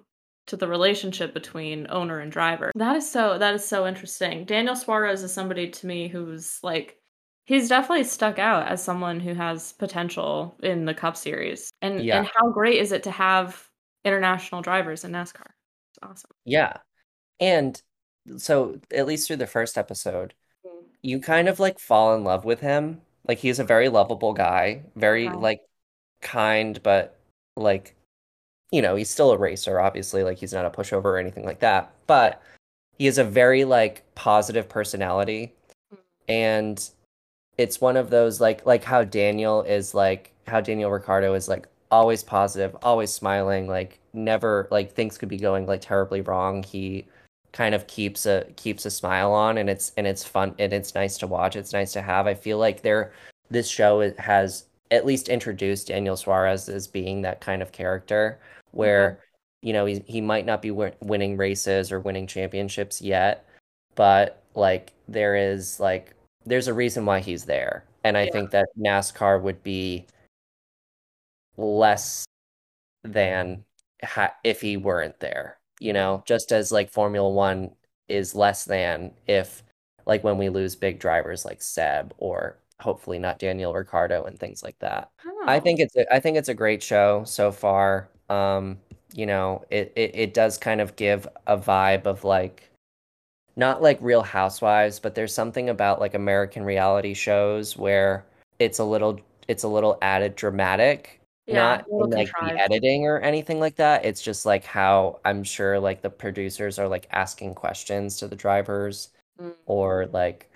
to 0.48 0.56
the 0.56 0.68
relationship 0.68 1.34
between 1.34 1.88
owner 1.90 2.20
and 2.20 2.32
driver. 2.32 2.72
That 2.76 2.96
is 2.96 3.10
so 3.10 3.38
that 3.38 3.54
is 3.54 3.66
so 3.66 3.86
interesting. 3.86 4.46
Daniel 4.46 4.76
Suarez 4.76 5.24
is 5.24 5.34
somebody 5.34 5.70
to 5.70 5.88
me 5.88 6.08
who's 6.08 6.60
like 6.64 6.98
he's 7.46 7.70
definitely 7.70 8.06
stuck 8.06 8.40
out 8.40 8.68
as 8.68 8.84
someone 8.84 9.20
who 9.20 9.34
has 9.34 9.74
potential 9.74 10.58
in 10.64 10.86
the 10.86 10.94
Cup 10.94 11.16
Series. 11.18 11.70
And 11.82 12.04
Yeah. 12.04 12.20
and 12.20 12.30
how 12.36 12.50
great 12.52 12.80
is 12.80 12.92
it 12.92 13.04
to 13.04 13.12
have 13.12 13.70
international 14.04 14.62
drivers 14.62 15.04
in 15.04 15.12
NASCAR? 15.12 15.52
It's 15.92 16.00
awesome. 16.02 16.32
Yeah. 16.46 16.74
And 17.40 17.82
so 18.38 18.80
at 18.94 19.08
least 19.08 19.28
through 19.28 19.38
the 19.38 19.48
first 19.48 19.78
episode, 19.78 20.34
mm-hmm. 20.66 20.86
you 21.02 21.20
kind 21.20 21.48
of 21.48 21.60
like 21.60 21.80
fall 21.80 22.16
in 22.16 22.24
love 22.24 22.46
with 22.46 22.60
him. 22.60 23.02
Like 23.28 23.40
he's 23.40 23.60
a 23.60 23.64
very 23.64 23.90
lovable 23.90 24.34
guy, 24.34 24.84
very 24.96 25.26
Yeah. 25.26 25.36
like 25.36 25.62
kind, 26.22 26.82
but 26.84 27.18
like 27.56 27.96
you 28.72 28.82
know, 28.82 28.96
he's 28.98 29.10
still 29.10 29.32
a 29.32 29.38
racer, 29.38 29.80
obviously, 29.80 30.24
like 30.24 30.38
he's 30.40 30.54
not 30.54 30.66
a 30.66 30.70
pushover 30.70 31.06
or 31.06 31.18
anything 31.18 31.46
like 31.46 31.60
that. 31.60 31.94
But 32.06 32.42
he 32.98 33.06
has 33.06 33.18
a 33.18 33.24
very 33.24 33.64
like 33.64 34.04
positive 34.16 34.68
personality. 34.70 35.54
Mm-hmm. 35.94 36.02
And 36.30 36.90
it's 37.58 37.82
one 37.82 37.98
of 37.98 38.10
those 38.10 38.42
like 38.42 38.66
like 38.66 38.84
how 38.84 39.04
Daniel 39.04 39.62
is 39.64 39.94
like 39.94 40.34
how 40.48 40.62
Daniel 40.62 40.92
Ricciardo 40.92 41.34
is 41.34 41.48
like 41.48 41.68
always 41.92 42.24
positive, 42.24 42.76
always 42.84 43.12
smiling, 43.12 43.68
like 43.68 44.00
never 44.14 44.68
like 44.72 44.94
things 44.94 45.18
could 45.18 45.30
be 45.30 45.38
going 45.38 45.66
like 45.66 45.82
terribly 45.82 46.22
wrong. 46.22 46.64
He 46.64 47.06
kind 47.54 47.74
of 47.74 47.88
keeps 47.88 48.26
a 48.26 48.46
keeps 48.56 48.86
a 48.86 48.92
smile 48.92 49.32
on 49.32 49.58
and 49.58 49.70
it's 49.70 49.92
and 49.98 50.06
it's 50.06 50.24
fun 50.24 50.54
and 50.60 50.74
it's 50.74 50.96
nice 50.96 51.18
to 51.20 51.28
watch. 51.28 51.56
It's 51.56 51.74
nice 51.74 51.94
to 51.94 52.02
have. 52.02 52.28
I 52.28 52.34
feel 52.34 52.58
like 52.58 52.82
there 52.82 53.14
this 53.50 53.70
show 53.70 54.12
has 54.18 54.66
at 54.92 55.06
least 55.06 55.30
introduced 55.30 55.88
Daniel 55.88 56.18
Suarez 56.18 56.70
as 56.70 56.88
being 56.88 57.22
that 57.22 57.42
kind 57.42 57.62
of 57.62 57.72
character 57.72 58.40
where 58.72 59.12
mm-hmm. 59.12 59.68
you 59.68 59.74
know 59.74 59.86
he 59.86 60.04
he 60.08 60.22
might 60.22 60.46
not 60.46 60.62
be 60.62 60.72
win- 60.72 60.94
winning 61.02 61.38
races 61.38 61.92
or 61.92 62.00
winning 62.00 62.28
championships 62.28 63.02
yet, 63.02 63.46
but 63.96 64.44
like 64.56 64.94
there 65.08 65.36
is 65.36 65.80
like 65.80 66.14
there's 66.46 66.68
a 66.68 66.74
reason 66.74 67.06
why 67.06 67.20
he's 67.20 67.46
there. 67.46 67.84
And 68.04 68.18
I 68.18 68.24
Yeah. 68.24 68.32
think 68.32 68.52
that 68.52 68.70
NASCAR 68.80 69.42
would 69.42 69.62
be 69.64 70.08
less 71.58 72.26
than 73.04 73.66
ha- 74.04 74.36
if 74.44 74.62
he 74.62 74.78
weren't 74.78 75.20
there, 75.20 75.58
you 75.80 75.94
know, 75.94 76.24
just 76.26 76.52
as 76.52 76.72
like 76.72 76.90
Formula 76.92 77.30
One 77.30 77.72
is 78.08 78.36
less 78.36 78.66
than 78.66 79.14
if 79.28 79.64
like 80.06 80.24
when 80.24 80.38
we 80.38 80.50
lose 80.50 80.76
big 80.76 81.00
drivers 81.00 81.46
like 81.46 81.62
Seb 81.62 82.14
or 82.18 82.58
hopefully 82.80 83.20
not 83.20 83.40
Daniel 83.40 83.74
Ricciardo 83.74 84.24
and 84.26 84.40
things 84.40 84.64
like 84.64 84.80
that. 84.80 85.10
I 85.46 85.60
Oh. 85.60 85.60
think 85.60 85.80
it's 85.80 85.96
a, 85.96 86.14
I 86.14 86.20
think 86.20 86.38
it's 86.38 86.50
a 86.50 86.54
great 86.54 86.84
show 86.84 87.24
so 87.26 87.52
far. 87.52 88.10
Um, 88.30 88.80
you 89.14 89.26
know, 89.26 89.66
it, 89.70 89.94
it 89.96 90.12
it 90.16 90.34
does 90.34 90.58
kind 90.58 90.82
of 90.82 90.96
give 90.96 91.28
a 91.48 91.58
vibe 91.58 92.06
of 92.06 92.24
like 92.24 92.70
not 93.56 93.82
like 93.82 93.98
Real 94.02 94.22
Housewives, 94.22 95.00
but 95.00 95.16
there's 95.16 95.34
something 95.34 95.70
about 95.70 96.00
like 96.00 96.14
American 96.14 96.64
reality 96.64 97.14
shows 97.14 97.76
where 97.78 98.26
it's 98.60 98.80
a 98.80 98.84
little 98.84 99.20
it's 99.48 99.64
a 99.64 99.68
little 99.68 99.98
added 100.02 100.36
dramatic, 100.36 101.17
Yeah, 101.48 101.56
not 101.56 101.88
in 101.90 102.10
like 102.10 102.30
the 102.42 102.60
editing 102.60 103.06
or 103.06 103.20
anything 103.20 103.60
like 103.60 103.76
that. 103.78 104.04
It's 104.06 104.22
just 104.22 104.46
like 104.46 104.66
how 104.66 105.20
I'm 105.26 105.44
sure 105.44 105.80
like 105.80 106.02
the 106.02 106.10
producers 106.10 106.78
are 106.78 106.88
like 106.88 107.08
asking 107.12 107.56
questions 107.56 108.18
to 108.18 108.28
the 108.28 108.36
drivers 108.36 109.10
Mm. 109.40 109.54
or 109.68 110.08
like 110.14 110.50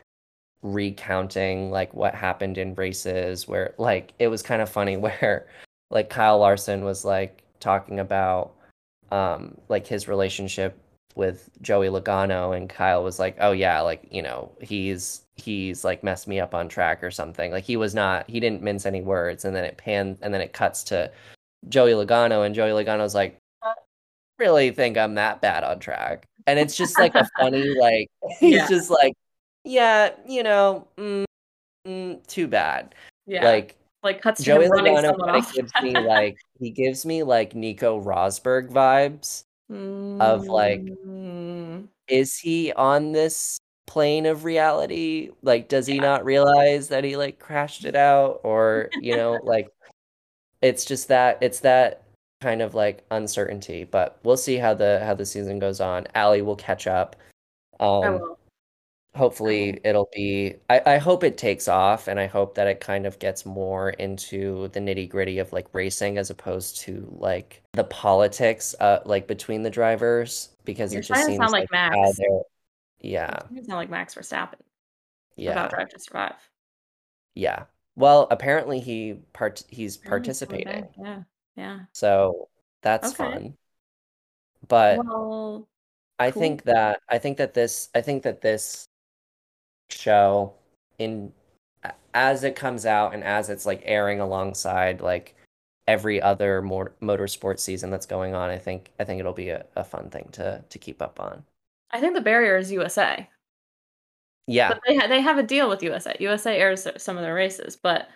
recounting 0.64 1.72
like 1.72 1.94
what 1.94 2.16
happened 2.16 2.58
in 2.58 2.76
races 2.76 3.48
where 3.48 3.74
like 3.78 4.14
it 4.20 4.28
was 4.28 4.42
kind 4.42 4.62
of 4.62 4.70
funny 4.70 4.98
where 5.06 5.48
like 5.90 6.10
Kyle 6.10 6.40
Larson 6.40 6.84
was 6.84 7.06
like 7.06 7.44
talking 7.60 8.00
about 8.00 8.54
um 9.12 9.56
like 9.70 9.86
his 9.86 10.08
relationship 10.08 10.78
with 11.16 11.50
Joey 11.62 11.88
Logano 11.88 12.56
and 12.56 12.70
Kyle 12.70 13.04
was 13.04 13.20
like, 13.20 13.38
"Oh 13.40 13.52
yeah, 13.52 13.82
like, 13.82 14.08
you 14.12 14.22
know, 14.22 14.52
he's 14.62 15.22
he's 15.36 15.84
like 15.84 16.04
messed 16.04 16.28
me 16.28 16.40
up 16.40 16.54
on 16.56 16.70
track 16.70 17.04
or 17.04 17.12
something." 17.12 17.52
Like 17.52 17.64
he 17.64 17.78
was 17.78 17.94
not 17.96 18.30
he 18.30 18.40
didn't 18.40 18.62
mince 18.64 18.86
any 18.86 19.02
words 19.02 19.46
and 19.46 19.56
then 19.56 19.64
it 19.66 19.78
panned 19.78 20.18
and 20.22 20.34
then 20.34 20.42
it 20.42 20.54
cuts 20.54 20.84
to 20.86 21.12
Joey 21.70 21.92
Logano 21.92 22.46
and 22.46 22.56
Joey 22.56 22.72
Logano's 22.72 23.16
like, 23.16 23.38
really 24.40 24.72
think 24.72 24.98
I'm 24.98 25.16
that 25.16 25.42
bad 25.42 25.64
on 25.64 25.80
track. 25.80 26.26
And 26.48 26.60
it's 26.60 26.76
just 26.76 26.98
like 26.98 27.16
a 27.16 27.28
funny, 27.40 27.76
like, 27.80 28.10
he's 28.40 28.56
Yeah. 28.56 28.68
just 28.68 28.90
like, 28.90 29.14
yeah, 29.64 30.10
you 30.28 30.44
know, 30.44 30.88
mm, 30.98 31.26
mm, 31.88 32.28
too 32.28 32.48
bad. 32.48 32.96
Yeah. 33.28 33.46
Like, 33.46 33.78
like 34.04 34.22
cuts 34.22 34.40
to 34.40 34.46
Joey 34.46 34.66
Logano 34.68 35.16
kind 35.24 35.38
of 35.38 35.54
gives 35.54 35.72
me 35.84 35.94
like, 35.94 36.38
he 36.60 36.72
gives 36.72 37.06
me 37.06 37.22
like 37.24 37.54
Nico 37.54 38.02
Rosberg 38.02 38.70
vibes. 38.72 39.44
Of, 40.20 40.48
like- 40.48 40.82
Mm, 40.82 41.88
Is 42.08 42.38
he 42.38 42.74
on 42.74 43.12
this 43.12 43.58
plane 43.88 44.26
of 44.26 44.44
reality? 44.44 45.30
Like, 45.42 45.70
does 45.70 45.88
he 45.88 46.00
not 46.00 46.26
realize 46.26 46.88
that 46.90 47.04
he 47.04 47.16
like 47.18 47.40
crashed 47.40 47.86
it 47.86 47.96
out? 47.96 48.42
Or, 48.44 48.90
you 49.02 49.16
know, 49.16 49.40
like, 49.44 49.70
it's 50.62 50.86
just 50.86 51.08
that, 51.08 51.38
it's 51.42 51.62
that 51.62 52.04
kind 52.42 52.62
of 52.62 52.74
like 52.76 53.04
uncertainty. 53.12 53.84
But 53.84 54.20
we'll 54.24 54.38
see 54.38 54.58
how 54.58 54.74
the 54.74 55.00
how 55.06 55.14
the 55.14 55.26
season 55.26 55.60
goes 55.60 55.80
on. 55.80 56.08
Allie 56.16 56.42
will 56.42 56.56
catch 56.56 56.88
up. 56.88 57.16
I 57.80 57.86
Um, 57.86 58.14
will. 58.20 58.38
Hopefully 59.16 59.80
it'll 59.84 60.10
be 60.14 60.56
I, 60.70 60.82
I 60.96 60.98
hope 60.98 61.24
it 61.24 61.38
takes 61.38 61.68
off 61.68 62.08
and 62.08 62.20
I 62.20 62.28
hope 62.28 62.56
that 62.56 62.68
it 62.68 62.80
kind 62.80 63.06
of 63.06 63.20
gets 63.20 63.46
more 63.46 63.90
into 63.92 64.70
the 64.70 64.80
nitty 64.80 65.10
gritty 65.10 65.40
of 65.40 65.52
like 65.52 65.68
racing 65.74 66.18
as 66.18 66.30
opposed 66.30 66.78
to 66.82 67.08
like 67.20 67.62
the 67.74 67.84
politics 67.84 68.74
uh 68.80 69.00
like 69.06 69.28
between 69.28 69.64
the 69.64 69.70
drivers 69.70 70.50
because 70.66 70.94
You're 70.94 71.02
it 71.02 71.06
just 71.08 71.26
seems 71.26 71.38
sound 71.38 71.52
like 71.52 71.68
how 71.90 71.90
Max. 71.90 72.20
yeah 73.00 73.40
You 73.50 73.64
sound 73.64 73.78
like 73.78 73.90
Max 73.90 74.16
Verstappen 74.16 74.60
yeah 75.36 75.52
about 75.52 75.70
Drive 75.70 75.90
to 75.90 76.00
Survive. 76.00 76.50
yeah 77.36 77.66
well 77.96 78.28
apparently 78.32 78.80
he 78.80 79.16
part 79.34 79.64
he's 79.70 79.98
participating. 79.98 80.88
Yeah. 80.98 81.24
Yeah. 81.56 81.80
so 81.94 82.50
that's 82.82 83.12
Okay. 83.12 83.14
fun 83.14 83.58
but 84.68 84.98
well, 84.98 85.68
I 86.20 86.32
Cool. 86.32 86.42
think 86.42 86.64
that 86.64 87.02
I 87.10 87.18
think 87.18 87.38
that 87.38 87.54
this 87.54 87.90
I 87.96 88.02
think 88.02 88.24
that 88.24 88.42
this 88.42 88.88
show 89.94 90.54
in 90.98 91.32
as 92.14 92.44
it 92.44 92.56
comes 92.56 92.86
out 92.86 93.14
and 93.14 93.24
as 93.24 93.50
it's 93.50 93.66
like 93.66 93.82
airing 93.86 94.20
alongside 94.20 95.02
like 95.02 95.36
every 95.88 96.22
other 96.22 96.62
more 96.62 96.94
motorsport 97.02 97.60
season 97.60 97.90
that's 97.90 98.06
going 98.06 98.34
on, 98.36 98.50
I 98.50 98.58
think 98.58 98.92
I 99.00 99.04
think 99.04 99.20
it'll 99.20 99.34
be 99.34 99.50
a, 99.50 99.66
a 99.76 99.84
fun 99.84 100.10
thing 100.10 100.30
to 100.34 100.64
to 100.68 100.80
keep 100.80 101.02
up 101.02 101.20
on. 101.20 101.44
I 101.92 102.00
think 102.00 102.14
the 102.14 102.22
barrier 102.22 102.58
is 102.58 102.72
USA. 102.72 103.28
Yeah. 104.48 104.70
But 104.70 104.82
they 104.88 104.96
ha- 104.96 105.08
they 105.08 105.22
have 105.22 105.38
a 105.38 105.44
deal 105.44 105.70
with 105.70 105.84
USA. 105.84 106.16
USA 106.20 106.58
airs 106.58 106.88
some 106.98 107.18
of 107.18 107.24
their 107.24 107.34
races, 107.34 107.76
but 107.76 108.10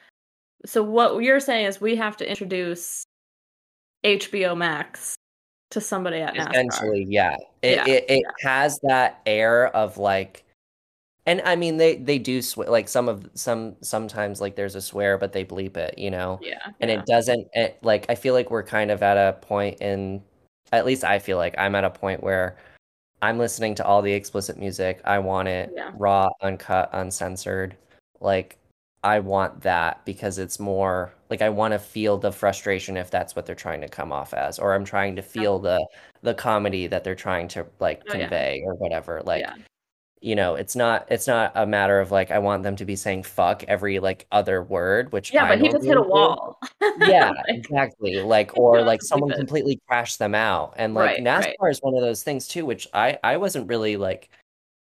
so 0.65 0.81
what 0.83 1.21
you're 1.23 1.39
saying 1.39 1.65
is 1.65 1.79
we 1.79 1.95
have 1.95 2.17
to 2.17 2.29
introduce 2.29 3.05
HBO 4.03 4.57
Max 4.57 5.15
to 5.71 5.81
somebody 5.81 6.17
at 6.17 6.33
NASCAR. 6.33 6.49
Essentially, 6.51 7.05
yeah. 7.09 7.35
It 7.61 7.77
Yeah, 7.77 7.87
it, 7.87 8.05
it 8.09 8.23
has 8.41 8.79
that 8.83 9.21
air 9.25 9.67
of 9.75 9.97
like 9.97 10.44
and 11.25 11.41
I 11.45 11.55
mean 11.55 11.77
they 11.77 11.95
they 11.97 12.19
do 12.19 12.41
swear 12.41 12.69
like 12.69 12.87
some 12.87 13.09
of 13.09 13.27
some 13.33 13.75
sometimes 13.81 14.41
like 14.41 14.55
there's 14.55 14.75
a 14.75 14.81
swear 14.81 15.17
but 15.17 15.33
they 15.33 15.43
bleep 15.45 15.77
it, 15.77 15.97
you 15.97 16.11
know. 16.11 16.39
Yeah. 16.41 16.59
and 16.79 16.89
yeah. 16.91 16.99
it 16.99 17.05
doesn't 17.05 17.47
it, 17.53 17.77
like 17.81 18.05
i 18.09 18.15
feel 18.15 18.33
like 18.33 18.51
we're 18.51 18.63
kind 18.63 18.91
of 18.91 19.01
at 19.03 19.17
a 19.17 19.33
point 19.41 19.81
in 19.81 20.21
at 20.71 20.85
least 20.85 21.03
i 21.03 21.19
feel 21.19 21.37
like 21.37 21.55
i'm 21.57 21.75
at 21.75 21.83
a 21.83 21.89
point 21.89 22.21
where 22.23 22.57
i'm 23.21 23.37
listening 23.37 23.75
to 23.75 23.85
all 23.85 24.01
the 24.01 24.11
explicit 24.13 24.57
music 24.57 25.01
i 25.05 25.17
want 25.19 25.47
it 25.47 25.71
Yeah. 25.75 25.91
raw 25.95 26.27
uncut 26.41 26.89
uncensored 26.93 27.75
like 28.19 28.57
i 29.03 29.19
want 29.19 29.61
that 29.61 30.03
because 30.05 30.37
it's 30.39 30.59
more 30.59 31.13
like 31.29 31.41
i 31.41 31.49
want 31.49 31.71
to 31.73 31.79
feel 31.79 32.17
the 32.17 32.31
frustration 32.31 32.97
if 32.97 33.09
that's 33.11 33.35
what 33.35 33.45
they're 33.45 33.55
trying 33.55 33.81
to 33.81 33.87
come 33.87 34.11
off 34.11 34.33
as 34.33 34.57
or 34.59 34.73
i'm 34.73 34.85
trying 34.85 35.15
to 35.15 35.21
feel 35.21 35.59
the 35.59 35.85
the 36.23 36.33
comedy 36.33 36.87
that 36.87 37.03
they're 37.03 37.15
trying 37.15 37.47
to 37.49 37.65
like 37.79 38.01
Oh, 38.09 38.13
yeah. 38.15 38.21
convey 38.21 38.61
or 38.65 38.73
whatever 38.75 39.21
like 39.25 39.41
yeah. 39.41 39.53
You 40.25 40.35
know 40.35 40.55
it's 40.55 40.75
not 40.75 41.05
it's 41.11 41.27
not 41.27 41.51
a 41.53 41.67
matter 41.67 41.99
of 41.99 42.09
like 42.11 42.31
i 42.31 42.39
want 42.39 42.63
them 42.63 42.75
to 42.75 42.83
be 42.83 42.95
saying 42.95 43.21
fuck 43.21 43.63
every 43.67 43.99
like 43.99 44.25
other 44.31 44.63
word 44.63 45.11
which 45.11 45.31
Yeah, 45.31 45.45
I 45.45 45.49
but 45.49 45.61
he 45.61 45.69
just 45.69 45.85
hit 45.85 45.95
a 45.97 46.01
wall. 46.01 46.59
yeah 46.97 47.31
exactly 47.47 48.15
like 48.21 48.57
or 48.57 48.81
like 48.81 49.03
someone 49.03 49.31
completely 49.31 49.79
crashed 49.87 50.17
them 50.17 50.33
out 50.33 50.73
and 50.77 50.95
like 50.95 51.17
Right, 51.17 51.23
nascar 51.23 51.53
right. 51.61 51.71
is 51.71 51.79
one 51.79 51.93
of 51.93 52.01
those 52.01 52.23
things 52.23 52.47
too 52.47 52.65
which 52.65 52.87
i 52.93 53.19
i 53.23 53.37
wasn't 53.37 53.69
really 53.69 53.97
like 53.97 54.29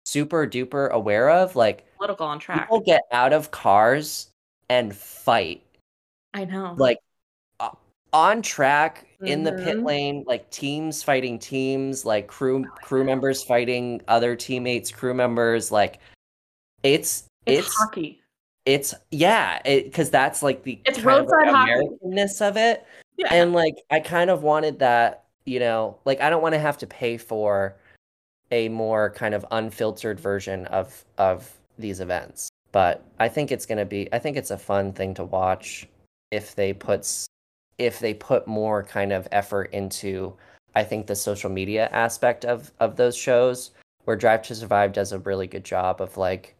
super 0.04 0.46
duper 0.46 0.90
aware 0.90 1.30
of 1.30 1.56
like 1.56 1.86
political 1.96 2.26
on 2.26 2.38
track. 2.38 2.60
people 2.60 2.80
get 2.80 3.02
out 3.10 3.32
of 3.32 3.50
cars 3.50 4.28
and 4.68 4.94
fight 4.94 5.62
I 6.34 6.44
know. 6.44 6.74
like 6.76 6.98
on 8.12 8.42
track 8.42 9.06
in 9.22 9.42
the 9.42 9.52
pit 9.52 9.76
Mhm. 9.76 9.84
lane 9.84 10.24
like 10.26 10.48
teams 10.50 11.02
fighting 11.02 11.38
teams 11.38 12.04
like 12.04 12.26
crew 12.26 12.64
crew 12.82 13.04
members 13.04 13.42
fighting 13.42 14.00
other 14.08 14.34
teammates 14.34 14.90
crew 14.90 15.12
members 15.14 15.70
like 15.70 15.98
it's 16.82 17.24
it's, 17.46 17.66
it's 17.66 17.76
hockey. 17.76 18.20
it's 18.64 18.94
yeah 19.10 19.60
because 19.64 20.10
that's 20.10 20.42
like 20.42 20.62
the 20.62 20.80
It's 20.86 20.98
kind 21.02 21.20
of, 21.20 21.26
like, 21.26 21.32
roadside 21.46 21.54
hockey. 21.54 21.72
americanness 21.72 22.40
of 22.46 22.56
it 22.56 22.86
Yeah. 23.16 23.28
and 23.32 23.52
like 23.52 23.74
I 23.90 24.00
kind 24.00 24.30
of 24.30 24.42
wanted 24.42 24.78
that, 24.78 25.24
you 25.44 25.60
know, 25.60 25.98
like 26.06 26.20
I 26.22 26.30
don't 26.30 26.42
want 26.42 26.54
to 26.54 26.58
have 26.58 26.78
to 26.78 26.86
pay 26.86 27.16
for 27.18 27.76
a 28.50 28.68
more 28.70 29.10
kind 29.10 29.34
of 29.34 29.44
unfiltered 29.50 30.18
version 30.18 30.66
of 30.66 31.04
of 31.18 31.52
these 31.78 32.00
events. 32.00 32.48
But 32.72 33.04
I 33.18 33.28
think 33.28 33.52
it's 33.52 33.66
going 33.66 33.78
to 33.78 33.84
be 33.84 34.08
I 34.12 34.18
think 34.18 34.36
it's 34.38 34.50
a 34.50 34.58
fun 34.58 34.92
thing 34.92 35.12
to 35.14 35.24
watch 35.24 35.86
if 36.30 36.54
they 36.54 36.72
put 36.72 37.04
if 37.80 37.98
they 37.98 38.14
put 38.14 38.46
more 38.46 38.82
kind 38.84 39.12
of 39.12 39.26
effort 39.32 39.72
into 39.72 40.36
I 40.76 40.84
think 40.84 41.06
the 41.06 41.16
social 41.16 41.50
media 41.50 41.88
aspect 41.92 42.44
of 42.44 42.70
of 42.78 42.96
those 42.96 43.16
shows 43.16 43.72
where 44.04 44.16
Drive 44.16 44.42
to 44.42 44.54
Survive 44.54 44.92
does 44.92 45.12
a 45.12 45.18
really 45.20 45.46
good 45.46 45.64
job 45.64 46.00
of 46.00 46.16
like 46.16 46.56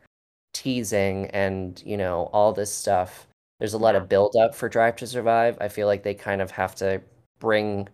teasing 0.53 1.27
and, 1.27 1.81
you 1.87 1.97
know, 1.97 2.29
all 2.33 2.53
this 2.53 2.73
stuff 2.75 3.27
there's 3.61 3.75
a 3.75 3.79
lot 3.79 3.95
of 3.95 4.09
build 4.09 4.35
up 4.37 4.55
for 4.55 4.69
Drive 4.71 4.97
to 4.97 5.07
Survive. 5.07 5.59
I 5.61 5.69
feel 5.69 5.87
like 5.87 6.03
they 6.03 6.15
kind 6.15 6.41
of 6.41 6.51
have 6.51 6.75
to 6.77 7.01
bring 7.39 7.89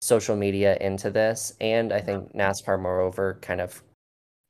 social 0.00 0.36
media 0.36 0.78
into 0.80 1.10
this, 1.10 1.54
and 1.60 1.92
I 1.92 2.00
think 2.00 2.32
NASCAR, 2.34 2.80
moreover, 2.80 3.36
kind 3.42 3.60
of 3.60 3.82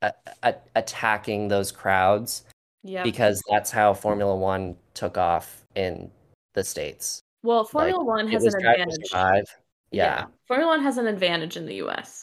a- 0.03 0.13
a- 0.43 0.57
attacking 0.77 1.49
those 1.49 1.73
crowds 1.73 2.45
yeah. 2.83 3.03
because 3.03 3.43
that's 3.51 3.71
how 3.71 3.95
Formula 3.95 4.37
One 4.37 4.77
took 4.93 5.17
off 5.17 5.65
in 5.75 6.11
the 6.53 6.63
states. 6.63 7.23
Well, 7.43 7.65
Formula 7.65 8.03
One 8.03 8.29
It 8.29 8.33
has 8.33 8.45
an 8.45 8.55
advantage. 8.67 9.09
Survive. 9.09 9.45
Yeah. 9.91 10.27
Formula 10.47 10.71
One 10.73 10.83
has 10.83 10.99
an 10.99 11.07
advantage 11.07 11.57
in 11.57 11.67
the 11.67 11.77
US. 11.77 12.23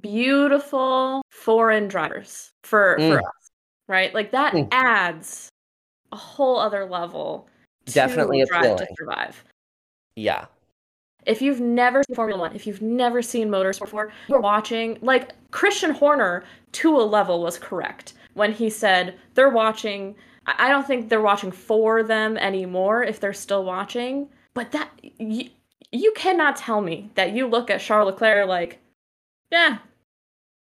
Beautiful 0.00 1.22
foreign 1.30 1.88
drivers 1.88 2.50
for 2.64 2.96
Mm. 2.98 3.12
for 3.12 3.18
us, 3.20 3.50
right? 3.88 4.12
Like 4.14 4.30
that 4.32 4.52
Mm. 4.52 4.68
adds 4.72 5.48
a 6.12 6.16
whole 6.16 6.58
other 6.58 6.84
level 6.84 7.48
to 7.86 7.92
Definitely 7.92 8.44
Drive 8.44 8.76
to. 8.76 8.86
Survive. 8.98 9.44
yeah, 10.16 10.46
If 11.24 11.42
you've 11.42 11.60
never 11.60 12.02
seen 12.04 12.14
Formula 12.14 12.40
One, 12.40 12.54
if 12.54 12.66
you've 12.68 12.82
never 12.82 13.20
seen 13.22 13.48
motorsport 13.48 13.80
before, 13.86 14.12
you're 14.28 14.40
watching 14.40 14.98
like 15.02 15.32
Christian 15.50 15.90
Horner 15.90 16.44
to 16.72 16.96
a 17.00 17.02
level 17.02 17.42
was 17.42 17.58
correct 17.58 18.12
when 18.34 18.52
he 18.52 18.68
said 18.70 19.18
they're 19.34 19.50
watching. 19.50 20.14
I 20.46 20.68
don't 20.68 20.86
think 20.86 21.08
they're 21.08 21.20
watching 21.20 21.50
for 21.50 22.02
them 22.02 22.36
anymore 22.36 23.02
if 23.02 23.20
they're 23.20 23.32
still 23.32 23.64
watching. 23.64 24.28
But 24.54 24.72
that 24.72 24.90
you, 25.02 25.50
you 25.92 26.12
cannot 26.16 26.56
tell 26.56 26.80
me 26.80 27.10
that 27.14 27.32
you 27.32 27.46
look 27.46 27.70
at 27.70 27.80
Charles 27.80 28.06
Leclerc 28.06 28.48
like, 28.48 28.78
yeah, 29.50 29.78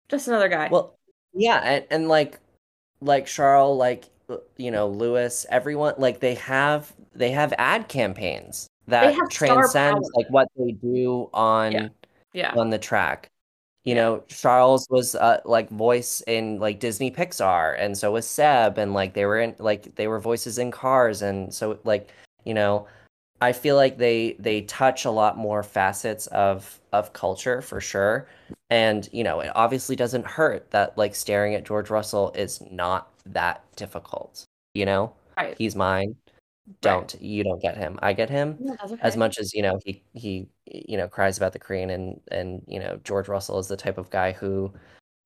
just 0.08 0.28
another 0.28 0.48
guy. 0.48 0.68
Well, 0.70 0.94
yeah, 1.34 1.58
and, 1.58 1.84
and 1.90 2.08
like 2.08 2.38
like 3.00 3.26
Charles, 3.26 3.78
like 3.78 4.04
you 4.56 4.70
know, 4.70 4.88
Lewis, 4.88 5.46
everyone 5.50 5.94
like 5.98 6.20
they 6.20 6.34
have 6.34 6.92
they 7.14 7.30
have 7.30 7.52
ad 7.58 7.88
campaigns 7.88 8.68
that 8.86 9.14
transcends 9.30 10.10
like 10.14 10.28
what 10.30 10.48
they 10.56 10.72
do 10.72 11.28
on 11.32 11.72
Yeah. 11.72 11.88
yeah, 12.32 12.54
on 12.54 12.70
the 12.70 12.78
track. 12.78 13.30
You 13.88 13.94
know, 13.94 14.22
Charles 14.28 14.86
was 14.90 15.14
uh, 15.14 15.40
like 15.46 15.70
voice 15.70 16.22
in 16.26 16.60
like 16.60 16.78
Disney 16.78 17.10
Pixar, 17.10 17.74
and 17.78 17.96
so 17.96 18.12
was 18.12 18.26
Seb, 18.26 18.76
and 18.76 18.92
like 18.92 19.14
they 19.14 19.24
were 19.24 19.40
in 19.40 19.54
like 19.58 19.94
they 19.94 20.08
were 20.08 20.20
voices 20.20 20.58
in 20.58 20.70
cars, 20.70 21.22
and 21.22 21.54
so 21.54 21.78
like 21.84 22.12
you 22.44 22.52
know, 22.52 22.86
I 23.40 23.52
feel 23.52 23.76
like 23.76 23.96
they 23.96 24.36
they 24.38 24.60
touch 24.60 25.06
a 25.06 25.10
lot 25.10 25.38
more 25.38 25.62
facets 25.62 26.26
of 26.26 26.78
of 26.92 27.14
culture 27.14 27.62
for 27.62 27.80
sure, 27.80 28.28
and 28.68 29.08
you 29.10 29.24
know, 29.24 29.40
it 29.40 29.52
obviously 29.54 29.96
doesn't 29.96 30.26
hurt 30.26 30.70
that 30.72 30.98
like 30.98 31.14
staring 31.14 31.54
at 31.54 31.64
George 31.64 31.88
Russell 31.88 32.30
is 32.34 32.62
not 32.70 33.08
that 33.24 33.64
difficult. 33.74 34.44
You 34.74 34.84
know, 34.84 35.14
right. 35.38 35.54
he's 35.56 35.74
mine. 35.74 36.14
Don't 36.80 37.14
you 37.20 37.44
don't 37.44 37.62
get 37.62 37.76
him? 37.76 37.98
I 38.02 38.12
get 38.12 38.30
him 38.30 38.58
Yeah, 38.60 38.74
that's 38.78 38.92
as 39.00 39.16
much 39.16 39.38
as 39.38 39.54
you 39.54 39.62
know 39.62 39.80
he 39.84 40.02
he 40.14 40.48
you 40.66 40.96
know 40.96 41.08
cries 41.08 41.36
about 41.36 41.52
the 41.52 41.58
Korean 41.58 41.90
and 41.90 42.20
and 42.30 42.62
you 42.66 42.78
know 42.80 43.00
George 43.04 43.28
Russell 43.28 43.58
is 43.58 43.68
the 43.68 43.76
type 43.76 43.98
of 43.98 44.10
guy 44.10 44.32
who 44.32 44.72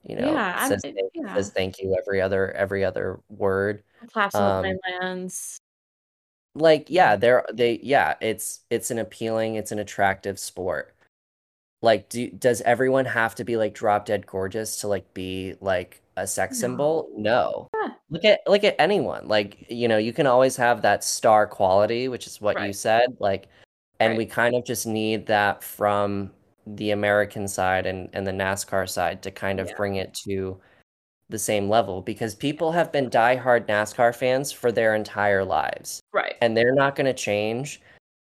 you 0.05 0.17
know 0.17 0.35
Yeah, 0.35 0.69
says 0.69 0.83
yeah. 1.15 1.35
says 1.35 1.51
thank 1.51 1.79
you 1.81 1.97
every 1.99 2.21
other 2.21 2.53
every 2.53 2.85
other 2.85 3.21
word 3.29 3.83
Claps 4.13 4.35
in 4.35 4.45
the 4.45 4.51
um, 4.51 4.65
Plainlands. 5.01 5.59
like 6.55 6.91
yeah 6.91 7.17
they're 7.17 7.45
they 7.53 7.79
yeah 7.83 8.15
it's 8.21 8.61
it's 8.71 8.91
an 8.91 8.99
appealing 8.99 9.55
it's 9.55 9.73
an 9.73 9.79
attractive 9.79 10.39
sport 10.39 10.95
Like, 11.83 12.09
do 12.09 12.31
does 12.31 12.61
everyone 12.63 13.05
have 13.07 13.35
to 13.37 13.45
be 13.45 13.57
like 13.57 13.75
drop 13.75 14.07
dead 14.07 14.27
gorgeous 14.27 14.77
to 14.81 14.89
like 14.89 15.13
be 15.15 15.55
like 15.61 16.01
a 16.17 16.27
sex 16.27 16.59
symbol? 16.59 17.09
No. 17.17 17.69
Yeah. 17.75 17.91
Look 18.11 18.25
at 18.25 18.41
look 18.47 18.65
at 18.65 18.77
anyone. 18.79 19.27
Like, 19.29 19.67
you 19.69 19.89
know, 19.89 19.99
you 19.99 20.13
can 20.13 20.27
always 20.27 20.57
have 20.57 20.83
that 20.83 21.03
star 21.05 21.47
quality, 21.47 22.09
which 22.09 22.27
is 22.27 22.41
what 22.41 22.61
you 22.63 22.73
said. 22.73 23.17
Like, 23.19 23.49
and 24.01 24.11
Right. 24.13 24.19
we 24.19 24.27
kind 24.27 24.55
of 24.55 24.65
just 24.65 24.87
need 24.87 25.27
that 25.27 25.63
from 25.65 26.31
the 26.67 26.93
American 26.93 27.49
side 27.49 27.87
and 27.87 28.09
and 28.13 28.25
the 28.27 28.33
NASCAR 28.33 28.89
side 28.89 29.23
to 29.23 29.31
kind 29.33 29.59
of 29.61 29.69
Yeah. 29.69 29.77
bring 29.77 29.97
it 29.97 30.15
to 30.27 30.61
the 31.31 31.39
same 31.39 31.69
level 31.69 32.03
because 32.03 32.35
people 32.35 32.71
have 32.73 32.93
been 32.93 33.09
diehard 33.11 33.67
NASCAR 33.67 34.15
fans 34.15 34.53
for 34.53 34.71
their 34.71 34.95
entire 34.95 35.45
lives 35.45 36.01
Right. 36.13 36.35
and 36.43 36.55
they're 36.57 36.75
not 36.75 36.95
going 36.95 37.07
to 37.07 37.15
change 37.15 37.81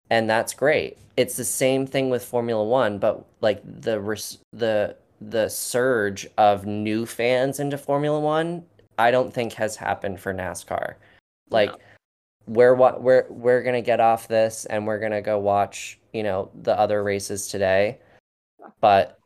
and 0.10 0.30
that's 0.30 0.54
great. 0.54 0.98
It's 1.18 1.38
the 1.38 1.46
same 1.46 1.88
thing 1.88 2.10
with 2.10 2.24
Formula 2.26 2.64
1, 2.64 3.00
but 3.00 3.26
like 3.42 3.62
the 3.82 4.00
res- 4.00 4.40
the 4.54 4.96
the 5.22 5.48
surge 5.50 6.28
of 6.38 6.66
new 6.66 7.06
fans 7.06 7.60
into 7.60 7.78
Formula 7.78 8.20
1, 8.20 8.64
I 9.00 9.12
don't 9.12 9.34
think 9.34 9.54
has 9.54 9.76
happened 9.78 10.20
for 10.20 10.34
NASCAR. 10.34 10.96
Like 11.50 11.70
No. 11.72 11.78
we're 12.48 12.76
what 12.76 13.02
we're 13.02 13.26
we're 13.30 13.64
going 13.64 13.76
to 13.76 13.82
get 13.82 14.00
off 14.02 14.28
this 14.28 14.66
and 14.66 14.86
we're 14.86 15.00
going 15.00 15.14
to 15.14 15.22
go 15.22 15.40
watch, 15.40 16.00
you 16.14 16.24
know, 16.24 16.52
the 16.64 16.78
other 16.78 17.02
races 17.04 17.48
today. 17.48 18.00
But 18.82 19.18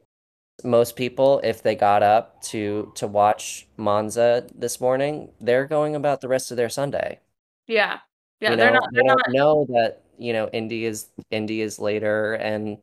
most 0.63 0.95
people 0.97 1.39
if 1.43 1.63
they 1.63 1.73
got 1.75 2.03
up 2.03 2.41
to 2.43 2.91
to 2.95 3.07
watch 3.07 3.67
Monza 3.77 4.45
this 4.53 4.79
morning, 4.79 5.31
they're 5.41 5.65
going 5.65 5.95
about 5.95 6.21
the 6.21 6.27
rest 6.27 6.51
of 6.51 6.57
their 6.57 6.69
Sunday. 6.69 7.19
Yeah. 7.67 7.99
Yeah. 8.41 8.51
You 8.51 8.57
they're 8.57 8.71
not. 8.73 8.83
they 8.93 8.97
They're 8.97 9.03
don't 9.07 9.17
not. 9.27 9.33
know 9.33 9.65
that, 9.69 10.01
you 10.19 10.33
know, 10.33 10.49
Indy 10.49 10.85
is 10.85 11.07
Indy 11.31 11.61
is 11.61 11.79
later 11.79 12.33
and 12.33 12.77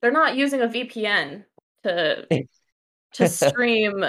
They're 0.00 0.12
not 0.12 0.36
using 0.36 0.60
a 0.60 0.68
VPN 0.68 1.44
to 1.82 2.46
to 3.14 3.28
stream 3.28 4.04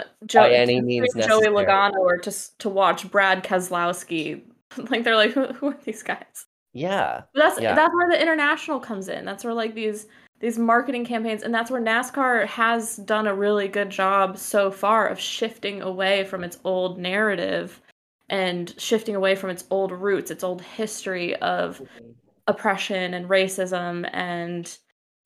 any 0.80 1.02
to 1.02 1.08
stream 1.10 1.28
Joey. 1.28 1.48
Logano 1.48 2.00
or 2.00 2.18
to 2.18 2.58
to 2.60 2.70
watch 2.70 3.10
Brad 3.10 3.44
Keselowski. 3.44 4.44
like 4.90 5.04
they're 5.04 5.16
like, 5.16 5.32
who, 5.32 5.46
who 5.48 5.68
are 5.70 5.78
these 5.84 6.04
guys? 6.04 6.46
yeah. 6.74 7.22
But 7.34 7.42
that's 7.42 7.62
Yeah. 7.62 7.74
that's 7.74 7.94
where 7.96 8.10
the 8.10 8.22
international 8.22 8.80
comes 8.80 9.08
in. 9.08 9.26
That's 9.26 9.44
where 9.44 9.54
like 9.54 9.74
these 9.74 10.08
these 10.42 10.60
marketing 10.60 11.06
campaigns 11.06 11.44
and 11.44 11.54
that's 11.54 11.72
where 11.72 11.82
NASCAR 11.82 12.46
has 12.48 12.98
done 12.98 13.26
a 13.26 13.34
really 13.34 13.70
good 13.70 13.90
job 13.90 14.38
so 14.38 14.70
far 14.70 15.08
of 15.08 15.18
shifting 15.20 15.82
away 15.82 16.26
from 16.26 16.44
its 16.44 16.60
old 16.66 17.00
narrative 17.00 17.82
and 18.30 18.74
shifting 18.78 19.16
away 19.16 19.36
from 19.36 19.50
its 19.50 19.64
old 19.70 19.92
roots, 19.92 20.32
its 20.32 20.44
old 20.44 20.62
history 20.62 21.36
of 21.38 21.80
mm-hmm. 21.80 22.12
Oppression 22.48 23.14
and 23.14 23.30
racism 23.30 24.10
and 24.14 24.78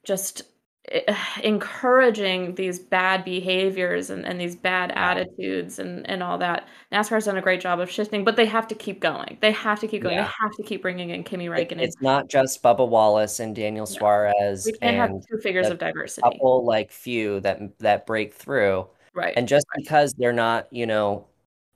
just 0.04 0.44
eh, 0.90 1.16
encouraging 1.44 2.56
these 2.56 2.80
bad 2.80 3.26
behaviors 3.26 4.10
and, 4.10 4.26
and 4.26 4.40
these 4.40 4.56
bad 4.56 4.91
attitudes 4.96 5.80
and, 5.80 6.10
and 6.10 6.24
all 6.24 6.38
that. 6.38 6.68
NASCAR's 6.91 7.26
done 7.26 7.38
a 7.38 7.41
great 7.41 7.62
job 7.62 7.80
of 7.80 7.90
shifting, 7.91 8.24
but 8.24 8.36
they 8.36 8.46
have 8.46 8.68
to 8.68 8.76
keep 8.76 9.00
going. 9.00 9.38
They 9.41 9.52
have 9.52 9.80
to 9.82 9.88
keep 9.88 10.04
going. 10.04 10.16
Yeah. 10.16 10.24
They 10.24 10.32
have 10.41 10.56
to 10.56 10.64
keep 10.64 10.82
bringing 10.82 11.10
in 11.10 11.24
Kimi 11.24 11.48
Räikkönen. 11.48 11.82
it's 11.82 12.02
not 12.02 12.30
just 12.30 12.64
Bubba 12.64 12.88
Wallace 12.88 13.40
and 13.40 13.56
Daniel 13.56 13.86
Suarez 13.86 14.66
we 14.66 14.74
can't 14.74 14.96
have 14.96 15.12
two 15.30 15.38
figures 15.41 15.68
of 15.68 15.78
diversity. 15.78 16.22
couple 16.22 16.66
like 16.66 16.91
few 16.91 17.40
that 17.41 17.78
that 17.80 18.06
break 18.06 18.34
through. 18.34 18.88
Right. 19.14 19.34
And 19.36 19.48
just 19.48 19.66
because 19.76 20.14
they're 20.14 20.32
not, 20.32 20.68
you 20.72 20.86
know, 20.86 21.26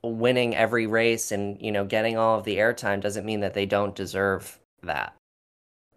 winning 0.02 0.54
every 0.54 0.86
race 0.86 1.32
and, 1.32 1.60
you 1.60 1.72
know, 1.72 1.84
getting 1.84 2.16
all 2.16 2.38
of 2.38 2.44
the 2.44 2.56
airtime 2.56 3.00
doesn't 3.00 3.24
mean 3.24 3.40
that 3.40 3.54
they 3.54 3.66
don't 3.66 3.94
deserve 3.94 4.58
that. 4.82 5.14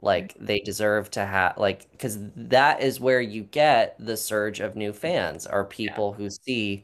Like 0.01 0.35
they 0.39 0.59
deserve 0.59 1.09
to 1.11 1.25
have 1.25 1.57
like 1.57 1.89
because 1.91 2.17
that 2.35 2.81
is 2.81 2.99
where 2.99 3.21
you 3.21 3.43
get 3.43 3.95
the 3.99 4.15
surge 4.15 4.59
of 4.59 4.75
new 4.75 4.93
fans 4.93 5.47
are 5.47 5.65
people 5.65 6.13
who 6.13 6.29
see 6.29 6.83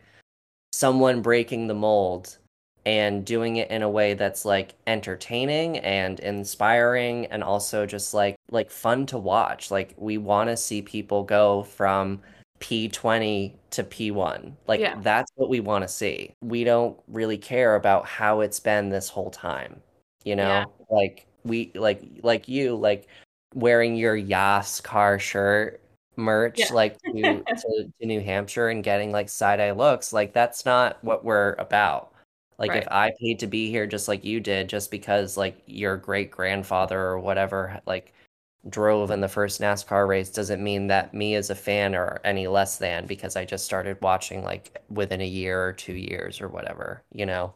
someone 0.72 1.22
breaking 1.22 1.68
the 1.68 1.76
mold 1.76 2.38
and 2.86 3.24
doing 3.26 3.58
it 3.58 3.70
in 3.70 3.82
a 3.82 3.90
way 3.90 4.14
that's 4.14 4.46
like 4.46 4.74
entertaining 4.88 5.78
and 5.80 6.20
inspiring 6.20 7.28
and 7.28 7.44
also 7.44 7.86
just 7.86 8.14
like 8.14 8.36
like 8.52 8.70
fun 8.70 9.06
to 9.08 9.18
watch. 9.18 9.72
Like 9.72 9.94
we 9.98 10.18
want 10.18 10.50
to 10.50 10.58
see 10.58 10.82
people 10.82 11.24
go 11.24 11.64
from 11.64 12.22
P20 12.60 13.54
to 13.72 13.84
P1. 13.84 14.54
Like 14.68 14.80
Yeah. 14.80 15.00
that's 15.02 15.32
what 15.36 15.50
we 15.50 15.60
want 15.60 15.84
to 15.84 15.88
see. 15.88 16.34
We 16.42 16.64
don't 16.64 16.98
really 17.08 17.38
care 17.38 17.76
about 17.76 18.06
how 18.06 18.42
it's 18.42 18.60
been 18.60 18.90
this 18.90 19.10
whole 19.10 19.32
time. 19.32 19.82
You 20.24 20.36
know? 20.36 20.48
Yeah. 20.48 20.66
Like 20.90 21.28
we 21.46 21.72
like 21.76 22.02
like 22.24 22.48
you 22.48 22.76
like 22.76 23.08
wearing 23.54 23.96
your 23.96 24.16
Yas 24.16 24.82
car 24.82 25.20
shirt 25.20 25.82
merch 26.16 26.60
Yeah. 26.60 26.74
like 26.74 27.00
to, 27.04 27.12
to 27.48 27.92
to 28.02 28.06
New 28.06 28.22
Hampshire 28.22 28.70
and 28.70 28.84
getting 28.84 29.12
like 29.12 29.30
side 29.30 29.60
eye 29.60 29.72
looks. 29.72 30.14
Like 30.14 30.34
that's 30.34 30.66
not 30.66 31.04
what 31.04 31.24
we're 31.26 31.54
about. 31.60 32.14
Like 32.60 32.76
if 32.76 32.88
I 32.90 33.12
paid 33.20 33.40
to 33.40 33.48
be 33.48 33.70
here 33.70 33.88
just 33.88 34.08
like 34.08 34.24
you 34.24 34.40
did, 34.40 34.70
just 34.70 34.92
because 34.92 35.38
like 35.38 35.62
your 35.66 35.98
great 35.98 36.32
grandfather 36.32 37.00
or 37.00 37.20
whatever 37.20 37.82
like 37.86 38.14
drove 38.70 39.12
in 39.12 39.22
the 39.22 39.28
first 39.28 39.60
NASCAR 39.62 40.08
race 40.08 40.30
doesn't 40.30 40.64
mean 40.64 40.88
that 40.88 41.14
me 41.14 41.36
as 41.36 41.50
a 41.50 41.56
fan 41.56 41.96
are 41.96 42.22
any 42.24 42.48
less 42.48 42.78
than 42.78 43.06
because 43.08 43.36
I 43.36 43.46
just 43.46 43.66
started 43.66 43.98
watching 44.02 44.44
like 44.44 44.82
within 44.90 45.22
a 45.22 45.26
year 45.28 45.64
or 45.66 45.74
two 45.74 45.94
years 45.94 46.42
or 46.42 46.48
whatever, 46.50 47.04
you 47.12 47.26
know? 47.26 47.56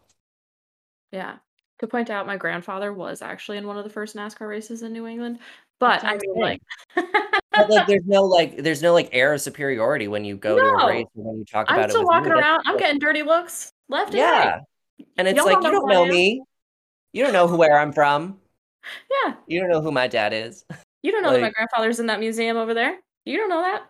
Yeah. 1.12 1.38
To 1.80 1.88
point 1.88 2.10
out, 2.10 2.26
my 2.26 2.38
grandfather 2.38 2.92
was 2.92 3.22
actually 3.22 3.58
in 3.58 3.68
one 3.68 3.78
of 3.78 3.84
the 3.84 3.90
first 3.90 4.16
NASCAR 4.16 4.50
races 4.50 4.82
in 4.82 4.94
New 4.94 5.06
England. 5.06 5.40
But 5.80 6.04
I 6.04 6.18
mean, 6.18 6.36
like, 6.36 6.62
But 6.96 7.70
like 7.70 7.88
there's 7.88 8.06
no 8.06 8.24
like 8.24 8.58
there's 8.58 8.82
no 8.82 8.94
like 8.94 9.10
air 9.12 9.34
of 9.34 9.42
superiority 9.42 10.08
when 10.08 10.26
you 10.26 10.36
go 10.38 10.58
to 10.58 10.66
a 10.66 10.88
race 10.88 11.06
and 11.16 11.26
when 11.26 11.38
you 11.38 11.46
talk 11.46 11.68
about 11.68 11.80
I'm 11.80 11.86
it 11.86 11.92
still 11.92 12.06
walking. 12.06 12.32
Around. 12.32 12.62
I'm 12.66 12.78
getting 12.78 13.00
dirty 13.00 13.24
looks 13.24 13.72
left 13.90 14.14
and 14.14 14.22
right. 14.22 14.62
Yeah. 14.98 15.06
And 15.18 15.28
it's 15.28 15.38
Y'all 15.38 15.46
like 15.46 15.64
you 15.64 15.72
don't 15.72 15.88
know 15.88 16.06
me. 16.06 16.42
You 17.14 17.24
don't 17.24 17.34
know 17.34 17.48
who 17.48 17.58
where 17.58 17.80
I'm 17.80 17.94
from. 17.94 18.40
Yeah. 19.26 19.36
You 19.48 19.60
don't 19.60 19.70
know 19.70 19.82
who 19.82 19.92
my 19.92 20.08
dad 20.08 20.34
is. 20.34 20.66
You 21.04 21.12
don't 21.12 21.22
know 21.22 21.32
that 21.32 21.42
my 21.42 21.52
grandfather's 21.52 22.02
in 22.02 22.08
that 22.08 22.20
museum 22.20 22.58
over 22.58 22.74
there. 22.74 22.98
You 23.24 23.38
don't 23.38 23.50
know 23.50 23.62
that. 23.62 23.84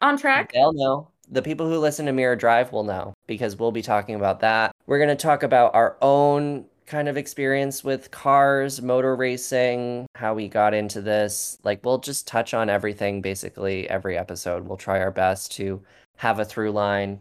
On 0.00 0.16
track. 0.16 0.52
They'll 0.52 0.72
know. 0.72 1.10
The 1.30 1.42
people 1.42 1.68
who 1.68 1.78
listen 1.78 2.06
to 2.06 2.12
Mirror 2.12 2.36
Drive 2.36 2.72
will 2.72 2.82
know 2.82 3.14
because 3.28 3.56
we'll 3.56 3.70
be 3.70 3.82
talking 3.82 4.16
about 4.16 4.40
that. 4.40 4.72
We're 4.86 4.98
going 4.98 5.10
to 5.10 5.22
talk 5.22 5.42
about 5.44 5.74
our 5.74 5.96
own 6.02 6.64
kind 6.86 7.08
of 7.08 7.16
experience 7.16 7.82
with 7.82 8.10
cars, 8.10 8.82
motor 8.82 9.16
racing, 9.16 10.06
how 10.14 10.34
we 10.34 10.48
got 10.48 10.74
into 10.74 11.00
this. 11.00 11.58
Like, 11.64 11.84
we'll 11.84 11.98
just 11.98 12.26
touch 12.26 12.54
on 12.54 12.68
everything 12.68 13.22
basically 13.22 13.88
every 13.88 14.18
episode. 14.18 14.66
We'll 14.66 14.76
try 14.76 15.00
our 15.00 15.10
best 15.10 15.52
to 15.52 15.82
have 16.16 16.38
a 16.38 16.44
through 16.44 16.72
line. 16.72 17.20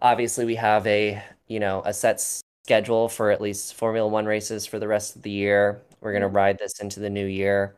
Obviously, 0.00 0.44
we 0.44 0.54
have 0.56 0.86
a, 0.86 1.22
you 1.46 1.60
know, 1.60 1.82
a 1.84 1.92
set 1.92 2.20
schedule 2.64 3.08
for 3.08 3.30
at 3.30 3.40
least 3.40 3.74
Formula 3.74 4.08
1 4.08 4.26
races 4.26 4.66
for 4.66 4.78
the 4.78 4.88
rest 4.88 5.16
of 5.16 5.22
the 5.22 5.30
year. 5.30 5.82
We're 6.00 6.12
going 6.12 6.22
to 6.22 6.28
mm-hmm. 6.28 6.36
ride 6.36 6.58
this 6.58 6.80
into 6.80 7.00
the 7.00 7.10
new 7.10 7.26
year. 7.26 7.74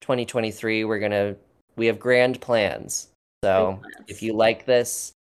2023, 0.00 0.84
we're 0.84 0.98
going 0.98 1.12
to 1.12 1.36
we 1.76 1.86
have 1.86 1.98
grand 1.98 2.40
plans. 2.40 3.08
So, 3.44 3.80
if 4.06 4.22
you 4.22 4.34
like 4.34 4.66
this, 4.66 5.12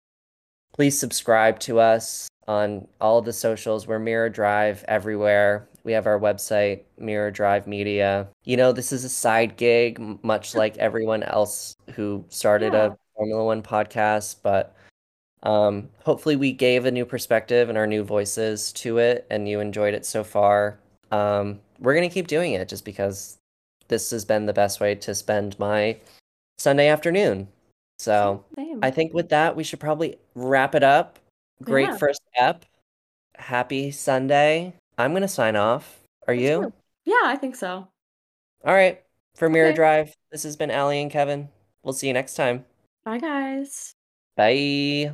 please 0.73 0.99
subscribe 0.99 1.59
to 1.61 1.79
us 1.79 2.27
on 2.47 2.87
all 2.99 3.17
of 3.19 3.25
the 3.25 3.33
socials. 3.33 3.87
We're 3.87 3.99
Mirror 3.99 4.29
Drive 4.29 4.83
everywhere. 4.87 5.67
We 5.83 5.91
have 5.93 6.05
our 6.05 6.19
website, 6.19 6.81
Mirror 6.99 7.31
Drive 7.31 7.67
Media. 7.67 8.27
You 8.43 8.57
know, 8.57 8.71
this 8.71 8.91
is 8.91 9.03
a 9.03 9.09
side 9.09 9.57
gig, 9.57 9.99
much 10.23 10.53
like 10.55 10.77
everyone 10.77 11.23
else 11.23 11.75
who 11.95 12.23
started 12.29 12.73
Yeah. 12.73 12.85
a 12.87 12.91
Formula 13.15 13.43
One 13.45 13.61
podcast, 13.63 14.37
but 14.43 14.75
um, 15.43 15.89
hopefully 16.03 16.35
we 16.35 16.51
gave 16.51 16.85
a 16.85 16.91
new 16.91 17.05
perspective 17.05 17.69
and 17.69 17.77
our 17.77 17.87
new 17.87 18.03
voices 18.03 18.71
to 18.73 18.99
it, 18.99 19.25
and 19.31 19.47
you 19.49 19.59
enjoyed 19.59 19.93
it 19.93 20.05
so 20.05 20.23
far. 20.23 20.79
Um, 21.11 21.59
we're 21.79 21.95
going 21.95 22.07
to 22.07 22.13
keep 22.13 22.27
doing 22.27 22.53
it 22.53 22.69
just 22.69 22.85
because 22.85 23.37
this 23.87 24.11
has 24.11 24.23
been 24.23 24.45
the 24.45 24.53
best 24.53 24.79
way 24.79 24.93
to 24.95 25.15
spend 25.15 25.57
my 25.57 25.97
Sunday 26.59 26.87
afternoon. 26.87 27.47
So. 27.97 28.45
Same. 28.55 28.79
I 28.83 28.91
think 28.91 29.13
with 29.13 29.29
that, 29.29 29.55
we 29.55 29.63
should 29.63 29.79
probably 29.79 30.17
wrap 30.35 30.75
it 30.75 30.83
up. 30.83 31.17
Great 31.61 31.89
Yeah. 31.89 31.97
first 31.97 32.21
step. 32.35 32.65
Happy 33.35 33.91
Sunday. 33.91 34.73
I'm 34.97 35.11
going 35.11 35.21
to 35.21 35.27
sign 35.27 35.55
off. 35.55 35.99
Are 36.27 36.35
Me 36.35 36.43
you? 36.43 36.61
too. 36.63 36.73
Yeah, 37.05 37.21
I 37.23 37.35
think 37.35 37.55
so. 37.55 37.87
All 38.65 38.73
right. 38.73 39.01
For 39.35 39.49
Mirror 39.49 39.69
Okay. 39.69 39.75
Drive, 39.75 40.13
this 40.31 40.43
has 40.43 40.55
been 40.55 40.69
Allie 40.71 41.01
and 41.01 41.09
Kevin. 41.11 41.49
We'll 41.83 41.93
see 41.93 42.07
you 42.07 42.13
next 42.13 42.35
time. 42.35 42.65
Bye, 43.03 43.17
guys. 43.17 43.93
Bye. 44.35 45.13